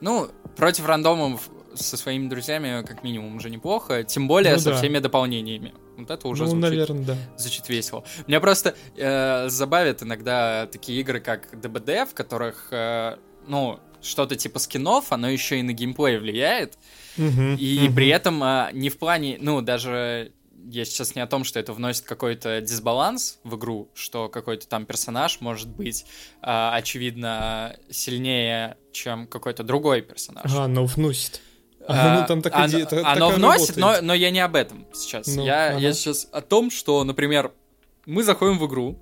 Ну, 0.00 0.30
против 0.56 0.86
рандомов 0.86 1.48
со 1.74 1.96
своими 1.96 2.28
друзьями 2.28 2.84
как 2.86 3.04
минимум 3.04 3.36
уже 3.36 3.50
неплохо, 3.50 4.02
тем 4.02 4.26
более 4.28 4.54
Ну 4.54 4.58
со 4.58 4.70
да. 4.70 4.76
всеми 4.76 4.98
дополнениями. 4.98 5.72
Вот 5.96 6.10
это 6.10 6.28
уже 6.28 6.44
ну, 6.44 6.50
звучит, 6.50 6.70
наверное, 6.70 7.04
да. 7.04 7.16
звучит 7.36 7.68
весело. 7.68 8.04
Меня 8.26 8.40
просто 8.40 8.74
э, 8.96 9.48
забавят 9.48 10.02
иногда 10.02 10.66
такие 10.66 11.00
игры, 11.00 11.20
как 11.20 11.60
ДБД, 11.60 12.10
в 12.10 12.14
которых, 12.14 12.68
э, 12.70 13.16
ну, 13.46 13.78
что-то 14.02 14.34
типа 14.34 14.58
скинов, 14.58 15.12
оно 15.12 15.28
еще 15.28 15.58
и 15.58 15.62
на 15.62 15.72
геймплей 15.72 16.18
влияет. 16.18 16.78
Мгм, 17.16 17.56
И 17.56 17.80
мгм. 17.84 17.94
при 17.94 18.08
этом 18.08 18.42
а, 18.42 18.70
не 18.72 18.88
в 18.88 18.98
плане, 18.98 19.36
ну, 19.40 19.60
даже 19.60 20.32
я 20.70 20.84
сейчас 20.84 21.14
не 21.14 21.20
о 21.20 21.26
том, 21.26 21.44
что 21.44 21.58
это 21.58 21.72
вносит 21.72 22.04
какой-то 22.04 22.60
дисбаланс 22.60 23.38
в 23.44 23.56
игру, 23.56 23.88
что 23.94 24.28
какой-то 24.28 24.68
там 24.68 24.86
персонаж 24.86 25.40
может 25.40 25.68
быть, 25.68 26.06
а, 26.42 26.74
очевидно, 26.74 27.76
сильнее, 27.90 28.76
чем 28.92 29.26
какой-то 29.26 29.62
другой 29.62 30.02
персонаж. 30.02 30.44
Ага, 30.46 30.66
но 30.68 30.84
вносит. 30.86 31.40
А, 31.86 32.20
ну, 32.20 32.26
там 32.26 32.42
так 32.42 32.54
оно, 32.54 32.66
иде- 32.66 32.86
та- 32.86 32.98
оно 32.98 33.30
такая 33.30 33.36
вносит, 33.36 33.76
но, 33.76 34.00
но 34.00 34.14
я 34.14 34.30
не 34.30 34.40
об 34.40 34.54
этом 34.54 34.86
сейчас. 34.92 35.26
Ну, 35.26 35.44
я, 35.44 35.70
ага. 35.70 35.78
я 35.78 35.92
сейчас 35.92 36.28
о 36.30 36.40
том, 36.40 36.70
что, 36.70 37.02
например, 37.04 37.52
мы 38.06 38.22
заходим 38.22 38.58
в 38.58 38.66
игру, 38.66 38.98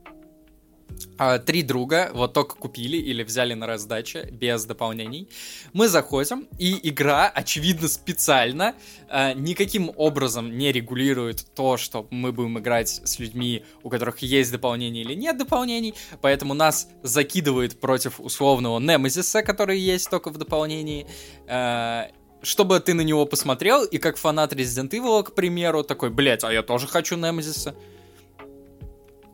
а, 1.19 1.39
три 1.39 1.63
друга 1.63 2.11
вот 2.13 2.33
только 2.33 2.57
купили 2.57 2.97
или 2.97 3.23
взяли 3.23 3.55
на 3.55 3.67
раздаче 3.67 4.29
без 4.31 4.65
дополнений. 4.65 5.29
Мы 5.73 5.89
заходим, 5.89 6.49
и 6.59 6.89
игра, 6.89 7.29
очевидно, 7.29 7.89
специально 7.89 8.75
а, 9.09 9.35
никаким 9.35 9.93
образом 9.97 10.57
не 10.57 10.73
регулирует 10.73 11.47
то, 11.55 11.77
что 11.77 12.07
мы 12.11 12.33
будем 12.33 12.59
играть 12.59 12.89
с 13.05 13.19
людьми, 13.19 13.65
у 13.83 13.91
которых 13.91 14.19
есть 14.19 14.51
дополнения 14.53 15.03
или 15.03 15.15
нет 15.15 15.39
дополнений, 15.39 15.95
поэтому 16.21 16.55
нас 16.55 16.89
закидывает 17.03 17.81
против 17.81 18.21
условного 18.21 18.79
Немезиса, 18.79 19.43
который 19.43 19.79
есть 19.79 20.11
только 20.11 20.31
в 20.31 20.39
дополнении, 20.39 21.07
а, 21.47 22.09
чтобы 22.43 22.81
ты 22.81 22.95
на 22.95 23.03
него 23.03 23.27
посмотрел, 23.27 23.85
и 23.85 23.99
как 23.99 24.17
фанат 24.17 24.53
Resident 24.53 24.91
Evil, 24.91 25.23
к 25.23 25.35
примеру, 25.35 25.83
такой, 25.83 26.11
блять, 26.11 26.45
а 26.45 26.53
я 26.53 26.63
тоже 26.63 26.87
хочу 26.87 27.17
Немезиса. 27.17 27.75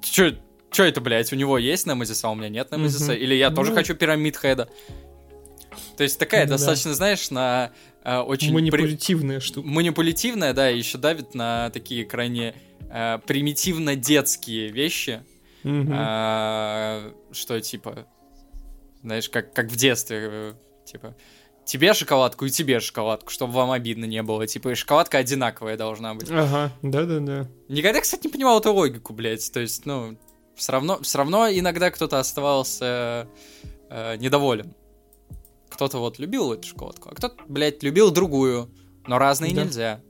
Чё, 0.03 0.35
чё 0.75 0.85
это, 0.85 1.01
блядь, 1.01 1.33
у 1.33 1.37
него 1.37 1.57
есть 1.59 1.87
Немезис, 1.87 2.23
а 2.25 2.31
у 2.31 2.35
меня 2.35 2.49
нет 2.49 2.71
Немезиса? 2.71 3.13
Мгм. 3.13 3.23
Или 3.23 3.35
я 3.35 3.51
тоже 3.51 3.71
Ну. 3.71 3.77
хочу 3.77 3.95
Пирамид 3.95 4.37
Хеда? 4.37 4.69
То 5.97 6.03
есть 6.03 6.19
такая 6.19 6.43
Ну 6.45 6.49
да. 6.51 6.55
достаточно, 6.57 6.95
знаешь, 6.95 7.31
на 7.31 7.73
э, 8.05 8.19
очень... 8.19 8.49
при- 8.49 8.55
Манипулятивная 8.55 9.41
штука. 9.41 9.67
манипулятивная, 9.69 10.53
да, 10.53 10.71
и 10.71 10.77
еще 10.79 10.99
давит 10.99 11.35
на 11.35 11.71
такие 11.71 12.05
крайне 12.05 12.55
э, 12.91 13.19
примитивно-детские 13.27 14.69
вещи, 14.69 15.23
Мгм. 15.63 15.95
А, 15.97 17.13
что 17.33 17.59
типа, 17.61 18.07
знаешь, 19.03 19.31
как, 19.31 19.55
как 19.55 19.71
в 19.71 19.77
детстве, 19.77 20.19
э, 20.31 20.53
типа, 20.85 21.17
тебе 21.65 21.95
шоколадку 21.95 22.45
и 22.45 22.51
тебе 22.51 22.81
шоколадку, 22.81 23.31
чтобы 23.31 23.55
вам 23.55 23.71
обидно 23.71 24.05
не 24.05 24.23
было, 24.23 24.47
типа, 24.47 24.69
и 24.73 24.75
шоколадка 24.75 25.17
одинаковая 25.19 25.79
должна 25.79 26.13
быть. 26.15 26.29
Ага, 26.31 26.71
да-да-да. 26.83 27.49
Никогда, 27.69 28.03
кстати, 28.03 28.27
не 28.27 28.33
понимал 28.33 28.61
эту 28.61 28.75
логику, 28.75 29.15
блядь, 29.15 29.51
то 29.51 29.61
есть, 29.61 29.87
ну, 29.87 30.19
все 30.55 30.73
равно, 30.73 31.01
все 31.03 31.19
равно 31.19 31.49
иногда 31.51 31.91
кто-то 31.91 32.19
оставался 32.19 33.29
э, 33.91 34.17
недоволен. 34.17 34.75
Кто-то 35.69 35.99
вот 35.99 36.19
любил 36.19 36.53
эту 36.53 36.69
шоколадку, 36.69 37.09
а 37.11 37.15
кто-то, 37.15 37.37
блядь, 37.49 37.83
любил 37.83 38.11
другую, 38.11 38.71
но 39.07 39.19
разные 39.19 39.55
Да. 39.55 39.65
нельзя. 39.65 40.01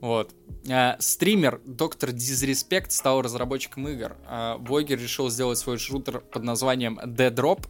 Вот. 0.00 0.30
А, 0.70 0.96
стример 1.00 1.60
Доктор 1.64 2.12
Дизреспект 2.12 2.92
стал 2.92 3.22
разработчиком 3.22 3.88
игр. 3.88 4.16
А, 4.26 4.58
блогер 4.58 4.98
решил 5.00 5.30
сделать 5.30 5.58
свой 5.58 5.78
шутер 5.78 6.20
под 6.20 6.44
названием 6.44 7.00
Dead 7.00 7.34
Drop 7.34 7.66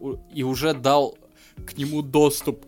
у- 0.00 0.16
и 0.34 0.42
уже 0.42 0.72
дал 0.74 1.16
к 1.66 1.76
нему 1.76 2.02
доступ 2.02 2.64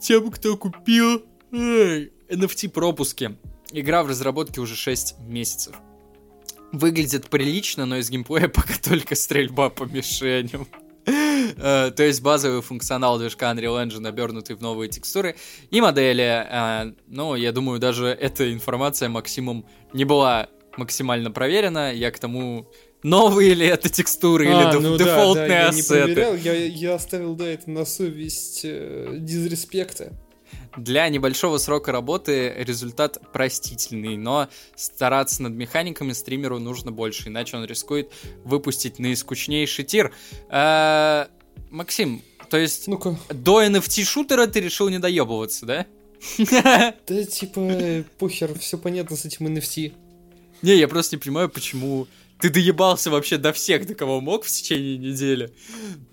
тем, 0.00 0.30
кто 0.30 0.56
купил 0.56 1.22
эй, 1.52 2.12
NFT-пропуски. 2.28 3.36
Игра 3.70 4.02
в 4.02 4.08
разработке 4.08 4.60
уже 4.60 4.74
6 4.74 5.18
месяцев. 5.20 5.76
Выглядит 6.72 7.28
прилично, 7.28 7.86
но 7.86 7.96
из 7.98 8.10
геймплея 8.10 8.48
пока 8.54 8.74
только 8.82 9.14
стрельба 9.14 9.68
по 9.70 9.84
мишеням. 9.84 10.66
Э, 11.06 11.90
То 11.94 12.02
есть 12.02 12.22
базовый 12.22 12.62
функционал 12.62 13.18
движка 13.18 13.50
Unreal 13.52 13.84
Engine, 13.86 14.06
обернутый 14.08 14.56
в 14.56 14.60
новые 14.62 14.88
текстуры 14.88 15.36
и 15.70 15.80
модели. 15.80 16.94
Ну, 17.08 17.34
я 17.34 17.52
думаю, 17.52 17.78
даже 17.80 18.06
эта 18.06 18.52
информация 18.52 19.08
Максимум 19.08 19.66
не 19.92 20.04
была 20.04 20.48
максимально 20.76 21.30
проверена. 21.30 21.92
Я 21.92 22.10
к 22.10 22.18
тому, 22.18 22.70
новые 23.02 23.54
ли 23.54 23.66
это 23.66 23.88
текстуры 23.88 24.46
или 24.46 24.52
А, 24.54 24.72
деф- 24.72 24.80
ну 24.80 24.96
да, 24.96 25.04
дефолтные 25.04 25.48
да, 25.48 25.54
я 25.54 25.62
не 25.72 25.80
ассеты. 25.80 26.14
проверял, 26.14 26.34
я, 26.36 26.54
я 26.54 26.94
оставил, 26.94 27.34
да, 27.34 27.46
это 27.48 27.68
на 27.70 27.84
совесть 27.84 28.60
э, 28.64 29.16
дизреспекта. 29.18 30.12
Для 30.76 31.08
небольшого 31.08 31.58
срока 31.58 31.92
работы 31.92 32.54
результат 32.56 33.18
простительный, 33.32 34.16
но 34.16 34.48
стараться 34.74 35.42
над 35.42 35.52
механиками 35.52 36.12
стримеру 36.12 36.58
нужно 36.58 36.92
больше, 36.92 37.28
иначе 37.28 37.56
он 37.56 37.64
рискует 37.64 38.10
выпустить 38.44 38.98
наискучнейший 38.98 39.84
тир. 39.84 40.12
Э, 40.48 41.26
Максим, 41.70 42.22
то 42.48 42.56
есть 42.56 42.88
Ну-ка, 42.88 43.18
до 43.30 43.62
NFT-шутера 43.62 44.46
ты 44.46 44.60
решил 44.60 44.88
не 44.88 44.98
доебываться, 44.98 45.66
да? 45.66 45.86
да 47.06 47.24
типа, 47.24 48.04
похер, 48.18 48.58
все 48.58 48.78
понятно 48.78 49.16
с 49.16 49.24
этим 49.24 49.46
NFT. 49.48 49.92
Не, 50.62 50.76
я 50.76 50.88
просто 50.88 51.16
не 51.16 51.20
понимаю, 51.20 51.48
почему 51.48 52.06
ты 52.42 52.50
доебался 52.50 53.08
вообще 53.10 53.38
до 53.38 53.52
всех, 53.52 53.86
до 53.86 53.94
кого 53.94 54.20
мог 54.20 54.44
в 54.44 54.48
течение 54.50 54.98
недели. 54.98 55.50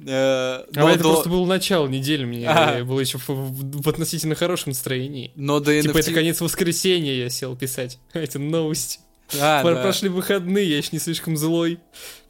Э, 0.06 0.64
А 0.76 0.90
это 0.92 1.04
до- 1.04 1.10
просто 1.10 1.28
было 1.30 1.46
начало 1.46 1.88
недели, 1.88 2.24
мне 2.24 2.48
А. 2.48 2.78
я 2.78 2.86
был 2.86 3.00
еще 3.00 3.18
в, 3.18 3.28
в- 3.28 3.82
в 3.82 3.90
относительно 3.90 4.36
хорошем 4.36 4.70
настроении. 4.70 5.32
но 5.36 5.60
до 5.60 5.82
Типа, 5.82 5.98
это 5.98 6.12
NFT... 6.12 6.14
конец 6.14 6.42
воскресенья 6.42 7.14
я 7.14 7.30
сел 7.30 7.56
писать 7.56 7.98
эти 8.14 8.38
новости. 8.38 9.00
А, 9.40 9.62
Про- 9.64 9.76
да. 9.76 9.82
Прошли 9.82 10.10
выходные, 10.10 10.70
я 10.70 10.78
еще 10.78 10.90
не 10.92 11.00
слишком 11.00 11.36
злой. 11.38 11.80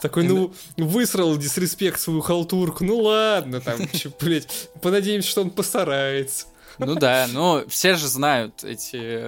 Такой, 0.01 0.23
ну, 0.23 0.53
высрал 0.77 1.38
дисреспект 1.38 1.99
свою 1.99 2.21
халтурку. 2.21 2.84
Ну 2.84 2.97
ладно, 2.99 3.61
там, 3.61 3.80
чё, 3.93 4.11
блядь, 4.19 4.47
понадеемся, 4.81 5.30
что 5.30 5.41
он 5.41 5.49
постарается. 5.49 6.47
Ну 6.77 6.95
да, 6.95 7.27
но 7.34 7.63
все 7.67 7.95
же 7.95 8.07
знают 8.07 8.63
эти 8.63 9.27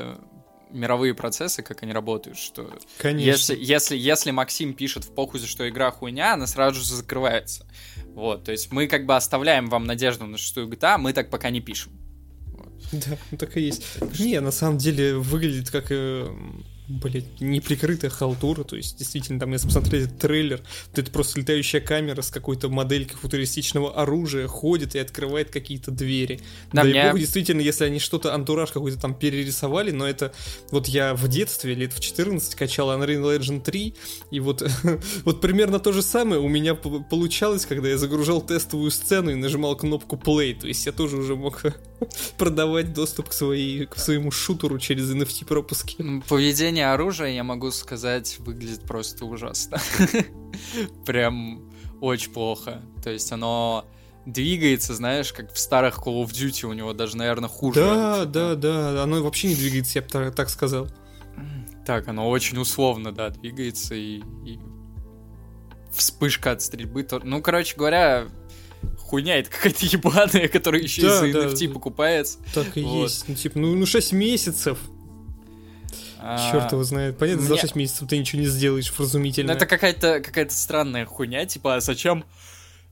мировые 0.73 1.13
процессы, 1.13 1.63
как 1.63 1.83
они 1.83 1.93
работают, 1.93 2.37
что 2.37 2.71
Конечно. 2.97 3.29
если, 3.29 3.57
если, 3.57 3.97
если 3.97 4.31
Максим 4.31 4.73
пишет 4.73 5.05
в 5.05 5.13
похузе, 5.13 5.47
что 5.47 5.67
игра 5.67 5.91
хуйня, 5.91 6.33
она 6.33 6.47
сразу 6.47 6.79
же 6.79 6.95
закрывается. 6.95 7.65
Вот, 8.13 8.43
то 8.43 8.51
есть 8.51 8.71
мы 8.71 8.87
как 8.87 9.05
бы 9.05 9.15
оставляем 9.15 9.69
вам 9.69 9.85
надежду 9.85 10.25
на 10.25 10.37
шестую 10.37 10.67
GTA, 10.67 10.97
мы 10.97 11.13
так 11.13 11.29
пока 11.29 11.49
не 11.49 11.61
пишем. 11.61 11.91
Да, 12.91 13.17
ну 13.31 13.37
так 13.37 13.55
и 13.55 13.61
есть. 13.61 13.83
Не, 14.19 14.41
на 14.41 14.51
самом 14.51 14.77
деле 14.77 15.15
выглядит 15.15 15.69
как, 15.69 15.85
э, 15.91 16.29
блядь, 16.99 17.39
неприкрытая 17.39 18.11
халтура. 18.11 18.63
То 18.63 18.75
есть, 18.75 18.97
действительно, 18.97 19.39
там, 19.39 19.51
если 19.53 19.67
посмотреть 19.67 20.05
этот 20.05 20.19
трейлер, 20.19 20.61
то 20.93 21.01
это 21.01 21.11
просто 21.11 21.39
летающая 21.39 21.79
камера 21.81 22.21
с 22.21 22.29
какой-то 22.29 22.69
моделькой 22.69 23.17
футуристичного 23.17 23.93
оружия 24.01 24.47
ходит 24.47 24.95
и 24.95 24.99
открывает 24.99 25.49
какие-то 25.49 25.91
двери. 25.91 26.41
Да, 26.73 26.83
Да, 26.83 26.89
и 26.89 26.91
мне- 26.91 27.03
богу, 27.05 27.19
действительно, 27.19 27.61
если 27.61 27.85
они 27.85 27.99
что-то, 27.99 28.33
антураж 28.33 28.71
какой-то 28.71 28.99
там 28.99 29.15
перерисовали, 29.15 29.91
но 29.91 30.07
это 30.07 30.33
вот 30.71 30.87
я 30.87 31.13
в 31.15 31.27
детстве, 31.27 31.73
лет 31.75 31.93
в 31.93 31.99
14, 31.99 32.55
качал 32.55 32.89
Unreal 32.89 33.37
Engine 33.39 33.61
3, 33.61 33.93
и 34.31 34.39
вот, 34.39 34.61
вот 35.25 35.41
примерно 35.41 35.79
то 35.79 35.91
же 35.91 36.01
самое 36.01 36.41
у 36.41 36.47
меня 36.47 36.75
получалось, 36.75 37.65
когда 37.65 37.89
я 37.89 37.97
загружал 37.97 38.41
тестовую 38.41 38.91
сцену 38.91 39.31
и 39.31 39.35
нажимал 39.35 39.75
кнопку 39.75 40.15
play, 40.15 40.59
то 40.59 40.67
есть 40.67 40.85
я 40.85 40.91
тоже 40.91 41.17
уже 41.17 41.35
мог 41.35 41.61
продавать 42.37 42.93
доступ 42.93 43.29
к, 43.29 43.33
своей, 43.33 43.85
к 43.85 43.97
своему 43.97 44.31
шутеру 44.31 44.79
через 44.79 45.13
NFT 45.13 45.45
пропуски. 45.45 46.21
Поведение 46.27 46.91
оружия, 46.91 47.29
я 47.29 47.43
могу 47.43 47.71
сказать, 47.71 48.37
выглядит 48.39 48.81
просто 48.81 49.25
ужасно. 49.25 49.79
Прям 51.05 51.69
очень 51.99 52.31
плохо. 52.31 52.81
То 53.03 53.09
есть 53.09 53.31
оно 53.31 53.85
двигается, 54.25 54.93
знаешь, 54.93 55.33
как 55.33 55.53
в 55.53 55.57
старых 55.59 55.99
Call 55.99 56.23
of 56.23 56.31
Duty, 56.31 56.65
у 56.65 56.73
него 56.73 56.93
даже, 56.93 57.17
наверное, 57.17 57.49
хуже. 57.49 57.79
Да, 57.79 58.19
Типа, 58.19 58.25
да, 58.31 58.55
да, 58.55 59.03
оно 59.03 59.23
вообще 59.23 59.49
не 59.49 59.55
двигается, 59.55 59.99
я 59.99 60.01
бы 60.03 60.07
та- 60.09 60.31
так 60.31 60.49
сказал. 60.49 60.87
Так, 61.85 62.07
оно 62.07 62.29
очень 62.29 62.57
условно, 62.59 63.11
да, 63.11 63.29
двигается 63.29 63.95
и, 63.95 64.21
и 64.45 64.59
вспышка 65.91 66.51
от 66.51 66.61
стрельбы. 66.61 67.07
Ну, 67.23 67.41
короче 67.41 67.75
говоря, 67.75 68.27
хуйня 68.99 69.37
это 69.39 69.49
какая-то 69.49 69.85
ебаная, 69.85 70.47
которая 70.47 70.81
еще 70.81 71.01
Да, 71.03 71.27
из-за 71.27 71.41
да, 71.41 71.47
NFT 71.47 71.67
да. 71.67 71.73
покупается. 71.73 72.37
Так 72.53 72.77
и 72.77 72.81
Вот. 72.83 73.03
есть. 73.03 73.25
Ну, 73.27 73.35
типа, 73.35 73.59
ну, 73.59 73.75
ну 73.75 73.85
6 73.85 74.11
месяцев. 74.13 74.77
А, 76.19 76.51
Черт 76.51 76.71
его 76.71 76.83
знает. 76.83 77.17
Понятно, 77.17 77.43
за 77.43 77.53
мне- 77.53 77.61
6 77.61 77.75
месяцев 77.75 78.07
ты 78.07 78.17
ничего 78.17 78.41
не 78.41 78.47
сделаешь 78.47 78.91
вразумительно. 78.95 79.53
Ну, 79.53 79.57
это 79.57 79.65
какая-то 79.65 80.19
какая-то 80.21 80.53
странная 80.53 81.05
хуйня, 81.05 81.45
типа, 81.45 81.75
а 81.75 81.81
зачем... 81.81 82.23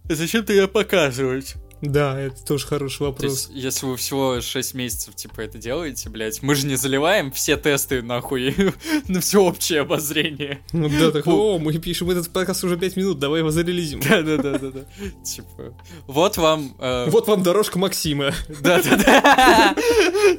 Зачем 0.06 0.44
ты 0.44 0.53
ее 0.53 0.68
показывать? 0.68 1.53
Да, 1.81 2.19
это 2.19 2.43
тоже 2.43 2.68
хороший 2.68 2.97
То 2.99 3.06
вопрос. 3.06 3.31
есть, 3.31 3.49
если 3.53 3.85
вы 3.85 3.95
всего 3.97 4.41
6 4.41 4.73
месяцев, 4.73 5.15
типа, 5.15 5.41
это 5.41 5.57
делаете, 5.57 6.10
блядь, 6.10 6.41
мы 6.41 6.56
же 6.56 6.68
не 6.68 6.76
заливаем 6.76 7.31
все 7.31 7.56
тесты, 7.56 8.01
нахуй, 8.01 8.53
на 9.07 9.22
всеобщее 9.22 9.81
обозрение. 9.81 10.60
Ну 10.73 10.89
да, 10.89 11.11
так, 11.11 11.26
о, 11.27 11.57
мы 11.57 11.72
пишем 11.80 12.10
этот 12.10 12.30
подкаст 12.31 12.64
уже 12.64 12.77
5 12.77 12.95
минут, 12.97 13.19
давай 13.19 13.39
его 13.39 13.49
зарелизим. 13.51 14.01
Да-да-да-да-да. 14.01 14.85
Типа, 15.23 15.73
вот 16.07 16.38
вам... 16.38 16.76
э, 16.80 17.10
Вот 17.10 17.27
вам 17.27 17.43
дорожка 17.43 17.80
Максима. 17.80 18.34
Да-да-да. 18.61 19.76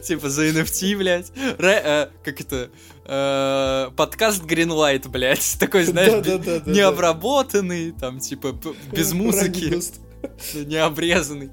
Типа 0.02 0.28
за 0.28 0.46
NFT, 0.48 0.96
блядь. 0.98 1.32
Э, 1.36 2.08
Как 2.22 2.40
это? 2.40 2.70
Э, 3.06 3.90
Подкаст 3.96 4.42
Greenlight, 4.44 5.08
блядь. 5.08 5.56
Такой, 5.58 5.84
знаешь, 5.84 6.24
необработанный, 6.66 7.92
там, 7.92 8.18
типа, 8.20 8.54
без 8.92 9.12
музыки. 9.12 9.80
не 10.54 10.76
обрезанный. 10.76 11.50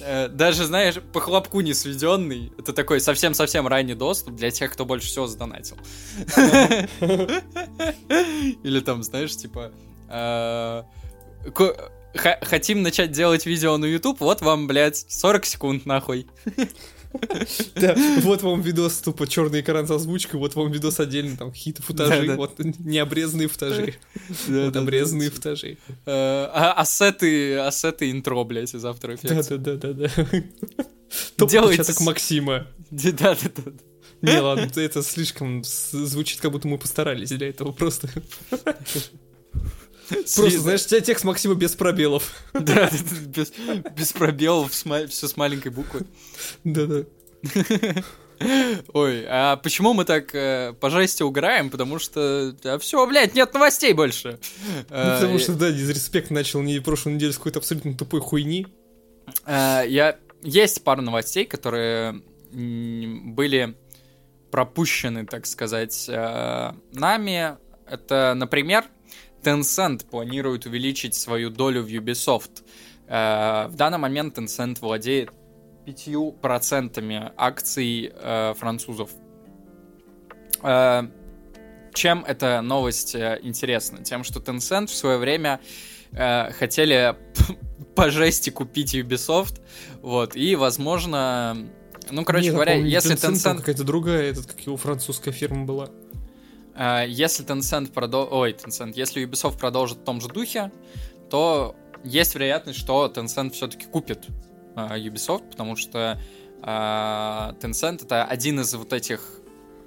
Э, 0.00 0.28
Даже, 0.28 0.64
знаешь, 0.64 0.96
по 1.12 1.20
хлопку 1.20 1.60
не 1.60 1.74
сведенный. 1.74 2.52
Это 2.58 2.72
такой 2.72 3.00
совсем-совсем 3.00 3.66
ранний 3.66 3.94
доступ 3.94 4.34
для 4.34 4.50
тех, 4.50 4.72
кто 4.72 4.84
больше 4.84 5.08
всего 5.08 5.26
задонатил. 5.26 5.76
Или 8.62 8.80
там, 8.80 9.02
знаешь, 9.02 9.36
типа... 9.36 9.72
э, 10.08 10.82
Хотим 12.14 12.82
начать 12.82 13.12
делать 13.12 13.46
видео 13.46 13.76
на 13.76 13.84
YouTube, 13.84 14.18
вот 14.20 14.40
вам, 14.40 14.66
блядь, 14.66 14.96
40 15.08 15.44
секунд, 15.44 15.86
нахуй. 15.86 16.26
Да, 17.74 17.94
вот 18.22 18.42
вам 18.42 18.60
видос 18.62 18.98
тупо 18.98 19.26
черный 19.26 19.60
экран 19.60 19.86
с 19.86 19.90
озвучкой, 19.90 20.40
вот 20.40 20.54
вам 20.54 20.70
видос 20.72 21.00
отдельно, 21.00 21.36
там 21.36 21.50
какие-то 21.52 21.82
футажи, 21.82 22.34
вот 22.36 22.58
необрезанные 22.58 23.48
футажи, 23.48 23.94
вот 24.48 24.76
обрезанные 24.76 25.30
футажи. 25.30 25.78
Э, 26.06 26.48
а- 26.52 26.74
Ассеты, 26.78 27.56
ассеты 27.58 28.10
интро, 28.10 28.42
блядь, 28.44 28.74
из 28.74 28.84
After 28.84 29.14
Effects. 29.14 29.48
Да-да-да-да. 29.48 30.08
Топ 31.36 31.50
Делайте 31.50 31.80
отпечаток 31.82 32.02
с- 32.02 32.06
Максима. 32.06 32.66
Да-да-да. 32.90 33.72
Не, 34.20 34.40
ладно, 34.40 34.68
это 34.80 35.02
слишком 35.02 35.62
звучит, 35.64 36.40
как 36.40 36.50
будто 36.52 36.66
мы 36.66 36.76
постарались 36.78 37.28
для 37.30 37.48
этого. 37.48 37.70
Просто, 37.72 38.08
просто 40.08 40.58
знаешь, 40.60 40.84
у 40.84 40.88
тебя 40.88 41.00
текст 41.00 41.24
Максима 41.24 41.54
без 41.54 41.74
пробелов. 41.74 42.32
Да, 42.52 42.90
без, 43.26 43.52
без 43.96 44.12
пробелов, 44.12 44.72
все 44.72 45.28
с 45.28 45.36
маленькой 45.36 45.70
буквы. 45.70 46.06
Да-да. 46.64 47.04
Ой, 48.92 49.24
а 49.28 49.56
почему 49.56 49.94
мы 49.94 50.04
так 50.04 50.34
э, 50.34 50.72
по 50.78 50.90
жести 50.90 51.22
угораем? 51.22 51.70
Потому 51.70 51.98
что 51.98 52.54
все, 52.80 53.04
блядь, 53.06 53.34
нет 53.34 53.52
новостей 53.52 53.92
больше. 53.92 54.38
Ну, 54.78 54.84
потому 54.88 55.38
что, 55.38 55.54
да, 55.54 55.70
дизреспект 55.70 56.30
начал 56.30 56.60
не 56.60 56.78
прошлую 56.80 57.16
неделю 57.16 57.32
с 57.32 57.38
какой-то 57.38 57.58
абсолютно 57.58 57.94
тупой 57.94 58.20
хуйни. 58.20 58.66
Э, 59.46 59.82
я... 59.86 60.18
Есть 60.42 60.84
пару 60.84 61.02
новостей, 61.02 61.44
которые 61.46 62.22
были 62.52 63.74
пропущены, 64.52 65.26
так 65.26 65.46
сказать, 65.46 66.06
э, 66.08 66.72
нами. 66.92 67.56
Это, 67.90 68.34
например, 68.36 68.84
Tencent 69.42 70.06
планирует 70.06 70.66
увеличить 70.66 71.14
свою 71.14 71.50
долю 71.50 71.82
в 71.82 71.88
Ubisoft. 71.88 72.64
Э, 73.06 73.68
в 73.68 73.76
данный 73.76 73.98
момент 73.98 74.38
Tencent 74.38 74.78
владеет 74.80 75.30
5% 75.86 77.32
акций 77.36 78.12
французов. 78.56 79.10
Чем 80.60 82.24
эта 82.26 82.60
новость 82.60 83.16
интересна? 83.16 84.04
Тем, 84.04 84.22
что 84.22 84.40
Tencent 84.40 84.88
в 84.88 84.94
свое 84.94 85.16
время 85.16 85.60
хотели 86.12 87.16
по 87.94 88.10
жести 88.10 88.50
купить 88.50 88.94
Ubisoft, 88.94 89.62
вот, 90.02 90.36
и, 90.36 90.56
возможно, 90.56 91.56
ну, 92.10 92.24
короче 92.24 92.46
Нет, 92.46 92.54
говоря, 92.54 92.72
помню, 92.74 92.88
если 92.88 93.16
Tencent... 93.16 93.32
Tencent... 93.32 93.56
какая-то 93.58 93.84
другая, 93.84 94.30
этот, 94.30 94.46
как 94.46 94.60
его 94.60 94.76
французская 94.76 95.32
фирма 95.32 95.64
была. 95.64 95.90
Uh, 96.78 97.08
если 97.08 97.44
Tencent 97.44 97.92
продол... 97.92 98.28
Ой, 98.30 98.52
Tencent, 98.52 98.92
если 98.94 99.26
Ubisoft 99.26 99.58
продолжит 99.58 99.98
в 99.98 100.04
том 100.04 100.20
же 100.20 100.28
духе, 100.28 100.70
то 101.28 101.74
есть 102.04 102.34
вероятность, 102.36 102.78
что 102.78 103.12
Tencent 103.12 103.50
все-таки 103.50 103.86
купит 103.86 104.28
uh, 104.76 104.96
Ubisoft, 104.96 105.50
потому 105.50 105.74
что 105.74 106.20
uh, 106.62 107.58
Tencent 107.58 108.04
это 108.04 108.24
один 108.24 108.60
из 108.60 108.72
вот 108.74 108.92
этих 108.92 109.40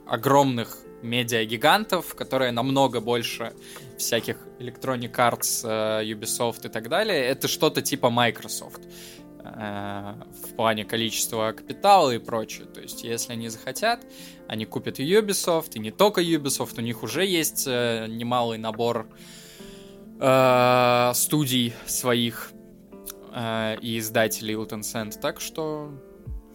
огромных 0.06 0.80
медиа-гигантов, 1.02 2.14
которые 2.16 2.52
намного 2.52 3.00
больше 3.00 3.54
всяких 3.98 4.38
Electronic 4.60 5.12
Arts, 5.14 5.62
э, 5.64 6.04
Ubisoft 6.06 6.68
и 6.68 6.70
так 6.70 6.90
далее. 6.90 7.24
Это 7.26 7.48
что-то 7.48 7.82
типа 7.82 8.10
Microsoft 8.10 8.82
э, 8.84 9.21
в 9.44 10.56
плане 10.56 10.86
количества 10.86 11.52
капитала 11.52 12.12
и 12.12 12.20
прочее. 12.20 12.66
То 12.66 12.82
есть, 12.82 13.04
если 13.04 13.34
они 13.34 13.50
захотят, 13.50 14.06
они 14.48 14.66
купят 14.66 15.00
Ubisoft, 15.00 15.72
и 15.74 15.80
не 15.80 15.92
только 15.92 16.22
Ubisoft, 16.22 16.78
у 16.78 16.82
них 16.82 17.04
уже 17.04 17.26
есть 17.26 17.66
э, 17.68 18.08
немалый 18.08 18.58
набор 18.58 19.08
студий 21.16 21.74
своих 21.88 22.52
и 23.36 23.98
издателей 23.98 24.54
у 24.54 24.66
Tencent. 24.66 25.20
Так 25.20 25.42
что 25.42 25.92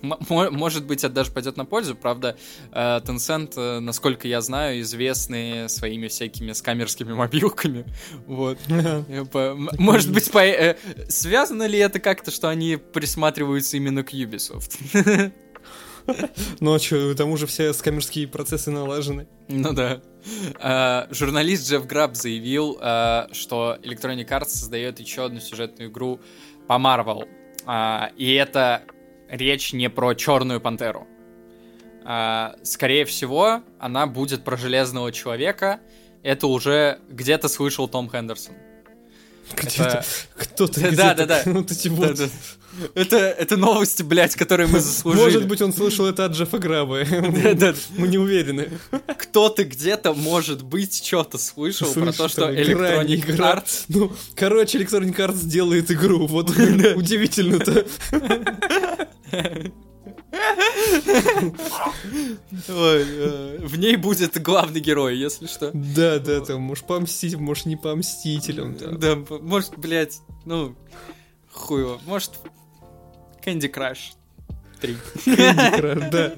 может 0.02 0.86
быть, 0.86 1.05
это 1.05 1.14
даже 1.14 1.31
пойдет 1.31 1.56
на 1.56 1.64
пользу. 1.64 1.94
Правда, 1.94 2.36
э, 2.73 3.01
Tencent, 3.05 3.55
э, 3.56 3.81
насколько 3.81 4.28
я 4.28 4.40
знаю, 4.40 4.81
известны 4.81 5.68
своими 5.68 6.09
всякими 6.09 6.52
скамерскими 6.52 7.12
мобилками. 7.12 7.85
Вот. 8.27 8.59
Может 9.78 10.12
быть, 10.12 10.35
э, 10.35 10.77
связано 11.09 11.66
ли 11.66 11.78
это 11.78 11.98
как-то, 12.01 12.31
что 12.31 12.48
они 12.48 12.77
присматриваются 12.77 13.77
именно 13.77 14.02
к 14.02 14.12
Ubisoft? 14.12 14.78
Ну 16.60 16.73
а 16.73 16.78
что, 16.78 17.16
тому 17.16 17.36
же 17.36 17.48
все 17.48 17.73
скамерские 17.73 18.28
процессы 18.28 18.70
налажены. 18.70 19.27
Ну 19.48 19.73
да. 19.73 20.01
Uh, 20.55 21.12
журналист 21.12 21.68
Джефф 21.68 21.85
Граб 21.85 22.14
заявил, 22.14 22.74
что 23.32 23.77
Electronic 23.82 24.28
Arts 24.28 24.51
создает 24.51 25.01
еще 25.01 25.24
одну 25.24 25.40
сюжетную 25.40 25.90
игру 25.90 26.20
по 26.68 26.74
Marvel. 26.74 27.27
Uh, 27.66 28.14
и 28.16 28.35
это 28.35 28.85
речь 29.28 29.73
не 29.73 29.90
про 29.90 30.15
Черную 30.15 30.61
Пантеру. 30.61 31.07
А, 32.05 32.57
скорее 32.62 33.05
всего, 33.05 33.62
она 33.78 34.07
будет 34.07 34.44
про 34.44 34.57
Железного 34.57 35.12
Человека. 35.12 35.81
Это 36.23 36.47
уже 36.47 37.01
где-то 37.09 37.48
слышал 37.48 37.89
Том 37.89 38.11
Хендерсон. 38.11 38.55
Это... 39.55 40.05
Кто-то 40.36 40.93
да, 40.93 41.15
да, 41.15 41.27
да. 41.27 41.43
Вот 41.47 41.70
эти 41.70 41.89
вот. 41.89 42.16
Да, 42.16 42.27
да. 42.27 42.31
Это, 42.94 43.16
это 43.16 43.57
новости, 43.57 44.03
блядь, 44.03 44.35
которые 44.35 44.66
мы 44.66 44.81
заслужили. 44.81 45.23
Может 45.23 45.47
быть, 45.47 45.62
он 45.62 45.73
слышал 45.73 46.07
это 46.07 46.27
от 46.27 46.32
Джеффа 46.32 46.59
Граба. 46.59 47.05
Да, 47.43 47.55
да. 47.55 47.74
Мы 47.97 48.09
не 48.09 48.19
уверены. 48.19 48.70
Кто-то 49.19 49.65
где-то, 49.65 50.15
может 50.15 50.62
быть, 50.62 51.05
что-то 51.05 51.39
слышал 51.39 51.86
Слышь, 51.86 52.05
про 52.05 52.12
то, 52.12 52.28
что 52.28 52.53
Electronic 52.53 53.27
Arts... 53.36 53.85
Ну, 53.89 54.12
короче, 54.35 54.78
Electronic 54.78 55.16
Arts 55.16 55.47
делает 55.47 55.90
игру. 55.90 56.27
Вот 56.27 56.51
удивительно-то. 56.51 57.86
Ой, 62.69 63.05
в 63.59 63.77
ней 63.78 63.97
будет 63.97 64.40
главный 64.40 64.81
герой, 64.81 65.16
если 65.16 65.47
что. 65.47 65.70
Да, 65.74 66.19
да, 66.19 66.40
там, 66.40 66.61
может, 66.62 66.86
по 66.86 67.01
мстителям, 67.01 67.44
может, 67.44 67.66
не 67.66 67.77
по 67.77 67.94
мстителям. 67.97 68.77
Да, 68.98 69.16
может, 69.40 69.77
блядь, 69.77 70.20
ну, 70.44 70.77
хуево. 71.51 72.01
Может, 72.07 72.32
Candy 73.44 73.69
Crush 73.73 74.15
3. 74.81 74.97
Candy 75.27 75.81
Crush, 75.81 76.11
да. 76.11 76.36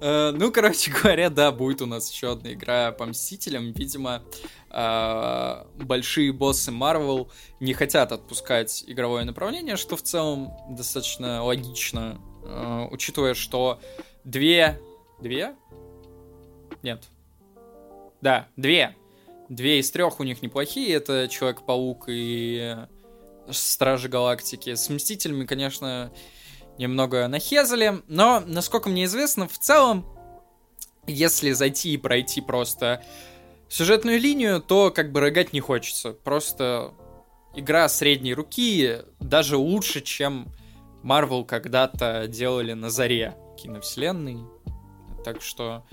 Uh, 0.00 0.32
ну, 0.32 0.50
короче 0.52 0.90
говоря, 0.90 1.30
да, 1.30 1.52
будет 1.52 1.82
у 1.82 1.86
нас 1.86 2.10
еще 2.10 2.32
одна 2.32 2.52
игра 2.52 2.92
по 2.92 3.06
Мстителям. 3.06 3.72
Видимо, 3.72 4.22
uh, 4.70 5.66
большие 5.84 6.32
боссы 6.32 6.70
Marvel 6.70 7.30
не 7.60 7.74
хотят 7.74 8.12
отпускать 8.12 8.84
игровое 8.86 9.24
направление, 9.24 9.76
что 9.76 9.96
в 9.96 10.02
целом 10.02 10.52
достаточно 10.70 11.44
логично, 11.44 12.20
uh, 12.44 12.88
учитывая, 12.90 13.34
что 13.34 13.80
две... 14.24 14.80
Две? 15.20 15.54
Нет. 16.82 17.04
Да, 18.20 18.48
две. 18.56 18.96
Две 19.48 19.78
из 19.78 19.90
трех 19.90 20.20
у 20.20 20.24
них 20.24 20.42
неплохие. 20.42 20.94
Это 20.94 21.28
Человек-паук 21.28 22.06
и 22.08 22.76
Стражи 23.50 24.08
Галактики. 24.08 24.74
С 24.74 24.88
Мстителями, 24.88 25.46
конечно, 25.46 26.12
немного 26.78 27.28
нахезали, 27.28 28.02
но, 28.08 28.42
насколько 28.46 28.88
мне 28.88 29.04
известно, 29.04 29.48
в 29.48 29.58
целом, 29.58 30.06
если 31.06 31.52
зайти 31.52 31.94
и 31.94 31.98
пройти 31.98 32.40
просто 32.40 33.02
сюжетную 33.68 34.20
линию, 34.20 34.60
то 34.60 34.90
как 34.90 35.12
бы 35.12 35.20
рыгать 35.20 35.52
не 35.52 35.60
хочется. 35.60 36.12
Просто 36.12 36.94
игра 37.54 37.88
средней 37.88 38.34
руки 38.34 38.98
даже 39.20 39.56
лучше, 39.56 40.00
чем 40.00 40.48
Marvel 41.02 41.44
когда-то 41.44 42.26
делали 42.28 42.72
на 42.72 42.90
заре 42.90 43.36
киновселенной. 43.58 44.38
Так 45.24 45.42
что 45.42 45.84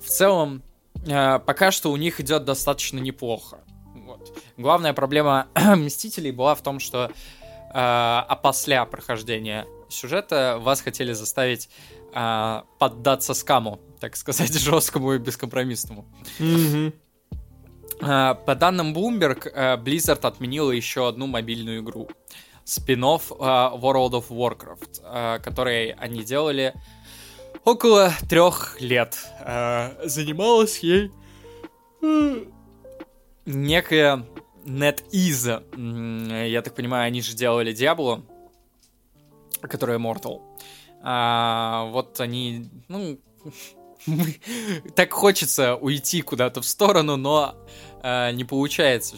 в 0.00 0.06
целом 0.06 0.62
э, 1.06 1.38
пока 1.40 1.70
что 1.70 1.90
у 1.90 1.96
них 1.96 2.20
идет 2.20 2.44
достаточно 2.44 2.98
неплохо. 2.98 3.60
Вот. 3.94 4.36
Главная 4.56 4.92
проблема 4.92 5.48
Мстителей 5.76 6.30
была 6.30 6.54
в 6.54 6.62
том, 6.62 6.80
что 6.80 7.10
э, 7.72 8.22
опосля 8.28 8.84
прохождения 8.84 9.66
сюжета 9.88 10.58
вас 10.60 10.80
хотели 10.80 11.12
заставить 11.12 11.68
а, 12.12 12.64
поддаться 12.78 13.34
скаму, 13.34 13.80
так 14.00 14.16
сказать, 14.16 14.52
жесткому 14.58 15.14
и 15.14 15.18
бескомпромиссному. 15.18 16.06
Mm-hmm. 16.38 16.92
А, 18.02 18.34
по 18.34 18.54
данным 18.54 18.94
Bloomberg, 18.94 19.50
а, 19.54 19.76
Blizzard 19.76 20.26
отменила 20.26 20.70
еще 20.70 21.08
одну 21.08 21.26
мобильную 21.26 21.80
игру. 21.80 22.08
Спин-офф 22.64 23.32
а, 23.38 23.72
World 23.76 24.12
of 24.12 24.28
Warcraft, 24.28 25.00
а, 25.04 25.38
который 25.38 25.90
они 25.92 26.24
делали 26.24 26.74
около 27.64 28.12
трех 28.28 28.80
лет. 28.80 29.16
А, 29.40 29.96
занималась 30.04 30.78
ей 30.78 31.10
некая 33.46 34.24
NetEase. 34.64 36.46
Я 36.48 36.62
так 36.62 36.74
понимаю, 36.74 37.06
они 37.06 37.22
же 37.22 37.34
делали 37.34 37.72
Diablo 37.72 38.22
которая 39.68 39.98
Mortal. 39.98 40.40
А, 41.02 41.86
вот 41.90 42.20
они, 42.20 42.68
ну, 42.88 43.18
так 44.94 45.12
хочется 45.12 45.76
уйти 45.76 46.22
куда-то 46.22 46.60
в 46.60 46.66
сторону, 46.66 47.16
но 47.16 47.56
а, 48.02 48.32
не 48.32 48.44
получается 48.44 49.16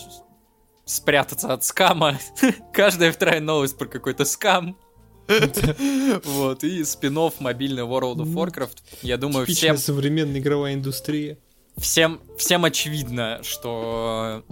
спрятаться 0.84 1.52
от 1.52 1.64
скама. 1.64 2.18
Каждая 2.72 3.12
вторая 3.12 3.40
новость 3.40 3.78
про 3.78 3.86
какой-то 3.86 4.24
скам. 4.24 4.76
Вот, 6.24 6.64
и 6.64 6.82
спин 6.84 7.14
мобильный 7.38 7.84
World 7.84 8.16
of 8.16 8.34
Warcraft. 8.34 8.78
Я 9.02 9.16
думаю, 9.16 9.46
всем... 9.46 9.78
современная 9.78 10.40
игровая 10.40 10.74
индустрия. 10.74 11.38
Всем, 11.78 12.20
всем 12.36 12.64
очевидно, 12.64 13.40
что 13.42 14.44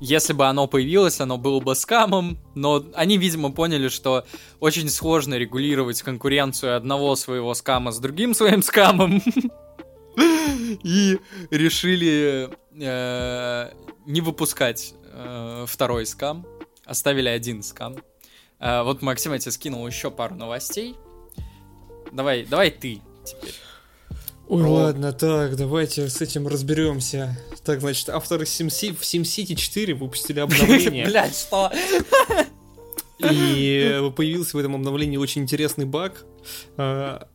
если 0.00 0.32
бы 0.32 0.46
оно 0.46 0.66
появилось, 0.66 1.20
оно 1.20 1.38
было 1.38 1.60
бы 1.60 1.74
скамом, 1.74 2.38
но 2.54 2.84
они, 2.94 3.18
видимо, 3.18 3.50
поняли, 3.50 3.88
что 3.88 4.24
очень 4.60 4.88
сложно 4.88 5.34
регулировать 5.34 6.02
конкуренцию 6.02 6.76
одного 6.76 7.16
своего 7.16 7.54
скама 7.54 7.90
с 7.90 7.98
другим 7.98 8.34
своим 8.34 8.62
скамом. 8.62 9.22
И 10.82 11.18
решили 11.50 12.50
э, 12.80 13.70
не 14.06 14.20
выпускать 14.20 14.94
э, 15.12 15.64
второй 15.68 16.06
скам. 16.06 16.46
Оставили 16.84 17.28
один 17.28 17.62
скам. 17.62 17.96
Э, 18.58 18.82
вот 18.82 19.02
Максим 19.02 19.32
я 19.32 19.38
тебе 19.38 19.52
скинул 19.52 19.86
еще 19.86 20.10
пару 20.10 20.34
новостей. 20.34 20.96
Давай, 22.12 22.44
давай 22.44 22.70
ты 22.70 23.00
теперь. 23.24 23.54
Ой, 24.48 24.62
Про... 24.62 24.70
ладно, 24.70 25.12
так, 25.12 25.56
давайте 25.56 26.08
с 26.08 26.22
этим 26.22 26.48
разберемся. 26.48 27.38
Так, 27.64 27.80
значит, 27.80 28.08
авторы 28.08 28.44
SimCity, 28.44 28.96
в 28.96 29.02
SimCity 29.02 29.54
4 29.54 29.94
выпустили 29.94 30.40
обновление. 30.40 31.04
Блять, 31.08 31.36
что? 31.36 31.70
И 33.18 34.10
появился 34.16 34.56
в 34.56 34.60
этом 34.60 34.74
обновлении 34.74 35.18
очень 35.18 35.42
интересный 35.42 35.84
баг. 35.84 36.24
А, 36.78 37.28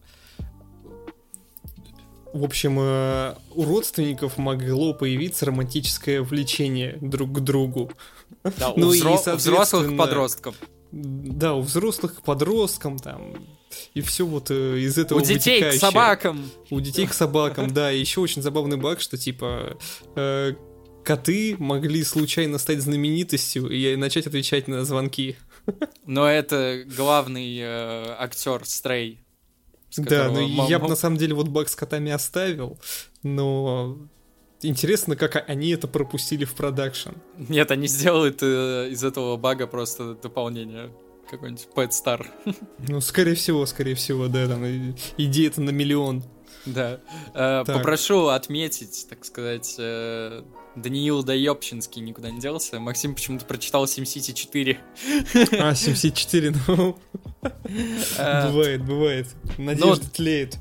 в 2.34 2.44
общем, 2.44 2.80
э, 2.80 3.36
у 3.54 3.64
родственников 3.64 4.40
могло 4.40 4.96
появиться 4.96 5.46
романтическое 5.46 6.24
влечение 6.24 6.98
друг 7.00 7.32
к 7.32 7.40
другу. 7.42 7.92
Да, 8.58 8.72
у, 8.72 8.80
ну 8.80 8.92
взро- 8.92 9.34
и, 9.34 9.36
взрослых 9.36 9.96
подростков. 9.96 10.56
Да, 10.94 11.56
у 11.56 11.62
взрослых 11.62 12.18
к 12.18 12.22
подросткам 12.22 13.00
там. 13.00 13.34
И 13.96 14.02
все 14.02 14.28
вот 14.28 14.52
э, 14.52 14.78
из 14.78 14.96
этого 15.00 15.18
У 15.18 15.22
детей 15.24 15.72
к 15.72 15.74
собакам. 15.74 16.52
У 16.70 16.80
детей 16.80 17.08
к 17.08 17.14
собакам, 17.14 17.74
да. 17.74 17.92
И 17.92 18.00
еще 18.00 18.22
очень 18.22 18.44
забавный 18.44 18.78
баг, 18.78 19.02
что 19.02 19.18
типа 19.18 19.76
э, 20.16 20.54
коты 21.04 21.56
могли 21.58 22.04
случайно 22.04 22.60
стать 22.60 22.82
знаменитостью 22.82 23.72
и 23.72 23.96
начать 23.96 24.28
отвечать 24.28 24.68
на 24.68 24.86
звонки. 24.86 25.36
Но 26.06 26.30
это 26.30 26.84
главный 26.86 27.58
э, 27.58 28.16
актер 28.20 28.64
Стрей. 28.64 29.20
Да, 29.98 30.30
ну 30.30 30.68
я 30.68 30.78
бы 30.78 30.88
на 30.88 30.96
самом 30.96 31.18
деле 31.18 31.34
вот 31.34 31.48
баг 31.48 31.70
с 31.70 31.76
котами 31.76 32.12
оставил, 32.12 32.80
но 33.24 33.98
интересно, 34.66 35.16
как 35.16 35.44
они 35.50 35.70
это 35.72 35.88
пропустили 35.88 36.46
в 36.46 36.54
продакшн. 36.54 37.12
Нет, 37.38 37.72
они 37.72 37.88
сделают 37.88 38.40
э, 38.42 38.90
из 38.90 39.04
этого 39.04 39.38
бага 39.38 39.68
просто 39.68 40.16
дополнение 40.16 40.92
какой-нибудь 41.30 41.68
Pet 41.76 41.90
Star. 41.90 42.26
Ну, 42.88 43.02
скорее 43.02 43.36
всего, 43.36 43.66
скорее 43.66 43.96
всего, 43.96 44.28
да, 44.28 44.48
там 44.48 44.64
идея-то 45.18 45.62
на 45.62 45.72
миллион. 45.72 46.24
Да. 46.66 47.00
Э, 47.34 47.64
попрошу 47.66 48.28
отметить, 48.28 49.08
так 49.10 49.26
сказать, 49.26 49.76
э, 49.78 50.44
Даниил 50.76 51.24
Доебчинский 51.24 52.02
никуда 52.02 52.32
не 52.32 52.40
делся. 52.40 52.80
Максим 52.80 53.16
почему-то 53.16 53.46
прочитал 53.46 53.86
SimCity 53.86 54.34
4. 54.34 54.80
А, 55.60 55.72
SimCity 55.72 56.12
4, 56.12 56.54
ну... 56.68 56.98
Э, 58.18 58.48
бывает, 58.48 58.86
бывает. 58.86 59.28
Надежда 59.58 60.10
тлеет. 60.10 60.58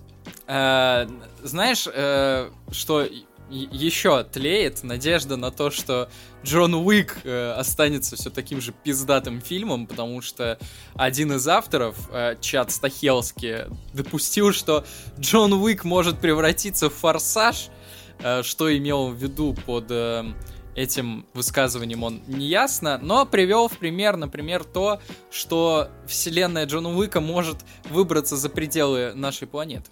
Э, 0.48 1.06
знаешь, 1.42 1.86
э, 1.92 2.50
что 2.72 3.06
еще 3.52 4.24
тлеет 4.24 4.82
надежда 4.82 5.36
на 5.36 5.50
то, 5.50 5.70
что 5.70 6.08
Джон 6.44 6.74
Уик 6.74 7.18
э, 7.24 7.52
останется 7.52 8.16
все 8.16 8.30
таким 8.30 8.60
же 8.60 8.72
пиздатым 8.72 9.40
фильмом, 9.40 9.86
потому 9.86 10.22
что 10.22 10.58
один 10.94 11.32
из 11.32 11.46
авторов, 11.46 11.96
э, 12.10 12.36
Чад 12.40 12.70
Стахелски, 12.70 13.66
допустил, 13.92 14.52
что 14.52 14.84
Джон 15.20 15.52
Уик 15.52 15.84
может 15.84 16.18
превратиться 16.18 16.88
в 16.88 16.94
форсаж, 16.94 17.68
э, 18.20 18.42
что 18.42 18.76
имел 18.76 19.08
в 19.08 19.16
виду 19.16 19.54
под 19.66 19.86
э, 19.90 20.24
этим 20.74 21.26
высказыванием 21.34 22.02
он 22.02 22.22
не 22.26 22.46
ясно, 22.46 22.98
но 23.02 23.26
привел 23.26 23.68
в 23.68 23.76
пример, 23.78 24.16
например, 24.16 24.64
то, 24.64 25.00
что 25.30 25.88
вселенная 26.06 26.66
Джона 26.66 26.96
Уика 26.96 27.20
может 27.20 27.58
выбраться 27.90 28.36
за 28.36 28.48
пределы 28.48 29.12
нашей 29.14 29.46
планеты. 29.46 29.90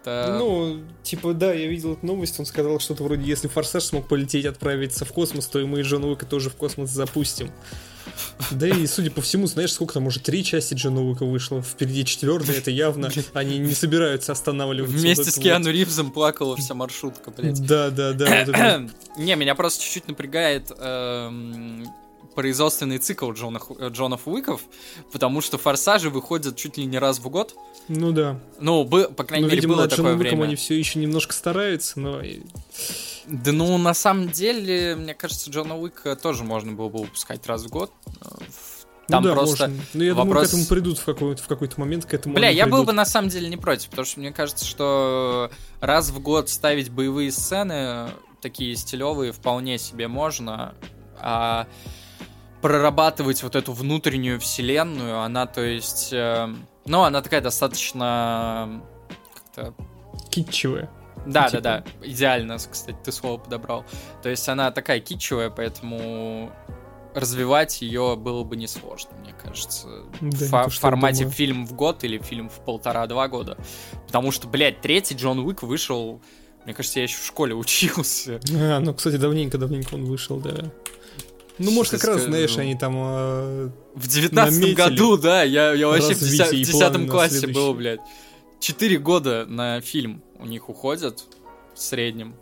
Это... 0.00 0.36
Ну, 0.38 0.80
типа, 1.02 1.34
да, 1.34 1.52
я 1.52 1.66
видел 1.66 1.92
эту 1.92 2.06
новость, 2.06 2.38
он 2.40 2.46
сказал 2.46 2.80
что-то 2.80 3.04
вроде, 3.04 3.24
если 3.24 3.48
Форсаж 3.48 3.84
смог 3.84 4.08
полететь, 4.08 4.46
отправиться 4.46 5.04
в 5.04 5.12
космос, 5.12 5.46
то 5.46 5.60
и 5.60 5.64
мы 5.64 5.82
Джона 5.82 6.08
Уика 6.08 6.26
тоже 6.26 6.50
в 6.50 6.56
космос 6.56 6.90
запустим. 6.90 7.50
Да 8.50 8.66
и, 8.66 8.86
судя 8.86 9.10
по 9.10 9.20
всему, 9.20 9.46
знаешь, 9.46 9.72
сколько 9.72 9.94
там 9.94 10.06
уже 10.06 10.20
три 10.20 10.42
части 10.42 10.74
Джона 10.74 11.02
Уика 11.02 11.24
вышло, 11.24 11.62
впереди 11.62 12.04
четвертая, 12.04 12.56
это 12.56 12.70
явно 12.70 13.10
они 13.34 13.58
не 13.58 13.74
собираются 13.74 14.32
останавливаться. 14.32 14.96
Вместе 14.96 15.24
вот 15.24 15.34
с 15.34 15.38
Киану 15.38 15.66
вот. 15.66 15.72
Ривзом 15.72 16.10
плакала 16.10 16.56
вся 16.56 16.74
маршрутка, 16.74 17.30
блядь. 17.30 17.64
Да, 17.66 17.90
да, 17.90 18.12
да. 18.12 18.86
Не, 19.18 19.36
меня 19.36 19.54
просто 19.54 19.84
чуть-чуть 19.84 20.08
напрягает 20.08 20.70
эм, 20.78 21.86
производственный 22.34 22.98
цикл 22.98 23.32
Джона, 23.32 23.60
Джонов 23.88 24.26
Уиков, 24.26 24.62
потому 25.12 25.40
что 25.40 25.58
форсажи 25.58 26.10
выходят 26.10 26.56
чуть 26.56 26.76
ли 26.76 26.86
не 26.86 26.98
раз 26.98 27.18
в 27.18 27.28
год. 27.28 27.54
Ну 27.88 28.12
да. 28.12 28.38
Ну, 28.58 28.84
бы, 28.84 29.08
по 29.08 29.24
крайней 29.24 29.44
ну, 29.44 29.50
мере, 29.50 29.60
видимо, 29.60 29.76
было 29.76 29.88
такое 29.88 30.04
Джоном 30.04 30.18
время. 30.18 30.44
они 30.44 30.56
все 30.56 30.78
еще 30.78 30.98
немножко 30.98 31.32
стараются, 31.32 32.00
но... 32.00 32.22
Да 33.26 33.52
ну, 33.52 33.76
на 33.78 33.94
самом 33.94 34.30
деле, 34.30 34.96
мне 34.96 35.14
кажется, 35.14 35.50
Джона 35.50 35.78
Уика 35.78 36.16
тоже 36.16 36.42
можно 36.44 36.72
было 36.72 36.88
бы 36.88 37.00
выпускать 37.00 37.46
раз 37.46 37.64
в 37.64 37.68
год. 37.68 37.92
Там 39.10 39.24
ну 39.24 39.28
да, 39.30 39.34
просто 39.34 39.68
можно. 39.68 39.84
Но 39.94 40.04
я 40.04 40.14
вопрос... 40.14 40.26
думаю, 40.26 40.44
к 40.44 40.48
этому 40.48 40.66
придут 40.66 40.98
в 40.98 41.04
какой-то, 41.04 41.42
в 41.42 41.46
какой-то 41.48 41.80
момент, 41.80 42.06
к 42.06 42.14
этому 42.14 42.34
Бля, 42.34 42.48
я 42.48 42.64
придут. 42.64 42.78
был 42.78 42.86
бы 42.86 42.92
на 42.92 43.04
самом 43.04 43.28
деле 43.28 43.48
не 43.48 43.56
против, 43.56 43.90
потому 43.90 44.06
что 44.06 44.20
мне 44.20 44.32
кажется, 44.32 44.64
что 44.64 45.50
раз 45.80 46.10
в 46.10 46.20
год 46.20 46.48
ставить 46.48 46.90
боевые 46.90 47.32
сцены, 47.32 48.10
такие 48.40 48.76
стилевые, 48.76 49.32
вполне 49.32 49.78
себе 49.78 50.08
можно. 50.08 50.74
А 51.18 51.66
прорабатывать 52.60 53.42
вот 53.42 53.56
эту 53.56 53.72
внутреннюю 53.72 54.38
вселенную, 54.40 55.20
она, 55.20 55.46
то 55.46 55.62
есть, 55.62 56.12
э, 56.12 56.48
ну, 56.86 57.02
она 57.02 57.22
такая 57.22 57.40
достаточно 57.40 58.82
как-то... 59.34 59.74
Китчевая. 60.30 60.90
Да, 61.26 61.48
типа. 61.48 61.62
да, 61.62 61.84
да, 62.00 62.06
идеально, 62.06 62.56
кстати, 62.56 62.96
ты 63.04 63.12
слово 63.12 63.38
подобрал. 63.38 63.84
То 64.22 64.28
есть 64.28 64.48
она 64.48 64.70
такая 64.70 65.00
китчевая, 65.00 65.50
поэтому 65.50 66.50
развивать 67.14 67.82
ее 67.82 68.16
было 68.16 68.44
бы 68.44 68.56
несложно, 68.56 69.10
мне 69.20 69.32
кажется. 69.32 69.88
Да, 70.20 70.46
в, 70.46 70.50
то, 70.50 70.70
в 70.70 70.74
формате 70.74 71.28
фильм 71.28 71.66
в 71.66 71.74
год 71.74 72.04
или 72.04 72.18
фильм 72.18 72.48
в 72.48 72.64
полтора-два 72.64 73.28
года. 73.28 73.58
Потому 74.06 74.32
что, 74.32 74.48
блядь, 74.48 74.80
третий 74.80 75.14
Джон 75.14 75.40
Уик 75.40 75.62
вышел... 75.62 76.20
Мне 76.64 76.74
кажется, 76.74 77.00
я 77.00 77.04
еще 77.04 77.16
в 77.16 77.26
школе 77.26 77.54
учился. 77.56 78.40
А, 78.54 78.78
ну, 78.80 78.94
кстати, 78.94 79.16
давненько-давненько 79.16 79.94
он 79.94 80.04
вышел, 80.04 80.38
да. 80.38 80.70
Ну, 81.60 81.70
может, 81.72 81.92
как 81.92 82.04
раз, 82.04 82.22
знаешь, 82.22 82.56
они 82.56 82.74
там 82.74 82.94
э, 82.96 83.70
В 83.94 84.08
девятнадцатом 84.08 84.74
году, 84.74 85.18
да, 85.18 85.42
я, 85.42 85.74
я 85.74 85.88
вообще 85.88 86.14
в 86.14 86.20
десятом 86.20 87.06
классе 87.06 87.46
был, 87.46 87.74
блядь. 87.74 88.00
Четыре 88.60 88.98
года 88.98 89.46
на 89.46 89.80
фильм 89.80 90.22
у 90.38 90.46
них 90.46 90.68
уходят 90.68 91.22
в 91.74 91.80
среднем. 91.80 92.34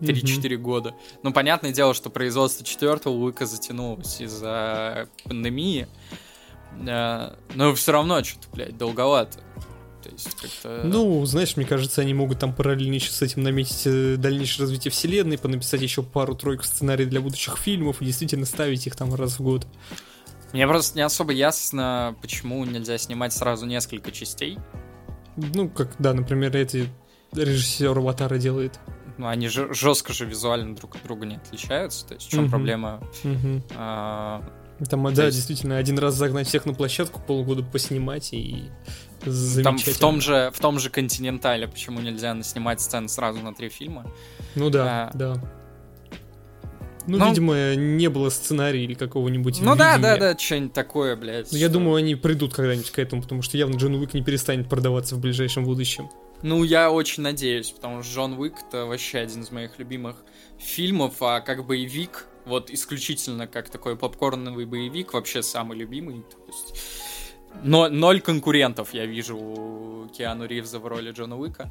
3-4 0.00 0.56
года. 0.56 0.94
Ну, 1.22 1.32
понятное 1.32 1.72
дело, 1.72 1.92
что 1.92 2.08
производство 2.08 2.64
четвертого 2.64 3.12
Уика 3.12 3.44
затянулось 3.44 4.20
из-за 4.20 5.08
пандемии. 5.24 5.88
Э, 6.86 7.34
но 7.54 7.74
все 7.74 7.92
равно 7.92 8.22
что-то, 8.24 8.48
блядь, 8.52 8.78
долговато. 8.78 9.40
То 10.10 10.14
есть 10.14 10.34
как-то... 10.34 10.82
Ну, 10.84 11.24
знаешь, 11.24 11.56
мне 11.56 11.64
кажется, 11.64 12.00
они 12.00 12.14
могут 12.14 12.38
там 12.38 12.54
параллельно 12.54 12.94
еще 12.94 13.10
с 13.10 13.22
этим 13.22 13.42
наметить 13.42 13.82
э, 13.86 14.16
дальнейшее 14.16 14.64
развитие 14.64 14.90
вселенной, 14.90 15.38
понаписать 15.38 15.80
еще 15.80 16.02
пару-тройку 16.02 16.64
сценариев 16.64 17.08
для 17.08 17.20
будущих 17.20 17.56
фильмов 17.56 18.02
и 18.02 18.04
действительно 18.04 18.46
ставить 18.46 18.86
их 18.86 18.96
там 18.96 19.14
раз 19.14 19.38
в 19.38 19.42
год. 19.42 19.66
Мне 20.52 20.66
просто 20.66 20.98
не 20.98 21.02
особо 21.02 21.32
ясно, 21.32 22.16
почему 22.20 22.64
нельзя 22.64 22.98
снимать 22.98 23.32
сразу 23.32 23.66
несколько 23.66 24.10
частей. 24.10 24.58
Ну, 25.36 25.68
как, 25.68 25.94
да, 25.98 26.12
например, 26.12 26.56
эти 26.56 26.88
режиссер 27.32 27.96
Аватара 27.96 28.38
делает. 28.38 28.80
Ну, 29.16 29.28
они 29.28 29.48
же 29.48 29.72
жестко 29.72 30.12
же 30.12 30.24
визуально 30.24 30.74
друг 30.74 30.96
от 30.96 31.02
друга 31.02 31.26
не 31.26 31.36
отличаются. 31.36 32.06
То 32.06 32.14
есть 32.14 32.26
в 32.26 32.30
чем 32.30 32.44
угу. 32.44 32.50
проблема? 32.50 33.02
Угу. 33.22 33.62
А, 33.76 34.42
там, 34.88 35.14
да, 35.14 35.26
есть... 35.26 35.36
действительно, 35.36 35.76
один 35.76 35.98
раз 35.98 36.14
загнать 36.14 36.48
всех 36.48 36.64
на 36.64 36.74
площадку, 36.74 37.20
полгода 37.20 37.62
поснимать 37.62 38.32
и 38.32 38.70
там 39.62 39.78
в 39.78 39.98
том 39.98 40.20
же 40.20 40.50
в 40.54 40.58
том 40.58 40.78
же 40.78 40.90
континентале 40.90 41.68
почему 41.68 42.00
нельзя 42.00 42.40
снимать 42.42 42.80
сцены 42.80 43.08
сразу 43.08 43.40
на 43.40 43.54
три 43.54 43.68
фильма? 43.68 44.06
Ну 44.54 44.70
да, 44.70 45.10
а, 45.12 45.16
да. 45.16 45.42
Ну, 47.06 47.18
ну, 47.18 47.28
видимо, 47.28 47.74
не 47.74 48.08
было 48.08 48.28
сценария 48.28 48.84
или 48.84 48.94
какого-нибудь 48.94 49.60
Ну 49.60 49.72
видения. 49.72 49.98
да, 49.98 49.98
да, 49.98 50.16
да, 50.16 50.38
что-нибудь 50.38 50.74
такое, 50.74 51.16
блядь. 51.16 51.50
Ну, 51.50 51.58
я 51.58 51.68
думаю, 51.68 51.96
они 51.96 52.14
придут 52.14 52.54
когда-нибудь 52.54 52.90
к 52.90 52.98
этому, 52.98 53.22
потому 53.22 53.42
что 53.42 53.56
явно 53.56 53.76
Джон 53.76 53.94
Уик 53.94 54.14
не 54.14 54.22
перестанет 54.22 54.68
продаваться 54.68 55.16
в 55.16 55.18
ближайшем 55.18 55.64
будущем. 55.64 56.08
Ну, 56.42 56.62
я 56.62 56.90
очень 56.90 57.22
надеюсь, 57.22 57.70
потому 57.70 58.02
что 58.02 58.12
Джон 58.12 58.38
Уик 58.38 58.54
это 58.68 58.84
вообще 58.84 59.18
один 59.18 59.42
из 59.42 59.50
моих 59.50 59.78
любимых 59.78 60.16
фильмов, 60.58 61.14
а 61.20 61.40
как 61.40 61.66
боевик, 61.66 62.26
вот 62.44 62.70
исключительно 62.70 63.46
как 63.46 63.70
такой 63.70 63.96
попкорновый 63.96 64.66
боевик, 64.66 65.14
вообще 65.14 65.42
самый 65.42 65.78
любимый. 65.78 66.22
То 66.22 66.36
есть 66.46 66.74
но, 67.62 67.88
ноль 67.88 68.20
конкурентов 68.20 68.94
я 68.94 69.06
вижу 69.06 69.36
у 69.36 70.08
Киану 70.08 70.46
Ривза 70.46 70.78
в 70.78 70.86
роли 70.86 71.12
Джона 71.12 71.36
Уика. 71.36 71.70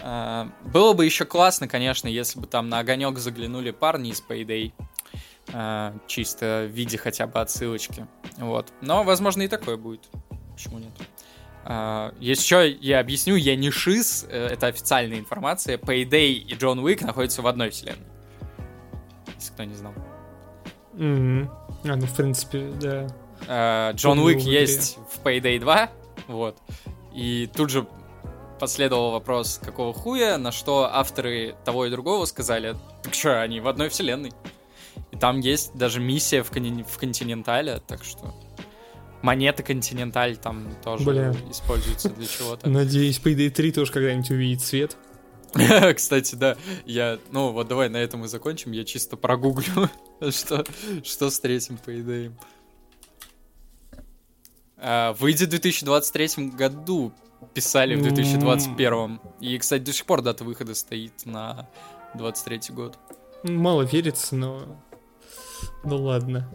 А, 0.00 0.50
было 0.64 0.92
бы 0.92 1.04
еще 1.04 1.24
классно, 1.24 1.68
конечно, 1.68 2.08
если 2.08 2.40
бы 2.40 2.46
там 2.46 2.68
на 2.68 2.80
огонек 2.80 3.18
заглянули 3.18 3.70
парни 3.70 4.10
из 4.10 4.22
Payday. 4.26 4.72
А, 5.52 5.94
чисто 6.06 6.66
в 6.68 6.72
виде 6.72 6.98
хотя 6.98 7.26
бы 7.26 7.40
отсылочки. 7.40 8.06
Вот. 8.38 8.72
Но, 8.80 9.04
возможно, 9.04 9.42
и 9.42 9.48
такое 9.48 9.76
будет. 9.76 10.08
Почему 10.54 10.78
нет? 10.78 10.92
Uh, 11.64 12.14
еще 12.20 12.70
я 12.70 13.00
объясню, 13.00 13.36
я 13.36 13.56
не 13.56 13.70
шиз, 13.70 14.26
э, 14.28 14.48
это 14.48 14.66
официальная 14.66 15.18
информация. 15.18 15.78
Payday 15.78 16.32
и 16.32 16.54
Джон 16.54 16.78
Уик 16.80 17.00
находятся 17.00 17.40
в 17.40 17.46
одной 17.46 17.70
вселенной. 17.70 18.04
Если 19.34 19.50
кто 19.54 19.64
не 19.64 19.74
знал. 19.74 19.94
Mm-hmm. 20.92 21.48
А, 21.84 21.96
ну, 21.96 22.06
в 22.06 22.14
принципе, 22.14 22.70
да. 22.78 23.06
Э, 23.48 23.92
Джон 23.94 24.18
Уик 24.18 24.40
есть 24.40 24.98
в 25.12 25.24
Payday 25.24 25.58
2, 25.58 25.90
вот. 26.28 26.58
И 27.14 27.48
тут 27.54 27.70
же 27.70 27.86
последовал 28.58 29.12
вопрос, 29.12 29.60
какого 29.62 29.92
хуя, 29.92 30.38
на 30.38 30.52
что 30.52 30.88
авторы 30.92 31.54
того 31.64 31.86
и 31.86 31.90
другого 31.90 32.24
сказали, 32.24 32.76
так 33.02 33.14
что, 33.14 33.42
они 33.42 33.60
в 33.60 33.68
одной 33.68 33.88
вселенной. 33.88 34.32
И 35.10 35.16
там 35.16 35.40
есть 35.40 35.74
даже 35.74 36.00
миссия 36.00 36.42
в, 36.42 36.50
кон- 36.50 36.84
в 36.84 36.98
Континентале, 36.98 37.80
так 37.86 38.04
что 38.04 38.34
монеты 39.22 39.62
Континенталь 39.62 40.36
там 40.36 40.68
тоже 40.82 41.04
Бля. 41.04 41.34
используются 41.50 42.10
для 42.10 42.26
чего-то. 42.26 42.68
Надеюсь, 42.68 43.20
Payday 43.22 43.50
3 43.50 43.72
тоже 43.72 43.92
когда-нибудь 43.92 44.30
увидит 44.30 44.60
свет. 44.62 44.96
Кстати, 45.96 46.34
да, 46.34 46.56
я, 46.84 47.18
ну 47.30 47.52
вот 47.52 47.68
давай 47.68 47.88
на 47.88 47.96
этом 47.98 48.24
и 48.24 48.28
закончим, 48.28 48.72
я 48.72 48.84
чисто 48.84 49.16
прогуглю, 49.16 49.88
что, 50.30 50.64
что 51.04 51.30
с 51.30 51.38
третьим 51.38 51.78
Payday. 51.84 52.32
А, 54.86 55.14
выйдет 55.14 55.48
в 55.48 55.50
2023 55.50 56.48
году, 56.48 57.12
писали 57.54 57.94
в 57.94 58.02
2021. 58.02 59.18
И, 59.40 59.56
кстати, 59.56 59.82
до 59.82 59.92
сих 59.94 60.04
пор 60.04 60.20
дата 60.20 60.44
выхода 60.44 60.74
стоит 60.74 61.24
на 61.24 61.68
23 62.14 62.74
год. 62.74 62.98
Мало 63.42 63.82
верится, 63.82 64.36
но... 64.36 64.62
Ну 65.84 65.96
ладно. 65.96 66.50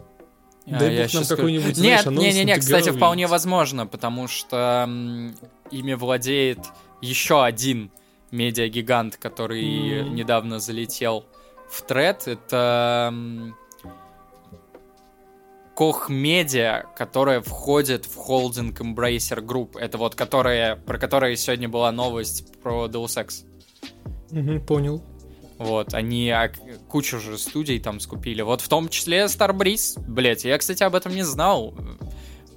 А, 0.66 0.78
Дай 0.78 0.94
я 0.94 1.02
бог 1.04 1.14
нам 1.14 1.24
какой-нибудь. 1.24 1.78
Нет, 1.78 2.06
не-не-не, 2.06 2.56
кстати, 2.56 2.90
ТГ 2.90 2.96
вполне 2.96 3.26
возможно, 3.26 3.86
потому 3.88 4.28
что 4.28 4.88
ими 5.72 5.94
владеет 5.94 6.60
еще 7.00 7.44
один 7.44 7.90
медиагигант, 8.30 9.16
который 9.16 10.00
М. 10.02 10.14
недавно 10.14 10.60
залетел 10.60 11.24
в 11.68 11.82
тред. 11.82 12.28
Это 12.28 13.12
Koch 15.80 16.10
Media, 16.10 16.86
которая 16.94 17.40
входит 17.40 18.04
в 18.04 18.14
холдинг 18.14 18.82
Embracer 18.82 19.42
Group. 19.42 19.78
Это 19.78 19.96
вот 19.96 20.14
которая, 20.14 20.76
про 20.76 20.98
которая 20.98 21.34
сегодня 21.36 21.70
была 21.70 21.90
новость 21.90 22.52
про 22.60 22.84
Deus 22.84 23.16
Ex. 23.16 23.46
Мгм, 24.30 24.60
понял. 24.60 25.02
Вот, 25.56 25.94
они 25.94 26.34
кучу 26.86 27.18
же 27.18 27.38
студий 27.38 27.80
там 27.80 27.98
скупили. 27.98 28.42
Вот 28.42 28.60
в 28.60 28.68
том 28.68 28.90
числе 28.90 29.24
Starbreeze. 29.24 29.98
Блять, 30.06 30.44
я, 30.44 30.58
кстати, 30.58 30.82
об 30.82 30.94
этом 30.94 31.14
не 31.14 31.22
знал. 31.22 31.74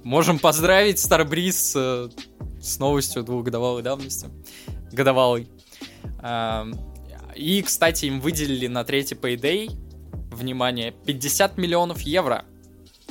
Можем 0.02 0.38
поздравить 0.38 0.98
Starbreeze 0.98 1.50
с, 1.50 2.10
с 2.60 2.78
новостью 2.78 3.22
двухгодовалой 3.22 3.82
давности. 3.82 4.28
Годовалой. 4.92 5.48
А, 6.18 6.66
И, 7.34 7.62
кстати, 7.62 8.04
им 8.04 8.20
выделили 8.20 8.66
на 8.66 8.84
третий 8.84 9.14
Payday, 9.14 9.70
внимание, 10.30 10.92
50 11.06 11.56
миллионов 11.56 12.02
евро. 12.02 12.44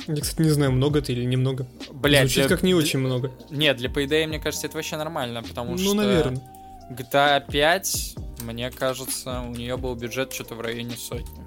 Я, 0.06 0.16
кстати, 0.20 0.42
не 0.42 0.50
знаю, 0.50 0.72
много 0.72 0.98
это 0.98 1.12
или 1.12 1.24
немного. 1.24 1.66
Блять, 1.92 2.30
Звучит 2.30 2.48
как 2.48 2.62
не 2.62 2.74
очень 2.74 2.98
много. 2.98 3.32
Нет, 3.50 3.76
для 3.78 3.88
Payday, 3.88 4.26
мне 4.26 4.38
кажется, 4.38 4.66
это 4.66 4.76
вообще 4.76 4.96
нормально, 4.96 5.42
потому 5.42 5.72
Ну, 5.72 5.78
что... 5.78 5.94
наверное. 5.94 6.42
GTA 6.90 7.42
5, 7.50 8.14
мне 8.42 8.70
кажется, 8.70 9.40
у 9.40 9.50
нее 9.52 9.76
был 9.78 9.94
бюджет 9.94 10.32
что-то 10.34 10.54
в 10.54 10.60
районе 10.60 10.96
сотни. 10.96 11.42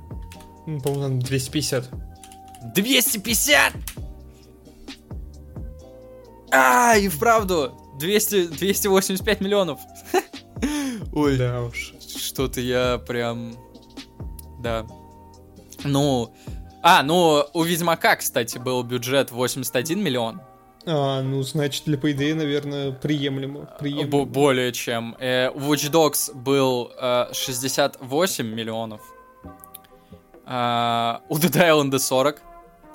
Ну, 0.65 0.79
По-моему, 0.81 1.03
там 1.03 1.19
250. 1.19 1.89
250! 2.73 3.73
А, 6.51 6.95
и 6.97 7.07
вправду! 7.07 7.73
200, 7.99 8.47
285 8.47 9.41
миллионов. 9.41 9.79
Ой, 11.13 11.37
Да 11.37 11.61
уж. 11.63 11.93
что-то 12.17 12.61
я 12.61 12.97
прям... 12.97 13.55
Да. 14.59 14.85
Ну... 15.83 16.33
А, 16.81 17.03
ну, 17.03 17.43
у 17.53 17.63
Ведьмака, 17.63 18.15
кстати, 18.15 18.57
был 18.57 18.83
бюджет 18.83 19.31
81 19.31 20.01
миллион. 20.01 20.41
А, 20.85 21.21
ну, 21.21 21.41
значит, 21.43 21.83
для 21.85 21.97
Payday, 21.97 22.33
наверное, 22.33 22.91
приемлемо. 22.91 23.69
Приемлемо. 23.79 24.25
более 24.25 24.71
чем. 24.71 25.15
Э, 25.19 25.49
у 25.49 25.59
Watch 25.59 25.91
Dogs 25.91 26.33
был 26.33 26.91
э, 26.97 27.25
68 27.33 28.45
миллионов. 28.47 29.01
А, 30.45 31.21
у 31.29 31.37
Dead 31.37 31.51
Island 31.51 31.97
40. 31.99 32.41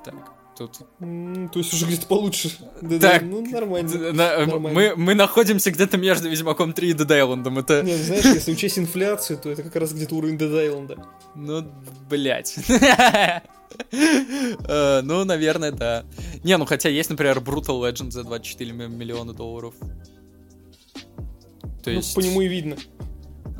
Так, 0.04 0.14
тут 0.56 0.78
М, 1.00 1.50
То 1.50 1.58
есть 1.58 1.72
уже 1.74 1.84
где-то 1.86 2.06
получше. 2.06 2.50
Да, 2.80 2.98
Так. 2.98 3.22
да, 3.22 3.26
ну, 3.28 3.42
нормально. 3.50 4.12
На- 4.12 4.38
Нормально. 4.46 4.70
мы, 4.70 4.92
мы 4.96 5.14
находимся 5.14 5.70
где-то 5.70 5.98
между 5.98 6.30
Ведьмаком 6.30 6.72
3 6.72 6.90
и 6.90 6.94
Dead 6.94 7.06
Island. 7.06 7.58
Это, 7.60 7.82
Не, 7.82 7.94
знаешь, 7.96 8.24
если 8.24 8.52
учесть 8.52 8.78
инфляцию, 8.78 9.38
то 9.38 9.50
это 9.50 9.62
как 9.64 9.76
раз 9.76 9.92
где-то 9.92 10.14
уровень 10.14 10.36
Dead 10.36 10.50
Island. 10.70 10.98
ну, 11.34 11.62
блять. 12.08 12.54
Ну, 13.92 15.24
наверное, 15.24 15.72
да. 15.72 16.04
Не, 16.44 16.56
ну 16.56 16.64
хотя 16.66 16.88
есть, 16.88 17.10
например, 17.10 17.38
Brutal 17.38 17.80
Legend 17.82 18.10
за 18.10 18.24
24 18.24 18.70
м- 18.70 18.98
миллиона 18.98 19.32
долларов. 19.32 19.74
То 21.82 21.90
Ну, 21.90 21.96
есть... 21.96 22.14
по 22.14 22.20
нему 22.20 22.40
и 22.42 22.48
видно. 22.48 22.76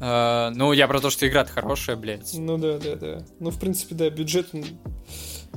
э, 0.00 0.50
ну, 0.54 0.72
я 0.72 0.86
про 0.88 1.00
то, 1.00 1.10
что 1.10 1.26
игра-то 1.26 1.50
хорошая, 1.52 1.96
блядь. 1.96 2.32
Ну 2.34 2.56
да, 2.58 2.78
да, 2.78 2.96
да. 2.96 3.26
Ну, 3.40 3.50
в 3.50 3.58
принципе, 3.58 3.94
да, 3.94 4.10
бюджет... 4.10 4.48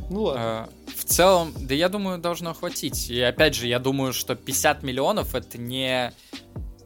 Ну 0.10 0.22
ладно. 0.24 0.42
А, 0.44 0.70
В 0.96 1.04
целом, 1.06 1.54
да 1.60 1.74
я 1.74 1.90
думаю, 1.90 2.18
должно 2.20 2.54
хватить. 2.54 3.10
И 3.10 3.20
опять 3.22 3.56
же, 3.56 3.68
я 3.68 3.80
думаю, 3.80 4.14
что 4.14 4.36
50 4.36 4.84
миллионов 4.84 5.34
это 5.36 5.58
не 5.58 6.12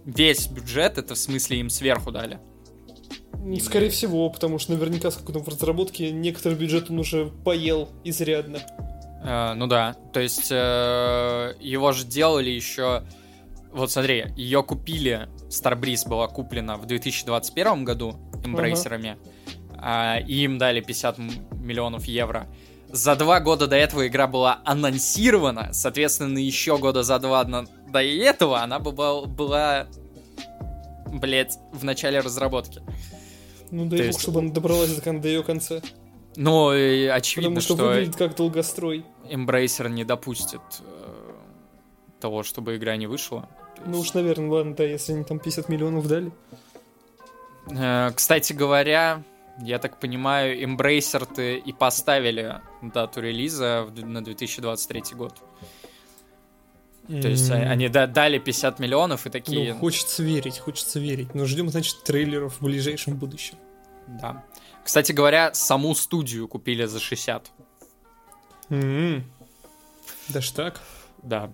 весь 0.05 0.47
бюджет, 0.47 0.97
это 0.97 1.15
в 1.15 1.17
смысле 1.17 1.59
им 1.59 1.69
сверху 1.69 2.11
дали. 2.11 2.39
Скорее 3.61 3.89
всего, 3.89 4.29
потому 4.29 4.59
что 4.59 4.73
наверняка, 4.73 5.11
сколько 5.11 5.33
там 5.33 5.43
в 5.43 5.47
разработке, 5.47 6.11
некоторый 6.11 6.55
бюджет 6.55 6.89
он 6.89 6.99
уже 6.99 7.27
поел 7.45 7.89
изрядно. 8.03 8.59
Э, 9.23 9.53
ну 9.53 9.67
да, 9.67 9.95
то 10.13 10.19
есть 10.19 10.49
э, 10.51 11.53
его 11.59 11.91
же 11.91 12.05
делали 12.05 12.49
еще... 12.49 13.03
Вот 13.71 13.91
смотри, 13.91 14.25
ее 14.35 14.63
купили, 14.63 15.29
Starbreeze 15.49 16.07
была 16.07 16.27
куплена 16.27 16.77
в 16.77 16.85
2021 16.85 17.85
году 17.85 18.15
эмбрейсерами, 18.43 19.17
а, 19.77 20.17
и 20.19 20.43
им 20.43 20.57
дали 20.57 20.81
50 20.81 21.19
м- 21.19 21.31
миллионов 21.51 22.05
евро. 22.05 22.47
За 22.91 23.15
два 23.15 23.39
года 23.39 23.67
до 23.67 23.75
этого 23.75 24.07
игра 24.07 24.25
была 24.25 24.61
анонсирована, 24.65 25.69
соответственно, 25.73 26.39
еще 26.39 26.79
года 26.79 27.03
за 27.03 27.19
два 27.19 27.43
до 27.43 28.01
этого 28.01 28.61
она 28.61 28.79
бы 28.79 28.91
была, 28.91 29.25
была 29.27 29.87
блять, 31.11 31.57
в 31.71 31.83
начале 31.83 32.19
разработки. 32.19 32.81
Ну, 33.71 33.83
То 33.85 33.89
дай 33.91 33.99
бог, 33.99 34.07
есть- 34.07 34.21
чтобы 34.21 34.39
она 34.39 34.51
добралась 34.51 34.93
до, 34.95 35.01
кон- 35.01 35.21
до 35.21 35.27
ее 35.27 35.43
конца. 35.43 35.81
Но 36.35 36.73
и 36.75 37.05
очевидно, 37.05 37.59
Потому 37.59 37.61
что, 37.61 37.75
что 37.75 37.85
выглядит 37.85 38.15
как 38.15 38.35
долгострой. 38.35 39.05
Embracer 39.29 39.89
не 39.89 40.03
допустит 40.03 40.61
э, 40.79 41.33
того, 42.19 42.43
чтобы 42.43 42.77
игра 42.77 42.95
не 42.97 43.07
вышла. 43.07 43.49
Ну 43.85 43.99
уж, 43.99 44.13
наверное, 44.13 44.49
ладно, 44.49 44.75
да, 44.75 44.83
если 44.83 45.13
они 45.13 45.23
там 45.23 45.39
50 45.39 45.69
миллионов 45.69 46.07
дали. 46.07 46.31
э, 47.71 48.11
кстати 48.15 48.53
говоря, 48.53 49.23
я 49.61 49.79
так 49.79 49.99
понимаю, 49.99 50.61
Embracer-то 50.63 51.41
и 51.41 51.71
поставили 51.73 52.61
дату 52.81 53.21
релиза 53.21 53.87
на 53.95 54.23
2023 54.23 55.15
год. 55.15 55.33
То 57.09 57.27
есть 57.27 57.49
они 57.49 57.89
да- 57.89 58.05
дали 58.05 58.37
50 58.37 58.77
миллионов 58.79 59.25
и 59.25 59.31
такие... 59.31 59.73
Ну, 59.73 59.79
хочется 59.79 60.21
верить, 60.21 60.59
хочется 60.59 60.99
верить. 60.99 61.33
Но 61.33 61.45
ждем, 61.45 61.69
значит, 61.69 62.03
трейлеров 62.03 62.59
в 62.59 62.63
ближайшем 62.63 63.15
будущем. 63.15 63.57
Да. 64.07 64.43
Кстати 64.83 65.11
говоря, 65.11 65.51
саму 65.53 65.95
студию 65.95 66.47
купили 66.47 66.85
за 66.85 66.99
60. 66.99 67.51
М, 68.69 69.23
Даже 70.27 70.53
так? 70.53 70.79
Да. 71.23 71.51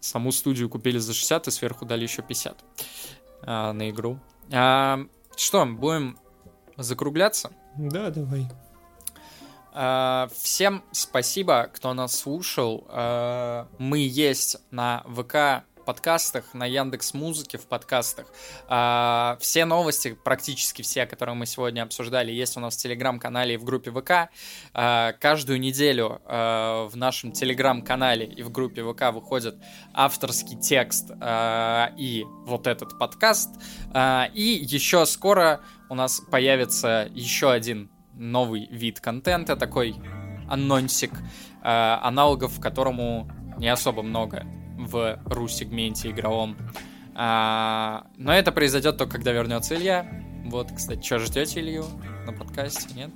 Саму 0.00 0.32
студию 0.32 0.70
купили 0.70 0.98
за 0.98 1.12
60 1.12 1.48
и 1.48 1.50
сверху 1.50 1.84
дали 1.84 2.02
еще 2.04 2.22
50 2.22 2.64
а, 3.42 3.72
на 3.72 3.90
игру. 3.90 4.18
А, 4.52 5.00
что, 5.36 5.66
будем 5.66 6.18
закругляться? 6.78 7.50
Да, 7.76 8.08
давай. 8.10 8.48
А, 9.74 10.28
Всем 10.32 10.84
спасибо, 10.92 11.68
кто 11.74 11.92
нас 11.94 12.16
слушал. 12.16 12.86
А, 12.88 13.66
Мы 13.78 13.98
есть 13.98 14.56
на 14.70 15.02
ВК 15.08 15.66
подкастах, 15.84 16.54
на 16.54 16.64
Яндекс 16.64 17.12
Музыке 17.12 17.58
в 17.58 17.66
подкастах. 17.66 18.26
А, 18.68 19.36
Все 19.40 19.64
новости, 19.64 20.16
практически 20.24 20.82
все, 20.82 21.06
которые 21.06 21.34
мы 21.34 21.46
сегодня 21.46 21.82
обсуждали, 21.82 22.30
есть 22.30 22.56
у 22.56 22.60
нас 22.60 22.76
в 22.76 22.78
Телеграм-канале 22.78 23.54
и 23.54 23.56
в 23.56 23.64
группе 23.64 23.90
ВК. 23.90 24.30
Каждую 24.72 25.58
неделю 25.58 26.22
в 26.24 26.92
нашем 26.94 27.32
Телеграм-канале 27.32 28.26
и 28.26 28.42
в 28.44 28.52
группе 28.52 28.84
ВК 28.84 29.12
выходит 29.12 29.56
авторский 29.92 30.56
текст 30.56 31.10
и 31.10 32.24
вот 32.46 32.68
этот 32.68 32.96
подкаст. 32.96 33.50
И 34.34 34.60
еще 34.62 35.04
скоро 35.04 35.62
у 35.90 35.94
нас 35.96 36.20
появится 36.30 37.08
еще 37.12 37.50
один 37.50 37.90
новый 38.16 38.66
вид 38.70 39.00
контента, 39.00 39.56
такой 39.56 39.96
анонсик, 40.48 41.12
э, 41.12 41.18
аналогов 41.62 42.60
которому 42.60 43.28
не 43.58 43.68
особо 43.68 44.02
много 44.02 44.44
в 44.76 45.18
ру-сегменте 45.26 46.10
игровом. 46.10 46.56
А, 47.14 48.06
но 48.16 48.32
это 48.32 48.50
произойдет 48.52 48.98
только 48.98 49.14
когда 49.14 49.32
вернется 49.32 49.76
Илья. 49.76 50.06
Вот, 50.44 50.72
кстати, 50.74 51.04
что 51.04 51.18
ждете 51.20 51.60
Илью 51.60 51.84
на 52.26 52.32
подкасте, 52.32 52.92
нет? 52.94 53.10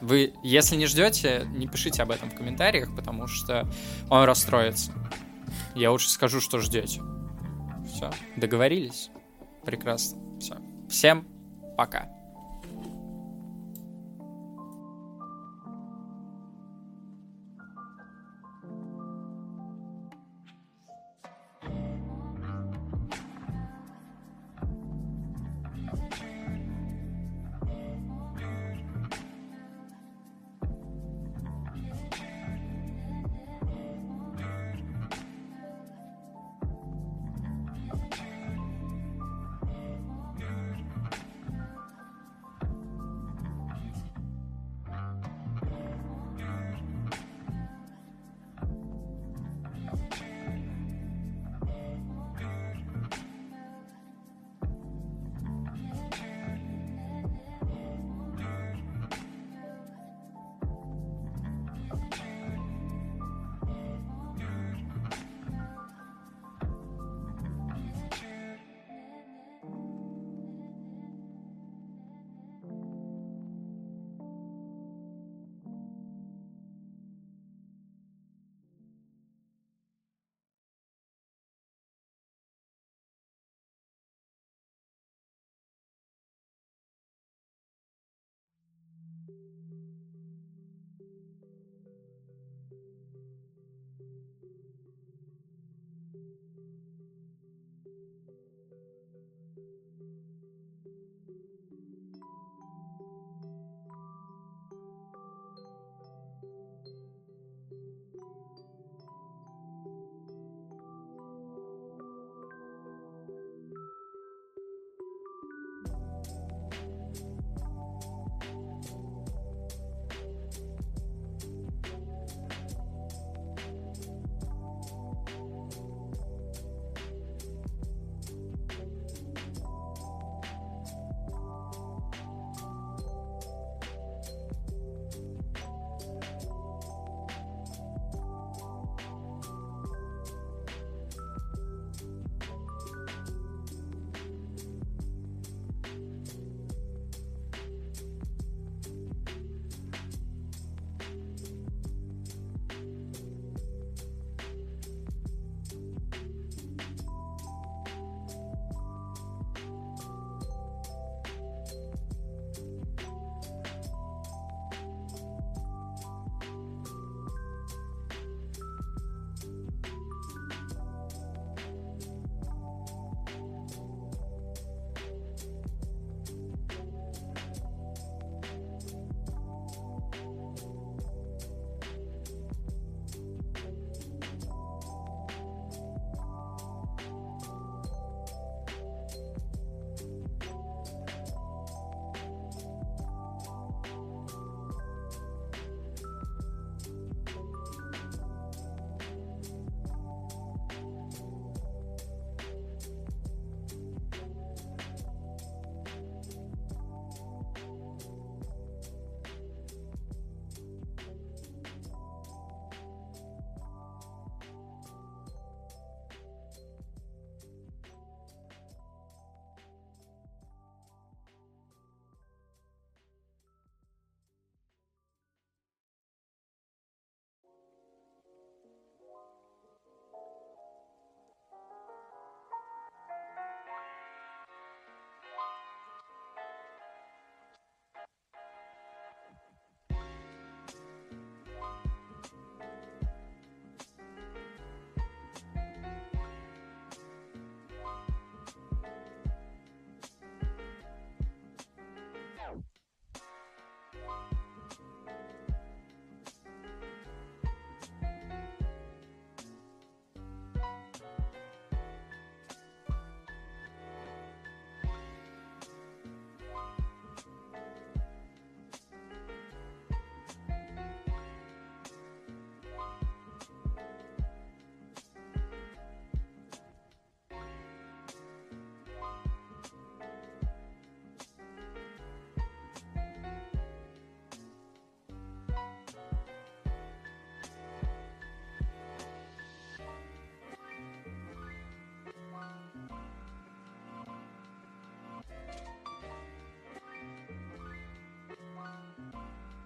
Вы, 0.00 0.32
если 0.42 0.76
не 0.76 0.86
ждете, 0.86 1.46
не 1.48 1.66
пишите 1.66 2.02
об 2.02 2.10
этом 2.10 2.30
в 2.30 2.34
комментариях, 2.34 2.94
потому 2.96 3.26
что 3.26 3.68
он 4.08 4.24
расстроится. 4.24 4.92
Я 5.74 5.90
лучше 5.90 6.08
скажу, 6.08 6.40
что 6.40 6.58
ждете. 6.58 7.02
Все, 7.86 8.10
договорились? 8.36 9.10
Прекрасно. 9.64 10.18
Все. 10.38 10.56
Всем 10.88 11.26
пока. 11.76 12.19